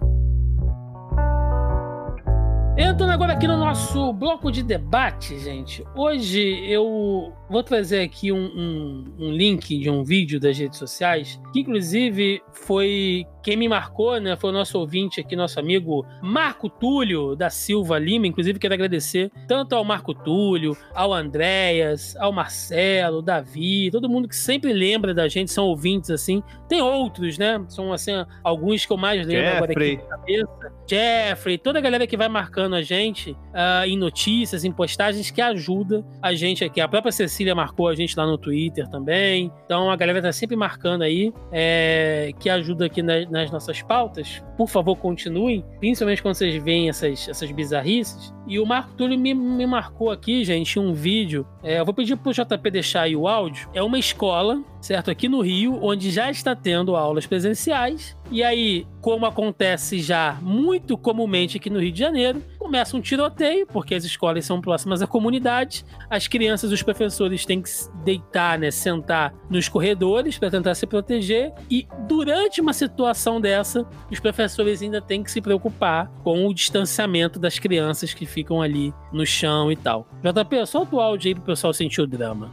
Entrando 2.76 3.10
agora 3.10 3.32
aqui 3.32 3.46
no 3.46 3.56
nosso 3.56 4.12
bloco 4.12 4.52
de 4.52 4.62
debate, 4.62 5.38
gente. 5.38 5.82
Hoje 5.96 6.42
eu 6.68 7.32
vou 7.48 7.62
trazer 7.62 8.02
aqui 8.02 8.30
um, 8.30 8.44
um, 8.44 9.14
um, 9.18 9.30
link 9.30 9.78
de 9.78 9.88
um 9.88 10.04
vídeo 10.04 10.38
das 10.38 10.58
redes 10.58 10.78
sociais, 10.78 11.40
que 11.52 11.60
inclusive 11.60 12.42
foi 12.52 13.24
quem 13.44 13.56
me 13.58 13.68
marcou, 13.68 14.18
né? 14.18 14.34
Foi 14.36 14.48
o 14.48 14.52
nosso 14.52 14.78
ouvinte 14.78 15.20
aqui, 15.20 15.36
nosso 15.36 15.60
amigo 15.60 16.04
Marco 16.22 16.70
Túlio 16.70 17.36
da 17.36 17.50
Silva 17.50 17.98
Lima. 17.98 18.26
Inclusive, 18.26 18.58
quero 18.58 18.72
agradecer 18.72 19.30
tanto 19.46 19.76
ao 19.76 19.84
Marco 19.84 20.14
Túlio, 20.14 20.74
ao 20.94 21.12
Andréas, 21.12 22.16
ao 22.16 22.32
Marcelo, 22.32 23.20
Davi, 23.20 23.90
todo 23.92 24.08
mundo 24.08 24.26
que 24.26 24.34
sempre 24.34 24.72
lembra 24.72 25.12
da 25.12 25.28
gente, 25.28 25.52
são 25.52 25.66
ouvintes 25.66 26.10
assim. 26.10 26.42
Tem 26.66 26.80
outros, 26.80 27.36
né? 27.36 27.62
São 27.68 27.92
assim, 27.92 28.12
alguns 28.42 28.86
que 28.86 28.92
eu 28.92 28.96
mais 28.96 29.26
lembro 29.26 29.44
Jeffrey. 29.44 29.56
agora 29.56 29.72
aqui 29.72 29.96
na 29.96 30.16
cabeça. 30.16 30.72
Jeffrey, 30.86 31.58
toda 31.58 31.78
a 31.78 31.82
galera 31.82 32.06
que 32.06 32.16
vai 32.16 32.28
marcando 32.28 32.74
a 32.74 32.82
gente 32.82 33.32
uh, 33.32 33.84
em 33.86 33.98
notícias, 33.98 34.64
em 34.64 34.72
postagens, 34.72 35.30
que 35.30 35.42
ajuda 35.42 36.02
a 36.22 36.32
gente 36.32 36.64
aqui. 36.64 36.80
A 36.80 36.88
própria 36.88 37.12
Cecília 37.12 37.54
marcou 37.54 37.88
a 37.88 37.94
gente 37.94 38.16
lá 38.16 38.26
no 38.26 38.38
Twitter 38.38 38.88
também. 38.88 39.52
Então 39.66 39.90
a 39.90 39.96
galera 39.96 40.22
tá 40.22 40.32
sempre 40.32 40.56
marcando 40.56 41.02
aí, 41.02 41.30
é, 41.52 42.30
que 42.40 42.48
ajuda 42.48 42.86
aqui 42.86 43.02
na, 43.02 43.33
nas 43.34 43.50
nossas 43.50 43.82
pautas. 43.82 44.42
Por 44.56 44.68
favor, 44.68 44.96
continuem, 44.96 45.64
principalmente 45.80 46.22
quando 46.22 46.36
vocês 46.36 46.54
veem 46.62 46.88
essas, 46.88 47.28
essas 47.28 47.50
bizarrices. 47.50 48.32
E 48.46 48.60
o 48.60 48.64
Marco 48.66 48.94
Túlio 48.94 49.18
me, 49.18 49.34
me 49.34 49.66
marcou 49.66 50.10
aqui, 50.10 50.44
gente, 50.44 50.78
um 50.78 50.94
vídeo. 50.94 51.44
É, 51.62 51.80
eu 51.80 51.84
vou 51.84 51.92
pedir 51.92 52.16
pro 52.16 52.32
JP 52.32 52.70
deixar 52.70 53.02
aí 53.02 53.16
o 53.16 53.26
áudio. 53.26 53.68
É 53.74 53.82
uma 53.82 53.98
escola, 53.98 54.62
certo? 54.80 55.10
Aqui 55.10 55.28
no 55.28 55.40
Rio, 55.40 55.82
onde 55.82 56.10
já 56.10 56.30
está 56.30 56.54
tendo 56.54 56.94
aulas 56.94 57.26
presenciais. 57.26 58.16
E 58.30 58.42
aí, 58.42 58.86
como 59.00 59.26
acontece 59.26 59.98
já 59.98 60.38
muito 60.40 60.96
comumente 60.96 61.56
aqui 61.56 61.68
no 61.68 61.80
Rio 61.80 61.92
de 61.92 61.98
Janeiro, 61.98 62.42
começa 62.64 62.96
um 62.96 63.00
tiroteio, 63.00 63.66
porque 63.66 63.94
as 63.94 64.04
escolas 64.04 64.46
são 64.46 64.58
próximas 64.58 65.02
à 65.02 65.06
comunidade. 65.06 65.84
As 66.08 66.26
crianças 66.26 66.70
e 66.70 66.74
os 66.74 66.82
professores 66.82 67.44
têm 67.44 67.60
que 67.60 67.68
deitar, 68.02 68.58
né, 68.58 68.70
sentar 68.70 69.34
nos 69.50 69.68
corredores 69.68 70.38
para 70.38 70.50
tentar 70.50 70.74
se 70.74 70.86
proteger. 70.86 71.52
E 71.70 71.86
durante 72.08 72.62
uma 72.62 72.72
situação 72.72 73.38
dessa, 73.38 73.86
os 74.10 74.18
professores 74.18 74.80
ainda 74.80 75.02
têm 75.02 75.22
que 75.22 75.30
se 75.30 75.42
preocupar 75.42 76.10
com 76.22 76.46
o 76.46 76.54
distanciamento 76.54 77.38
das 77.38 77.58
crianças 77.58 78.14
que 78.14 78.24
ficam 78.24 78.62
ali 78.62 78.94
no 79.12 79.26
chão 79.26 79.70
e 79.70 79.76
tal. 79.76 80.08
JP, 80.22 80.66
solta 80.66 80.96
o 80.96 81.00
áudio 81.00 81.28
aí 81.28 81.34
pro 81.34 81.44
pessoal 81.44 81.74
sentir 81.74 82.00
o 82.00 82.06
drama. 82.06 82.50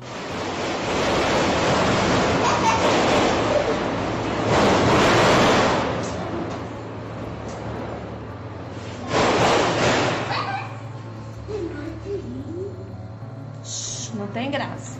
Não 14.21 14.27
tem 14.41 14.49
graça. 14.49 14.99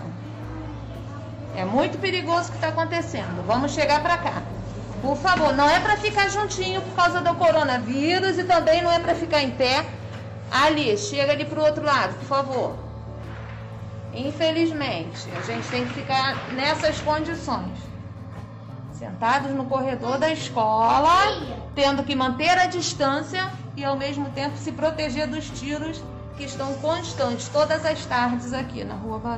É 1.56 1.66
muito 1.66 1.98
perigoso 1.98 2.50
o 2.50 2.52
que 2.52 2.58
está 2.58 2.68
acontecendo. 2.68 3.44
Vamos 3.48 3.72
chegar 3.72 4.02
para 4.02 4.18
cá. 4.18 4.44
Por 5.02 5.18
favor, 5.18 5.52
não 5.54 5.68
é 5.68 5.80
para 5.80 5.98
ficar 5.98 6.30
juntinho 6.30 6.80
por 6.82 6.96
causa 6.96 7.22
do 7.22 7.34
coronavírus 7.34 8.38
e 8.38 8.44
também 8.44 8.84
não 8.84 8.92
é 8.92 9.00
para 9.00 9.16
ficar 9.16 9.42
em 9.42 9.50
pé. 9.50 9.84
Ali, 10.52 10.96
chega 10.96 11.32
ali 11.32 11.46
pro 11.46 11.64
outro 11.64 11.84
lado, 11.84 12.14
por 12.20 12.26
favor. 12.26 12.76
Infelizmente, 14.14 15.28
a 15.36 15.42
gente 15.42 15.68
tem 15.70 15.88
que 15.88 15.94
ficar 15.94 16.54
nessas 16.54 17.00
condições. 17.00 17.80
Sentados 18.94 19.52
no 19.52 19.66
corredor 19.66 20.20
da 20.20 20.30
escola, 20.30 21.18
tendo 21.74 22.04
que 22.04 22.16
manter 22.16 22.60
a 22.60 22.68
distância 22.68 23.50
e 23.76 23.84
ao 23.84 23.98
mesmo 23.98 24.30
tempo 24.30 24.56
se 24.58 24.72
proteger 24.72 25.26
dos 25.26 25.50
tiros 25.50 26.04
que 26.42 26.48
estão 26.48 26.74
constantes 26.78 27.48
todas 27.50 27.86
as 27.86 28.04
tardes 28.08 28.52
aqui 28.52 28.84
na 28.84 28.96
Rua 28.96 29.20
que 29.20 29.30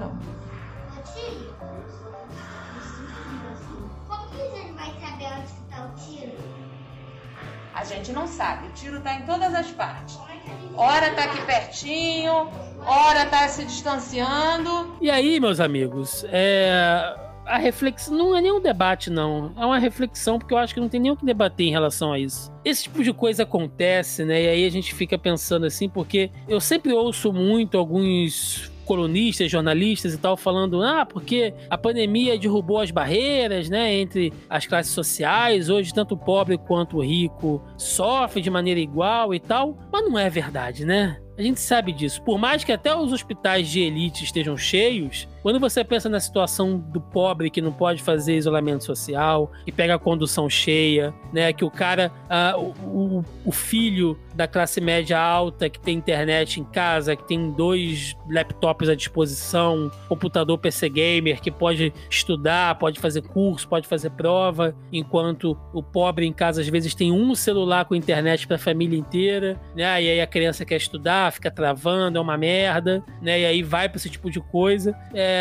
a 7.73 7.83
gente 7.83 8.13
não 8.13 8.25
sabe, 8.25 8.69
o 8.69 8.71
tiro 8.71 9.01
tá 9.01 9.15
em 9.15 9.23
todas 9.23 9.53
as 9.53 9.69
partes. 9.71 10.17
Ora 10.77 11.11
tá 11.11 11.25
aqui 11.25 11.41
pertinho, 11.45 12.49
ora 12.85 13.25
tá 13.25 13.49
se 13.49 13.65
distanciando. 13.65 14.95
E 15.01 15.11
aí, 15.11 15.41
meus 15.41 15.59
amigos, 15.59 16.25
é... 16.29 17.22
a 17.45 17.57
reflexão 17.57 18.17
não 18.17 18.35
é 18.35 18.41
nem 18.41 18.51
um 18.51 18.61
debate, 18.61 19.09
não. 19.09 19.53
É 19.57 19.65
uma 19.65 19.79
reflexão, 19.79 20.39
porque 20.39 20.53
eu 20.53 20.57
acho 20.57 20.73
que 20.73 20.79
não 20.79 20.89
tem 20.89 20.99
nem 20.99 21.11
o 21.11 21.17
que 21.17 21.25
debater 21.25 21.67
em 21.67 21.71
relação 21.71 22.13
a 22.13 22.19
isso. 22.19 22.51
Esse 22.63 22.83
tipo 22.83 23.03
de 23.03 23.13
coisa 23.13 23.43
acontece, 23.43 24.23
né? 24.23 24.43
E 24.43 24.47
aí 24.47 24.65
a 24.65 24.69
gente 24.69 24.93
fica 24.93 25.17
pensando 25.17 25.65
assim, 25.65 25.89
porque 25.89 26.31
eu 26.47 26.59
sempre 26.59 26.93
ouço 26.93 27.33
muito 27.33 27.77
alguns 27.77 28.71
colunistas, 28.83 29.49
jornalistas 29.49 30.13
e 30.13 30.17
tal, 30.17 30.35
falando, 30.35 30.83
ah, 30.83 31.05
porque 31.05 31.53
a 31.69 31.77
pandemia 31.77 32.37
derrubou 32.37 32.79
as 32.79 32.91
barreiras, 32.91 33.69
né, 33.69 33.93
entre 33.93 34.33
as 34.49 34.65
classes 34.65 34.91
sociais, 34.91 35.69
hoje 35.69 35.93
tanto 35.93 36.15
o 36.15 36.17
pobre 36.17 36.57
quanto 36.57 36.97
o 36.97 37.03
rico 37.03 37.63
sofre 37.77 38.41
de 38.41 38.49
maneira 38.49 38.79
igual 38.79 39.33
e 39.33 39.39
tal, 39.39 39.77
mas 39.91 40.03
não 40.03 40.19
é 40.19 40.29
verdade, 40.29 40.85
né? 40.85 41.17
A 41.37 41.41
gente 41.41 41.59
sabe 41.59 41.91
disso. 41.91 42.21
Por 42.21 42.37
mais 42.37 42.63
que 42.63 42.71
até 42.71 42.95
os 42.95 43.11
hospitais 43.11 43.67
de 43.67 43.79
elite 43.79 44.23
estejam 44.23 44.55
cheios, 44.55 45.27
quando 45.43 45.59
você 45.59 45.83
pensa 45.83 46.09
na 46.09 46.19
situação 46.19 46.77
do 46.79 46.99
pobre 46.99 47.49
que 47.51 47.61
não 47.61 47.71
pode 47.71 48.01
fazer 48.01 48.35
isolamento 48.37 48.83
social, 48.83 49.51
que 49.65 49.71
pega 49.71 49.93
a 49.95 49.99
condução 49.99 50.49
cheia, 50.49 51.13
né? 51.31 51.53
Que 51.53 51.63
o 51.63 51.69
cara, 51.69 52.11
ah, 52.29 52.55
o, 52.57 52.71
o- 53.19 53.25
o 53.45 53.51
filho 53.51 54.17
da 54.33 54.47
classe 54.47 54.81
média 54.81 55.19
alta 55.19 55.69
que 55.69 55.79
tem 55.79 55.95
internet 55.97 56.59
em 56.59 56.63
casa, 56.63 57.15
que 57.15 57.27
tem 57.27 57.51
dois 57.51 58.15
laptops 58.29 58.89
à 58.89 58.95
disposição, 58.95 59.91
computador 60.09 60.57
PC 60.57 60.89
gamer, 60.89 61.39
que 61.41 61.51
pode 61.51 61.93
estudar, 62.09 62.75
pode 62.79 62.99
fazer 62.99 63.21
curso, 63.21 63.67
pode 63.67 63.87
fazer 63.87 64.09
prova, 64.11 64.73
enquanto 64.91 65.57
o 65.73 65.83
pobre 65.83 66.25
em 66.25 66.33
casa 66.33 66.61
às 66.61 66.67
vezes 66.69 66.95
tem 66.95 67.11
um 67.11 67.35
celular 67.35 67.85
com 67.85 67.93
internet 67.93 68.47
para 68.47 68.55
a 68.55 68.59
família 68.59 68.97
inteira, 68.97 69.59
né? 69.75 70.01
E 70.01 70.09
aí 70.09 70.21
a 70.21 70.25
criança 70.27 70.63
quer 70.65 70.77
estudar, 70.77 71.31
fica 71.33 71.51
travando, 71.51 72.17
é 72.17 72.21
uma 72.21 72.37
merda, 72.37 73.03
né? 73.21 73.41
E 73.41 73.45
aí 73.45 73.61
vai 73.61 73.89
para 73.89 73.97
esse 73.97 74.09
tipo 74.09 74.31
de 74.31 74.39
coisa. 74.39 74.95
É... 75.13 75.32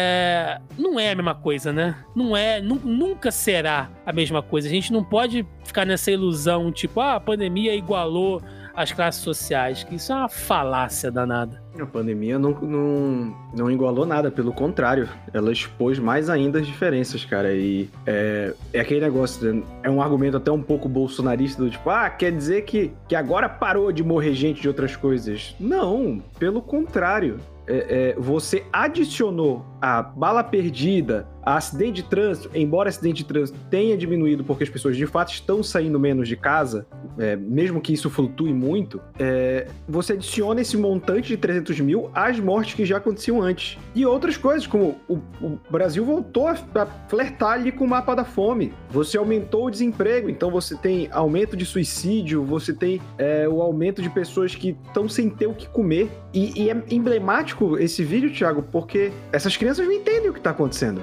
Não 0.79 0.99
é 0.99 1.11
a 1.11 1.15
mesma 1.15 1.35
coisa, 1.35 1.73
né? 1.73 1.97
Não 2.15 2.37
é, 2.37 2.61
nu- 2.61 2.81
nunca 2.85 3.31
será 3.31 3.89
a 4.05 4.13
mesma 4.13 4.43
coisa. 4.43 4.69
A 4.69 4.71
gente 4.71 4.93
não 4.93 5.05
pode 5.05 5.47
ficar 5.65 5.85
nessa 5.85 6.11
ilusão, 6.11 6.71
tipo, 6.73 7.01
ah, 7.01 7.15
a 7.17 7.21
pandemia 7.21 7.75
igualou 7.75 8.43
as 8.75 8.91
classes 8.91 9.21
sociais, 9.21 9.85
que 9.85 9.97
isso 9.97 10.13
é 10.13 10.15
uma 10.15 10.29
falácia 10.29 11.11
danada. 11.11 11.61
A 11.79 11.87
pandemia 11.87 12.39
não, 12.39 12.53
não, 12.53 13.37
não 13.55 13.71
igualou 13.71 14.07
nada, 14.07 14.31
pelo 14.31 14.53
contrário, 14.53 15.09
ela 15.33 15.53
expôs 15.53 15.99
mais 15.99 16.29
ainda 16.31 16.59
as 16.59 16.67
diferenças, 16.67 17.25
cara. 17.25 17.53
E 17.55 17.89
é, 18.07 18.55
é 18.73 18.81
aquele 18.81 19.01
negócio, 19.01 19.53
né? 19.53 19.63
é 19.83 19.91
um 19.91 20.01
argumento 20.01 20.37
até 20.37 20.51
um 20.51 20.63
pouco 20.63 20.89
bolsonarista 20.89 21.63
do 21.63 21.71
tipo, 21.71 21.89
ah, 21.91 22.09
quer 22.11 22.33
dizer 22.33 22.63
que, 22.63 22.93
que 23.09 23.15
agora 23.15 23.49
parou 23.49 23.93
de 23.93 24.03
morrer 24.03 24.35
gente 24.35 24.61
de 24.63 24.69
outras 24.69 24.97
coisas. 24.97 25.55
Não, 25.61 26.23
pelo 26.39 26.63
contrário. 26.63 27.39
É, 27.67 28.11
é, 28.11 28.15
você 28.19 28.67
adicionou 28.73 29.65
a 29.81 30.03
bala 30.03 30.43
perdida, 30.43 31.29
acidente 31.43 32.03
de 32.03 32.03
trânsito, 32.05 32.51
embora 32.55 32.89
acidente 32.89 33.19
de 33.19 33.25
trânsito 33.25 33.59
tenha 33.71 33.97
diminuído 33.97 34.45
porque 34.45 34.65
as 34.65 34.71
pessoas 34.71 34.97
de 34.97 35.07
fato 35.07 35.33
estão 35.33 35.63
saindo 35.63 35.99
menos 35.99 36.29
de 36.29 36.37
casa, 36.37 36.87
é, 37.19 37.37
mesmo 37.37 37.81
que 37.81 37.93
isso 37.93 38.09
flutue 38.09 38.53
muito, 38.53 39.01
é, 39.19 39.67
você 39.89 40.15
adiciona 40.15 40.61
esse 40.61 40.77
montante 40.77 41.29
de 41.29 41.37
300 41.37 41.81
mil 41.81 42.11
às 42.15 42.39
mortes 42.39 42.75
que 42.75 42.85
já 42.85 42.99
aconteciam 42.99 43.43
antes. 43.43 43.79
E 43.95 44.07
outras 44.07 44.37
coisas, 44.37 44.67
como 44.67 45.01
o, 45.09 45.17
o 45.41 45.59
Brasil 45.71 46.05
voltou 46.05 46.47
a, 46.47 46.53
a 46.53 46.87
flertar 47.09 47.53
ali 47.53 47.73
com 47.73 47.85
o 47.85 47.89
mapa 47.89 48.15
da 48.15 48.25
fome. 48.25 48.73
Você 48.91 49.17
aumentou 49.19 49.67
o 49.67 49.71
desemprego, 49.71 50.29
então 50.29 50.51
você 50.51 50.77
tem 50.77 51.09
aumento 51.11 51.57
de 51.57 51.65
suicídio, 51.65 52.45
você 52.45 52.73
tem 52.73 53.01
é, 53.19 53.49
o 53.49 53.61
aumento 53.61 54.03
de 54.03 54.11
pessoas 54.11 54.55
que 54.55 54.77
estão 54.87 55.09
sem 55.09 55.29
ter 55.29 55.47
o 55.47 55.55
que 55.55 55.69
comer. 55.69 56.11
E, 56.33 56.63
e 56.63 56.71
é 56.71 56.83
emblemático 56.91 57.79
esse 57.79 58.03
vídeo, 58.03 58.33
Thiago, 58.33 58.63
porque 58.63 59.13
essas 59.31 59.57
crianças 59.57 59.87
não 59.87 59.93
entendem 59.93 60.31
o 60.31 60.33
que 60.33 60.41
tá 60.41 60.51
acontecendo. 60.51 61.03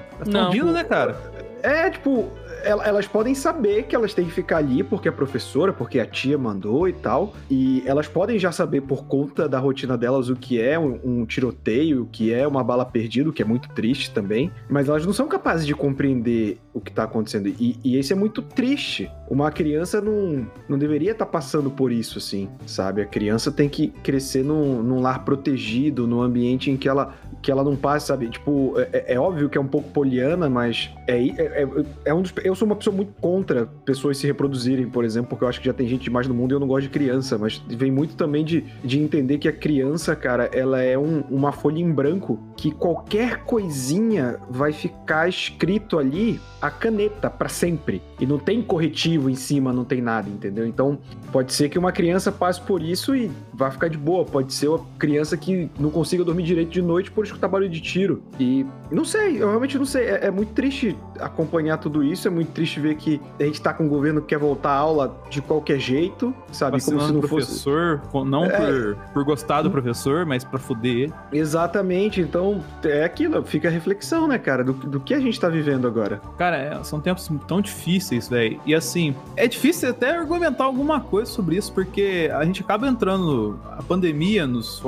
Vindo, 0.52 0.72
né, 0.72 0.84
cara? 0.84 1.16
É, 1.62 1.90
tipo, 1.90 2.30
el- 2.64 2.82
elas 2.84 3.06
podem 3.06 3.36
saber 3.36 3.84
que 3.84 3.94
elas 3.94 4.14
têm 4.14 4.24
que 4.26 4.32
ficar 4.32 4.58
ali 4.58 4.82
porque 4.82 5.10
a 5.10 5.12
professora, 5.12 5.74
porque 5.74 6.00
a 6.00 6.06
tia 6.06 6.38
mandou 6.38 6.88
e 6.88 6.94
tal. 6.94 7.34
E 7.52 7.84
elas 7.86 8.08
podem 8.08 8.40
já 8.40 8.50
saber 8.52 8.82
por 8.82 9.06
conta 9.06 9.48
da 9.50 9.60
rotina 9.60 9.98
delas 9.98 10.30
o 10.30 10.38
que 10.38 10.62
é 10.62 10.80
um, 10.80 11.00
um 11.04 11.26
tiroteio, 11.26 12.04
o 12.04 12.06
que 12.06 12.34
é 12.34 12.48
uma 12.48 12.64
bala 12.64 12.86
perdida, 12.86 13.30
o 13.30 13.34
que 13.34 13.42
é 13.42 13.46
muito 13.46 13.68
triste 13.70 14.12
também. 14.12 14.50
Mas 14.70 14.88
elas 14.88 15.06
não 15.06 15.12
são 15.12 15.28
capazes 15.28 15.66
de 15.68 15.76
compreender 15.76 16.60
o 16.74 16.80
que 16.80 16.94
tá 16.94 17.04
acontecendo. 17.04 17.48
E, 17.48 17.78
e 17.84 18.00
isso 18.00 18.14
é 18.14 18.16
muito 18.16 18.42
triste. 18.42 19.12
Uma 19.30 19.52
criança 19.52 20.00
não, 20.00 20.48
não 20.70 20.78
deveria 20.78 21.12
estar 21.12 21.26
passando 21.26 21.70
por 21.70 21.92
isso, 21.92 22.20
assim, 22.20 22.48
sabe? 22.66 23.02
A 23.02 23.06
criança 23.06 23.52
tem 23.52 23.68
que 23.68 23.90
crescer 24.02 24.46
num, 24.46 24.82
num 24.82 25.02
lar 25.02 25.26
protegido, 25.26 26.08
num 26.08 26.22
ambiente 26.22 26.72
em 26.72 26.78
que 26.78 26.88
ela 26.88 27.14
que 27.42 27.52
ela 27.52 27.64
não 27.64 27.76
passe, 27.76 28.08
sabe? 28.08 28.28
Tipo, 28.30 28.74
é, 28.78 28.90
é- 28.94 29.14
é 29.16 29.20
óbvio 29.20 29.50
que 29.50 29.58
é 29.58 29.62
um 29.62 29.68
pouco 29.68 29.90
poliana, 29.92 30.50
mas 30.50 30.90
é, 31.08 31.18
é, 31.28 31.64
é- 31.64 31.86
é 32.06 32.14
um 32.14 32.22
dos. 32.22 32.34
Eu 32.44 32.56
sou 32.56 32.66
uma 32.66 32.76
pessoa 32.76 32.96
muito 32.96 33.14
contra 33.22 33.66
pessoas 33.86 34.18
se 34.18 34.28
reproduzirem, 34.28 34.88
por 34.90 35.04
exemplo, 35.06 35.30
porque 35.30 35.44
eu 35.44 35.48
acho 35.50 35.60
que 35.60 35.66
já 35.66 35.74
tem 35.74 35.88
gente 35.88 36.04
demais 36.04 36.28
no 36.28 36.34
mundo 36.34 36.52
e 36.52 36.56
eu 36.56 36.60
não 36.60 36.68
gosto 36.68 36.84
de 36.84 36.90
criança, 36.90 37.38
mas 37.38 37.62
vem 37.68 37.92
muito 37.92 38.16
também 38.16 38.44
de, 38.44 38.64
de 38.84 39.00
entender 39.00 39.38
que 39.38 39.48
a 39.48 39.54
criança, 39.54 40.16
cara, 40.16 40.50
ela 40.54 40.82
é 40.82 40.98
um- 40.98 41.24
uma 41.30 41.52
folha 41.52 41.80
em 41.80 41.92
branco 41.92 42.40
que 42.58 42.72
qualquer 42.72 43.44
coisinha 43.46 44.38
vai 44.50 44.72
ficar 44.74 45.28
escrito 45.30 45.98
ali 45.98 46.40
a 46.62 46.70
caneta 46.70 47.30
pra 47.30 47.48
sempre. 47.48 48.02
E 48.20 48.26
não 48.26 48.38
tem 48.38 48.62
corretivo 48.62 49.30
em 49.30 49.36
cima, 49.36 49.72
não 49.72 49.86
tem 49.86 50.02
nada, 50.02 50.28
entendeu? 50.30 50.66
Então, 50.68 50.98
pode 51.32 51.54
ser 51.54 51.70
que 51.70 51.80
uma 51.80 51.92
criança 51.92 52.32
passe 52.32 52.60
por 52.60 52.82
isso 52.82 53.16
e 53.16 53.32
vai 53.54 53.72
ficar 53.72 53.88
de 53.88 53.98
boa. 53.98 54.26
Pode 54.26 54.54
ser 54.54 54.68
uma 54.68 54.82
criança 54.98 55.38
que 55.38 55.70
não 55.80 55.90
consiga 55.90 56.24
dormir 56.24 56.44
direito 56.44 56.70
de 56.72 56.82
noite 56.82 57.10
por 57.12 57.26
escutar 57.30 57.48
barulho 57.48 57.70
de 57.70 57.82
tiro. 57.82 58.22
E 58.40 58.66
não 58.92 59.06
sei, 59.06 59.42
eu 59.42 59.48
realmente 59.48 59.78
não 59.78 59.86
sei. 59.86 60.06
É, 60.06 60.28
é 60.28 60.32
muito 60.32 60.54
triste 60.54 60.96
acompanhar 61.20 61.78
tudo 61.78 62.04
isso, 62.04 62.28
é 62.28 62.32
muito 62.32 62.52
triste 62.52 62.80
ver 62.80 62.96
que 62.96 63.20
a 63.40 63.44
gente 63.44 63.62
tá 63.62 63.74
com 63.74 63.84
um 63.86 63.90
governo 63.90 64.22
que 64.22 64.28
quer 64.28 64.38
voltar 64.40 64.72
à 64.72 64.78
aula 64.78 65.18
de 65.30 65.42
qualquer 65.42 65.80
jeito, 65.80 66.34
sabe? 66.52 66.74
Vacinando 66.74 67.00
Como 67.04 67.08
se 67.08 67.14
não 67.14 67.22
fosse. 67.30 67.46
professor, 67.48 68.00
com- 68.12 68.24
não 68.26 68.46
É. 68.46 68.58
por, 68.58 68.96
por 69.14 69.24
gostar 69.26 69.62
do 69.62 69.70
professor, 69.72 70.26
mas 70.26 70.44
pra 70.44 70.58
fuder. 70.60 71.12
Exatamente, 71.32 72.22
então 72.22 72.64
é 72.84 73.04
aquilo, 73.04 73.44
fica 73.44 73.68
a 73.68 73.72
reflexão, 73.72 74.28
né, 74.28 74.38
cara, 74.38 74.64
do, 74.64 74.74
do 74.74 75.00
que 75.00 75.14
a 75.14 75.20
gente 75.20 75.40
tá 75.40 75.50
vivendo 75.50 75.88
agora. 75.88 76.22
Cara, 76.38 76.58
é, 76.58 76.84
são 76.84 77.00
tempos 77.02 77.30
tão 77.48 77.60
difíceis, 77.62 78.30
velho. 78.30 78.60
E 78.66 78.74
assim, 78.74 79.16
é 79.36 79.48
difícil 79.48 79.90
até 79.90 80.16
argumentar 80.16 80.64
alguma 80.66 81.00
coisa 81.02 81.30
sobre 81.32 81.58
isso, 81.58 81.74
porque 81.74 82.30
a 82.34 82.44
gente 82.46 82.62
acaba 82.62 82.88
entrando. 82.88 83.60
A 83.78 83.84
pandemia 83.84 84.46
nos 84.48 84.82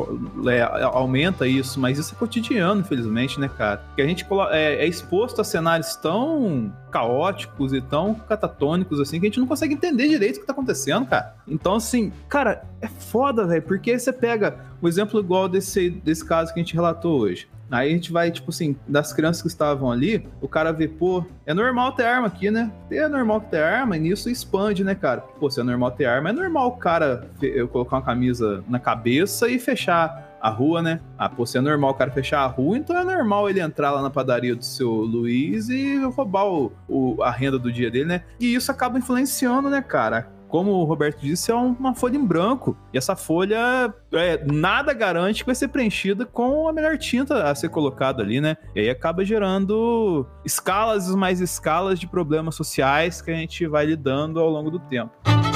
é, 0.47 0.61
aumenta 0.85 1.47
isso, 1.47 1.79
mas 1.79 1.97
isso 1.97 2.13
é 2.13 2.17
cotidiano, 2.31 2.79
infelizmente, 2.79 3.39
né, 3.39 3.49
cara? 3.49 3.77
Porque 3.77 4.01
a 4.01 4.07
gente 4.07 4.25
é, 4.51 4.85
é 4.85 4.87
exposto 4.87 5.41
a 5.41 5.43
cenários 5.43 5.95
tão 5.95 6.73
caóticos 6.89 7.73
e 7.73 7.81
tão 7.81 8.13
catatônicos, 8.13 8.99
assim, 8.99 9.19
que 9.19 9.25
a 9.25 9.29
gente 9.29 9.39
não 9.39 9.47
consegue 9.47 9.73
entender 9.73 10.07
direito 10.07 10.37
o 10.37 10.39
que 10.39 10.47
tá 10.47 10.53
acontecendo, 10.53 11.05
cara. 11.05 11.35
Então, 11.45 11.75
assim, 11.75 12.11
cara, 12.29 12.63
é 12.79 12.87
foda, 12.87 13.45
velho, 13.45 13.61
porque 13.61 13.99
você 13.99 14.13
pega 14.13 14.55
o 14.81 14.87
exemplo 14.87 15.19
igual 15.19 15.49
desse, 15.49 15.89
desse 15.89 16.23
caso 16.25 16.53
que 16.53 16.59
a 16.59 16.63
gente 16.63 16.73
relatou 16.73 17.19
hoje. 17.19 17.49
Aí 17.69 17.89
a 17.89 17.93
gente 17.93 18.11
vai, 18.11 18.29
tipo 18.31 18.49
assim, 18.49 18.75
das 18.85 19.13
crianças 19.13 19.41
que 19.41 19.47
estavam 19.47 19.89
ali, 19.89 20.27
o 20.41 20.47
cara 20.47 20.73
vê, 20.73 20.89
pô, 20.89 21.23
é 21.45 21.53
normal 21.53 21.93
ter 21.93 22.03
arma 22.03 22.27
aqui, 22.27 22.51
né? 22.51 22.69
É 22.91 23.07
normal 23.07 23.39
ter 23.39 23.63
arma, 23.63 23.95
e 23.95 23.99
nisso 24.01 24.29
expande, 24.29 24.83
né, 24.83 24.93
cara? 24.93 25.21
Pô, 25.21 25.49
se 25.49 25.61
é 25.61 25.63
normal 25.63 25.91
ter 25.91 26.03
arma, 26.05 26.31
é 26.31 26.33
normal 26.33 26.67
o 26.67 26.77
cara 26.77 27.29
eu 27.41 27.69
colocar 27.69 27.95
uma 27.95 28.01
camisa 28.01 28.61
na 28.67 28.77
cabeça 28.77 29.47
e 29.47 29.57
fechar 29.57 30.30
a 30.41 30.49
rua, 30.49 30.81
né? 30.81 30.99
Ah, 31.17 31.29
pô, 31.29 31.45
se 31.45 31.57
é 31.57 31.61
normal 31.61 31.91
o 31.91 31.93
cara 31.93 32.11
fechar 32.11 32.41
a 32.41 32.47
rua, 32.47 32.77
então 32.77 32.97
é 32.97 33.03
normal 33.03 33.49
ele 33.49 33.59
entrar 33.59 33.91
lá 33.91 34.01
na 34.01 34.09
padaria 34.09 34.55
do 34.55 34.63
seu 34.65 34.89
Luiz 34.91 35.69
e 35.69 35.97
roubar 36.05 36.45
o, 36.47 36.71
o- 36.87 37.21
a 37.23 37.29
renda 37.31 37.59
do 37.59 37.71
dia 37.71 37.91
dele, 37.91 38.05
né? 38.05 38.23
E 38.39 38.53
isso 38.55 38.71
acaba 38.71 38.97
influenciando, 38.97 39.69
né, 39.69 39.81
cara? 39.81 40.29
Como 40.47 40.71
o 40.71 40.83
Roberto 40.83 41.21
disse, 41.21 41.49
é 41.49 41.55
um- 41.55 41.71
uma 41.79 41.95
folha 41.95 42.17
em 42.17 42.25
branco. 42.25 42.75
E 42.93 42.97
essa 42.97 43.15
folha, 43.15 43.93
é, 44.11 44.43
nada 44.51 44.91
garante 44.93 45.43
que 45.43 45.45
vai 45.45 45.55
ser 45.55 45.69
preenchida 45.69 46.25
com 46.25 46.67
a 46.67 46.73
melhor 46.73 46.97
tinta 46.97 47.43
a 47.49 47.55
ser 47.55 47.69
colocada 47.69 48.21
ali, 48.21 48.41
né? 48.41 48.57
E 48.75 48.81
aí 48.81 48.89
acaba 48.89 49.23
gerando 49.23 50.27
escalas 50.43 51.07
e 51.07 51.15
mais 51.15 51.39
escalas 51.39 51.97
de 51.99 52.05
problemas 52.07 52.55
sociais 52.55 53.21
que 53.21 53.31
a 53.31 53.35
gente 53.35 53.65
vai 53.65 53.85
lidando 53.85 54.41
ao 54.41 54.49
longo 54.49 54.69
do 54.69 54.79
tempo. 54.79 55.11
E 55.25 55.50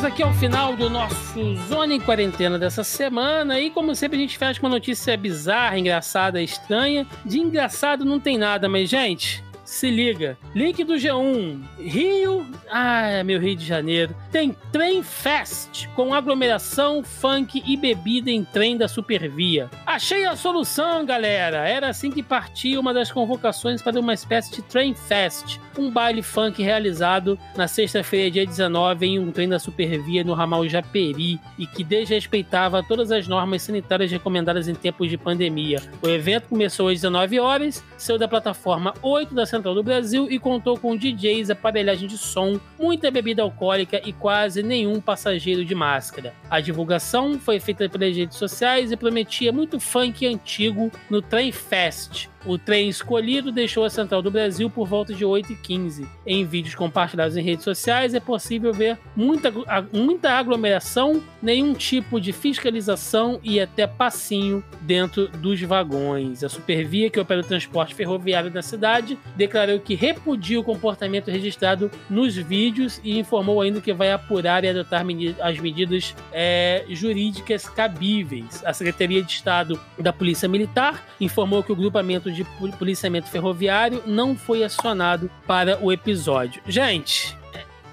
chegamos 0.00 0.04
aqui 0.04 0.22
ao 0.22 0.32
final 0.32 0.76
do 0.76 0.88
nosso 0.88 1.54
Zona 1.68 1.94
em 1.94 2.00
Quarentena 2.00 2.58
dessa 2.58 2.82
semana. 2.82 3.60
E 3.60 3.70
como 3.70 3.94
sempre, 3.94 4.16
a 4.16 4.20
gente 4.20 4.38
fecha 4.38 4.58
com 4.58 4.66
uma 4.66 4.74
notícia 4.74 5.16
bizarra, 5.16 5.78
engraçada, 5.78 6.42
estranha. 6.42 7.06
De 7.24 7.38
engraçado 7.38 8.04
não 8.04 8.18
tem 8.18 8.38
nada, 8.38 8.68
mas, 8.68 8.88
gente. 8.88 9.44
Se 9.70 9.88
liga, 9.88 10.36
link 10.52 10.82
do 10.82 10.94
G1, 10.94 11.62
Rio, 11.78 12.44
ah, 12.68 13.22
meu 13.24 13.38
Rio 13.38 13.54
de 13.54 13.64
Janeiro, 13.64 14.12
tem 14.32 14.54
Trem 14.72 15.00
Fest, 15.00 15.86
com 15.94 16.12
aglomeração, 16.12 17.04
funk 17.04 17.62
e 17.64 17.76
bebida 17.76 18.32
em 18.32 18.44
trem 18.44 18.76
da 18.76 18.88
Supervia. 18.88 19.70
Achei 19.86 20.26
a 20.26 20.34
solução, 20.34 21.06
galera, 21.06 21.68
era 21.68 21.88
assim 21.88 22.10
que 22.10 22.20
partia 22.20 22.80
uma 22.80 22.92
das 22.92 23.12
convocações 23.12 23.80
para 23.80 24.00
uma 24.00 24.12
espécie 24.12 24.50
de 24.56 24.62
Trem 24.62 24.92
Fest, 24.92 25.60
um 25.78 25.88
baile 25.88 26.20
funk 26.20 26.60
realizado 26.60 27.38
na 27.56 27.68
sexta-feira, 27.68 28.28
dia 28.28 28.46
19, 28.46 29.06
em 29.06 29.18
um 29.20 29.30
trem 29.30 29.48
da 29.48 29.60
Supervia 29.60 30.24
no 30.24 30.34
ramal 30.34 30.68
Japeri 30.68 31.40
e 31.56 31.64
que 31.64 31.84
desrespeitava 31.84 32.82
todas 32.82 33.12
as 33.12 33.28
normas 33.28 33.62
sanitárias 33.62 34.10
recomendadas 34.10 34.66
em 34.66 34.74
tempos 34.74 35.08
de 35.08 35.16
pandemia. 35.16 35.80
O 36.02 36.08
evento 36.08 36.48
começou 36.48 36.88
às 36.88 36.94
19 36.94 37.38
horas, 37.38 37.84
saiu 37.96 38.18
da 38.18 38.26
plataforma 38.26 38.92
8 39.00 39.32
da 39.32 39.46
Central 39.60 39.74
do 39.74 39.82
Brasil 39.82 40.26
e 40.30 40.38
contou 40.38 40.78
com 40.78 40.96
DJs, 40.96 41.50
aparelhagem 41.50 42.08
de 42.08 42.16
som, 42.16 42.58
muita 42.78 43.10
bebida 43.10 43.42
alcoólica 43.42 44.00
e 44.02 44.10
quase 44.10 44.62
nenhum 44.62 45.00
passageiro 45.00 45.64
de 45.66 45.74
máscara. 45.74 46.32
A 46.48 46.60
divulgação 46.60 47.38
foi 47.38 47.60
feita 47.60 47.86
pelas 47.88 48.16
redes 48.16 48.38
sociais 48.38 48.90
e 48.90 48.96
prometia 48.96 49.52
muito 49.52 49.78
funk 49.78 50.26
antigo 50.26 50.90
no 51.10 51.20
Trem 51.20 51.52
Fest. 51.52 52.30
O 52.44 52.56
trem 52.56 52.88
escolhido 52.88 53.52
deixou 53.52 53.84
a 53.84 53.90
Central 53.90 54.22
do 54.22 54.30
Brasil 54.30 54.70
por 54.70 54.86
volta 54.86 55.12
de 55.12 55.24
8h15. 55.24 56.06
Em 56.26 56.44
vídeos 56.44 56.74
compartilhados 56.74 57.36
em 57.36 57.42
redes 57.42 57.64
sociais 57.64 58.14
é 58.14 58.20
possível 58.20 58.72
ver 58.72 58.98
muita, 59.14 59.52
muita 59.92 60.32
aglomeração, 60.32 61.22
nenhum 61.42 61.74
tipo 61.74 62.18
de 62.20 62.32
fiscalização 62.32 63.38
e 63.42 63.60
até 63.60 63.86
passinho 63.86 64.64
dentro 64.80 65.28
dos 65.28 65.60
vagões. 65.60 66.42
A 66.42 66.48
Supervia, 66.48 67.10
que 67.10 67.20
opera 67.20 67.40
o 67.40 67.44
transporte 67.44 67.94
ferroviário 67.94 68.50
da 68.50 68.62
cidade, 68.62 69.18
declarou 69.36 69.78
que 69.78 69.94
repudia 69.94 70.58
o 70.58 70.64
comportamento 70.64 71.30
registrado 71.30 71.90
nos 72.08 72.36
vídeos 72.36 73.00
e 73.04 73.18
informou 73.18 73.60
ainda 73.60 73.80
que 73.80 73.92
vai 73.92 74.10
apurar 74.10 74.64
e 74.64 74.68
adotar 74.68 75.04
as 75.40 75.58
medidas 75.58 76.14
eh, 76.32 76.84
jurídicas 76.88 77.68
cabíveis. 77.68 78.62
A 78.64 78.72
Secretaria 78.72 79.22
de 79.22 79.30
Estado 79.30 79.78
da 79.98 80.12
Polícia 80.12 80.48
Militar 80.48 81.04
informou 81.20 81.62
que 81.62 81.72
o 81.72 81.76
grupamento 81.76 82.29
de 82.34 82.44
pol- 82.44 82.72
policiamento 82.72 83.28
ferroviário 83.28 84.02
não 84.06 84.36
foi 84.36 84.64
acionado 84.64 85.30
para 85.46 85.78
o 85.82 85.92
episódio. 85.92 86.62
Gente, 86.66 87.36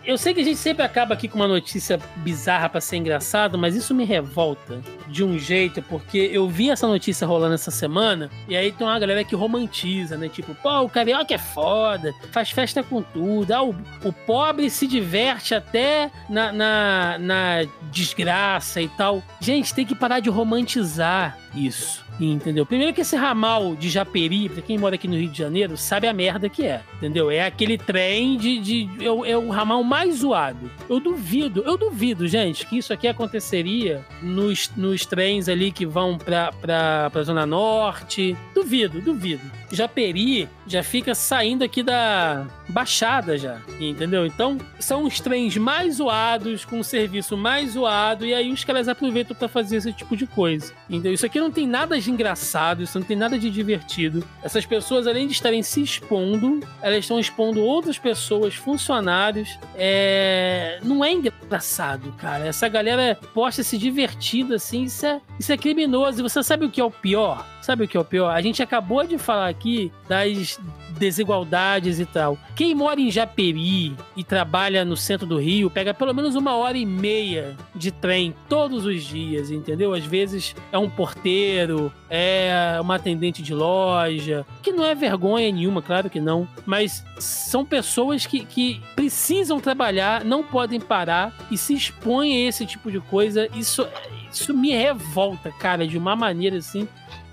eu 0.06 0.18
sei 0.18 0.34
que 0.34 0.40
a 0.40 0.44
gente 0.44 0.58
sempre 0.58 0.84
acaba 0.84 1.14
aqui 1.16 1.28
com 1.28 1.36
uma 1.36 1.50
notícia 1.50 2.00
bizarra 2.18 2.70
pra 2.70 2.80
ser 2.80 2.96
engraçado, 2.96 3.58
mas 3.58 3.76
isso 3.76 3.94
me 3.94 4.06
revolta 4.06 4.80
de 5.10 5.22
um 5.22 5.38
jeito, 5.38 5.82
porque 5.82 6.18
eu 6.32 6.48
vi 6.48 6.70
essa 6.70 6.88
notícia 6.88 7.28
rolando 7.28 7.56
essa 7.56 7.72
semana, 7.72 8.30
e 8.48 8.56
aí 8.56 8.72
tem 8.72 8.88
uma 8.88 8.98
galera 8.98 9.24
que 9.26 9.36
romantiza, 9.36 10.16
né? 10.16 10.30
Tipo, 10.30 10.56
pô, 10.56 10.82
o 10.82 10.90
carioca 10.90 11.34
é 11.34 11.38
foda, 11.38 12.14
faz 12.32 12.52
festa 12.52 12.82
com 12.82 13.02
tudo, 13.02 13.52
ah, 13.52 13.64
o, 13.64 13.76
o 14.06 14.14
pobre 14.14 14.70
se 14.70 14.88
diverte 14.88 15.54
até 15.54 16.10
na, 16.30 16.54
na, 16.54 17.18
na 17.20 17.66
desgraça 17.92 18.82
e 18.82 18.88
tal. 18.88 19.22
Gente, 19.42 19.74
tem 19.74 19.86
que 19.86 19.96
parar 19.96 20.22
de 20.22 20.30
romantizar 20.30 21.38
isso. 21.66 22.06
Entendeu? 22.20 22.66
Primeiro 22.66 22.94
que 22.94 23.02
esse 23.02 23.16
ramal 23.16 23.76
de 23.76 23.90
Japeri, 23.90 24.50
pra 24.50 24.62
quem 24.62 24.78
mora 24.78 24.96
aqui 24.96 25.08
no 25.08 25.16
Rio 25.16 25.30
de 25.30 25.38
Janeiro, 25.38 25.78
sabe 25.78 26.08
a 26.08 26.14
merda 26.14 26.50
que 26.50 26.66
é. 26.66 26.82
Entendeu? 26.98 27.30
É 27.30 27.46
aquele 27.46 27.78
trem 27.78 28.38
de. 28.38 28.60
de 28.60 29.06
é, 29.06 29.12
o, 29.12 29.26
é 29.26 29.38
o 29.38 29.50
ramal 29.50 29.84
mais 29.84 30.18
zoado. 30.18 30.70
Eu 30.90 31.00
duvido, 31.00 31.62
eu 31.64 31.78
duvido, 31.78 32.28
gente, 32.28 32.66
que 32.66 32.78
isso 32.78 32.92
aqui 32.92 33.08
aconteceria 33.08 34.04
nos, 34.22 34.72
nos 34.76 35.06
trens 35.06 35.48
ali 35.48 35.72
que 35.72 35.86
vão 35.86 36.18
pra, 36.18 36.52
pra, 36.52 37.10
pra 37.12 37.24
Zona 37.24 37.46
Norte. 37.46 38.36
Duvido, 38.54 39.00
duvido. 39.00 39.44
Japeri 39.72 40.48
já 40.66 40.84
fica 40.84 41.14
saindo 41.14 41.64
aqui 41.64 41.84
da 41.84 42.46
Baixada 42.70 43.38
já, 43.38 43.62
entendeu? 43.80 44.26
Então, 44.26 44.58
são 44.80 45.04
os 45.04 45.20
trens 45.20 45.58
mais 45.58 45.96
zoados, 45.96 46.66
com 46.66 46.80
o 46.80 46.84
serviço 46.84 47.38
mais 47.38 47.72
zoado, 47.72 48.26
e 48.26 48.34
aí 48.34 48.52
os 48.52 48.64
caras 48.64 48.88
aproveitam 48.88 49.36
pra 49.36 49.48
fazer 49.48 49.78
esse 49.78 49.94
tipo 49.94 50.16
de 50.16 50.26
coisa. 50.28 50.74
Entendeu? 50.90 51.14
Isso 51.14 51.26
aqui 51.26 51.40
não 51.40 51.52
tem 51.52 51.68
nada 51.68 52.00
de 52.00 52.12
engraçado, 52.12 52.84
isso 52.84 53.00
não 53.00 53.06
tem 53.06 53.18
nada 53.18 53.38
de 53.38 53.50
divertido. 53.50 54.24
Essas 54.44 54.66
pessoas, 54.66 55.08
além 55.08 55.28
de 55.28 55.34
estarem 55.34 55.64
se 55.64 55.82
expondo, 55.82 56.60
elas 56.82 57.00
estão 57.00 57.20
expondo 57.20 57.62
outras 57.62 57.98
pessoas, 57.98 58.56
funcionários. 58.56 59.58
É... 59.76 60.80
Não 60.84 61.04
é 61.04 61.12
engraçado, 61.12 62.14
cara. 62.18 62.46
Essa 62.46 62.68
galera 62.68 63.18
posta 63.34 63.64
se 63.64 63.78
divertindo 63.78 64.54
assim, 64.54 64.84
isso 64.84 65.06
é, 65.06 65.22
isso 65.40 65.52
é 65.52 65.58
criminoso. 65.58 66.20
E 66.20 66.24
você 66.24 66.44
sabe 66.44 66.66
o 66.66 66.70
que 66.70 66.82
é 66.82 66.84
o 66.84 66.92
pior? 66.92 67.46
Sabe 67.68 67.84
o 67.84 67.88
que 67.90 67.98
é 67.98 68.00
o 68.00 68.06
pior? 68.06 68.30
A 68.30 68.42
gente 68.42 68.64
acabou 68.64 69.04
de 69.04 69.18
falar 69.18 69.50
aqui 69.50 69.92
das 70.08 70.58
desigualdades 70.98 72.00
e 72.00 72.06
tal. 72.06 72.38
Quem 72.56 72.74
mora 72.74 73.02
em 73.02 73.12
Japeri 73.12 73.94
e 74.16 74.24
trabalha 74.24 74.86
no 74.86 74.96
centro 74.96 75.28
do 75.28 75.38
Rio 75.38 75.70
pega 75.70 75.94
pelo 75.94 76.14
menos 76.14 76.34
uma 76.36 76.56
hora 76.56 76.78
e 76.78 76.86
meia 76.86 77.58
de 77.76 77.92
trem 77.92 78.34
todos 78.48 78.86
os 78.86 79.04
dias, 79.04 79.52
entendeu? 79.52 79.94
Às 79.94 80.06
vezes 80.06 80.56
é 80.72 80.78
um 80.78 80.90
porteiro, 80.90 81.92
é 82.10 82.80
uma 82.80 82.96
atendente 82.96 83.44
de 83.44 83.54
loja, 83.54 84.46
que 84.64 84.72
não 84.72 84.86
é 84.86 84.96
vergonha 84.96 85.52
nenhuma, 85.52 85.82
claro 85.82 86.10
que 86.10 86.22
não, 86.22 86.48
mas 86.66 87.04
são 87.20 87.66
pessoas 87.66 88.26
que, 88.26 88.46
que 88.46 88.82
precisam 88.96 89.60
trabalhar, 89.60 90.24
não 90.24 90.42
podem 90.42 90.80
parar 90.80 91.36
e 91.52 91.58
se 91.58 91.74
expõem 91.74 92.46
a 92.46 92.48
esse 92.48 92.66
tipo 92.66 92.90
de 92.90 93.02
coisa. 93.02 93.50
Isso, 93.54 93.86
isso 94.32 94.54
me 94.54 94.72
revolta, 94.72 95.52
cara, 95.52 95.86
de 95.86 95.98
uma 95.98 96.16
maneira 96.16 96.56
assim. 96.56 96.88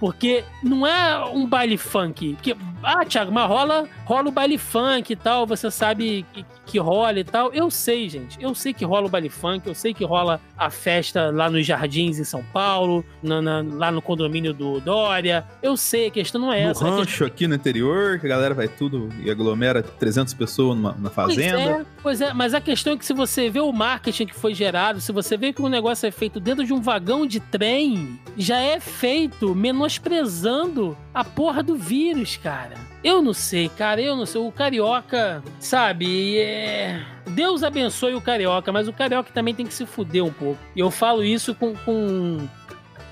Porque 0.05 0.45
não 0.63 0.87
é 0.87 1.25
um 1.33 1.47
baile 1.47 1.79
funk. 1.79 2.35
Porque 2.35 2.55
Ah, 2.87 3.03
Thiago, 3.07 3.33
mas 3.33 3.49
rola, 3.49 3.89
rola 4.05 4.29
o 4.29 4.31
baile 4.31 4.59
funk 4.59 5.11
e 5.11 5.17
tal, 5.17 5.47
você 5.47 5.71
sabe 5.71 6.27
que, 6.35 6.45
que 6.67 6.79
rola 6.79 7.19
e 7.19 7.25
tal. 7.25 7.51
Eu 7.55 7.71
sei, 7.71 8.07
gente. 8.11 8.37
Eu 8.39 8.55
sei 8.55 8.75
que 8.75 8.85
rola 8.85 9.07
o 9.07 9.09
baile 9.09 9.31
funk, 9.31 9.67
eu 9.67 9.75
sei 9.75 9.95
que 9.95 10.05
rola 10.05 10.39
a 10.59 10.69
festa 10.69 11.31
lá 11.31 11.49
nos 11.49 11.65
Jardins 11.65 12.19
em 12.19 12.25
São 12.25 12.45
Paulo, 12.53 13.03
na- 13.23 13.41
na- 13.41 13.65
lá 13.67 13.91
no 13.91 14.03
condomínio 14.03 14.53
do 14.53 14.81
Dória. 14.81 15.47
Eu 15.63 15.79
sei, 15.79 16.09
a 16.09 16.11
questão 16.11 16.39
não 16.39 16.53
é 16.53 16.65
No 16.67 16.71
essa. 16.73 16.81
questão- 16.85 16.99
rancho 16.99 17.25
aqui 17.25 17.47
no 17.49 17.55
interior, 17.55 18.19
que 18.21 18.27
a 18.27 18.29
galera 18.29 18.53
vai 18.53 18.69
tudo 18.69 19.09
e 19.25 19.31
aglomera 19.31 19.83
300 19.83 20.35
pessoas 20.35 20.77
numa, 20.77 20.95
na 20.99 21.09
fazenda. 21.09 21.57
Pois 21.57 21.81
é, 21.81 21.87
pois 22.03 22.21
é, 22.21 22.33
mas 22.35 22.53
a 22.53 22.61
questão 22.61 22.93
é 22.93 22.97
que 22.99 23.07
se 23.07 23.15
você 23.15 23.49
vê 23.49 23.61
o 23.61 23.73
marketing 23.73 24.27
que 24.27 24.35
foi 24.35 24.53
gerado, 24.55 25.01
se 25.01 25.11
você 25.11 25.39
vê 25.39 25.55
que 25.55 25.63
o 25.63 25.69
negócio 25.71 26.07
é 26.07 26.11
feito 26.11 26.39
dentro 26.39 26.67
de 26.67 26.75
um 26.75 26.83
vagão 26.83 27.25
de 27.27 27.41
trem, 27.41 28.21
já 28.37 28.59
é 28.59 28.79
feito 28.79 29.55
menosprezando 29.95 30.97
a 31.13 31.25
porra 31.25 31.63
do 31.63 31.77
vírus, 31.77 32.37
cara. 32.37 32.75
Eu 33.03 33.21
não 33.21 33.35
sei, 33.35 33.69
cara, 33.69 34.01
eu 34.01 34.17
não 34.17 34.27
sei. 34.27 34.41
O 34.41 34.51
carioca, 34.51 35.43
sabe, 35.61 36.39
é. 36.39 37.05
Deus 37.27 37.63
abençoe 37.63 38.15
o 38.15 38.21
carioca, 38.21 38.73
mas 38.73 38.89
o 38.89 38.93
carioca 38.93 39.31
também 39.33 39.55
tem 39.55 39.67
que 39.67 39.75
se 39.75 39.87
fuder 39.87 40.25
um 40.25 40.33
pouco. 40.33 40.59
E 40.75 40.81
eu 40.81 40.91
falo 40.91 41.23
isso 41.23 41.55
com, 41.55 41.75
com 41.77 42.49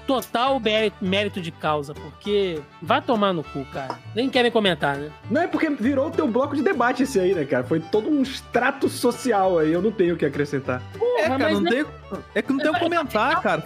total 0.06 0.60
mérito, 1.00 1.40
de 1.40 1.50
causa, 1.50 1.94
porque 1.94 2.60
vai 2.80 3.00
tomar 3.00 3.32
no 3.32 3.42
cu, 3.42 3.64
cara. 3.72 3.98
Nem 4.14 4.28
querem 4.28 4.50
comentar, 4.50 4.96
né? 4.96 5.10
Não 5.30 5.40
é 5.42 5.46
porque 5.46 5.68
virou 5.70 6.08
o 6.08 6.10
teu 6.10 6.26
bloco 6.28 6.54
de 6.54 6.62
debate 6.62 7.02
esse 7.02 7.18
aí, 7.18 7.34
né, 7.34 7.44
cara? 7.44 7.64
Foi 7.64 7.80
todo 7.80 8.08
um 8.08 8.22
extrato 8.22 8.88
social 8.88 9.58
aí, 9.58 9.72
eu 9.72 9.82
não 9.82 9.90
tenho 9.90 10.14
o 10.14 10.18
que 10.18 10.24
acrescentar. 10.26 10.82
É, 10.94 10.98
Porra, 10.98 11.28
cara, 11.28 11.38
mas 11.38 11.60
não 11.60 11.66
é- 11.66 11.70
tem, 11.70 11.84
é 12.34 12.42
que 12.42 12.52
não 12.52 12.58
tem 12.58 12.70
o 12.70 12.74
que 12.74 12.80
comentar, 12.80 13.40
cara. 13.42 13.64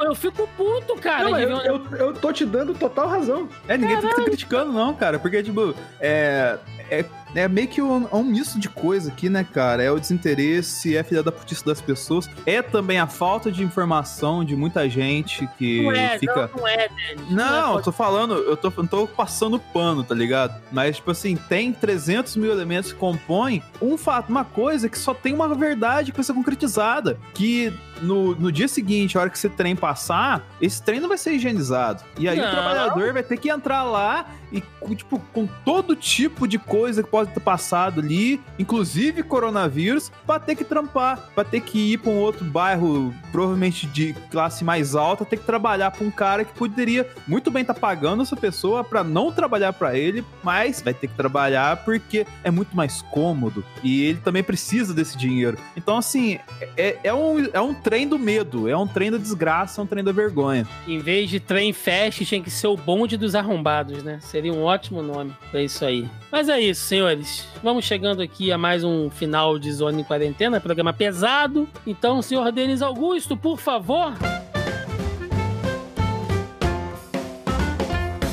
Eu 0.00 0.14
fico 0.14 0.48
puto, 0.56 0.96
cara. 0.96 1.30
Não, 1.30 1.38
eu, 1.38 1.58
ver 1.58 1.66
eu, 1.68 1.96
eu 1.98 2.12
tô 2.14 2.32
te 2.32 2.44
dando 2.44 2.74
total 2.74 3.08
razão. 3.08 3.48
É, 3.68 3.76
ninguém 3.76 3.96
tem 3.96 4.06
que 4.06 4.12
estar 4.12 4.24
criticando, 4.24 4.72
não, 4.72 4.94
cara. 4.94 5.18
Porque, 5.18 5.42
tipo, 5.42 5.74
é. 6.00 6.58
É, 6.90 7.04
é 7.34 7.48
meio 7.48 7.68
que 7.68 7.82
um, 7.82 8.06
um 8.12 8.24
misto 8.24 8.58
de 8.58 8.68
coisa 8.68 9.10
aqui, 9.10 9.28
né, 9.28 9.44
cara? 9.44 9.82
É 9.82 9.90
o 9.90 9.98
desinteresse, 9.98 10.96
é 10.96 11.00
a 11.00 11.04
filha 11.04 11.22
da 11.22 11.32
putice 11.32 11.64
das 11.64 11.80
pessoas. 11.80 12.28
É 12.46 12.62
também 12.62 12.98
a 12.98 13.06
falta 13.06 13.50
de 13.50 13.62
informação 13.62 14.44
de 14.44 14.56
muita 14.56 14.88
gente 14.88 15.46
que 15.58 15.82
Não 15.82 15.92
é, 15.92 16.18
fica. 16.18 16.50
não, 16.54 16.60
não 16.60 16.68
é, 16.68 16.88
Denis. 16.88 17.30
Não, 17.30 17.74
é 17.74 17.78
eu 17.78 17.82
tô 17.82 17.92
falando, 17.92 18.34
eu 18.34 18.56
tô, 18.56 18.72
não 18.76 18.86
tô 18.86 19.06
passando 19.06 19.58
pano, 19.58 20.04
tá 20.04 20.14
ligado? 20.14 20.60
Mas, 20.72 20.96
tipo 20.96 21.10
assim, 21.10 21.36
tem 21.36 21.72
300 21.72 22.36
mil 22.36 22.50
elementos 22.50 22.92
que 22.92 22.98
compõem 22.98 23.62
um 23.80 23.96
fato, 23.96 24.28
uma 24.28 24.44
coisa 24.44 24.88
que 24.88 24.98
só 24.98 25.12
tem 25.12 25.34
uma 25.34 25.52
verdade 25.54 26.12
que 26.12 26.16
vai 26.18 26.24
ser 26.24 26.34
concretizada. 26.34 27.18
Que 27.34 27.72
no, 28.00 28.34
no 28.34 28.52
dia 28.52 28.68
seguinte, 28.68 29.16
a 29.16 29.20
hora 29.22 29.30
que 29.30 29.36
esse 29.36 29.48
trem 29.48 29.74
passar, 29.74 30.46
esse 30.60 30.82
trem 30.82 31.00
não 31.00 31.08
vai 31.08 31.18
ser 31.18 31.32
higienizado. 31.32 32.02
E 32.18 32.28
aí 32.28 32.38
Não. 32.38 32.46
o 32.46 32.50
trabalhador 32.50 33.12
vai 33.12 33.22
ter 33.22 33.36
que 33.36 33.48
entrar 33.50 33.82
lá 33.84 34.26
e, 34.52 34.62
tipo, 34.94 35.18
com 35.32 35.46
todo 35.64 35.96
tipo 35.96 36.46
de 36.46 36.58
coisa 36.58 37.02
que 37.02 37.10
pode 37.10 37.23
passado 37.40 38.00
ali, 38.00 38.40
inclusive 38.58 39.22
coronavírus, 39.22 40.10
pra 40.26 40.38
ter 40.38 40.54
que 40.54 40.64
trampar, 40.64 41.30
pra 41.34 41.44
ter 41.44 41.60
que 41.60 41.92
ir 41.92 41.98
pra 41.98 42.10
um 42.10 42.18
outro 42.18 42.44
bairro, 42.44 43.14
provavelmente 43.32 43.86
de 43.86 44.14
classe 44.30 44.64
mais 44.64 44.94
alta, 44.94 45.24
ter 45.24 45.36
que 45.36 45.44
trabalhar 45.44 45.90
pra 45.90 46.06
um 46.06 46.10
cara 46.10 46.44
que 46.44 46.52
poderia 46.54 47.08
muito 47.26 47.50
bem 47.50 47.62
estar 47.62 47.74
pagando 47.74 48.22
essa 48.22 48.36
pessoa 48.36 48.84
pra 48.84 49.02
não 49.04 49.32
trabalhar 49.32 49.72
pra 49.72 49.96
ele, 49.96 50.24
mas 50.42 50.80
vai 50.80 50.94
ter 50.94 51.08
que 51.08 51.14
trabalhar 51.14 51.84
porque 51.84 52.26
é 52.42 52.50
muito 52.50 52.76
mais 52.76 53.02
cômodo 53.02 53.64
e 53.82 54.04
ele 54.04 54.18
também 54.18 54.42
precisa 54.42 54.94
desse 54.94 55.16
dinheiro. 55.16 55.58
Então, 55.76 55.96
assim, 55.96 56.38
é, 56.76 56.98
é 57.04 57.14
um, 57.14 57.46
é 57.52 57.60
um 57.60 57.74
trem 57.74 58.06
do 58.08 58.18
medo, 58.18 58.68
é 58.68 58.76
um 58.76 58.86
trem 58.86 59.10
da 59.10 59.18
desgraça, 59.18 59.80
é 59.80 59.84
um 59.84 59.86
trem 59.86 60.02
da 60.04 60.12
vergonha. 60.12 60.66
Em 60.86 60.98
vez 60.98 61.30
de 61.30 61.40
trem 61.40 61.72
fest, 61.72 62.24
tinha 62.24 62.42
que 62.42 62.50
ser 62.50 62.66
o 62.66 62.76
bonde 62.76 63.16
dos 63.16 63.34
arrombados, 63.34 64.02
né? 64.02 64.18
Seria 64.20 64.52
um 64.52 64.62
ótimo 64.62 65.02
nome 65.02 65.34
pra 65.50 65.62
isso 65.62 65.84
aí. 65.84 66.08
Mas 66.30 66.48
é 66.48 66.60
isso, 66.60 66.84
senhores. 66.84 67.13
Vamos 67.62 67.84
chegando 67.84 68.22
aqui 68.22 68.50
a 68.52 68.58
mais 68.58 68.84
um 68.84 69.10
final 69.10 69.58
de 69.58 69.72
Zona 69.72 70.00
em 70.00 70.04
Quarentena, 70.04 70.60
programa 70.60 70.92
pesado. 70.92 71.68
Então, 71.86 72.22
senhor 72.22 72.50
Denis 72.52 72.82
Augusto, 72.82 73.36
por 73.36 73.58
favor. 73.58 74.12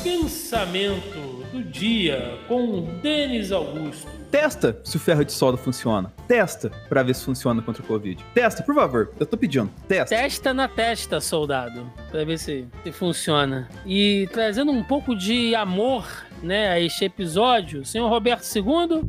Pensamento 0.02 1.44
do 1.52 1.62
dia 1.62 2.38
com 2.48 2.82
Denis 3.02 3.52
Augusto. 3.52 4.21
Testa 4.32 4.80
se 4.82 4.96
o 4.96 5.00
ferro 5.00 5.22
de 5.26 5.30
solda 5.30 5.58
funciona. 5.58 6.10
Testa 6.26 6.70
pra 6.88 7.02
ver 7.02 7.14
se 7.14 7.22
funciona 7.22 7.60
contra 7.60 7.82
o 7.82 7.86
Covid. 7.86 8.24
Testa, 8.32 8.62
por 8.62 8.74
favor. 8.74 9.12
Eu 9.20 9.26
tô 9.26 9.36
pedindo. 9.36 9.70
Testa. 9.86 10.16
Testa 10.16 10.54
na 10.54 10.66
testa, 10.66 11.20
soldado, 11.20 11.92
Pra 12.10 12.24
ver 12.24 12.38
se, 12.38 12.66
se 12.82 12.90
funciona. 12.90 13.68
E 13.84 14.26
trazendo 14.32 14.72
um 14.72 14.82
pouco 14.82 15.14
de 15.14 15.54
amor, 15.54 16.06
né, 16.42 16.70
a 16.70 16.80
este 16.80 17.04
episódio, 17.04 17.84
senhor 17.84 18.08
Roberto 18.08 18.44
II. 18.56 19.02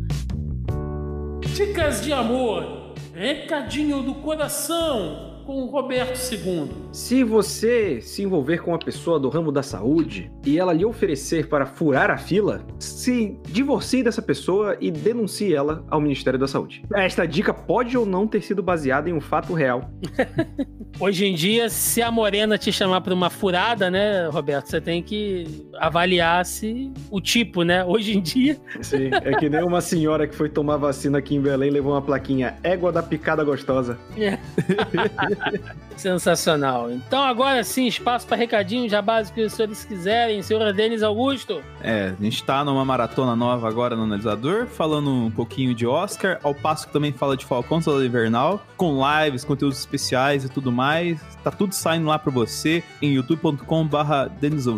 Dicas 1.55 2.03
de 2.03 2.11
amor, 2.11 2.93
recadinho 3.13 4.03
do 4.03 4.15
coração 4.15 5.32
com 5.45 5.63
o 5.63 5.65
Roberto 5.65 6.17
II. 6.31 6.69
Se 6.91 7.23
você 7.23 8.01
se 8.01 8.23
envolver 8.23 8.61
com 8.61 8.71
uma 8.71 8.79
pessoa 8.79 9.19
do 9.19 9.29
ramo 9.29 9.51
da 9.51 9.63
saúde 9.63 10.31
e 10.45 10.57
ela 10.57 10.73
lhe 10.73 10.85
oferecer 10.85 11.47
para 11.47 11.65
furar 11.65 12.09
a 12.09 12.17
fila, 12.17 12.65
se 12.79 13.37
divorcie 13.43 14.03
dessa 14.03 14.21
pessoa 14.21 14.77
e 14.79 14.89
denuncie 14.89 15.53
ela 15.53 15.85
ao 15.89 16.01
Ministério 16.01 16.39
da 16.39 16.47
Saúde. 16.47 16.83
Esta 16.93 17.25
dica 17.25 17.53
pode 17.53 17.97
ou 17.97 18.05
não 18.05 18.27
ter 18.27 18.41
sido 18.41 18.63
baseada 18.63 19.09
em 19.09 19.13
um 19.13 19.21
fato 19.21 19.53
real. 19.53 19.89
Hoje 20.99 21.25
em 21.25 21.33
dia, 21.33 21.69
se 21.69 22.01
a 22.01 22.11
morena 22.11 22.57
te 22.57 22.71
chamar 22.71 23.01
pra 23.01 23.13
uma 23.13 23.29
furada, 23.29 23.89
né, 23.89 24.27
Roberto, 24.27 24.67
você 24.67 24.79
tem 24.79 25.01
que 25.01 25.65
avaliar 25.79 26.45
se 26.45 26.91
o 27.09 27.19
tipo, 27.19 27.63
né? 27.63 27.83
Hoje 27.83 28.17
em 28.17 28.21
dia, 28.21 28.57
Sim, 28.81 29.09
é 29.11 29.35
que 29.37 29.49
nem 29.49 29.63
uma 29.63 29.81
senhora 29.81 30.27
que 30.27 30.35
foi 30.35 30.49
tomar 30.49 30.77
vacina 30.77 31.17
aqui 31.17 31.35
em 31.35 31.41
Belém 31.41 31.69
e 31.69 31.71
levou 31.71 31.93
uma 31.93 32.01
plaquinha 32.01 32.57
égua 32.63 32.91
da 32.91 33.01
picada 33.01 33.43
gostosa. 33.43 33.97
sensacional. 35.97 36.91
Então 36.91 37.23
agora 37.23 37.63
sim, 37.63 37.87
espaço 37.87 38.27
para 38.27 38.37
recadinho, 38.37 38.89
já 38.89 39.01
básico 39.01 39.35
que 39.35 39.45
os 39.45 39.53
senhores 39.53 39.85
quiserem. 39.85 40.41
Senhor 40.41 40.73
Denis 40.73 41.03
Augusto. 41.03 41.61
É, 41.81 42.13
a 42.17 42.23
gente 42.23 42.43
tá 42.43 42.63
numa 42.63 42.83
maratona 42.85 43.35
nova 43.35 43.67
agora 43.67 43.95
no 43.95 44.03
analisador, 44.03 44.67
falando 44.67 45.09
um 45.09 45.31
pouquinho 45.31 45.73
de 45.73 45.85
Oscar, 45.85 46.39
ao 46.43 46.53
passo 46.53 46.87
que 46.87 46.93
também 46.93 47.11
fala 47.11 47.35
de 47.35 47.45
Falcão 47.45 47.81
Soldado 47.81 48.05
Invernal, 48.05 48.65
com 48.77 49.01
lives, 49.01 49.43
conteúdos 49.43 49.79
especiais 49.79 50.43
e 50.43 50.49
tudo 50.49 50.71
mais. 50.71 50.82
Tá 51.43 51.51
tudo 51.51 51.73
saindo 51.73 52.07
lá 52.07 52.17
pra 52.17 52.31
você 52.31 52.83
em 53.01 53.13
youtube.com/barra 53.15 54.31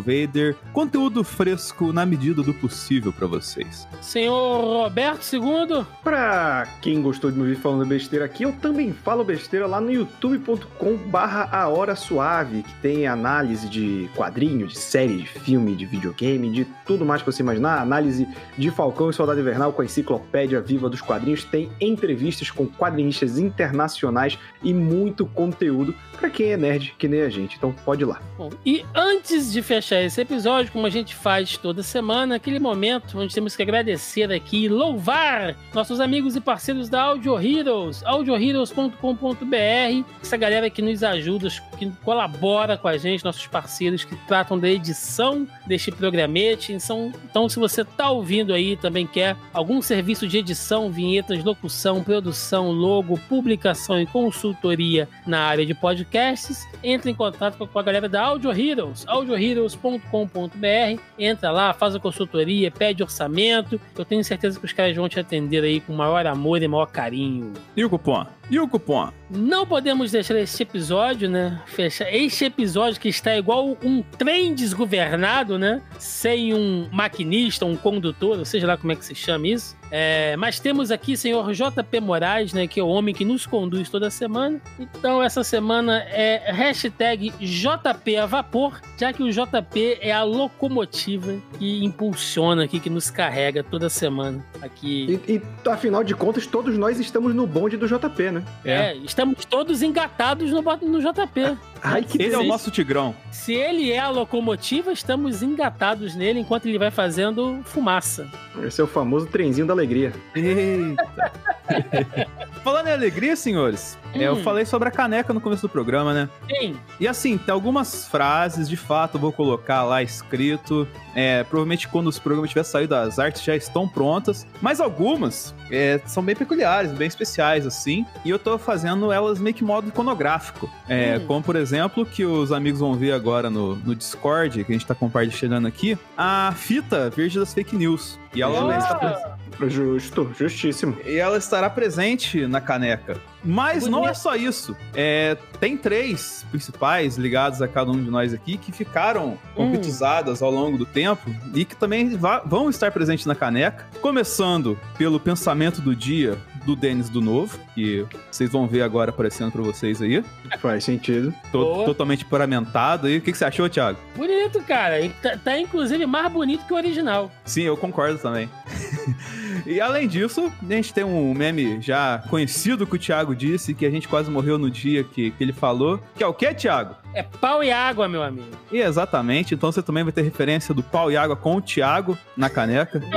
Vader. 0.04 0.56
Conteúdo 0.72 1.22
fresco 1.22 1.92
na 1.92 2.04
medida 2.04 2.42
do 2.42 2.52
possível 2.54 3.12
pra 3.12 3.26
vocês. 3.26 3.86
Senhor 4.00 4.82
Roberto 4.82 5.24
II. 5.32 5.84
Pra 6.02 6.66
quem 6.80 7.00
gostou 7.02 7.30
de 7.30 7.36
me 7.36 7.42
ouvir 7.42 7.56
falando 7.56 7.86
besteira 7.86 8.24
aqui, 8.24 8.42
eu 8.42 8.52
também 8.52 8.92
falo 8.92 9.24
besteira 9.24 9.66
lá 9.66 9.80
no 9.80 9.90
youtube.com 9.90 10.96
barra 11.08 11.48
A 11.52 11.68
Hora 11.68 11.96
Suave, 11.96 12.62
que 12.62 12.74
tem 12.76 13.06
análise 13.06 13.68
de 13.68 14.08
quadrinho, 14.16 14.66
de 14.66 14.76
série, 14.76 15.18
de 15.18 15.26
filme, 15.26 15.74
de 15.74 15.86
videogame, 15.86 16.50
de 16.50 16.66
tudo 16.84 17.04
mais 17.04 17.22
que 17.22 17.30
você 17.30 17.42
imaginar. 17.42 17.80
Análise 17.80 18.28
de 18.56 18.70
Falcão 18.70 19.10
e 19.10 19.12
Soldado 19.12 19.40
Invernal 19.40 19.72
com 19.72 19.82
a 19.82 19.84
enciclopédia 19.84 20.60
viva 20.60 20.88
dos 20.88 21.00
quadrinhos. 21.00 21.44
Tem 21.44 21.70
entrevistas 21.80 22.50
com 22.50 22.66
quadrinistas 22.66 23.38
internacionais 23.38 24.38
e 24.62 24.74
muito 24.74 25.26
conteúdo 25.26 25.95
pra 26.16 26.30
quem 26.30 26.52
é 26.52 26.56
nerd, 26.56 26.94
que 26.98 27.06
nem 27.06 27.22
a 27.22 27.28
gente. 27.28 27.56
Então 27.56 27.72
pode 27.84 28.02
ir 28.02 28.06
lá. 28.06 28.20
Bom, 28.36 28.50
e 28.64 28.84
antes 28.94 29.52
de 29.52 29.62
fechar 29.62 30.02
esse 30.02 30.20
episódio, 30.20 30.72
como 30.72 30.86
a 30.86 30.90
gente 30.90 31.14
faz 31.14 31.56
toda 31.56 31.82
semana, 31.82 32.36
aquele 32.36 32.58
momento 32.58 33.18
onde 33.18 33.34
temos 33.34 33.54
que 33.54 33.62
agradecer 33.62 34.32
aqui 34.32 34.64
e 34.64 34.68
louvar 34.68 35.54
nossos 35.74 36.00
amigos 36.00 36.36
e 36.36 36.40
parceiros 36.40 36.88
da 36.88 37.02
Audio 37.02 37.38
Heroes, 37.38 38.02
audioheroes.com.br, 38.04 40.10
essa 40.22 40.36
galera 40.36 40.70
que 40.70 40.82
nos 40.82 41.02
ajuda, 41.02 41.48
que 41.78 41.90
colabora 42.02 42.76
com 42.76 42.88
a 42.88 42.96
gente, 42.96 43.24
nossos 43.24 43.46
parceiros 43.46 44.04
que 44.04 44.16
tratam 44.26 44.58
da 44.58 44.68
edição 44.68 45.46
deste 45.66 45.92
programete. 45.92 46.72
Então, 46.72 47.12
então 47.24 47.48
se 47.48 47.58
você 47.58 47.82
está 47.82 48.10
ouvindo 48.10 48.52
aí 48.52 48.76
também 48.76 49.06
quer 49.06 49.36
algum 49.52 49.82
serviço 49.82 50.26
de 50.26 50.38
edição, 50.38 50.90
vinhetas, 50.90 51.44
locução, 51.44 52.02
produção, 52.02 52.70
logo, 52.70 53.18
publicação 53.28 54.00
e 54.00 54.06
consultoria 54.06 55.08
na 55.26 55.40
área 55.40 55.66
de 55.66 55.74
podcasts, 55.86 56.66
entre 56.82 57.12
em 57.12 57.14
contato 57.14 57.64
com 57.64 57.78
a 57.78 57.82
galera 57.82 58.08
da 58.08 58.20
Audio 58.20 58.50
Heroes, 58.50 59.06
audioheroes.com.br. 59.06 61.00
Entra 61.16 61.52
lá, 61.52 61.72
faz 61.72 61.94
a 61.94 62.00
consultoria, 62.00 62.72
pede 62.72 63.04
orçamento. 63.04 63.80
Eu 63.96 64.04
tenho 64.04 64.24
certeza 64.24 64.58
que 64.58 64.66
os 64.66 64.72
caras 64.72 64.96
vão 64.96 65.08
te 65.08 65.20
atender 65.20 65.62
aí 65.62 65.80
com 65.80 65.92
maior 65.92 66.26
amor 66.26 66.60
e 66.60 66.66
maior 66.66 66.86
carinho. 66.86 67.52
E 67.76 67.84
o 67.84 67.88
cupom? 67.88 68.26
E 68.48 68.60
o 68.60 68.68
cupom? 68.68 69.10
Não 69.28 69.66
podemos 69.66 70.12
deixar 70.12 70.36
este 70.36 70.62
episódio, 70.62 71.28
né? 71.28 71.60
Fechar 71.66 72.12
este 72.14 72.44
episódio 72.44 73.00
que 73.00 73.08
está 73.08 73.36
igual 73.36 73.76
um 73.82 74.00
trem 74.00 74.54
desgovernado, 74.54 75.58
né? 75.58 75.82
Sem 75.98 76.54
um 76.54 76.88
maquinista, 76.92 77.66
um 77.66 77.76
condutor, 77.76 78.38
ou 78.38 78.44
seja 78.44 78.68
lá 78.68 78.76
como 78.76 78.92
é 78.92 78.96
que 78.96 79.04
se 79.04 79.16
chama 79.16 79.48
isso. 79.48 79.76
É, 79.90 80.36
mas 80.36 80.58
temos 80.60 80.90
aqui 80.90 81.16
senhor 81.16 81.52
JP 81.52 82.00
Moraes, 82.00 82.52
né? 82.52 82.68
Que 82.68 82.78
é 82.78 82.82
o 82.82 82.88
homem 82.88 83.12
que 83.12 83.24
nos 83.24 83.46
conduz 83.46 83.88
toda 83.88 84.10
semana. 84.10 84.60
Então, 84.78 85.20
essa 85.20 85.42
semana 85.42 86.04
é 86.08 86.52
hashtag 86.52 87.32
JP 87.40 88.16
a 88.16 88.26
vapor, 88.26 88.80
já 88.96 89.12
que 89.12 89.24
o 89.24 89.30
JP 89.30 89.98
é 90.00 90.12
a 90.12 90.22
locomotiva 90.22 91.34
que 91.58 91.84
impulsiona 91.84 92.64
aqui, 92.64 92.78
que 92.78 92.90
nos 92.90 93.10
carrega 93.10 93.64
toda 93.64 93.88
semana 93.88 94.44
aqui. 94.62 95.20
E, 95.26 95.32
e, 95.34 95.42
afinal 95.68 96.04
de 96.04 96.14
contas, 96.14 96.46
todos 96.46 96.78
nós 96.78 97.00
estamos 97.00 97.34
no 97.34 97.46
bonde 97.46 97.76
do 97.76 97.88
JP, 97.88 98.30
né? 98.30 98.35
É, 98.64 98.96
estamos 98.96 99.44
todos 99.44 99.82
engatados 99.82 100.50
no, 100.50 100.62
no 100.62 101.00
JP. 101.00 101.58
Ai, 101.86 102.02
que 102.02 102.20
Ele 102.20 102.34
é 102.34 102.38
o 102.38 102.44
nosso 102.44 102.70
tigrão. 102.70 103.14
Se 103.30 103.54
ele 103.54 103.92
é 103.92 103.98
a 103.98 104.10
locomotiva, 104.10 104.92
estamos 104.92 105.42
engatados 105.42 106.14
nele 106.14 106.40
enquanto 106.40 106.66
ele 106.66 106.78
vai 106.78 106.90
fazendo 106.90 107.60
fumaça. 107.64 108.26
Esse 108.62 108.80
é 108.80 108.84
o 108.84 108.86
famoso 108.86 109.26
trenzinho 109.26 109.66
da 109.66 109.72
alegria. 109.72 110.12
Eita. 110.34 111.32
Falando 112.62 112.88
em 112.88 112.92
alegria, 112.92 113.36
senhores, 113.36 113.96
hum. 114.12 114.20
eu 114.20 114.36
falei 114.42 114.64
sobre 114.64 114.88
a 114.88 114.90
caneca 114.90 115.32
no 115.32 115.40
começo 115.40 115.62
do 115.62 115.68
programa, 115.68 116.12
né? 116.12 116.28
Sim. 116.48 116.76
E 116.98 117.06
assim, 117.06 117.38
tem 117.38 117.52
algumas 117.52 118.08
frases, 118.08 118.68
de 118.68 118.76
fato, 118.76 119.16
eu 119.16 119.20
vou 119.20 119.30
colocar 119.30 119.84
lá 119.84 120.02
escrito. 120.02 120.88
É, 121.14 121.44
provavelmente 121.44 121.86
quando 121.86 122.08
os 122.08 122.18
programas 122.18 122.50
tiver 122.50 122.64
saído, 122.64 122.94
as 122.94 123.20
artes 123.20 123.42
já 123.42 123.54
estão 123.54 123.88
prontas. 123.88 124.46
Mas 124.60 124.80
algumas 124.80 125.54
é, 125.70 126.00
são 126.06 126.22
bem 126.22 126.34
peculiares, 126.34 126.90
bem 126.90 127.06
especiais, 127.06 127.66
assim. 127.66 128.04
E 128.24 128.30
eu 128.30 128.38
tô 128.38 128.58
fazendo 128.58 129.12
elas 129.12 129.38
meio 129.38 129.54
que 129.54 129.62
modo 129.62 129.88
iconográfico. 129.88 130.68
É, 130.88 131.18
hum. 131.18 131.26
Como, 131.26 131.42
por 131.42 131.54
exemplo, 131.54 131.75
que 132.12 132.24
os 132.24 132.52
amigos 132.52 132.80
vão 132.80 132.94
ver 132.94 133.12
agora 133.12 133.50
no, 133.50 133.76
no 133.76 133.94
Discord, 133.94 134.64
que 134.64 134.72
a 134.72 134.74
gente 134.74 134.86
tá 134.86 134.94
compartilhando 134.94 135.66
aqui, 135.66 135.98
a 136.16 136.52
fita 136.56 137.10
verde 137.10 137.38
das 137.38 137.52
fake 137.52 137.76
news. 137.76 138.18
E 138.34 138.42
ela 138.42 138.66
oh. 138.66 138.72
está... 138.72 139.36
Justo, 139.68 140.30
justíssimo. 140.38 140.98
E 141.04 141.16
ela 141.16 141.38
estará 141.38 141.70
presente 141.70 142.46
na 142.46 142.60
caneca. 142.60 143.16
Mas 143.42 143.84
Bonito. 143.84 143.90
não 143.90 144.06
é 144.06 144.12
só 144.12 144.36
isso. 144.36 144.76
É, 144.94 145.36
tem 145.58 145.76
três 145.76 146.44
principais 146.50 147.16
ligados 147.16 147.62
a 147.62 147.68
cada 147.68 147.90
um 147.90 148.02
de 148.02 148.10
nós 148.10 148.34
aqui 148.34 148.58
que 148.58 148.70
ficaram 148.70 149.30
hum. 149.30 149.38
concretizadas 149.54 150.42
ao 150.42 150.50
longo 150.50 150.76
do 150.76 150.84
tempo 150.84 151.30
e 151.54 151.64
que 151.64 151.74
também 151.74 152.18
vão 152.44 152.68
estar 152.68 152.92
presentes 152.92 153.24
na 153.24 153.34
caneca. 153.34 153.86
Começando 154.02 154.78
pelo 154.98 155.18
pensamento 155.18 155.80
do 155.80 155.96
dia 155.96 156.36
do 156.66 156.74
Denis 156.74 157.08
do 157.08 157.20
Novo, 157.20 157.58
que 157.74 158.04
vocês 158.30 158.50
vão 158.50 158.66
ver 158.66 158.82
agora 158.82 159.10
aparecendo 159.10 159.52
para 159.52 159.62
vocês 159.62 160.02
aí. 160.02 160.22
Faz 160.58 160.84
sentido. 160.84 161.32
Tô, 161.52 161.84
totalmente 161.84 162.24
paramentado 162.24 163.06
aí. 163.06 163.18
O 163.18 163.20
que, 163.20 163.30
que, 163.30 163.38
você 163.38 163.44
achou, 163.44 163.68
Thiago? 163.68 163.98
Bonito, 164.16 164.60
cara. 164.62 164.96
Tá, 165.22 165.36
tá 165.36 165.58
inclusive 165.58 166.04
mais 166.04 166.30
bonito 166.30 166.66
que 166.66 166.72
o 166.72 166.76
original. 166.76 167.30
Sim, 167.44 167.62
eu 167.62 167.76
concordo 167.76 168.18
também. 168.18 168.50
e 169.64 169.80
além 169.80 170.08
disso, 170.08 170.52
a 170.60 170.72
gente 170.72 170.92
tem 170.92 171.04
um 171.04 171.32
meme 171.32 171.80
já 171.80 172.22
conhecido 172.28 172.86
que 172.86 172.96
o 172.96 172.98
Thiago 172.98 173.34
disse, 173.34 173.72
que 173.74 173.86
a 173.86 173.90
gente 173.90 174.08
quase 174.08 174.30
morreu 174.30 174.58
no 174.58 174.70
dia 174.70 175.04
que, 175.04 175.30
que 175.30 175.44
ele 175.44 175.52
falou. 175.52 176.00
Que 176.14 176.24
é 176.24 176.26
o 176.26 176.34
que, 176.34 176.52
Thiago? 176.54 176.96
É 177.14 177.22
pau 177.22 177.64
e 177.64 177.70
água, 177.70 178.08
meu 178.08 178.22
amigo. 178.22 178.50
E 178.70 178.78
exatamente. 178.78 179.54
Então 179.54 179.72
você 179.72 179.82
também 179.82 180.04
vai 180.04 180.12
ter 180.12 180.22
referência 180.22 180.74
do 180.74 180.82
pau 180.82 181.10
e 181.10 181.16
água 181.16 181.34
com 181.34 181.56
o 181.56 181.62
Thiago 181.62 182.18
na 182.36 182.50
caneca. 182.50 183.00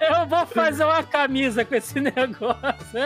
eu 0.00 0.26
vou 0.26 0.46
fazer 0.46 0.84
uma 0.84 1.02
camisa 1.04 1.64
com 1.64 1.74
esse 1.76 2.00
negócio. 2.00 2.58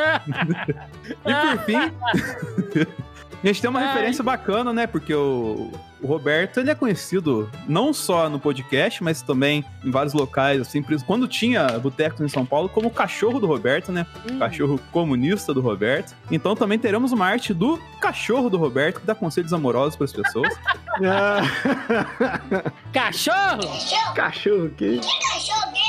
e 1.27 1.57
por 1.57 1.59
fim. 1.65 1.77
A 3.43 3.47
gente 3.47 3.61
tem 3.61 3.71
uma 3.71 3.81
Ai. 3.81 3.89
referência 3.89 4.25
bacana, 4.25 4.73
né? 4.73 4.87
Porque 4.87 5.15
o, 5.15 5.71
o 6.01 6.07
Roberto, 6.07 6.61
ele 6.61 6.71
é 6.71 6.75
conhecido 6.75 7.51
não 7.67 7.93
só 7.93 8.29
no 8.29 8.39
podcast, 8.39 9.03
mas 9.03 9.23
também 9.23 9.65
em 9.85 9.91
vários 9.91 10.13
locais, 10.15 10.61
assim, 10.61 10.85
quando 11.07 11.27
tinha 11.27 11.67
botecos 11.79 12.21
em 12.21 12.29
São 12.29 12.45
Paulo, 12.45 12.69
como 12.69 12.89
o 12.89 12.91
cachorro 12.91 13.41
do 13.41 13.47
Roberto, 13.47 13.91
né? 13.93 14.07
Hum. 14.31 14.39
Cachorro 14.39 14.81
comunista 14.93 15.55
do 15.55 15.61
Roberto. 15.61 16.15
Então 16.31 16.55
também 16.55 16.79
teremos 16.79 17.13
uma 17.13 17.27
arte 17.27 17.55
do 17.55 17.79
cachorro 18.01 18.51
do 18.51 18.57
Roberto, 18.57 19.01
que 19.01 19.07
dá 19.07 19.15
conselhos 19.15 19.53
amorosos 19.53 19.97
para 19.97 20.05
as 20.05 20.13
pessoas. 20.13 20.55
cachorro? 22.93 24.15
Cachorro, 24.15 24.71
que? 24.71 24.99
Que 24.99 25.21
cachorro 25.29 25.73
que? 25.73 25.86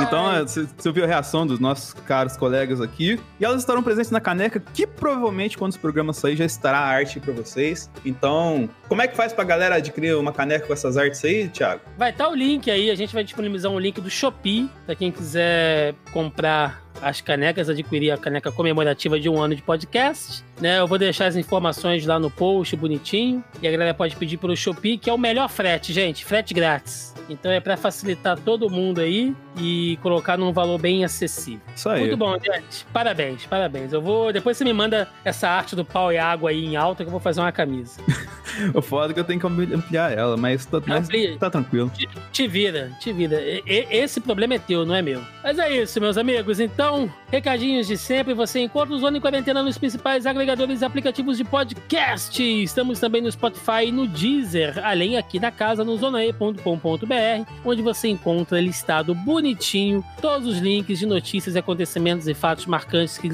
Então, 0.00 0.46
você 0.46 0.88
ouviu 0.88 1.04
a 1.04 1.06
reação 1.06 1.46
dos 1.46 1.58
nossos 1.58 1.92
caros 1.92 2.36
colegas 2.36 2.80
aqui. 2.80 3.20
E 3.40 3.44
elas 3.44 3.60
estarão 3.60 3.82
presentes 3.82 4.10
na 4.10 4.20
caneca, 4.20 4.60
que 4.60 4.86
provavelmente, 4.86 5.58
quando 5.58 5.72
os 5.72 5.76
programas 5.76 6.16
sair, 6.16 6.36
já 6.36 6.44
estará 6.44 6.78
a 6.78 6.86
arte 6.86 7.20
para 7.20 7.32
vocês. 7.32 7.90
Então, 8.04 8.68
como 8.88 9.02
é 9.02 9.08
que 9.08 9.16
faz 9.16 9.32
pra 9.32 9.44
galera 9.44 9.76
adquirir 9.76 10.16
uma 10.16 10.32
caneca 10.32 10.66
com 10.66 10.72
essas 10.72 10.96
artes 10.96 11.24
aí, 11.24 11.48
Thiago? 11.48 11.82
Vai 11.96 12.10
estar 12.10 12.24
tá 12.24 12.30
o 12.30 12.34
link 12.34 12.70
aí, 12.70 12.90
a 12.90 12.94
gente 12.94 13.12
vai 13.12 13.24
disponibilizar 13.24 13.70
um 13.70 13.78
link 13.78 14.00
do 14.00 14.10
Shopee, 14.10 14.70
pra 14.86 14.94
quem 14.94 15.10
quiser 15.10 15.94
comprar 16.12 16.87
as 17.02 17.20
canecas, 17.20 17.68
adquirir 17.68 18.10
a 18.10 18.18
caneca 18.18 18.50
comemorativa 18.50 19.18
de 19.18 19.28
um 19.28 19.40
ano 19.40 19.54
de 19.54 19.62
podcast. 19.62 20.44
Né, 20.60 20.80
eu 20.80 20.86
vou 20.86 20.98
deixar 20.98 21.26
as 21.26 21.36
informações 21.36 22.04
lá 22.04 22.18
no 22.18 22.30
post 22.30 22.74
bonitinho. 22.76 23.42
E 23.62 23.68
a 23.68 23.70
galera 23.70 23.94
pode 23.94 24.16
pedir 24.16 24.36
pelo 24.36 24.56
Shopee, 24.56 24.98
que 24.98 25.08
é 25.08 25.12
o 25.12 25.18
melhor 25.18 25.48
frete, 25.48 25.92
gente. 25.92 26.24
Frete 26.24 26.52
grátis. 26.52 27.14
Então 27.28 27.50
é 27.50 27.60
para 27.60 27.76
facilitar 27.76 28.38
todo 28.38 28.70
mundo 28.70 29.00
aí 29.00 29.34
e 29.58 29.98
colocar 30.02 30.36
num 30.36 30.52
valor 30.52 30.78
bem 30.78 31.04
acessível. 31.04 31.60
Isso 31.74 31.88
aí. 31.88 32.00
Muito 32.00 32.16
bom, 32.16 32.36
gente. 32.38 32.84
Parabéns, 32.92 33.44
parabéns. 33.46 33.92
Eu 33.92 34.00
vou. 34.00 34.32
Depois 34.32 34.56
você 34.56 34.64
me 34.64 34.72
manda 34.72 35.08
essa 35.24 35.48
arte 35.48 35.74
do 35.74 35.84
pau 35.84 36.12
e 36.12 36.18
água 36.18 36.50
aí 36.50 36.64
em 36.64 36.76
alta 36.76 37.04
que 37.04 37.08
eu 37.08 37.12
vou 37.12 37.20
fazer 37.20 37.40
uma 37.40 37.52
camisa. 37.52 38.00
o 38.74 38.82
foda 38.82 39.12
é 39.12 39.14
que 39.14 39.20
eu 39.20 39.24
tenho 39.24 39.40
que 39.40 39.46
ampliar 39.46 40.12
ela, 40.12 40.36
mas 40.36 40.66
tá, 40.66 40.80
mas 40.86 41.08
tá 41.38 41.50
tranquilo. 41.50 41.90
Te, 41.94 42.08
te, 42.32 42.48
vira, 42.48 42.90
te 43.00 43.12
vira. 43.12 43.40
E, 43.40 43.62
esse 43.90 44.20
problema 44.20 44.54
é 44.54 44.58
teu, 44.58 44.84
não 44.84 44.94
é 44.94 45.02
meu. 45.02 45.22
Mas 45.42 45.58
é 45.58 45.82
isso, 45.82 46.00
meus 46.00 46.16
amigos. 46.16 46.60
Então, 46.60 47.12
recadinhos 47.30 47.86
de 47.86 47.96
sempre. 47.96 48.34
Você 48.34 48.60
encontra 48.60 48.94
o 48.94 48.98
Zona 48.98 49.18
em 49.18 49.20
Quarentena 49.20 49.62
nos 49.62 49.78
principais 49.78 50.26
agregadores 50.26 50.82
e 50.82 50.84
aplicativos 50.84 51.36
de 51.36 51.44
podcast. 51.44 52.42
Estamos 52.42 53.00
também 53.00 53.22
no 53.22 53.30
Spotify 53.30 53.86
e 53.86 53.92
no 53.92 54.06
Deezer, 54.06 54.78
além 54.84 55.16
aqui 55.16 55.38
da 55.38 55.50
casa 55.50 55.84
no 55.84 55.96
zonae.com.br 55.96 57.48
onde 57.64 57.82
você 57.82 58.08
encontra 58.08 58.60
listado 58.60 59.14
bonitinho 59.48 60.04
todos 60.20 60.46
os 60.46 60.58
links 60.58 60.98
de 60.98 61.06
notícias, 61.06 61.56
acontecimentos 61.56 62.28
e 62.28 62.34
fatos 62.34 62.66
marcantes 62.66 63.16
que 63.16 63.28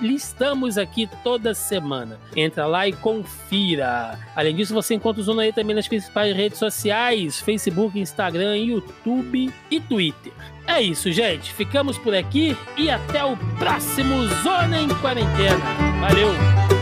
listamos 0.00 0.76
aqui 0.76 1.08
toda 1.22 1.54
semana. 1.54 2.18
Entra 2.34 2.66
lá 2.66 2.88
e 2.88 2.92
confira. 2.92 4.18
Além 4.34 4.56
disso, 4.56 4.74
você 4.74 4.94
encontra 4.94 5.20
o 5.20 5.24
Zona 5.24 5.46
E 5.46 5.52
também 5.52 5.76
nas 5.76 5.86
principais 5.86 6.34
redes 6.34 6.58
sociais: 6.58 7.40
Facebook, 7.40 7.98
Instagram, 7.98 8.56
YouTube 8.56 9.52
e 9.70 9.80
Twitter. 9.80 10.32
É 10.66 10.80
isso, 10.80 11.10
gente. 11.12 11.52
Ficamos 11.52 11.98
por 11.98 12.14
aqui 12.14 12.56
e 12.76 12.90
até 12.90 13.24
o 13.24 13.36
próximo 13.58 14.26
Zona 14.42 14.80
em 14.80 14.88
Quarentena. 14.88 15.58
Valeu! 16.00 16.81